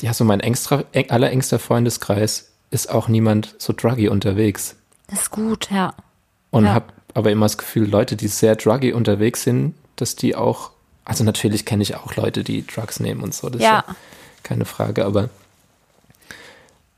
ja, 0.00 0.14
so 0.14 0.24
mein 0.24 0.40
engster, 0.40 0.84
allerengster 1.08 1.58
Freundeskreis 1.58 2.52
ist 2.70 2.90
auch 2.90 3.08
niemand 3.08 3.54
so 3.58 3.72
druggy 3.72 4.08
unterwegs. 4.08 4.76
Das 5.08 5.22
ist 5.22 5.30
gut, 5.30 5.70
ja. 5.70 5.94
Und 6.50 6.64
ja. 6.64 6.74
habe 6.74 6.86
aber 7.14 7.30
immer 7.30 7.46
das 7.46 7.58
Gefühl, 7.58 7.88
Leute, 7.88 8.16
die 8.16 8.28
sehr 8.28 8.56
druggy 8.56 8.92
unterwegs 8.92 9.42
sind, 9.42 9.74
dass 9.96 10.16
die 10.16 10.34
auch, 10.34 10.70
also 11.04 11.24
natürlich 11.24 11.64
kenne 11.64 11.82
ich 11.82 11.96
auch 11.96 12.16
Leute, 12.16 12.44
die 12.44 12.66
Drugs 12.66 13.00
nehmen 13.00 13.22
und 13.22 13.34
so, 13.34 13.48
das 13.48 13.62
ja. 13.62 13.78
ist 13.80 13.88
ja 13.88 13.96
keine 14.42 14.64
Frage, 14.64 15.04
aber 15.04 15.30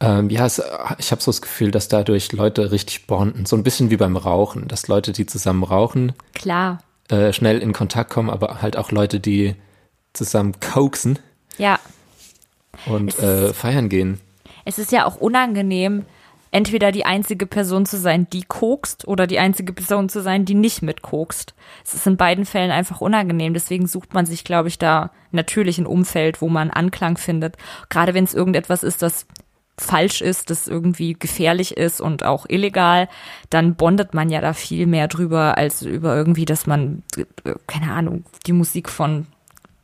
ähm, 0.00 0.30
ja, 0.30 0.46
es, 0.46 0.62
ich 0.98 1.10
habe 1.10 1.22
so 1.22 1.30
das 1.30 1.42
Gefühl, 1.42 1.70
dass 1.70 1.88
dadurch 1.88 2.32
Leute 2.32 2.70
richtig 2.70 3.06
bonden, 3.06 3.46
so 3.46 3.56
ein 3.56 3.62
bisschen 3.62 3.90
wie 3.90 3.96
beim 3.96 4.16
Rauchen, 4.16 4.68
dass 4.68 4.88
Leute, 4.88 5.12
die 5.12 5.26
zusammen 5.26 5.64
rauchen, 5.64 6.12
klar, 6.34 6.78
äh, 7.08 7.32
schnell 7.32 7.58
in 7.58 7.72
Kontakt 7.72 8.10
kommen, 8.10 8.30
aber 8.30 8.62
halt 8.62 8.76
auch 8.76 8.92
Leute, 8.92 9.20
die 9.20 9.56
zusammen 10.12 10.54
koksen, 10.60 11.18
ja, 11.56 11.78
und 12.86 13.18
äh, 13.18 13.52
feiern 13.52 13.88
gehen. 13.88 14.20
Es 14.64 14.78
ist 14.78 14.92
ja 14.92 15.04
auch 15.06 15.16
unangenehm, 15.16 16.04
entweder 16.50 16.92
die 16.92 17.04
einzige 17.04 17.46
Person 17.46 17.86
zu 17.86 17.98
sein, 17.98 18.28
die 18.30 18.42
kokst, 18.42 19.06
oder 19.08 19.26
die 19.26 19.38
einzige 19.38 19.72
Person 19.72 20.08
zu 20.08 20.22
sein, 20.22 20.44
die 20.44 20.54
nicht 20.54 20.82
mitkokst. 20.82 21.54
Es 21.84 21.94
ist 21.94 22.06
in 22.06 22.16
beiden 22.16 22.44
Fällen 22.44 22.70
einfach 22.70 23.00
unangenehm. 23.00 23.54
Deswegen 23.54 23.86
sucht 23.86 24.14
man 24.14 24.26
sich, 24.26 24.44
glaube 24.44 24.68
ich, 24.68 24.78
da 24.78 25.10
natürlich 25.30 25.78
ein 25.78 25.86
Umfeld, 25.86 26.40
wo 26.40 26.48
man 26.48 26.70
Anklang 26.70 27.16
findet. 27.16 27.56
Gerade 27.88 28.14
wenn 28.14 28.24
es 28.24 28.34
irgendetwas 28.34 28.82
ist, 28.82 29.02
das 29.02 29.26
falsch 29.78 30.20
ist, 30.20 30.50
das 30.50 30.68
irgendwie 30.68 31.14
gefährlich 31.14 31.76
ist 31.76 32.00
und 32.00 32.24
auch 32.24 32.46
illegal, 32.48 33.08
dann 33.50 33.74
bondet 33.74 34.14
man 34.14 34.30
ja 34.30 34.40
da 34.40 34.52
viel 34.52 34.86
mehr 34.86 35.08
drüber, 35.08 35.56
als 35.56 35.82
über 35.82 36.16
irgendwie, 36.16 36.44
dass 36.44 36.66
man, 36.66 37.02
äh, 37.16 37.54
keine 37.66 37.92
Ahnung, 37.92 38.24
die 38.46 38.52
Musik 38.52 38.88
von 38.88 39.26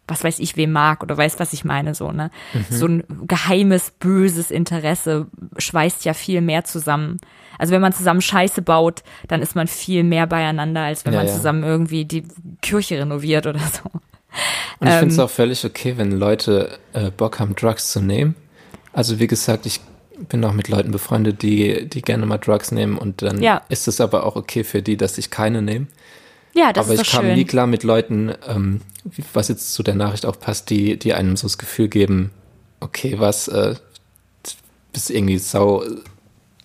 was 0.06 0.22
weiß 0.22 0.38
ich, 0.38 0.56
wem 0.56 0.72
mag 0.72 1.02
oder 1.02 1.16
weiß, 1.16 1.38
was 1.38 1.52
ich 1.54 1.64
meine, 1.64 1.94
so, 1.94 2.12
ne? 2.12 2.30
Mhm. 2.52 2.64
So 2.68 2.86
ein 2.86 3.04
geheimes, 3.26 3.90
böses 3.90 4.50
Interesse 4.50 5.28
schweißt 5.56 6.04
ja 6.04 6.12
viel 6.12 6.42
mehr 6.42 6.64
zusammen. 6.64 7.18
Also 7.58 7.72
wenn 7.72 7.80
man 7.80 7.92
zusammen 7.92 8.20
Scheiße 8.20 8.62
baut, 8.62 9.02
dann 9.28 9.40
ist 9.40 9.56
man 9.56 9.66
viel 9.66 10.04
mehr 10.04 10.26
beieinander, 10.26 10.82
als 10.82 11.06
wenn 11.06 11.14
ja, 11.14 11.20
man 11.20 11.28
ja. 11.28 11.32
zusammen 11.32 11.62
irgendwie 11.62 12.04
die 12.04 12.24
Kirche 12.60 12.98
renoviert 12.98 13.46
oder 13.46 13.60
so. 13.60 13.90
Und 14.80 14.88
ich 14.88 14.92
ähm, 14.92 14.98
finde 15.00 15.14
es 15.14 15.18
auch 15.20 15.30
völlig 15.30 15.64
okay, 15.64 15.94
wenn 15.96 16.10
Leute 16.12 16.78
äh, 16.92 17.10
Bock 17.10 17.40
haben, 17.40 17.54
Drugs 17.54 17.90
zu 17.90 18.00
nehmen. 18.00 18.34
Also 18.94 19.18
wie 19.18 19.26
gesagt, 19.26 19.66
ich 19.66 19.80
bin 20.28 20.44
auch 20.44 20.52
mit 20.52 20.68
Leuten 20.68 20.92
befreundet, 20.92 21.42
die, 21.42 21.88
die 21.88 22.02
gerne 22.02 22.24
mal 22.24 22.38
Drugs 22.38 22.70
nehmen 22.70 22.96
und 22.96 23.22
dann 23.22 23.42
ja. 23.42 23.62
ist 23.68 23.88
es 23.88 24.00
aber 24.00 24.24
auch 24.24 24.36
okay 24.36 24.64
für 24.64 24.80
die, 24.80 24.96
dass 24.96 25.18
ich 25.18 25.30
keine 25.30 25.60
nehme. 25.60 25.86
Ja, 26.54 26.72
das 26.72 26.86
Aber 26.86 26.94
ist 26.94 27.02
ich 27.02 27.10
kam 27.10 27.24
schön. 27.24 27.34
nie 27.34 27.44
klar 27.44 27.66
mit 27.66 27.82
Leuten, 27.82 28.32
ähm, 28.48 28.80
was 29.32 29.48
jetzt 29.48 29.74
zu 29.74 29.82
der 29.82 29.96
Nachricht 29.96 30.24
auch 30.24 30.38
passt, 30.38 30.70
die, 30.70 30.96
die 30.96 31.12
einem 31.12 31.36
so 31.36 31.46
das 31.46 31.58
Gefühl 31.58 31.88
geben, 31.88 32.30
okay, 32.78 33.16
was, 33.18 33.48
äh, 33.48 33.74
bist 34.92 35.10
irgendwie 35.10 35.38
sau 35.38 35.82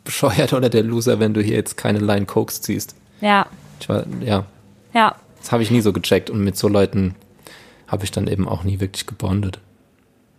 bescheuert 0.03 0.53
oder 0.53 0.69
der 0.69 0.83
Loser, 0.83 1.19
wenn 1.19 1.33
du 1.33 1.41
hier 1.41 1.55
jetzt 1.55 1.75
keine 1.75 1.99
Line 1.99 2.25
Cokes 2.27 2.61
ziehst. 2.61 2.95
Ja. 3.19 3.47
Ich 3.81 3.89
war, 3.89 4.05
ja. 4.21 4.45
Ja. 4.93 5.15
Das 5.39 5.51
habe 5.51 5.63
ich 5.63 5.71
nie 5.71 5.81
so 5.81 5.91
gecheckt 5.91 6.29
und 6.29 6.43
mit 6.43 6.55
so 6.55 6.67
Leuten 6.67 7.15
habe 7.87 8.03
ich 8.05 8.11
dann 8.11 8.27
eben 8.27 8.47
auch 8.47 8.63
nie 8.63 8.79
wirklich 8.79 9.07
gebondet. 9.07 9.59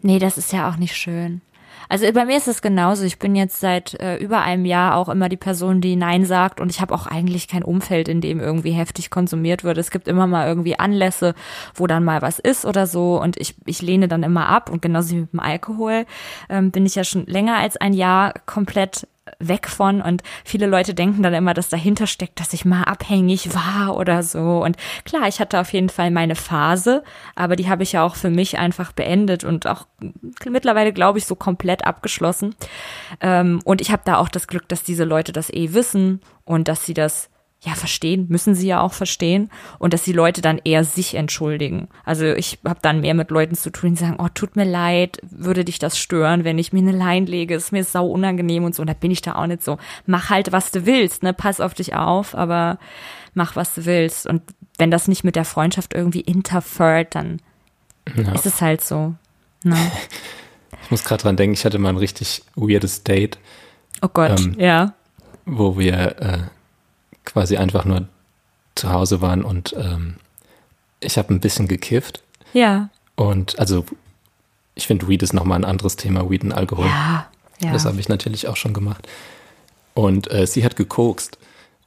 Nee, 0.03 0.19
das 0.19 0.39
ist 0.39 0.53
ja 0.53 0.71
auch 0.71 0.77
nicht 0.77 0.97
schön. 0.97 1.43
Also 1.89 2.11
bei 2.13 2.25
mir 2.25 2.37
ist 2.37 2.49
es 2.49 2.63
genauso. 2.63 3.05
Ich 3.05 3.19
bin 3.19 3.35
jetzt 3.35 3.61
seit 3.61 3.95
äh, 4.01 4.17
über 4.17 4.43
einem 4.43 4.65
Jahr 4.65 4.97
auch 4.97 5.09
immer 5.09 5.29
die 5.29 5.37
Person, 5.37 5.81
die 5.81 5.97
Nein 5.97 6.25
sagt 6.25 6.61
und 6.61 6.71
ich 6.71 6.81
habe 6.81 6.95
auch 6.95 7.07
eigentlich 7.07 7.49
kein 7.49 7.63
Umfeld, 7.63 8.09
in 8.09 8.21
dem 8.21 8.41
irgendwie 8.41 8.73
heftig 8.73 9.11
konsumiert 9.11 9.65
wird. 9.65 9.79
Es 9.79 9.91
gibt 9.91 10.09
immer 10.09 10.27
mal 10.27 10.47
irgendwie 10.47 10.79
Anlässe, 10.79 11.35
wo 11.75 11.87
dann 11.87 12.05
mal 12.05 12.23
was 12.23 12.39
ist 12.39 12.65
oder 12.65 12.87
so 12.87 13.21
und 13.21 13.37
ich, 13.41 13.55
ich 13.67 13.83
lehne 13.83 14.09
dann 14.09 14.23
immer 14.23 14.49
ab 14.49 14.71
und 14.71 14.83
genauso 14.83 15.11
wie 15.11 15.21
mit 15.21 15.33
dem 15.33 15.41
Alkohol 15.41 16.07
ähm, 16.49 16.71
bin 16.71 16.87
ich 16.87 16.95
ja 16.95 17.05
schon 17.05 17.27
länger 17.27 17.57
als 17.57 17.77
ein 17.77 17.93
Jahr 17.93 18.35
komplett 18.47 19.07
weg 19.39 19.69
von 19.69 20.03
und 20.03 20.23
viele 20.45 20.67
Leute 20.67 20.95
denken 20.95 21.23
dann 21.23 21.35
immer, 21.35 21.55
dass 21.55 21.69
dahinter 21.69 22.07
steckt, 22.07 22.41
dass 22.41 22.53
ich 22.53 22.65
mal 22.65 22.83
abhängig 22.85 23.55
war 23.55 23.97
oder 23.97 24.23
so. 24.23 24.63
Und 24.63 24.77
klar, 25.05 25.29
ich 25.29 25.41
hatte 25.41 25.61
auf 25.61 25.73
jeden 25.73 25.89
Fall 25.89 26.11
meine 26.11 26.37
Phase, 26.37 27.03
aber 27.35 27.57
die 27.57 27.69
habe 27.69 27.83
ich 27.83 27.93
ja 27.93 28.05
auch 28.05 28.17
für 28.17 28.31
mich 28.31 28.59
einfach 28.59 28.93
beendet 28.93 29.45
und 29.45 29.67
auch 29.67 29.87
mittlerweile, 30.49 30.93
glaube 30.93 31.19
ich, 31.19 31.27
so 31.27 31.35
komplett 31.35 31.87
abgeschlossen. 31.87 32.55
Ähm, 33.21 33.61
und 33.65 33.81
ich 33.81 33.91
habe 33.91 34.03
da 34.05 34.17
auch 34.17 34.29
das 34.29 34.47
Glück, 34.47 34.69
dass 34.69 34.83
diese 34.83 35.05
Leute 35.05 35.33
das 35.33 35.51
eh 35.51 35.73
wissen 35.73 36.21
und 36.45 36.69
dass 36.69 36.85
sie 36.85 36.95
das 36.95 37.30
ja, 37.63 37.75
verstehen, 37.75 38.27
müssen 38.31 38.55
sie 38.55 38.69
ja 38.69 38.81
auch 38.81 38.95
verstehen 38.95 39.51
und 39.79 39.93
dass 39.93 40.03
die 40.03 40.15
Leute 40.15 40.41
dann 40.41 40.59
eher 40.65 40.83
sich 40.83 41.15
entschuldigen. 41.15 41.89
Also 42.07 42.25
ich 42.25 42.59
habe 42.67 42.79
dann 42.81 43.03
mehr 43.03 43.13
mit 43.13 43.31
Leuten 43.31 43.55
zu 43.55 43.71
tun, 43.71 43.91
die 43.91 44.01
sagen, 44.01 44.17
oh, 44.19 44.29
tut 44.33 44.57
mir 44.57 44.65
leid, 44.65 45.19
würde 45.31 45.65
dich 45.65 45.79
das 45.79 45.99
stören, 45.99 46.45
wenn 46.45 46.59
ich 46.59 46.73
mir 46.73 46.79
eine 46.79 46.93
Line 46.93 47.27
lege, 47.27 47.55
ist 47.55 47.71
mir 47.71 47.85
sau 47.85 48.07
unangenehm 48.07 48.65
und 48.65 48.75
so. 48.75 48.83
Und 48.83 48.89
da 48.89 48.95
bin 48.95 49.11
ich 49.11 49.21
da 49.21 49.35
auch 49.35 49.47
nicht 49.47 49.63
so. 49.63 49.77
Mach 50.07 50.31
halt, 50.31 50.53
was 50.53 50.71
du 50.71 50.87
willst, 50.87 51.23
ne, 51.23 51.35
pass 51.35 51.61
auf 51.61 51.75
dich 51.75 51.95
auf, 51.95 52.35
aber 52.35 52.79
mach, 53.35 53.57
was 53.57 53.75
du 53.75 53.85
willst. 53.85 54.27
Und 54.27 54.41
wenn 54.79 54.91
das 54.91 55.07
nicht 55.07 55.23
mit 55.23 55.37
der 55.37 55.45
Freundschaft 55.45 55.93
irgendwie 55.93 56.21
interfert, 56.21 57.15
dann 57.15 57.43
ja. 58.17 58.33
ist 58.33 58.47
es 58.47 58.63
halt 58.63 58.83
so. 58.83 59.15
Ne? 59.65 59.77
Ich 60.83 60.91
muss 60.91 61.05
gerade 61.05 61.23
dran 61.23 61.37
denken, 61.37 61.55
ich 61.55 61.65
hatte 61.65 61.79
mal 61.79 61.91
ein 61.91 61.99
richtig 61.99 62.43
weirdes 62.57 63.05
Date. 63.05 63.39
Oh 64.03 64.09
Gott, 64.09 64.41
ähm, 64.41 64.57
ja. 64.59 64.95
Wo 65.45 65.79
wir 65.79 66.17
äh, 66.21 66.39
quasi 67.25 67.57
einfach 67.57 67.85
nur 67.85 68.09
zu 68.75 68.91
Hause 68.91 69.21
waren 69.21 69.45
und 69.45 69.75
ähm, 69.77 70.17
ich 71.01 71.19
habe 71.19 71.35
ein 71.35 71.41
bisschen 71.41 71.69
gekifft. 71.69 72.23
Ja. 72.53 72.91
Und 73.17 73.59
also 73.59 73.85
ich 74.75 74.87
finde 74.87 75.09
Weed 75.09 75.23
ist 75.23 75.33
nochmal 75.33 75.59
ein 75.59 75.65
anderes 75.65 75.97
Thema, 75.97 76.31
Weed 76.31 76.45
und 76.45 76.53
Alkohol. 76.53 76.87
Ja. 76.87 77.29
ja. 77.61 77.73
Das 77.73 77.85
habe 77.85 78.01
ich 78.01 78.09
natürlich 78.09 78.49
auch 78.49 78.57
schon 78.57 78.73
gemacht. 78.73 79.09
Und 79.95 80.31
äh, 80.33 80.47
sie 80.47 80.65
hat 80.65 80.77
gekokst. 80.77 81.39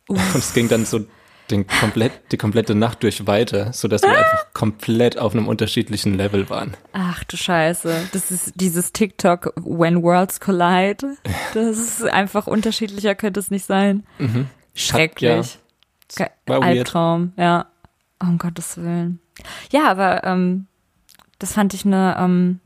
Uff. 0.08 0.36
Und 0.36 0.36
es 0.40 0.54
ging 0.54 0.68
dann 0.68 0.86
so 0.86 1.06
den 1.52 1.68
komplett, 1.68 2.14
die 2.32 2.38
komplette 2.38 2.74
Nacht 2.74 3.04
durch 3.04 3.28
weiter, 3.28 3.74
sodass 3.74 4.02
wir 4.02 4.10
einfach 4.10 4.46
komplett 4.54 5.18
auf 5.18 5.34
einem 5.34 5.48
unterschiedlichen 5.48 6.16
Level 6.16 6.50
waren. 6.50 6.76
Ach 6.94 7.24
du 7.26 7.36
Scheiße. 7.36 8.10
Das 8.14 8.32
ist 8.32 8.54
dieses 8.56 8.94
TikTok 8.94 9.54
When 9.58 10.02
Worlds 10.04 10.40
Collide. 10.40 11.18
Das 11.54 11.78
ist 11.78 12.04
einfach 12.04 12.48
unterschiedlicher 12.48 13.14
könnte 13.16 13.40
es 13.40 13.52
nicht 13.52 13.66
sein. 13.66 14.06
Mhm. 14.18 14.48
Schrecklich. 14.74 15.60
Hat, 16.20 16.32
ja, 16.48 16.60
Albtraum, 16.60 17.34
ja. 17.38 17.68
Um 18.20 18.38
Gottes 18.38 18.78
Willen. 18.78 19.20
Ja, 19.72 19.90
aber 19.90 20.24
ähm, 20.24 20.68
das 21.40 21.54
fand 21.54 21.74
ich 21.74 21.86
eine 21.86 22.16
ähm, 22.18 22.60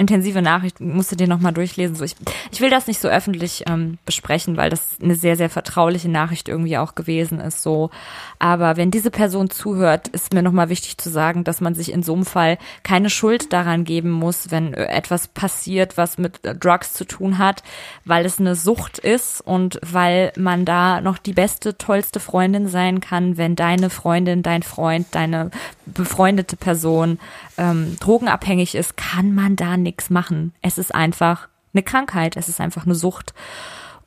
intensive 0.00 0.40
Nachricht, 0.40 0.80
musste 0.80 1.14
dir 1.16 1.28
nochmal 1.28 1.52
durchlesen. 1.52 1.94
So, 1.94 2.04
ich, 2.04 2.16
ich 2.50 2.60
will 2.60 2.70
das 2.70 2.86
nicht 2.86 3.00
so 3.00 3.08
öffentlich 3.08 3.64
ähm, 3.68 3.98
besprechen, 4.06 4.56
weil 4.56 4.70
das 4.70 4.96
eine 5.00 5.14
sehr, 5.14 5.36
sehr 5.36 5.50
vertrauliche 5.50 6.08
Nachricht 6.08 6.48
irgendwie 6.48 6.78
auch 6.78 6.94
gewesen 6.94 7.38
ist. 7.38 7.62
So, 7.62 7.90
aber 8.38 8.78
wenn 8.78 8.90
diese 8.90 9.10
Person 9.10 9.50
zuhört, 9.50 10.08
ist 10.08 10.32
mir 10.32 10.42
nochmal 10.42 10.70
wichtig 10.70 10.96
zu 10.96 11.10
sagen, 11.10 11.44
dass 11.44 11.60
man 11.60 11.74
sich 11.74 11.92
in 11.92 12.02
so 12.02 12.14
einem 12.14 12.24
Fall 12.24 12.56
keine 12.82 13.10
Schuld 13.10 13.52
daran 13.52 13.84
geben 13.84 14.10
muss, 14.10 14.50
wenn 14.50 14.72
etwas 14.72 15.28
passiert, 15.28 15.98
was 15.98 16.16
mit 16.16 16.40
Drugs 16.42 16.94
zu 16.94 17.04
tun 17.04 17.36
hat, 17.36 17.62
weil 18.06 18.24
es 18.24 18.40
eine 18.40 18.54
Sucht 18.54 18.98
ist 18.98 19.42
und 19.42 19.78
weil 19.84 20.32
man 20.36 20.64
da 20.64 21.02
noch 21.02 21.18
die 21.18 21.34
beste, 21.34 21.76
tollste 21.76 22.20
Freundin 22.20 22.68
sein 22.68 23.00
kann, 23.00 23.36
wenn 23.36 23.54
deine 23.54 23.90
Freundin, 23.90 24.42
dein 24.42 24.62
Freund, 24.62 25.08
deine 25.10 25.50
befreundete 25.84 26.56
Person 26.56 27.18
ähm, 27.58 27.96
drogenabhängig 28.00 28.74
ist, 28.74 28.96
kann 28.96 29.34
man 29.34 29.56
da 29.56 29.76
nichts 29.90 30.10
machen. 30.10 30.54
Es 30.62 30.78
ist 30.78 30.94
einfach 30.94 31.48
eine 31.74 31.82
Krankheit, 31.82 32.36
es 32.36 32.48
ist 32.48 32.60
einfach 32.60 32.86
eine 32.86 32.94
Sucht. 32.94 33.34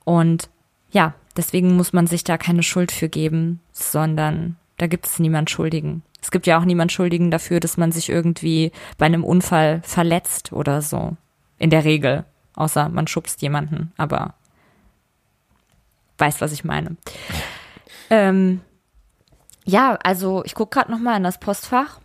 Und 0.06 0.50
ja, 0.92 1.14
deswegen 1.36 1.76
muss 1.76 1.94
man 1.94 2.08
sich 2.08 2.24
da 2.24 2.38
keine 2.38 2.64
Schuld 2.64 2.92
für 2.92 3.10
geben, 3.10 3.60
sondern 3.72 4.56
da 4.78 4.88
gibt 4.88 5.06
es 5.06 5.20
niemand 5.20 5.50
Schuldigen. 5.50 6.04
Es 6.22 6.32
gibt 6.32 6.48
ja 6.48 6.58
auch 6.58 6.66
niemand 6.66 6.92
Schuldigen 6.92 7.32
dafür, 7.32 7.60
dass 7.60 7.78
man 7.78 7.92
sich 7.92 8.10
irgendwie 8.10 8.72
bei 8.98 9.06
einem 9.06 9.24
Unfall 9.24 9.82
verletzt 9.84 10.54
oder 10.54 10.82
so. 10.82 11.18
In 11.58 11.70
der 11.70 11.84
Regel. 11.84 12.26
Außer 12.56 12.90
man 12.90 13.08
schubst 13.08 13.42
jemanden, 13.42 13.92
aber 13.98 14.36
weiß, 16.18 16.40
was 16.40 16.52
ich 16.52 16.64
meine. 16.64 16.98
Ähm, 18.10 18.62
ja, 19.66 19.98
also 20.04 20.44
ich 20.46 20.54
gucke 20.54 20.76
gerade 20.78 20.92
nochmal 20.92 21.18
in 21.18 21.24
das 21.24 21.40
Postfach. 21.40 22.00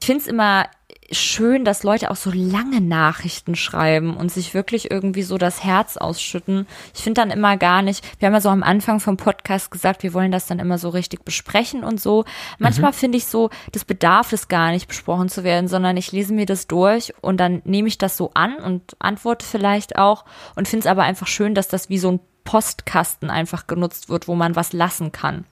Ich 0.00 0.06
finde 0.06 0.22
es 0.22 0.28
immer 0.28 0.66
schön, 1.10 1.64
dass 1.64 1.82
Leute 1.82 2.10
auch 2.10 2.16
so 2.16 2.30
lange 2.32 2.80
Nachrichten 2.80 3.54
schreiben 3.56 4.16
und 4.16 4.30
sich 4.30 4.54
wirklich 4.54 4.90
irgendwie 4.90 5.22
so 5.22 5.38
das 5.38 5.64
Herz 5.64 5.96
ausschütten. 5.96 6.66
Ich 6.94 7.02
finde 7.02 7.20
dann 7.20 7.30
immer 7.30 7.56
gar 7.56 7.82
nicht, 7.82 8.04
wir 8.18 8.26
haben 8.26 8.34
ja 8.34 8.40
so 8.40 8.48
am 8.48 8.62
Anfang 8.62 9.00
vom 9.00 9.16
Podcast 9.16 9.70
gesagt, 9.70 10.02
wir 10.02 10.14
wollen 10.14 10.30
das 10.30 10.46
dann 10.46 10.58
immer 10.58 10.78
so 10.78 10.88
richtig 10.88 11.24
besprechen 11.24 11.84
und 11.84 12.00
so. 12.00 12.24
Manchmal 12.58 12.92
mhm. 12.92 12.96
finde 12.96 13.18
ich 13.18 13.26
so, 13.26 13.50
das 13.72 13.84
bedarf 13.84 14.32
es 14.32 14.48
gar 14.48 14.70
nicht 14.70 14.88
besprochen 14.88 15.28
zu 15.28 15.44
werden, 15.44 15.68
sondern 15.68 15.96
ich 15.96 16.12
lese 16.12 16.32
mir 16.32 16.46
das 16.46 16.66
durch 16.66 17.12
und 17.20 17.38
dann 17.38 17.62
nehme 17.64 17.88
ich 17.88 17.98
das 17.98 18.16
so 18.16 18.30
an 18.34 18.56
und 18.56 18.96
antworte 18.98 19.44
vielleicht 19.44 19.96
auch 19.96 20.24
und 20.54 20.68
finde 20.68 20.84
es 20.84 20.90
aber 20.90 21.02
einfach 21.02 21.26
schön, 21.26 21.54
dass 21.54 21.68
das 21.68 21.88
wie 21.88 21.98
so 21.98 22.12
ein 22.12 22.20
Postkasten 22.44 23.30
einfach 23.30 23.66
genutzt 23.66 24.08
wird, 24.08 24.28
wo 24.28 24.34
man 24.34 24.56
was 24.56 24.72
lassen 24.72 25.12
kann. 25.12 25.44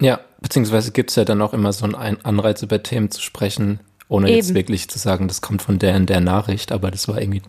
Ja, 0.00 0.20
beziehungsweise 0.40 0.92
gibt 0.92 1.10
es 1.10 1.16
ja 1.16 1.24
dann 1.24 1.42
auch 1.42 1.52
immer 1.52 1.72
so 1.72 1.84
einen 1.84 2.24
Anreiz, 2.24 2.62
über 2.62 2.82
Themen 2.82 3.10
zu 3.10 3.20
sprechen, 3.20 3.80
ohne 4.08 4.28
Eben. 4.28 4.36
jetzt 4.36 4.54
wirklich 4.54 4.88
zu 4.88 4.98
sagen, 4.98 5.28
das 5.28 5.40
kommt 5.40 5.62
von 5.62 5.78
der 5.78 5.94
in 5.96 6.06
der 6.06 6.20
Nachricht, 6.20 6.72
aber 6.72 6.90
das 6.90 7.08
war 7.08 7.20
irgendwie 7.20 7.42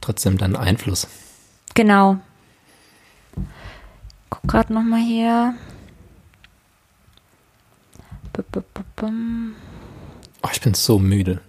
trotzdem 0.00 0.36
dann 0.36 0.56
Einfluss. 0.56 1.08
Genau. 1.74 2.18
Guck 4.30 4.42
gerade 4.46 4.72
nochmal 4.72 5.00
hier. 5.00 5.54
Oh, 10.42 10.48
ich 10.52 10.60
bin 10.60 10.74
so 10.74 10.98
müde. 10.98 11.40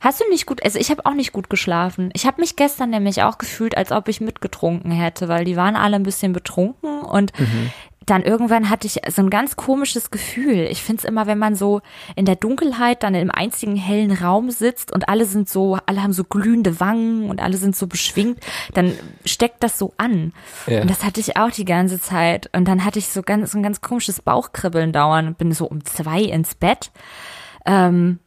Hast 0.00 0.20
du 0.20 0.28
nicht 0.28 0.44
gut, 0.44 0.62
also 0.62 0.78
ich 0.78 0.90
habe 0.90 1.06
auch 1.06 1.14
nicht 1.14 1.32
gut 1.32 1.48
geschlafen. 1.48 2.10
Ich 2.12 2.26
habe 2.26 2.40
mich 2.40 2.56
gestern 2.56 2.90
nämlich 2.90 3.22
auch 3.22 3.38
gefühlt, 3.38 3.76
als 3.76 3.90
ob 3.90 4.08
ich 4.08 4.20
mitgetrunken 4.20 4.90
hätte, 4.90 5.28
weil 5.28 5.46
die 5.46 5.56
waren 5.56 5.76
alle 5.76 5.96
ein 5.96 6.02
bisschen 6.02 6.34
betrunken 6.34 7.00
und 7.00 7.38
mhm 7.38 7.70
dann 8.06 8.22
irgendwann 8.22 8.70
hatte 8.70 8.86
ich 8.86 9.00
so 9.08 9.22
ein 9.22 9.30
ganz 9.30 9.56
komisches 9.56 10.10
Gefühl. 10.10 10.66
Ich 10.70 10.82
finde 10.82 11.00
es 11.00 11.04
immer, 11.04 11.26
wenn 11.26 11.38
man 11.38 11.54
so 11.54 11.80
in 12.16 12.24
der 12.24 12.36
Dunkelheit 12.36 13.02
dann 13.02 13.14
im 13.14 13.30
einzigen 13.30 13.76
hellen 13.76 14.12
Raum 14.12 14.50
sitzt 14.50 14.92
und 14.92 15.08
alle 15.08 15.24
sind 15.24 15.48
so, 15.48 15.78
alle 15.86 16.02
haben 16.02 16.12
so 16.12 16.24
glühende 16.24 16.80
Wangen 16.80 17.30
und 17.30 17.40
alle 17.40 17.56
sind 17.56 17.76
so 17.76 17.86
beschwingt, 17.86 18.38
dann 18.74 18.92
steckt 19.24 19.62
das 19.62 19.78
so 19.78 19.94
an. 19.96 20.32
Ja. 20.66 20.82
Und 20.82 20.90
das 20.90 21.04
hatte 21.04 21.20
ich 21.20 21.36
auch 21.36 21.50
die 21.50 21.64
ganze 21.64 22.00
Zeit. 22.00 22.50
Und 22.54 22.66
dann 22.66 22.84
hatte 22.84 22.98
ich 22.98 23.08
so 23.08 23.22
ganz, 23.22 23.52
so 23.52 23.58
ein 23.58 23.62
ganz 23.62 23.80
komisches 23.80 24.20
Bauchkribbeln 24.20 24.92
dauern 24.92 25.28
und 25.28 25.38
bin 25.38 25.52
so 25.52 25.66
um 25.66 25.84
zwei 25.84 26.20
ins 26.20 26.54
Bett. 26.54 26.90
Ähm, 27.66 28.18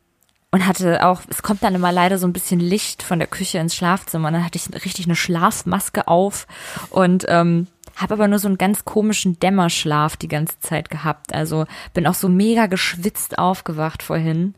und 0.49 0.65
hatte 0.65 1.05
auch, 1.05 1.21
es 1.29 1.43
kommt 1.43 1.61
dann 1.61 1.75
immer 1.75 1.91
leider 1.91 2.17
so 2.17 2.25
ein 2.25 2.33
bisschen 2.33 2.59
Licht 2.59 3.03
von 3.03 3.19
der 3.19 3.27
Küche 3.27 3.57
ins 3.57 3.75
Schlafzimmer. 3.75 4.29
Und 4.29 4.33
dann 4.33 4.45
hatte 4.45 4.57
ich 4.57 4.73
richtig 4.85 5.05
eine 5.05 5.15
Schlafmaske 5.15 6.07
auf 6.07 6.47
und 6.89 7.25
ähm, 7.27 7.67
habe 7.97 8.13
aber 8.13 8.27
nur 8.27 8.39
so 8.39 8.47
einen 8.47 8.57
ganz 8.57 8.85
komischen 8.85 9.39
Dämmerschlaf 9.39 10.15
die 10.17 10.27
ganze 10.27 10.59
Zeit 10.59 10.89
gehabt. 10.89 11.33
Also 11.33 11.65
bin 11.93 12.07
auch 12.07 12.13
so 12.13 12.29
mega 12.29 12.67
geschwitzt 12.67 13.37
aufgewacht 13.37 14.03
vorhin. 14.03 14.55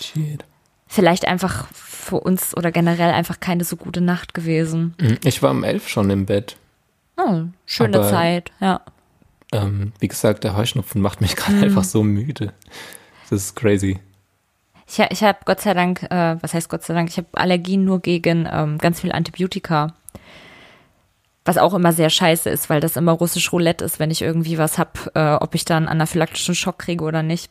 Shit. 0.00 0.44
Vielleicht 0.86 1.26
einfach 1.26 1.68
für 1.72 2.20
uns 2.20 2.56
oder 2.56 2.70
generell 2.70 3.12
einfach 3.12 3.40
keine 3.40 3.64
so 3.64 3.76
gute 3.76 4.00
Nacht 4.00 4.34
gewesen. 4.34 4.94
Mhm. 5.00 5.18
Ich 5.24 5.42
war 5.42 5.50
um 5.50 5.64
elf 5.64 5.88
schon 5.88 6.10
im 6.10 6.26
Bett. 6.26 6.56
Oh, 7.16 7.44
schöne 7.64 7.98
aber, 7.98 8.10
Zeit, 8.10 8.52
ja. 8.60 8.82
Ähm, 9.52 9.92
wie 10.00 10.08
gesagt, 10.08 10.44
der 10.44 10.56
Heuschnupfen 10.56 11.00
macht 11.00 11.20
mich 11.20 11.34
gerade 11.36 11.56
mhm. 11.56 11.64
einfach 11.64 11.84
so 11.84 12.02
müde. 12.02 12.52
Das 13.30 13.42
ist 13.42 13.56
crazy. 13.56 13.98
Ich, 14.88 14.98
ich 14.98 15.22
habe 15.22 15.38
Gott 15.44 15.60
sei 15.60 15.74
Dank, 15.74 16.02
äh, 16.04 16.36
was 16.40 16.54
heißt 16.54 16.68
Gott 16.68 16.84
sei 16.84 16.94
Dank, 16.94 17.08
ich 17.08 17.16
habe 17.16 17.26
Allergien 17.32 17.84
nur 17.84 18.00
gegen 18.00 18.48
ähm, 18.50 18.78
ganz 18.78 19.00
viel 19.00 19.12
Antibiotika. 19.12 19.94
Was 21.46 21.56
auch 21.56 21.72
immer 21.72 21.92
sehr 21.92 22.10
scheiße 22.10 22.50
ist, 22.50 22.68
weil 22.68 22.80
das 22.80 22.96
immer 22.96 23.12
russisch 23.12 23.52
Roulette 23.52 23.84
ist, 23.84 23.98
wenn 23.98 24.10
ich 24.10 24.20
irgendwie 24.20 24.58
was 24.58 24.78
hab, 24.78 25.10
äh, 25.14 25.34
ob 25.34 25.54
ich 25.54 25.64
dann 25.64 25.88
anaphylaktischen 25.88 26.54
Schock 26.54 26.78
kriege 26.78 27.04
oder 27.04 27.22
nicht. 27.22 27.50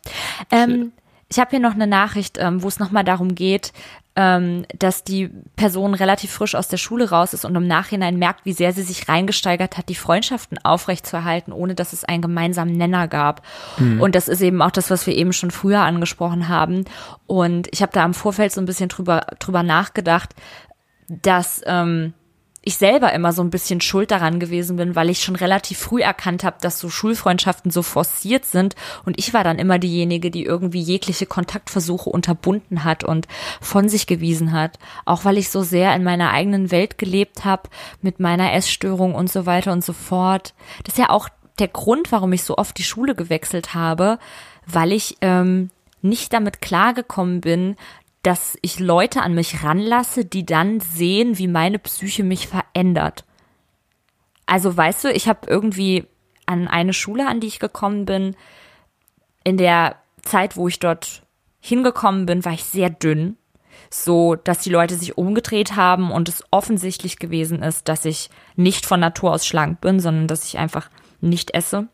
Ähm, 0.52 0.92
ich 1.30 1.40
habe 1.40 1.50
hier 1.52 1.60
noch 1.60 1.74
eine 1.74 1.88
Nachricht, 1.88 2.38
ähm, 2.40 2.62
wo 2.62 2.68
es 2.68 2.78
nochmal 2.78 3.04
darum 3.04 3.34
geht, 3.34 3.74
ähm, 4.16 4.66
dass 4.78 5.04
die 5.04 5.30
Person 5.56 5.94
relativ 5.94 6.32
frisch 6.32 6.56
aus 6.56 6.70
der 6.70 6.78
Schule 6.78 7.10
raus 7.10 7.34
ist 7.34 7.44
und 7.44 7.56
im 7.56 7.68
Nachhinein 7.68 8.18
merkt, 8.18 8.46
wie 8.46 8.54
sehr 8.54 8.72
sie 8.72 8.84
sich 8.84 9.10
reingesteigert 9.10 9.78
hat, 9.78 9.90
die 9.90 9.96
Freundschaften 9.96 10.58
aufrechtzuerhalten, 10.64 11.52
ohne 11.52 11.76
dass 11.76 11.92
es 11.92 12.06
einen 12.06 12.22
gemeinsamen 12.22 12.78
Nenner 12.78 13.08
gab. 13.08 13.42
Mhm. 13.78 14.02
Und 14.02 14.16
das 14.16 14.28
ist 14.28 14.42
eben 14.42 14.62
auch 14.62 14.72
das, 14.72 14.90
was 14.90 15.06
wir 15.06 15.16
eben 15.16 15.34
schon 15.34 15.52
früher 15.52 15.82
angesprochen 15.82 16.48
haben. 16.48 16.86
Und 17.28 17.68
ich 17.72 17.82
habe 17.82 17.92
da 17.92 18.06
im 18.06 18.14
Vorfeld 18.14 18.54
so 18.54 18.62
ein 18.62 18.66
bisschen 18.66 18.88
drüber, 18.88 19.26
drüber 19.40 19.64
nachgedacht, 19.64 20.34
dass 21.08 21.62
ähm, 21.66 22.14
ich 22.66 22.78
selber 22.78 23.14
immer 23.14 23.32
so 23.32 23.44
ein 23.44 23.52
bisschen 23.52 23.80
schuld 23.80 24.10
daran 24.10 24.40
gewesen 24.40 24.76
bin, 24.76 24.96
weil 24.96 25.12
ich 25.12 25.22
schon 25.22 25.36
relativ 25.36 25.78
früh 25.78 26.02
erkannt 26.02 26.44
habe, 26.44 26.58
dass 26.60 26.80
so 26.80 26.90
Schulfreundschaften 26.90 27.70
so 27.70 27.84
forciert 27.84 28.46
sind 28.46 28.76
und 29.06 29.20
ich 29.20 29.34
war 29.34 29.44
dann 29.44 29.60
immer 29.60 29.78
diejenige, 29.78 30.32
die 30.32 30.44
irgendwie 30.44 30.82
jegliche 30.82 31.28
Kontaktversuche 31.28 32.10
unterbunden 32.10 32.84
hat 32.84 33.04
und 33.04 33.28
von 33.62 33.88
sich 33.88 34.08
gewiesen 34.08 34.52
hat, 34.52 34.80
auch 35.06 35.26
weil 35.26 35.38
ich 35.38 35.52
so 35.52 35.62
sehr 35.62 35.96
in 35.96 36.04
meiner 36.04 36.32
eigenen 36.32 36.72
Welt 36.72 36.98
gelebt 36.98 37.46
habe 37.46 37.70
mit 38.02 38.20
meiner 38.20 38.52
Essstörung 38.52 39.14
und 39.14 39.32
so 39.32 39.46
weiter 39.46 39.72
und 39.72 39.86
so 39.86 39.94
fort. 39.94 40.56
Das 40.84 40.96
ist 40.96 41.00
ja 41.00 41.12
auch 41.12 41.30
der 41.60 41.68
Grund, 41.68 42.12
warum 42.12 42.34
ich 42.34 42.44
so 42.44 42.58
oft 42.58 42.78
die 42.80 42.84
Schule 42.84 43.14
gewechselt 43.14 43.76
habe, 43.76 44.18
weil 44.66 44.92
ich 44.92 45.18
ähm, 45.22 45.70
nicht 46.02 46.34
damit 46.34 46.62
klargekommen 46.62 47.42
bin, 47.42 47.76
dass 48.26 48.58
ich 48.64 48.80
Leute 48.80 49.22
an 49.22 49.36
mich 49.36 49.64
ranlasse, 49.64 50.26
die 50.26 50.48
dann 50.48 50.80
sehen, 50.80 51.38
wie 51.38 51.48
meine 51.48 51.78
Psyche 51.78 52.24
mich 52.24 52.48
verändert. 52.48 53.24
Also 54.48 54.76
weißt 54.76 55.04
du, 55.04 55.12
ich 55.12 55.28
habe 55.28 55.48
irgendwie 55.48 56.06
an 56.48 56.68
eine 56.68 56.94
Schule, 56.94 57.28
an 57.28 57.40
die 57.40 57.48
ich 57.48 57.60
gekommen 57.60 58.06
bin, 58.06 58.36
in 59.44 59.58
der 59.58 59.98
Zeit, 60.24 60.58
wo 60.58 60.68
ich 60.68 60.80
dort 60.80 61.22
hingekommen 61.60 62.26
bin, 62.26 62.44
war 62.44 62.54
ich 62.54 62.64
sehr 62.64 62.90
dünn, 62.90 63.38
so 63.92 64.36
dass 64.36 64.60
die 64.60 64.72
Leute 64.72 64.96
sich 64.96 65.20
umgedreht 65.20 65.76
haben 65.76 66.12
und 66.12 66.28
es 66.28 66.44
offensichtlich 66.50 67.20
gewesen 67.20 67.62
ist, 67.62 67.88
dass 67.88 68.06
ich 68.06 68.32
nicht 68.56 68.88
von 68.88 69.00
Natur 69.00 69.34
aus 69.34 69.46
schlank 69.46 69.82
bin, 69.82 70.00
sondern 70.00 70.28
dass 70.28 70.46
ich 70.46 70.58
einfach 70.58 70.90
nicht 71.22 71.54
esse. 71.54 71.90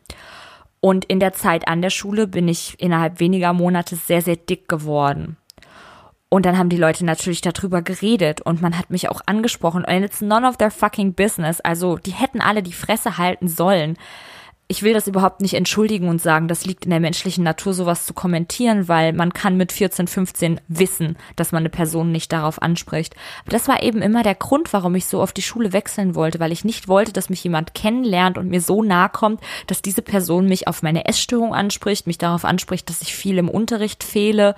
Und 0.80 1.04
in 1.04 1.20
der 1.20 1.34
Zeit 1.34 1.68
an 1.68 1.82
der 1.82 1.90
Schule 1.90 2.26
bin 2.26 2.48
ich 2.48 2.80
innerhalb 2.80 3.20
weniger 3.20 3.52
Monate 3.52 3.96
sehr, 3.96 4.22
sehr 4.22 4.36
dick 4.36 4.66
geworden. 4.66 5.36
Und 6.32 6.46
dann 6.46 6.56
haben 6.56 6.70
die 6.70 6.78
Leute 6.78 7.04
natürlich 7.04 7.42
darüber 7.42 7.82
geredet 7.82 8.40
und 8.40 8.62
man 8.62 8.78
hat 8.78 8.88
mich 8.88 9.10
auch 9.10 9.20
angesprochen. 9.26 9.84
And 9.84 10.02
it's 10.02 10.22
none 10.22 10.48
of 10.48 10.56
their 10.56 10.70
fucking 10.70 11.12
business. 11.12 11.60
Also 11.60 11.98
die 11.98 12.12
hätten 12.12 12.40
alle 12.40 12.62
die 12.62 12.72
Fresse 12.72 13.18
halten 13.18 13.48
sollen 13.48 13.98
ich 14.72 14.82
will 14.82 14.94
das 14.94 15.06
überhaupt 15.06 15.42
nicht 15.42 15.52
entschuldigen 15.52 16.08
und 16.08 16.22
sagen, 16.22 16.48
das 16.48 16.64
liegt 16.64 16.86
in 16.86 16.90
der 16.90 16.98
menschlichen 16.98 17.44
Natur, 17.44 17.74
sowas 17.74 18.06
zu 18.06 18.14
kommentieren, 18.14 18.88
weil 18.88 19.12
man 19.12 19.34
kann 19.34 19.58
mit 19.58 19.70
14, 19.70 20.06
15 20.06 20.62
wissen, 20.66 21.18
dass 21.36 21.52
man 21.52 21.60
eine 21.60 21.68
Person 21.68 22.10
nicht 22.10 22.32
darauf 22.32 22.62
anspricht. 22.62 23.14
Aber 23.42 23.50
das 23.50 23.68
war 23.68 23.82
eben 23.82 24.00
immer 24.00 24.22
der 24.22 24.34
Grund, 24.34 24.72
warum 24.72 24.94
ich 24.94 25.04
so 25.04 25.20
auf 25.20 25.34
die 25.34 25.42
Schule 25.42 25.74
wechseln 25.74 26.14
wollte, 26.14 26.40
weil 26.40 26.52
ich 26.52 26.64
nicht 26.64 26.88
wollte, 26.88 27.12
dass 27.12 27.28
mich 27.28 27.44
jemand 27.44 27.74
kennenlernt 27.74 28.38
und 28.38 28.48
mir 28.48 28.62
so 28.62 28.82
nahe 28.82 29.10
kommt, 29.10 29.42
dass 29.66 29.82
diese 29.82 30.00
Person 30.00 30.46
mich 30.46 30.66
auf 30.68 30.82
meine 30.82 31.04
Essstörung 31.04 31.52
anspricht, 31.52 32.06
mich 32.06 32.16
darauf 32.16 32.46
anspricht, 32.46 32.88
dass 32.88 33.02
ich 33.02 33.14
viel 33.14 33.36
im 33.36 33.50
Unterricht 33.50 34.02
fehle. 34.02 34.54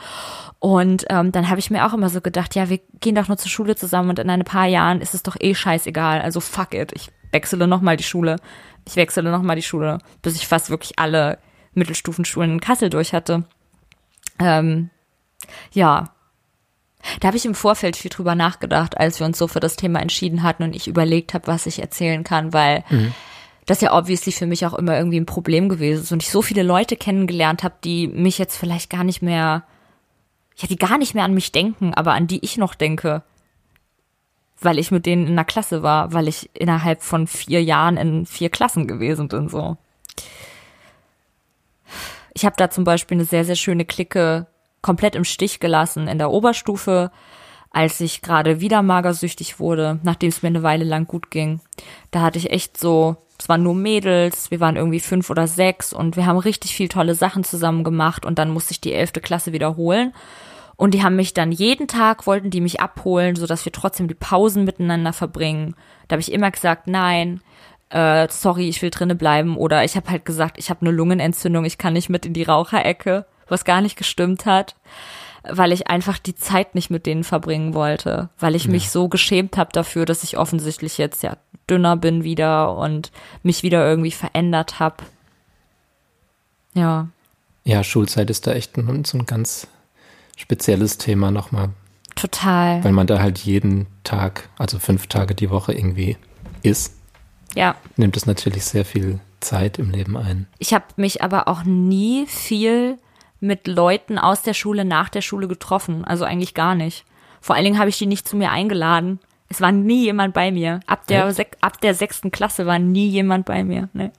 Und 0.61 1.07
ähm, 1.11 1.33
dann 1.33 1.51
habe 1.51 1.59
ich 1.59 1.73
mir 1.73 1.85
auch 1.87 1.93
immer 1.93 2.09
so 2.09 2.21
gedacht, 2.21 2.55
ja, 2.55 2.69
wir 2.69 2.79
gehen 3.01 3.17
doch 3.17 3.27
nur 3.27 3.37
zur 3.37 3.51
Schule 3.51 3.75
zusammen 3.75 4.11
und 4.11 4.21
in 4.21 4.31
ein 4.31 4.45
paar 4.45 4.67
Jahren 4.67 5.01
ist 5.01 5.15
es 5.15 5.25
doch 5.25 5.35
eh 5.41 5.57
scheißegal. 5.57 6.21
Also 6.21 6.39
fuck 6.39 6.73
it, 6.73 6.93
ich 6.95 7.11
wechsle 7.33 7.67
nochmal 7.67 7.97
die 7.97 8.05
Schule 8.05 8.37
ich 8.87 8.97
wechsle 8.97 9.23
nochmal 9.23 9.57
die 9.57 9.63
Schule, 9.63 9.99
bis 10.23 10.37
ich 10.37 10.47
fast 10.47 10.71
wirklich 10.71 10.99
alle 10.99 11.39
Mittelstufenschulen 11.75 12.53
in 12.53 12.61
Kassel 12.61 12.91
durch 12.91 13.13
hatte. 13.13 13.45
Ähm, 14.39 14.91
ja. 15.73 16.11
Da 17.21 17.29
habe 17.29 17.37
ich 17.37 17.45
im 17.45 17.55
Vorfeld 17.55 17.97
viel 17.97 18.11
drüber 18.11 18.35
nachgedacht, 18.35 18.97
als 18.97 19.21
wir 19.21 19.27
uns 19.27 19.37
so 19.37 19.47
für 19.47 19.61
das 19.61 19.77
Thema 19.77 20.01
entschieden 20.01 20.43
hatten 20.43 20.63
und 20.63 20.75
ich 20.75 20.89
überlegt 20.89 21.35
habe, 21.35 21.47
was 21.49 21.67
ich 21.67 21.81
erzählen 21.81 22.25
kann, 22.25 22.55
weil 22.55 22.83
mhm. 22.89 23.13
das 23.67 23.83
ja 23.83 23.93
obviously 23.93 24.33
für 24.33 24.47
mich 24.47 24.65
auch 24.65 24.73
immer 24.73 24.97
irgendwie 24.97 25.21
ein 25.21 25.27
Problem 25.27 25.69
gewesen 25.69 26.03
ist 26.03 26.13
und 26.13 26.23
ich 26.23 26.31
so 26.31 26.41
viele 26.41 26.63
Leute 26.63 26.97
kennengelernt 26.97 27.63
habe, 27.63 27.75
die 27.85 28.09
mich 28.09 28.39
jetzt 28.39 28.57
vielleicht 28.57 28.89
gar 28.89 29.05
nicht 29.05 29.21
mehr, 29.21 29.65
ja, 30.57 30.67
die 30.67 30.77
gar 30.77 30.97
nicht 30.97 31.15
mehr 31.15 31.25
an 31.25 31.35
mich 31.35 31.53
denken, 31.53 31.93
aber 31.93 32.15
an 32.15 32.27
die 32.27 32.43
ich 32.43 32.57
noch 32.57 32.75
denke 32.75 33.23
weil 34.65 34.79
ich 34.79 34.91
mit 34.91 35.07
denen 35.07 35.27
in 35.27 35.33
einer 35.33 35.45
Klasse 35.45 35.83
war, 35.83 36.13
weil 36.13 36.29
ich 36.29 36.51
innerhalb 36.55 37.03
von 37.03 37.27
vier 37.27 37.63
Jahren 37.63 37.97
in 37.97 38.27
vier 38.27 38.51
Klassen 38.51 38.87
gewesen 38.87 39.29
bin, 39.29 39.49
so. 39.49 39.77
Ich 42.33 42.45
habe 42.45 42.57
da 42.57 42.71
zum 42.71 42.85
Beispiel 42.85 43.17
eine 43.17 43.25
sehr, 43.25 43.45
sehr 43.45 43.55
schöne 43.55 43.85
Clique 43.85 44.47
komplett 44.83 45.15
im 45.15 45.25
Stich 45.25 45.61
gelassen 45.61 46.09
in 46.09 46.19
der 46.19 46.31
Oberstufe, 46.31 47.11
als 47.71 48.01
ich 48.01 48.23
gerade 48.23 48.61
wieder 48.61 48.83
magersüchtig 48.83 49.59
wurde, 49.59 49.99
nachdem 50.03 50.29
es 50.29 50.43
mir 50.43 50.49
eine 50.49 50.63
Weile 50.63 50.85
lang 50.85 51.07
gut 51.07 51.31
ging. 51.31 51.61
Da 52.11 52.21
hatte 52.21 52.39
ich 52.39 52.51
echt 52.51 52.79
so, 52.79 53.17
es 53.39 53.49
waren 53.49 53.63
nur 53.63 53.75
Mädels, 53.75 54.51
wir 54.51 54.61
waren 54.61 54.77
irgendwie 54.77 55.01
fünf 55.01 55.31
oder 55.31 55.47
sechs 55.47 55.93
und 55.93 56.17
wir 56.17 56.27
haben 56.27 56.39
richtig 56.39 56.75
viel 56.75 56.89
tolle 56.89 57.15
Sachen 57.15 57.45
zusammen 57.45 57.83
gemacht 57.83 58.25
und 58.25 58.39
dann 58.39 58.51
musste 58.51 58.73
ich 58.73 58.81
die 58.81 58.93
elfte 58.93 59.21
Klasse 59.21 59.53
wiederholen. 59.53 60.13
Und 60.77 60.95
die 60.95 61.03
haben 61.03 61.17
mich 61.17 61.35
dann 61.35 61.53
jeden 61.53 61.87
Tag, 61.87 62.27
wollten 62.27 62.51
die 62.51 62.61
mich 62.61 62.81
abholen, 62.81 63.37
so 63.37 63.47
dass 63.47 63.65
wir 63.65 63.73
trotzdem 63.73 64.09
die 64.09 64.15
Pausen 64.15 64.65
miteinander 64.65 65.13
verbringen. 65.13 65.77
Da 66.09 66.15
habe 66.15 66.21
ich 66.21 66.33
immer 66.33 66.51
gesagt, 66.51 66.89
nein, 66.89 67.41
äh, 67.91 68.27
sorry, 68.31 68.69
ich 68.69 68.83
will 68.83 68.91
drinnen 68.91 69.17
bleiben. 69.17 69.57
Oder 69.57 69.85
ich 69.85 69.97
habe 69.97 70.11
halt 70.11 70.25
gesagt, 70.25 70.59
ich 70.59 70.71
habe 70.71 70.81
eine 70.83 70.91
Lungenentzündung, 70.91 71.65
ich 71.65 71.79
kann 71.79 71.93
nicht 71.93 72.09
mit 72.09 72.27
in 72.27 72.35
die 72.35 72.43
Raucherecke, 72.43 73.27
was 73.49 73.65
gar 73.65 73.81
nicht 73.81 73.97
gestimmt 73.97 74.47
hat, 74.47 74.75
weil 75.49 75.73
ich 75.73 75.87
einfach 75.87 76.19
die 76.19 76.35
Zeit 76.35 76.75
nicht 76.75 76.91
mit 76.91 77.07
denen 77.07 77.23
verbringen 77.23 77.75
wollte, 77.75 78.31
weil 78.39 78.55
ich 78.55 78.65
ja. 78.65 78.71
mich 78.71 78.91
so 78.91 79.09
geschämt 79.09 79.57
habe 79.57 79.71
dafür, 79.73 80.07
dass 80.07 80.25
ich 80.25 80.39
offensichtlich 80.39 80.99
jetzt 80.99 81.23
ja 81.23 81.37
dünner 81.71 81.97
bin 81.97 82.25
wieder 82.25 82.77
und 82.77 83.13
mich 83.43 83.63
wieder 83.63 83.87
irgendwie 83.87 84.11
verändert 84.11 84.81
habe. 84.81 84.97
Ja. 86.75 87.09
Ja, 87.63 87.85
Schulzeit 87.85 88.29
ist 88.29 88.47
da 88.47 88.53
echt 88.53 88.75
so 88.77 89.19
ein 89.19 89.27
ganz 89.27 89.69
spezielles 90.37 90.99
Thema 90.99 91.31
nochmal. 91.31 91.71
Total. 92.15 92.83
Weil 92.85 92.93
man 92.93 93.07
da 93.07 93.19
halt 93.19 93.39
jeden 93.39 93.87
Tag, 94.05 94.49
also 94.59 94.79
fünf 94.79 95.07
Tage 95.09 95.35
die 95.35 95.51
Woche 95.51 95.73
irgendwie 95.73 96.17
ist. 96.63 96.97
Ja. 97.55 97.77
Nimmt 97.97 98.17
es 98.17 98.27
natürlich 98.27 98.65
sehr 98.65 98.85
viel 98.85 99.21
Zeit 99.41 99.79
im 99.79 99.91
Leben 99.91 100.17
ein. 100.17 100.47
Ich 100.59 100.73
habe 100.73 100.85
mich 100.97 101.23
aber 101.23 101.49
auch 101.49 101.65
nie 101.65 102.27
viel 102.27 102.99
mit 103.41 103.67
Leuten 103.67 104.19
aus 104.19 104.43
der 104.43 104.55
Schule 104.55 104.85
nach 104.85 105.09
der 105.09 105.21
Schule 105.21 105.49
getroffen. 105.49 106.05
Also 106.05 106.25
eigentlich 106.25 106.55
gar 106.55 106.75
nicht. 106.75 107.05
Vor 107.41 107.55
allen 107.55 107.65
Dingen 107.65 107.79
habe 107.79 107.91
ich 107.91 107.99
die 107.99 108.07
nicht 108.07 108.27
zu 108.27 108.37
mir 108.37 108.51
eingeladen. 108.51 109.21
Es 109.49 109.61
war 109.61 109.73
nie 109.73 110.05
jemand 110.05 110.35
bei 110.35 110.51
mir. 110.51 110.81
Ab 110.87 111.07
der, 111.07 111.33
ab 111.61 111.81
der 111.81 111.95
sechsten 111.95 112.31
Klasse 112.31 112.65
war 112.67 112.79
nie 112.79 113.09
jemand 113.09 113.45
bei 113.45 113.63
mir. 113.63 113.89
Nee 113.93 114.11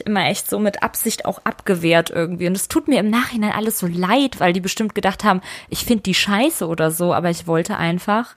ich 0.00 0.06
immer 0.06 0.26
echt 0.26 0.48
so 0.48 0.58
mit 0.58 0.82
Absicht 0.82 1.24
auch 1.24 1.40
abgewehrt 1.44 2.10
irgendwie. 2.10 2.46
Und 2.46 2.56
es 2.56 2.68
tut 2.68 2.88
mir 2.88 3.00
im 3.00 3.10
Nachhinein 3.10 3.52
alles 3.52 3.78
so 3.78 3.86
leid, 3.86 4.40
weil 4.40 4.52
die 4.52 4.60
bestimmt 4.60 4.94
gedacht 4.94 5.24
haben, 5.24 5.40
ich 5.68 5.84
finde 5.84 6.02
die 6.02 6.14
scheiße 6.14 6.66
oder 6.66 6.90
so, 6.90 7.14
aber 7.14 7.30
ich 7.30 7.46
wollte 7.46 7.76
einfach, 7.76 8.36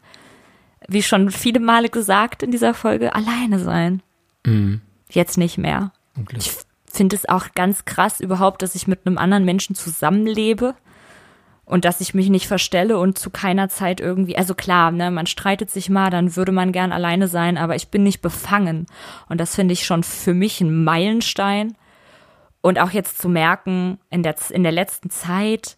wie 0.87 1.03
schon 1.03 1.31
viele 1.31 1.59
Male 1.59 1.89
gesagt 1.89 2.43
in 2.43 2.51
dieser 2.51 2.73
Folge, 2.73 3.15
alleine 3.15 3.59
sein. 3.59 4.01
Mhm. 4.45 4.81
Jetzt 5.09 5.37
nicht 5.37 5.57
mehr. 5.57 5.91
Ich 6.37 6.51
finde 6.85 7.15
es 7.15 7.27
auch 7.27 7.53
ganz 7.55 7.85
krass 7.85 8.19
überhaupt, 8.19 8.61
dass 8.61 8.75
ich 8.75 8.87
mit 8.87 9.05
einem 9.05 9.17
anderen 9.17 9.45
Menschen 9.45 9.75
zusammenlebe 9.75 10.75
und 11.71 11.85
dass 11.85 12.01
ich 12.01 12.13
mich 12.13 12.27
nicht 12.27 12.49
verstelle 12.49 12.99
und 12.99 13.17
zu 13.17 13.29
keiner 13.29 13.69
Zeit 13.69 14.01
irgendwie, 14.01 14.37
also 14.37 14.53
klar, 14.53 14.91
ne, 14.91 15.09
man 15.09 15.25
streitet 15.25 15.71
sich 15.71 15.89
mal, 15.89 16.09
dann 16.09 16.35
würde 16.35 16.51
man 16.51 16.73
gern 16.73 16.91
alleine 16.91 17.29
sein, 17.29 17.57
aber 17.57 17.77
ich 17.77 17.87
bin 17.87 18.03
nicht 18.03 18.21
befangen. 18.21 18.87
Und 19.29 19.39
das 19.39 19.55
finde 19.55 19.71
ich 19.71 19.85
schon 19.85 20.03
für 20.03 20.33
mich 20.33 20.59
ein 20.59 20.83
Meilenstein. 20.83 21.77
Und 22.59 22.77
auch 22.77 22.91
jetzt 22.91 23.19
zu 23.19 23.29
merken, 23.29 23.99
in 24.09 24.21
der, 24.21 24.35
in 24.49 24.63
der 24.63 24.73
letzten 24.73 25.11
Zeit, 25.11 25.77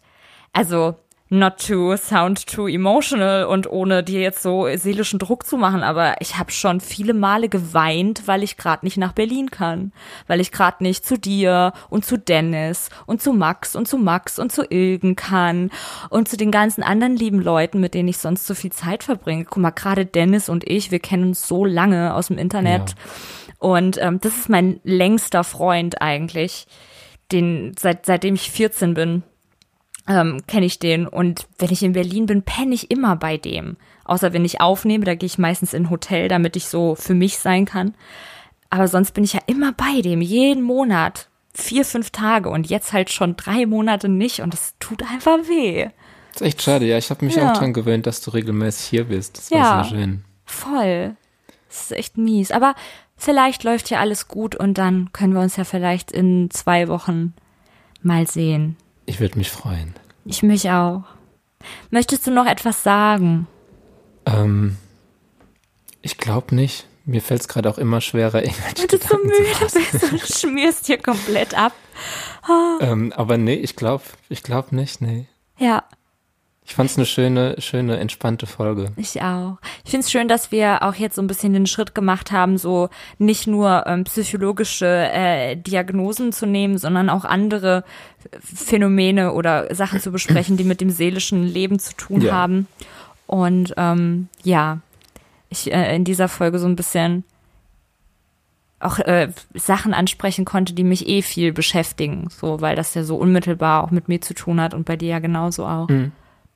also 0.52 0.96
not 1.38 1.66
to 1.66 1.96
sound 1.96 2.46
too 2.46 2.66
emotional 2.66 3.44
und 3.44 3.70
ohne 3.70 4.02
dir 4.02 4.20
jetzt 4.20 4.42
so 4.42 4.66
seelischen 4.74 5.18
Druck 5.18 5.46
zu 5.46 5.56
machen, 5.56 5.82
aber 5.82 6.16
ich 6.20 6.38
habe 6.38 6.50
schon 6.50 6.80
viele 6.80 7.14
Male 7.14 7.48
geweint, 7.48 8.22
weil 8.26 8.42
ich 8.42 8.56
gerade 8.56 8.84
nicht 8.86 8.96
nach 8.96 9.12
Berlin 9.12 9.50
kann, 9.50 9.92
weil 10.26 10.40
ich 10.40 10.52
gerade 10.52 10.82
nicht 10.82 11.04
zu 11.04 11.18
dir 11.18 11.72
und 11.90 12.04
zu 12.04 12.16
Dennis 12.18 12.88
und 13.06 13.20
zu 13.20 13.32
Max 13.32 13.76
und 13.76 13.86
zu 13.86 13.98
Max 13.98 14.38
und 14.38 14.52
zu 14.52 14.62
Ilgen 14.70 15.16
kann 15.16 15.70
und 16.10 16.28
zu 16.28 16.36
den 16.36 16.50
ganzen 16.50 16.82
anderen 16.82 17.16
lieben 17.16 17.40
Leuten, 17.40 17.80
mit 17.80 17.94
denen 17.94 18.08
ich 18.08 18.18
sonst 18.18 18.46
so 18.46 18.54
viel 18.54 18.72
Zeit 18.72 19.02
verbringe. 19.02 19.44
Guck 19.44 19.58
mal, 19.58 19.70
gerade 19.70 20.06
Dennis 20.06 20.48
und 20.48 20.68
ich, 20.68 20.90
wir 20.90 21.00
kennen 21.00 21.28
uns 21.28 21.46
so 21.46 21.64
lange 21.64 22.14
aus 22.14 22.28
dem 22.28 22.38
Internet 22.38 22.90
ja. 22.90 22.96
und 23.58 23.98
ähm, 24.00 24.20
das 24.20 24.36
ist 24.36 24.48
mein 24.48 24.80
längster 24.84 25.44
Freund 25.44 26.00
eigentlich, 26.00 26.66
den 27.32 27.74
seit 27.78 28.06
seitdem 28.06 28.34
ich 28.34 28.50
14 28.50 28.94
bin 28.94 29.22
ähm, 30.08 30.40
kenne 30.46 30.66
ich 30.66 30.78
den. 30.78 31.06
Und 31.06 31.46
wenn 31.58 31.70
ich 31.70 31.82
in 31.82 31.92
Berlin 31.92 32.26
bin, 32.26 32.42
penne 32.42 32.74
ich 32.74 32.90
immer 32.90 33.16
bei 33.16 33.36
dem. 33.36 33.76
Außer 34.04 34.32
wenn 34.32 34.44
ich 34.44 34.60
aufnehme, 34.60 35.04
da 35.04 35.14
gehe 35.14 35.26
ich 35.26 35.38
meistens 35.38 35.74
in 35.74 35.84
ein 35.84 35.90
Hotel, 35.90 36.28
damit 36.28 36.56
ich 36.56 36.66
so 36.66 36.94
für 36.94 37.14
mich 37.14 37.38
sein 37.38 37.64
kann. 37.64 37.94
Aber 38.70 38.88
sonst 38.88 39.12
bin 39.12 39.24
ich 39.24 39.32
ja 39.32 39.40
immer 39.46 39.72
bei 39.72 40.02
dem, 40.02 40.20
jeden 40.20 40.62
Monat, 40.62 41.28
vier, 41.54 41.84
fünf 41.84 42.10
Tage 42.10 42.50
und 42.50 42.68
jetzt 42.68 42.92
halt 42.92 43.10
schon 43.10 43.36
drei 43.36 43.66
Monate 43.66 44.08
nicht 44.08 44.40
und 44.40 44.52
das 44.52 44.74
tut 44.80 45.02
einfach 45.02 45.38
weh. 45.48 45.88
Das 46.32 46.40
ist 46.40 46.46
echt 46.48 46.62
schade, 46.62 46.84
ja. 46.84 46.98
Ich 46.98 47.10
habe 47.10 47.24
mich 47.24 47.36
ja. 47.36 47.52
auch 47.52 47.56
dran 47.56 47.72
gewöhnt, 47.72 48.06
dass 48.06 48.20
du 48.20 48.32
regelmäßig 48.32 48.86
hier 48.86 49.04
bist. 49.04 49.38
Das 49.38 49.50
war 49.52 49.58
ja, 49.58 49.84
sehr 49.84 49.96
schön. 49.96 50.24
Voll. 50.44 51.16
Das 51.68 51.82
ist 51.82 51.92
echt 51.92 52.18
mies. 52.18 52.50
Aber 52.50 52.74
vielleicht 53.16 53.62
läuft 53.62 53.88
ja 53.90 54.00
alles 54.00 54.26
gut 54.26 54.56
und 54.56 54.76
dann 54.76 55.12
können 55.12 55.32
wir 55.32 55.40
uns 55.40 55.56
ja 55.56 55.62
vielleicht 55.62 56.10
in 56.10 56.50
zwei 56.50 56.88
Wochen 56.88 57.34
mal 58.02 58.26
sehen. 58.26 58.76
Ich 59.06 59.20
würde 59.20 59.38
mich 59.38 59.50
freuen. 59.50 59.94
Ich 60.24 60.42
mich 60.42 60.70
auch. 60.70 61.02
Möchtest 61.90 62.26
du 62.26 62.30
noch 62.30 62.46
etwas 62.46 62.82
sagen? 62.82 63.46
Ähm, 64.26 64.76
ich 66.02 66.18
glaube 66.18 66.54
nicht. 66.54 66.86
Mir 67.06 67.20
fällt 67.20 67.42
es 67.42 67.48
gerade 67.48 67.68
auch 67.68 67.76
immer 67.78 68.00
schwerer, 68.00 68.42
irgendwelche 68.42 68.92
Weil 68.92 68.98
du 68.98 69.06
so 69.06 69.16
müde 69.18 69.90
bist 69.90 70.12
und 70.12 70.20
schmierst 70.38 70.86
hier 70.86 70.98
komplett 70.98 71.54
ab. 71.54 71.72
Ähm, 72.80 73.12
aber 73.14 73.36
nee, 73.36 73.54
ich 73.54 73.76
glaube 73.76 74.04
ich 74.28 74.42
glaub 74.42 74.72
nicht, 74.72 75.00
nee. 75.00 75.26
Ja, 75.58 75.84
ich 76.66 76.74
fand 76.74 76.88
es 76.88 76.96
eine 76.96 77.04
schöne, 77.04 77.56
schöne, 77.58 77.98
entspannte 77.98 78.46
Folge. 78.46 78.92
Ich 78.96 79.20
auch. 79.20 79.58
Ich 79.84 79.90
finde 79.90 80.04
es 80.04 80.10
schön, 80.10 80.28
dass 80.28 80.50
wir 80.50 80.82
auch 80.82 80.94
jetzt 80.94 81.16
so 81.16 81.22
ein 81.22 81.26
bisschen 81.26 81.52
den 81.52 81.66
Schritt 81.66 81.94
gemacht 81.94 82.32
haben, 82.32 82.56
so 82.56 82.88
nicht 83.18 83.46
nur 83.46 83.84
ähm, 83.86 84.04
psychologische 84.04 84.86
äh, 84.86 85.56
Diagnosen 85.56 86.32
zu 86.32 86.46
nehmen, 86.46 86.78
sondern 86.78 87.10
auch 87.10 87.26
andere 87.26 87.84
Phänomene 88.40 89.34
oder 89.34 89.74
Sachen 89.74 90.00
zu 90.00 90.10
besprechen, 90.10 90.56
die 90.56 90.64
mit 90.64 90.80
dem 90.80 90.88
seelischen 90.88 91.46
Leben 91.46 91.78
zu 91.78 91.94
tun 91.96 92.22
ja. 92.22 92.32
haben. 92.32 92.66
Und 93.26 93.74
ähm, 93.76 94.28
ja, 94.42 94.78
ich 95.50 95.70
äh, 95.70 95.94
in 95.94 96.04
dieser 96.04 96.28
Folge 96.28 96.58
so 96.58 96.66
ein 96.66 96.76
bisschen 96.76 97.24
auch 98.80 98.98
äh, 98.98 99.30
Sachen 99.52 99.92
ansprechen 99.92 100.46
konnte, 100.46 100.72
die 100.72 100.84
mich 100.84 101.08
eh 101.08 101.20
viel 101.20 101.52
beschäftigen, 101.52 102.28
so 102.30 102.62
weil 102.62 102.74
das 102.74 102.94
ja 102.94 103.04
so 103.04 103.16
unmittelbar 103.16 103.84
auch 103.84 103.90
mit 103.90 104.08
mir 104.08 104.22
zu 104.22 104.32
tun 104.32 104.60
hat 104.60 104.72
und 104.72 104.84
bei 104.84 104.96
dir 104.96 105.10
ja 105.10 105.18
genauso 105.18 105.66
auch. 105.66 105.88
Mhm. 105.88 106.12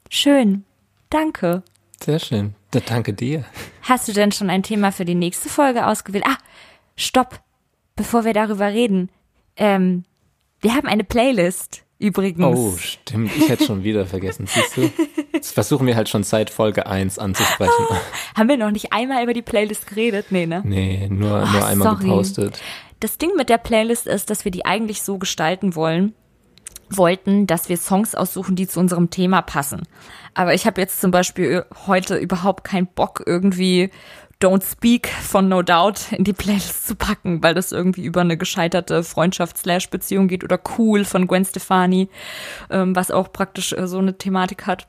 Schön. 0.09 0.65
Danke. 1.11 1.63
Sehr 2.03 2.19
schön. 2.19 2.55
Danke 2.71 3.13
dir. 3.13 3.45
Hast 3.83 4.09
du 4.09 4.13
denn 4.13 4.33
schon 4.33 4.51
ein 4.51 4.63
Thema 4.63 4.93
für 4.93 5.05
die 5.05 5.15
nächste 5.15 5.49
Folge 5.49 5.87
ausgewählt? 5.87 6.25
Ah, 6.27 6.39
stopp. 6.97 7.41
Bevor 7.97 8.25
wir 8.25 8.35
darüber 8.35 8.67
reden. 8.67 9.11
Ähm, 9.57 10.05
wir 10.61 10.75
haben 10.75 10.87
eine 10.87 11.05
Playlist. 11.05 11.83
Übrigens. 11.99 12.57
Oh, 12.57 12.77
stimmt. 12.77 13.35
Ich 13.37 13.49
hätte 13.49 13.65
schon 13.65 13.83
wieder 13.83 14.07
vergessen. 14.07 14.47
Siehst 14.47 14.77
du? 14.77 14.91
Das 15.33 15.51
versuchen 15.51 15.87
wir 15.87 15.97
halt 15.97 16.09
schon 16.09 16.23
seit 16.23 16.49
Folge 16.51 16.87
1 16.87 17.19
anzusprechen. 17.19 17.87
Haben 18.37 18.49
wir 18.49 18.57
noch 18.57 18.71
nicht 18.71 18.93
einmal 18.93 19.25
über 19.25 19.35
die 19.35 19.43
Playlist 19.43 19.89
geredet? 19.89 20.27
Nee, 20.31 20.47
ne? 20.47 20.63
Nee, 20.65 21.09
nur, 21.11 21.45
nur 21.47 21.67
einmal 21.67 21.89
sorry. 21.89 22.05
gepostet. 22.05 22.61
Das 23.01 23.19
Ding 23.19 23.31
mit 23.37 23.49
der 23.49 23.59
Playlist 23.59 24.07
ist, 24.07 24.31
dass 24.31 24.45
wir 24.45 24.53
die 24.53 24.65
eigentlich 24.65 25.03
so 25.03 25.19
gestalten 25.19 25.75
wollen, 25.75 26.15
wollten, 26.91 27.47
dass 27.47 27.69
wir 27.69 27.77
Songs 27.77 28.15
aussuchen, 28.15 28.57
die 28.57 28.67
zu 28.67 28.81
unserem 28.81 29.11
Thema 29.11 29.43
passen. 29.43 29.83
Aber 30.35 30.55
ich 30.55 30.67
habe 30.67 30.81
jetzt 30.81 31.01
zum 31.01 31.11
Beispiel 31.11 31.65
heute 31.87 32.17
überhaupt 32.17 32.65
keinen 32.65 32.87
Bock, 32.87 33.23
irgendwie 33.27 33.91
Don't 34.41 34.63
Speak 34.65 35.09
von 35.09 35.49
No 35.49 35.63
Doubt 35.63 36.13
in 36.13 36.23
die 36.23 36.33
Playlist 36.33 36.87
zu 36.87 36.95
packen, 36.95 37.43
weil 37.43 37.55
das 37.55 37.73
irgendwie 37.73 38.05
über 38.05 38.21
eine 38.21 38.37
gescheiterte 38.37 39.03
Freundschaft-Beziehung 39.03 40.29
geht 40.29 40.45
oder 40.45 40.61
Cool 40.79 41.05
von 41.05 41.27
Gwen 41.27 41.45
Stefani, 41.45 42.09
ähm, 42.71 42.95
was 42.95 43.11
auch 43.11 43.33
praktisch 43.33 43.73
äh, 43.73 43.89
so 43.89 43.99
eine 43.99 44.17
Thematik 44.17 44.67
hat. 44.67 44.87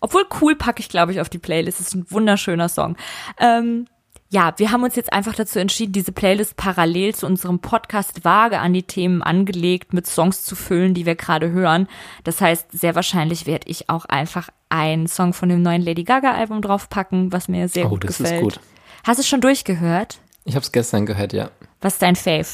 Obwohl 0.00 0.24
Cool 0.40 0.54
packe 0.54 0.80
ich, 0.80 0.88
glaube 0.88 1.10
ich, 1.10 1.20
auf 1.20 1.28
die 1.28 1.38
Playlist. 1.38 1.80
Das 1.80 1.88
ist 1.88 1.94
ein 1.94 2.08
wunderschöner 2.08 2.68
Song. 2.68 2.96
Ähm, 3.40 3.86
ja, 4.30 4.52
wir 4.58 4.70
haben 4.72 4.82
uns 4.82 4.94
jetzt 4.96 5.12
einfach 5.12 5.34
dazu 5.34 5.58
entschieden, 5.58 5.92
diese 5.92 6.12
Playlist 6.12 6.56
parallel 6.56 7.14
zu 7.14 7.26
unserem 7.26 7.60
Podcast 7.60 8.24
vage 8.24 8.58
an 8.58 8.74
die 8.74 8.82
Themen 8.82 9.22
angelegt, 9.22 9.94
mit 9.94 10.06
Songs 10.06 10.44
zu 10.44 10.54
füllen, 10.54 10.92
die 10.94 11.06
wir 11.06 11.14
gerade 11.14 11.50
hören. 11.50 11.88
Das 12.24 12.40
heißt, 12.40 12.66
sehr 12.72 12.94
wahrscheinlich 12.94 13.46
werde 13.46 13.68
ich 13.70 13.88
auch 13.88 14.04
einfach 14.04 14.50
einen 14.68 15.06
Song 15.06 15.32
von 15.32 15.48
dem 15.48 15.62
neuen 15.62 15.80
Lady 15.80 16.04
Gaga 16.04 16.32
Album 16.34 16.60
draufpacken, 16.60 17.32
was 17.32 17.48
mir 17.48 17.68
sehr 17.68 17.86
Oh, 17.86 17.90
gut 17.90 18.04
das 18.04 18.18
gefällt. 18.18 18.36
ist 18.36 18.42
gut. 18.42 18.60
Hast 19.04 19.16
du 19.18 19.22
es 19.22 19.28
schon 19.28 19.40
durchgehört? 19.40 20.18
Ich 20.44 20.54
habe 20.54 20.62
es 20.64 20.72
gestern 20.72 21.06
gehört, 21.06 21.32
ja. 21.32 21.50
Was 21.80 21.94
ist 21.94 22.02
dein 22.02 22.16
Fave? 22.16 22.46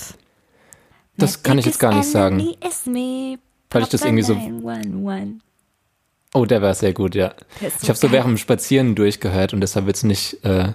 Das 1.16 1.42
kann 1.42 1.58
ich 1.58 1.66
jetzt 1.66 1.78
gar 1.78 1.94
nicht 1.94 2.08
sagen. 2.08 2.36
Me, 2.36 3.38
Weil 3.70 3.82
ich 3.82 3.88
das 3.88 4.02
irgendwie 4.04 4.22
so- 4.22 4.34
911. 4.34 5.40
Oh, 6.34 6.44
der 6.44 6.60
war 6.62 6.74
sehr 6.74 6.92
gut, 6.92 7.14
ja. 7.14 7.34
Ich 7.80 7.88
habe 7.88 7.98
so 7.98 8.10
während 8.10 8.30
dem 8.30 8.38
Spazieren 8.38 8.94
durchgehört 8.96 9.52
und 9.54 9.60
deshalb 9.60 9.86
jetzt 9.86 10.02
nicht 10.04 10.44
äh, 10.44 10.72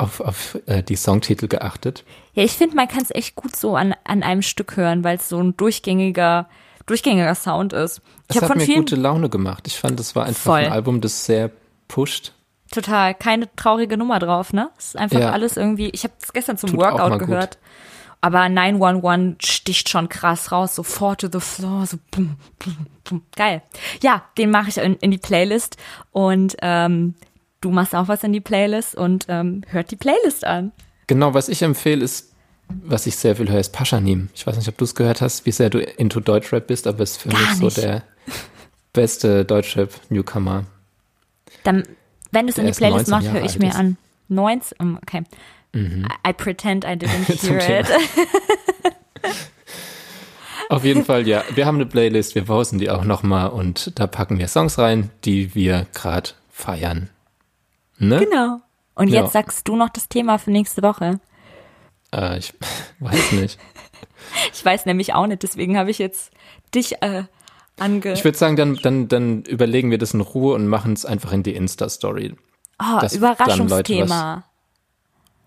auf, 0.00 0.20
auf 0.20 0.58
äh, 0.66 0.82
die 0.82 0.96
Songtitel 0.96 1.46
geachtet. 1.48 2.04
Ja, 2.34 2.42
ich 2.44 2.52
finde, 2.52 2.76
man 2.76 2.88
kann 2.88 3.02
es 3.02 3.10
echt 3.10 3.34
gut 3.36 3.54
so 3.56 3.76
an, 3.76 3.94
an 4.04 4.22
einem 4.22 4.42
Stück 4.42 4.76
hören, 4.76 5.04
weil 5.04 5.16
es 5.16 5.28
so 5.28 5.38
ein 5.40 5.56
durchgängiger, 5.56 6.48
durchgängiger 6.86 7.34
Sound 7.34 7.72
ist. 7.72 8.00
Ich 8.28 8.36
Es 8.36 8.42
habe 8.42 8.54
hat 8.54 8.58
von 8.62 8.66
mir 8.66 8.76
gute 8.76 8.96
Laune 8.96 9.28
gemacht. 9.28 9.66
Ich 9.66 9.76
fand, 9.78 9.98
es 10.00 10.14
war 10.16 10.24
einfach 10.26 10.40
Voll. 10.42 10.60
ein 10.60 10.72
Album, 10.72 11.00
das 11.00 11.24
sehr 11.26 11.50
pusht. 11.88 12.32
total 12.72 13.14
keine 13.14 13.54
traurige 13.56 13.96
Nummer 13.96 14.18
drauf, 14.20 14.52
ne? 14.52 14.70
Es 14.78 14.86
ist 14.88 14.96
einfach 14.96 15.18
Ja. 15.20 15.30
alles 15.30 15.56
irgendwie. 15.56 15.88
Ich 15.90 16.04
habe 16.04 16.14
es 16.22 16.32
gestern 16.32 16.56
zum 16.56 16.70
Tut 16.70 16.78
Workout 16.80 17.12
gut. 17.18 17.20
gehört. 17.28 17.58
Aber 18.22 18.48
911 18.50 19.36
sticht 19.42 19.88
schon 19.88 20.08
krass 20.10 20.52
raus, 20.52 20.74
so 20.74 20.82
four 20.82 21.16
to 21.16 21.28
the 21.32 21.40
floor, 21.40 21.86
so 21.86 21.96
bum, 22.10 22.36
bum, 22.58 22.76
bum. 23.02 23.22
Geil. 23.34 23.62
Ja, 24.02 24.22
den 24.36 24.50
mache 24.50 24.68
ich 24.68 24.76
in, 24.76 24.94
in 24.96 25.10
die 25.10 25.16
Playlist 25.18 25.78
und 26.12 26.54
ähm, 26.60 27.14
du 27.60 27.70
machst 27.70 27.94
auch 27.94 28.08
was 28.08 28.24
in 28.24 28.32
die 28.32 28.40
Playlist 28.40 28.94
und 28.94 29.26
ähm, 29.28 29.62
hört 29.68 29.90
die 29.90 29.96
Playlist 29.96 30.44
an. 30.44 30.72
Genau, 31.06 31.34
was 31.34 31.48
ich 31.48 31.62
empfehle, 31.62 32.04
ist, 32.04 32.32
was 32.68 33.06
ich 33.06 33.16
sehr 33.16 33.36
viel 33.36 33.50
höre, 33.50 33.60
ist 33.60 33.72
Paschanim. 33.72 34.28
Ich 34.34 34.46
weiß 34.46 34.56
nicht, 34.56 34.68
ob 34.68 34.78
du 34.78 34.84
es 34.84 34.94
gehört 34.94 35.20
hast, 35.20 35.44
wie 35.46 35.52
sehr 35.52 35.70
du 35.70 35.80
into 35.80 36.20
Deutschrap 36.20 36.66
bist, 36.66 36.86
aber 36.86 37.02
es 37.02 37.12
ist 37.12 37.22
für 37.22 37.28
Gar 37.30 37.40
mich 37.40 37.50
so 37.56 37.64
nicht. 37.64 37.76
der 37.78 38.02
beste 38.92 39.44
Deutschrap-Newcomer. 39.44 40.64
Dann, 41.64 41.82
wenn 42.32 42.46
du 42.46 42.52
es 42.52 42.58
in 42.58 42.64
die 42.64 42.70
ist 42.70 42.78
Playlist 42.78 43.08
19 43.08 43.10
machst, 43.10 43.32
höre 43.38 43.44
ich 43.44 43.58
mir 43.58 43.68
ist. 43.70 43.74
Mhm. 43.74 43.80
an. 43.80 43.96
19, 44.28 44.78
um, 44.80 44.98
okay. 45.02 45.22
I, 45.74 46.04
I 46.28 46.32
pretend 46.32 46.84
I 46.84 46.94
didn't 46.96 47.26
hear 47.42 47.80
it. 47.80 47.86
Auf 50.68 50.84
jeden 50.84 51.04
Fall, 51.04 51.26
ja. 51.26 51.42
Wir 51.54 51.66
haben 51.66 51.76
eine 51.76 51.86
Playlist, 51.86 52.36
wir 52.36 52.44
posten 52.44 52.78
die 52.78 52.90
auch 52.90 53.04
nochmal 53.04 53.48
und 53.50 53.98
da 53.98 54.06
packen 54.06 54.38
wir 54.38 54.46
Songs 54.46 54.78
rein, 54.78 55.10
die 55.24 55.54
wir 55.54 55.86
gerade 55.94 56.30
feiern. 56.52 57.10
Ne? 58.00 58.18
Genau. 58.24 58.60
Und 58.94 59.08
Ja. 59.08 59.22
jetzt 59.22 59.32
sagst 59.32 59.68
du 59.68 59.76
noch 59.76 59.90
das 59.90 60.08
Thema 60.08 60.38
für 60.38 60.50
nächste 60.50 60.82
Woche. 60.82 61.20
Äh, 62.12 62.38
ich 62.38 62.54
weiß 63.00 63.32
nicht. 63.32 63.58
Ich 64.52 64.64
weiß 64.64 64.86
nämlich 64.86 65.14
auch 65.14 65.26
nicht, 65.26 65.42
deswegen 65.42 65.76
habe 65.76 65.90
ich 65.90 65.98
jetzt 65.98 66.30
dich 66.74 67.02
äh, 67.02 67.24
ange... 67.78 68.12
Ich 68.12 68.22
würde 68.22 68.38
sagen, 68.38 68.54
dann, 68.54 68.76
dann, 68.76 69.08
dann 69.08 69.42
überlegen 69.42 69.90
wir 69.90 69.98
das 69.98 70.14
in 70.14 70.20
Ruhe 70.20 70.54
und 70.54 70.68
machen 70.68 70.92
es 70.92 71.04
einfach 71.04 71.32
in 71.32 71.42
die 71.42 71.54
Insta-Story. 71.54 72.36
oh, 72.80 73.00
Überraschungsthema. 73.12 74.44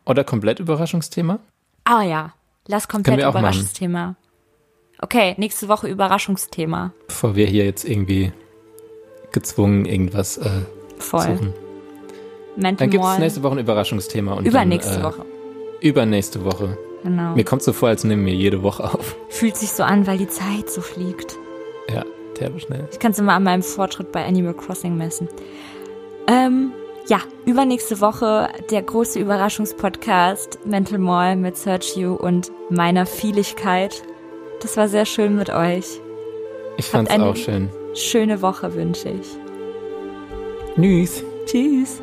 Oder 0.05 0.23
komplett 0.23 0.59
Überraschungsthema? 0.59 1.39
Ah 1.85 2.01
ja, 2.01 2.33
lass 2.67 2.87
komplett. 2.87 3.19
Überraschungsthema. 3.19 4.15
Okay, 4.99 5.35
nächste 5.37 5.67
Woche 5.69 5.87
Überraschungsthema. 5.87 6.91
Bevor 7.07 7.35
wir 7.35 7.45
hier 7.45 7.65
jetzt 7.65 7.85
irgendwie 7.85 8.33
gezwungen 9.31 9.85
irgendwas 9.85 10.37
äh, 10.37 10.49
Voll. 10.97 11.37
suchen. 11.37 11.53
Mental 12.55 12.75
Dann 12.75 12.89
gibt 12.89 13.03
es 13.03 13.17
nächste 13.19 13.43
Woche 13.43 13.53
eine 13.53 13.61
Überraschungsthema. 13.61 14.33
Und 14.33 14.45
Übernächste 14.45 14.93
dann, 14.93 15.01
äh, 15.01 15.05
Woche. 15.05 15.25
Übernächste 15.81 16.45
Woche. 16.45 16.77
Genau. 17.03 17.35
Mir 17.35 17.43
kommt 17.43 17.61
so 17.63 17.73
vor, 17.73 17.89
als 17.89 18.03
nehmen 18.03 18.25
wir 18.25 18.33
jede 18.33 18.63
Woche 18.63 18.83
auf. 18.85 19.15
Fühlt 19.29 19.57
sich 19.57 19.71
so 19.71 19.83
an, 19.83 20.07
weil 20.07 20.17
die 20.17 20.27
Zeit 20.29 20.69
so 20.69 20.81
fliegt. 20.81 21.37
Ja, 21.93 22.05
derbe 22.39 22.59
schnell. 22.59 22.87
Ich 22.91 22.99
kann 22.99 23.11
es 23.11 23.19
immer 23.19 23.33
an 23.33 23.43
meinem 23.43 23.63
Fortschritt 23.63 24.11
bei 24.11 24.25
Animal 24.25 24.53
Crossing 24.53 24.95
messen. 24.95 25.27
Ähm, 26.27 26.71
ja, 27.07 27.19
übernächste 27.45 27.99
Woche 27.99 28.47
der 28.71 28.81
große 28.81 29.19
Überraschungspodcast 29.19 30.59
Mental 30.65 30.99
Mall 30.99 31.35
mit 31.35 31.57
Sergio 31.57 32.13
und 32.15 32.49
meiner 32.69 33.05
Vieligkeit. 33.05 34.01
Das 34.61 34.77
war 34.77 34.87
sehr 34.87 35.05
schön 35.05 35.35
mit 35.35 35.49
euch. 35.49 35.99
Ich 36.77 36.85
fand's 36.85 37.11
eine- 37.11 37.25
auch 37.25 37.35
schön. 37.35 37.67
Schöne 37.93 38.41
Woche 38.41 38.73
wünsche 38.73 39.09
ich. 39.09 39.27
Tschüss. 40.75 41.23
Tschüss. 41.45 42.01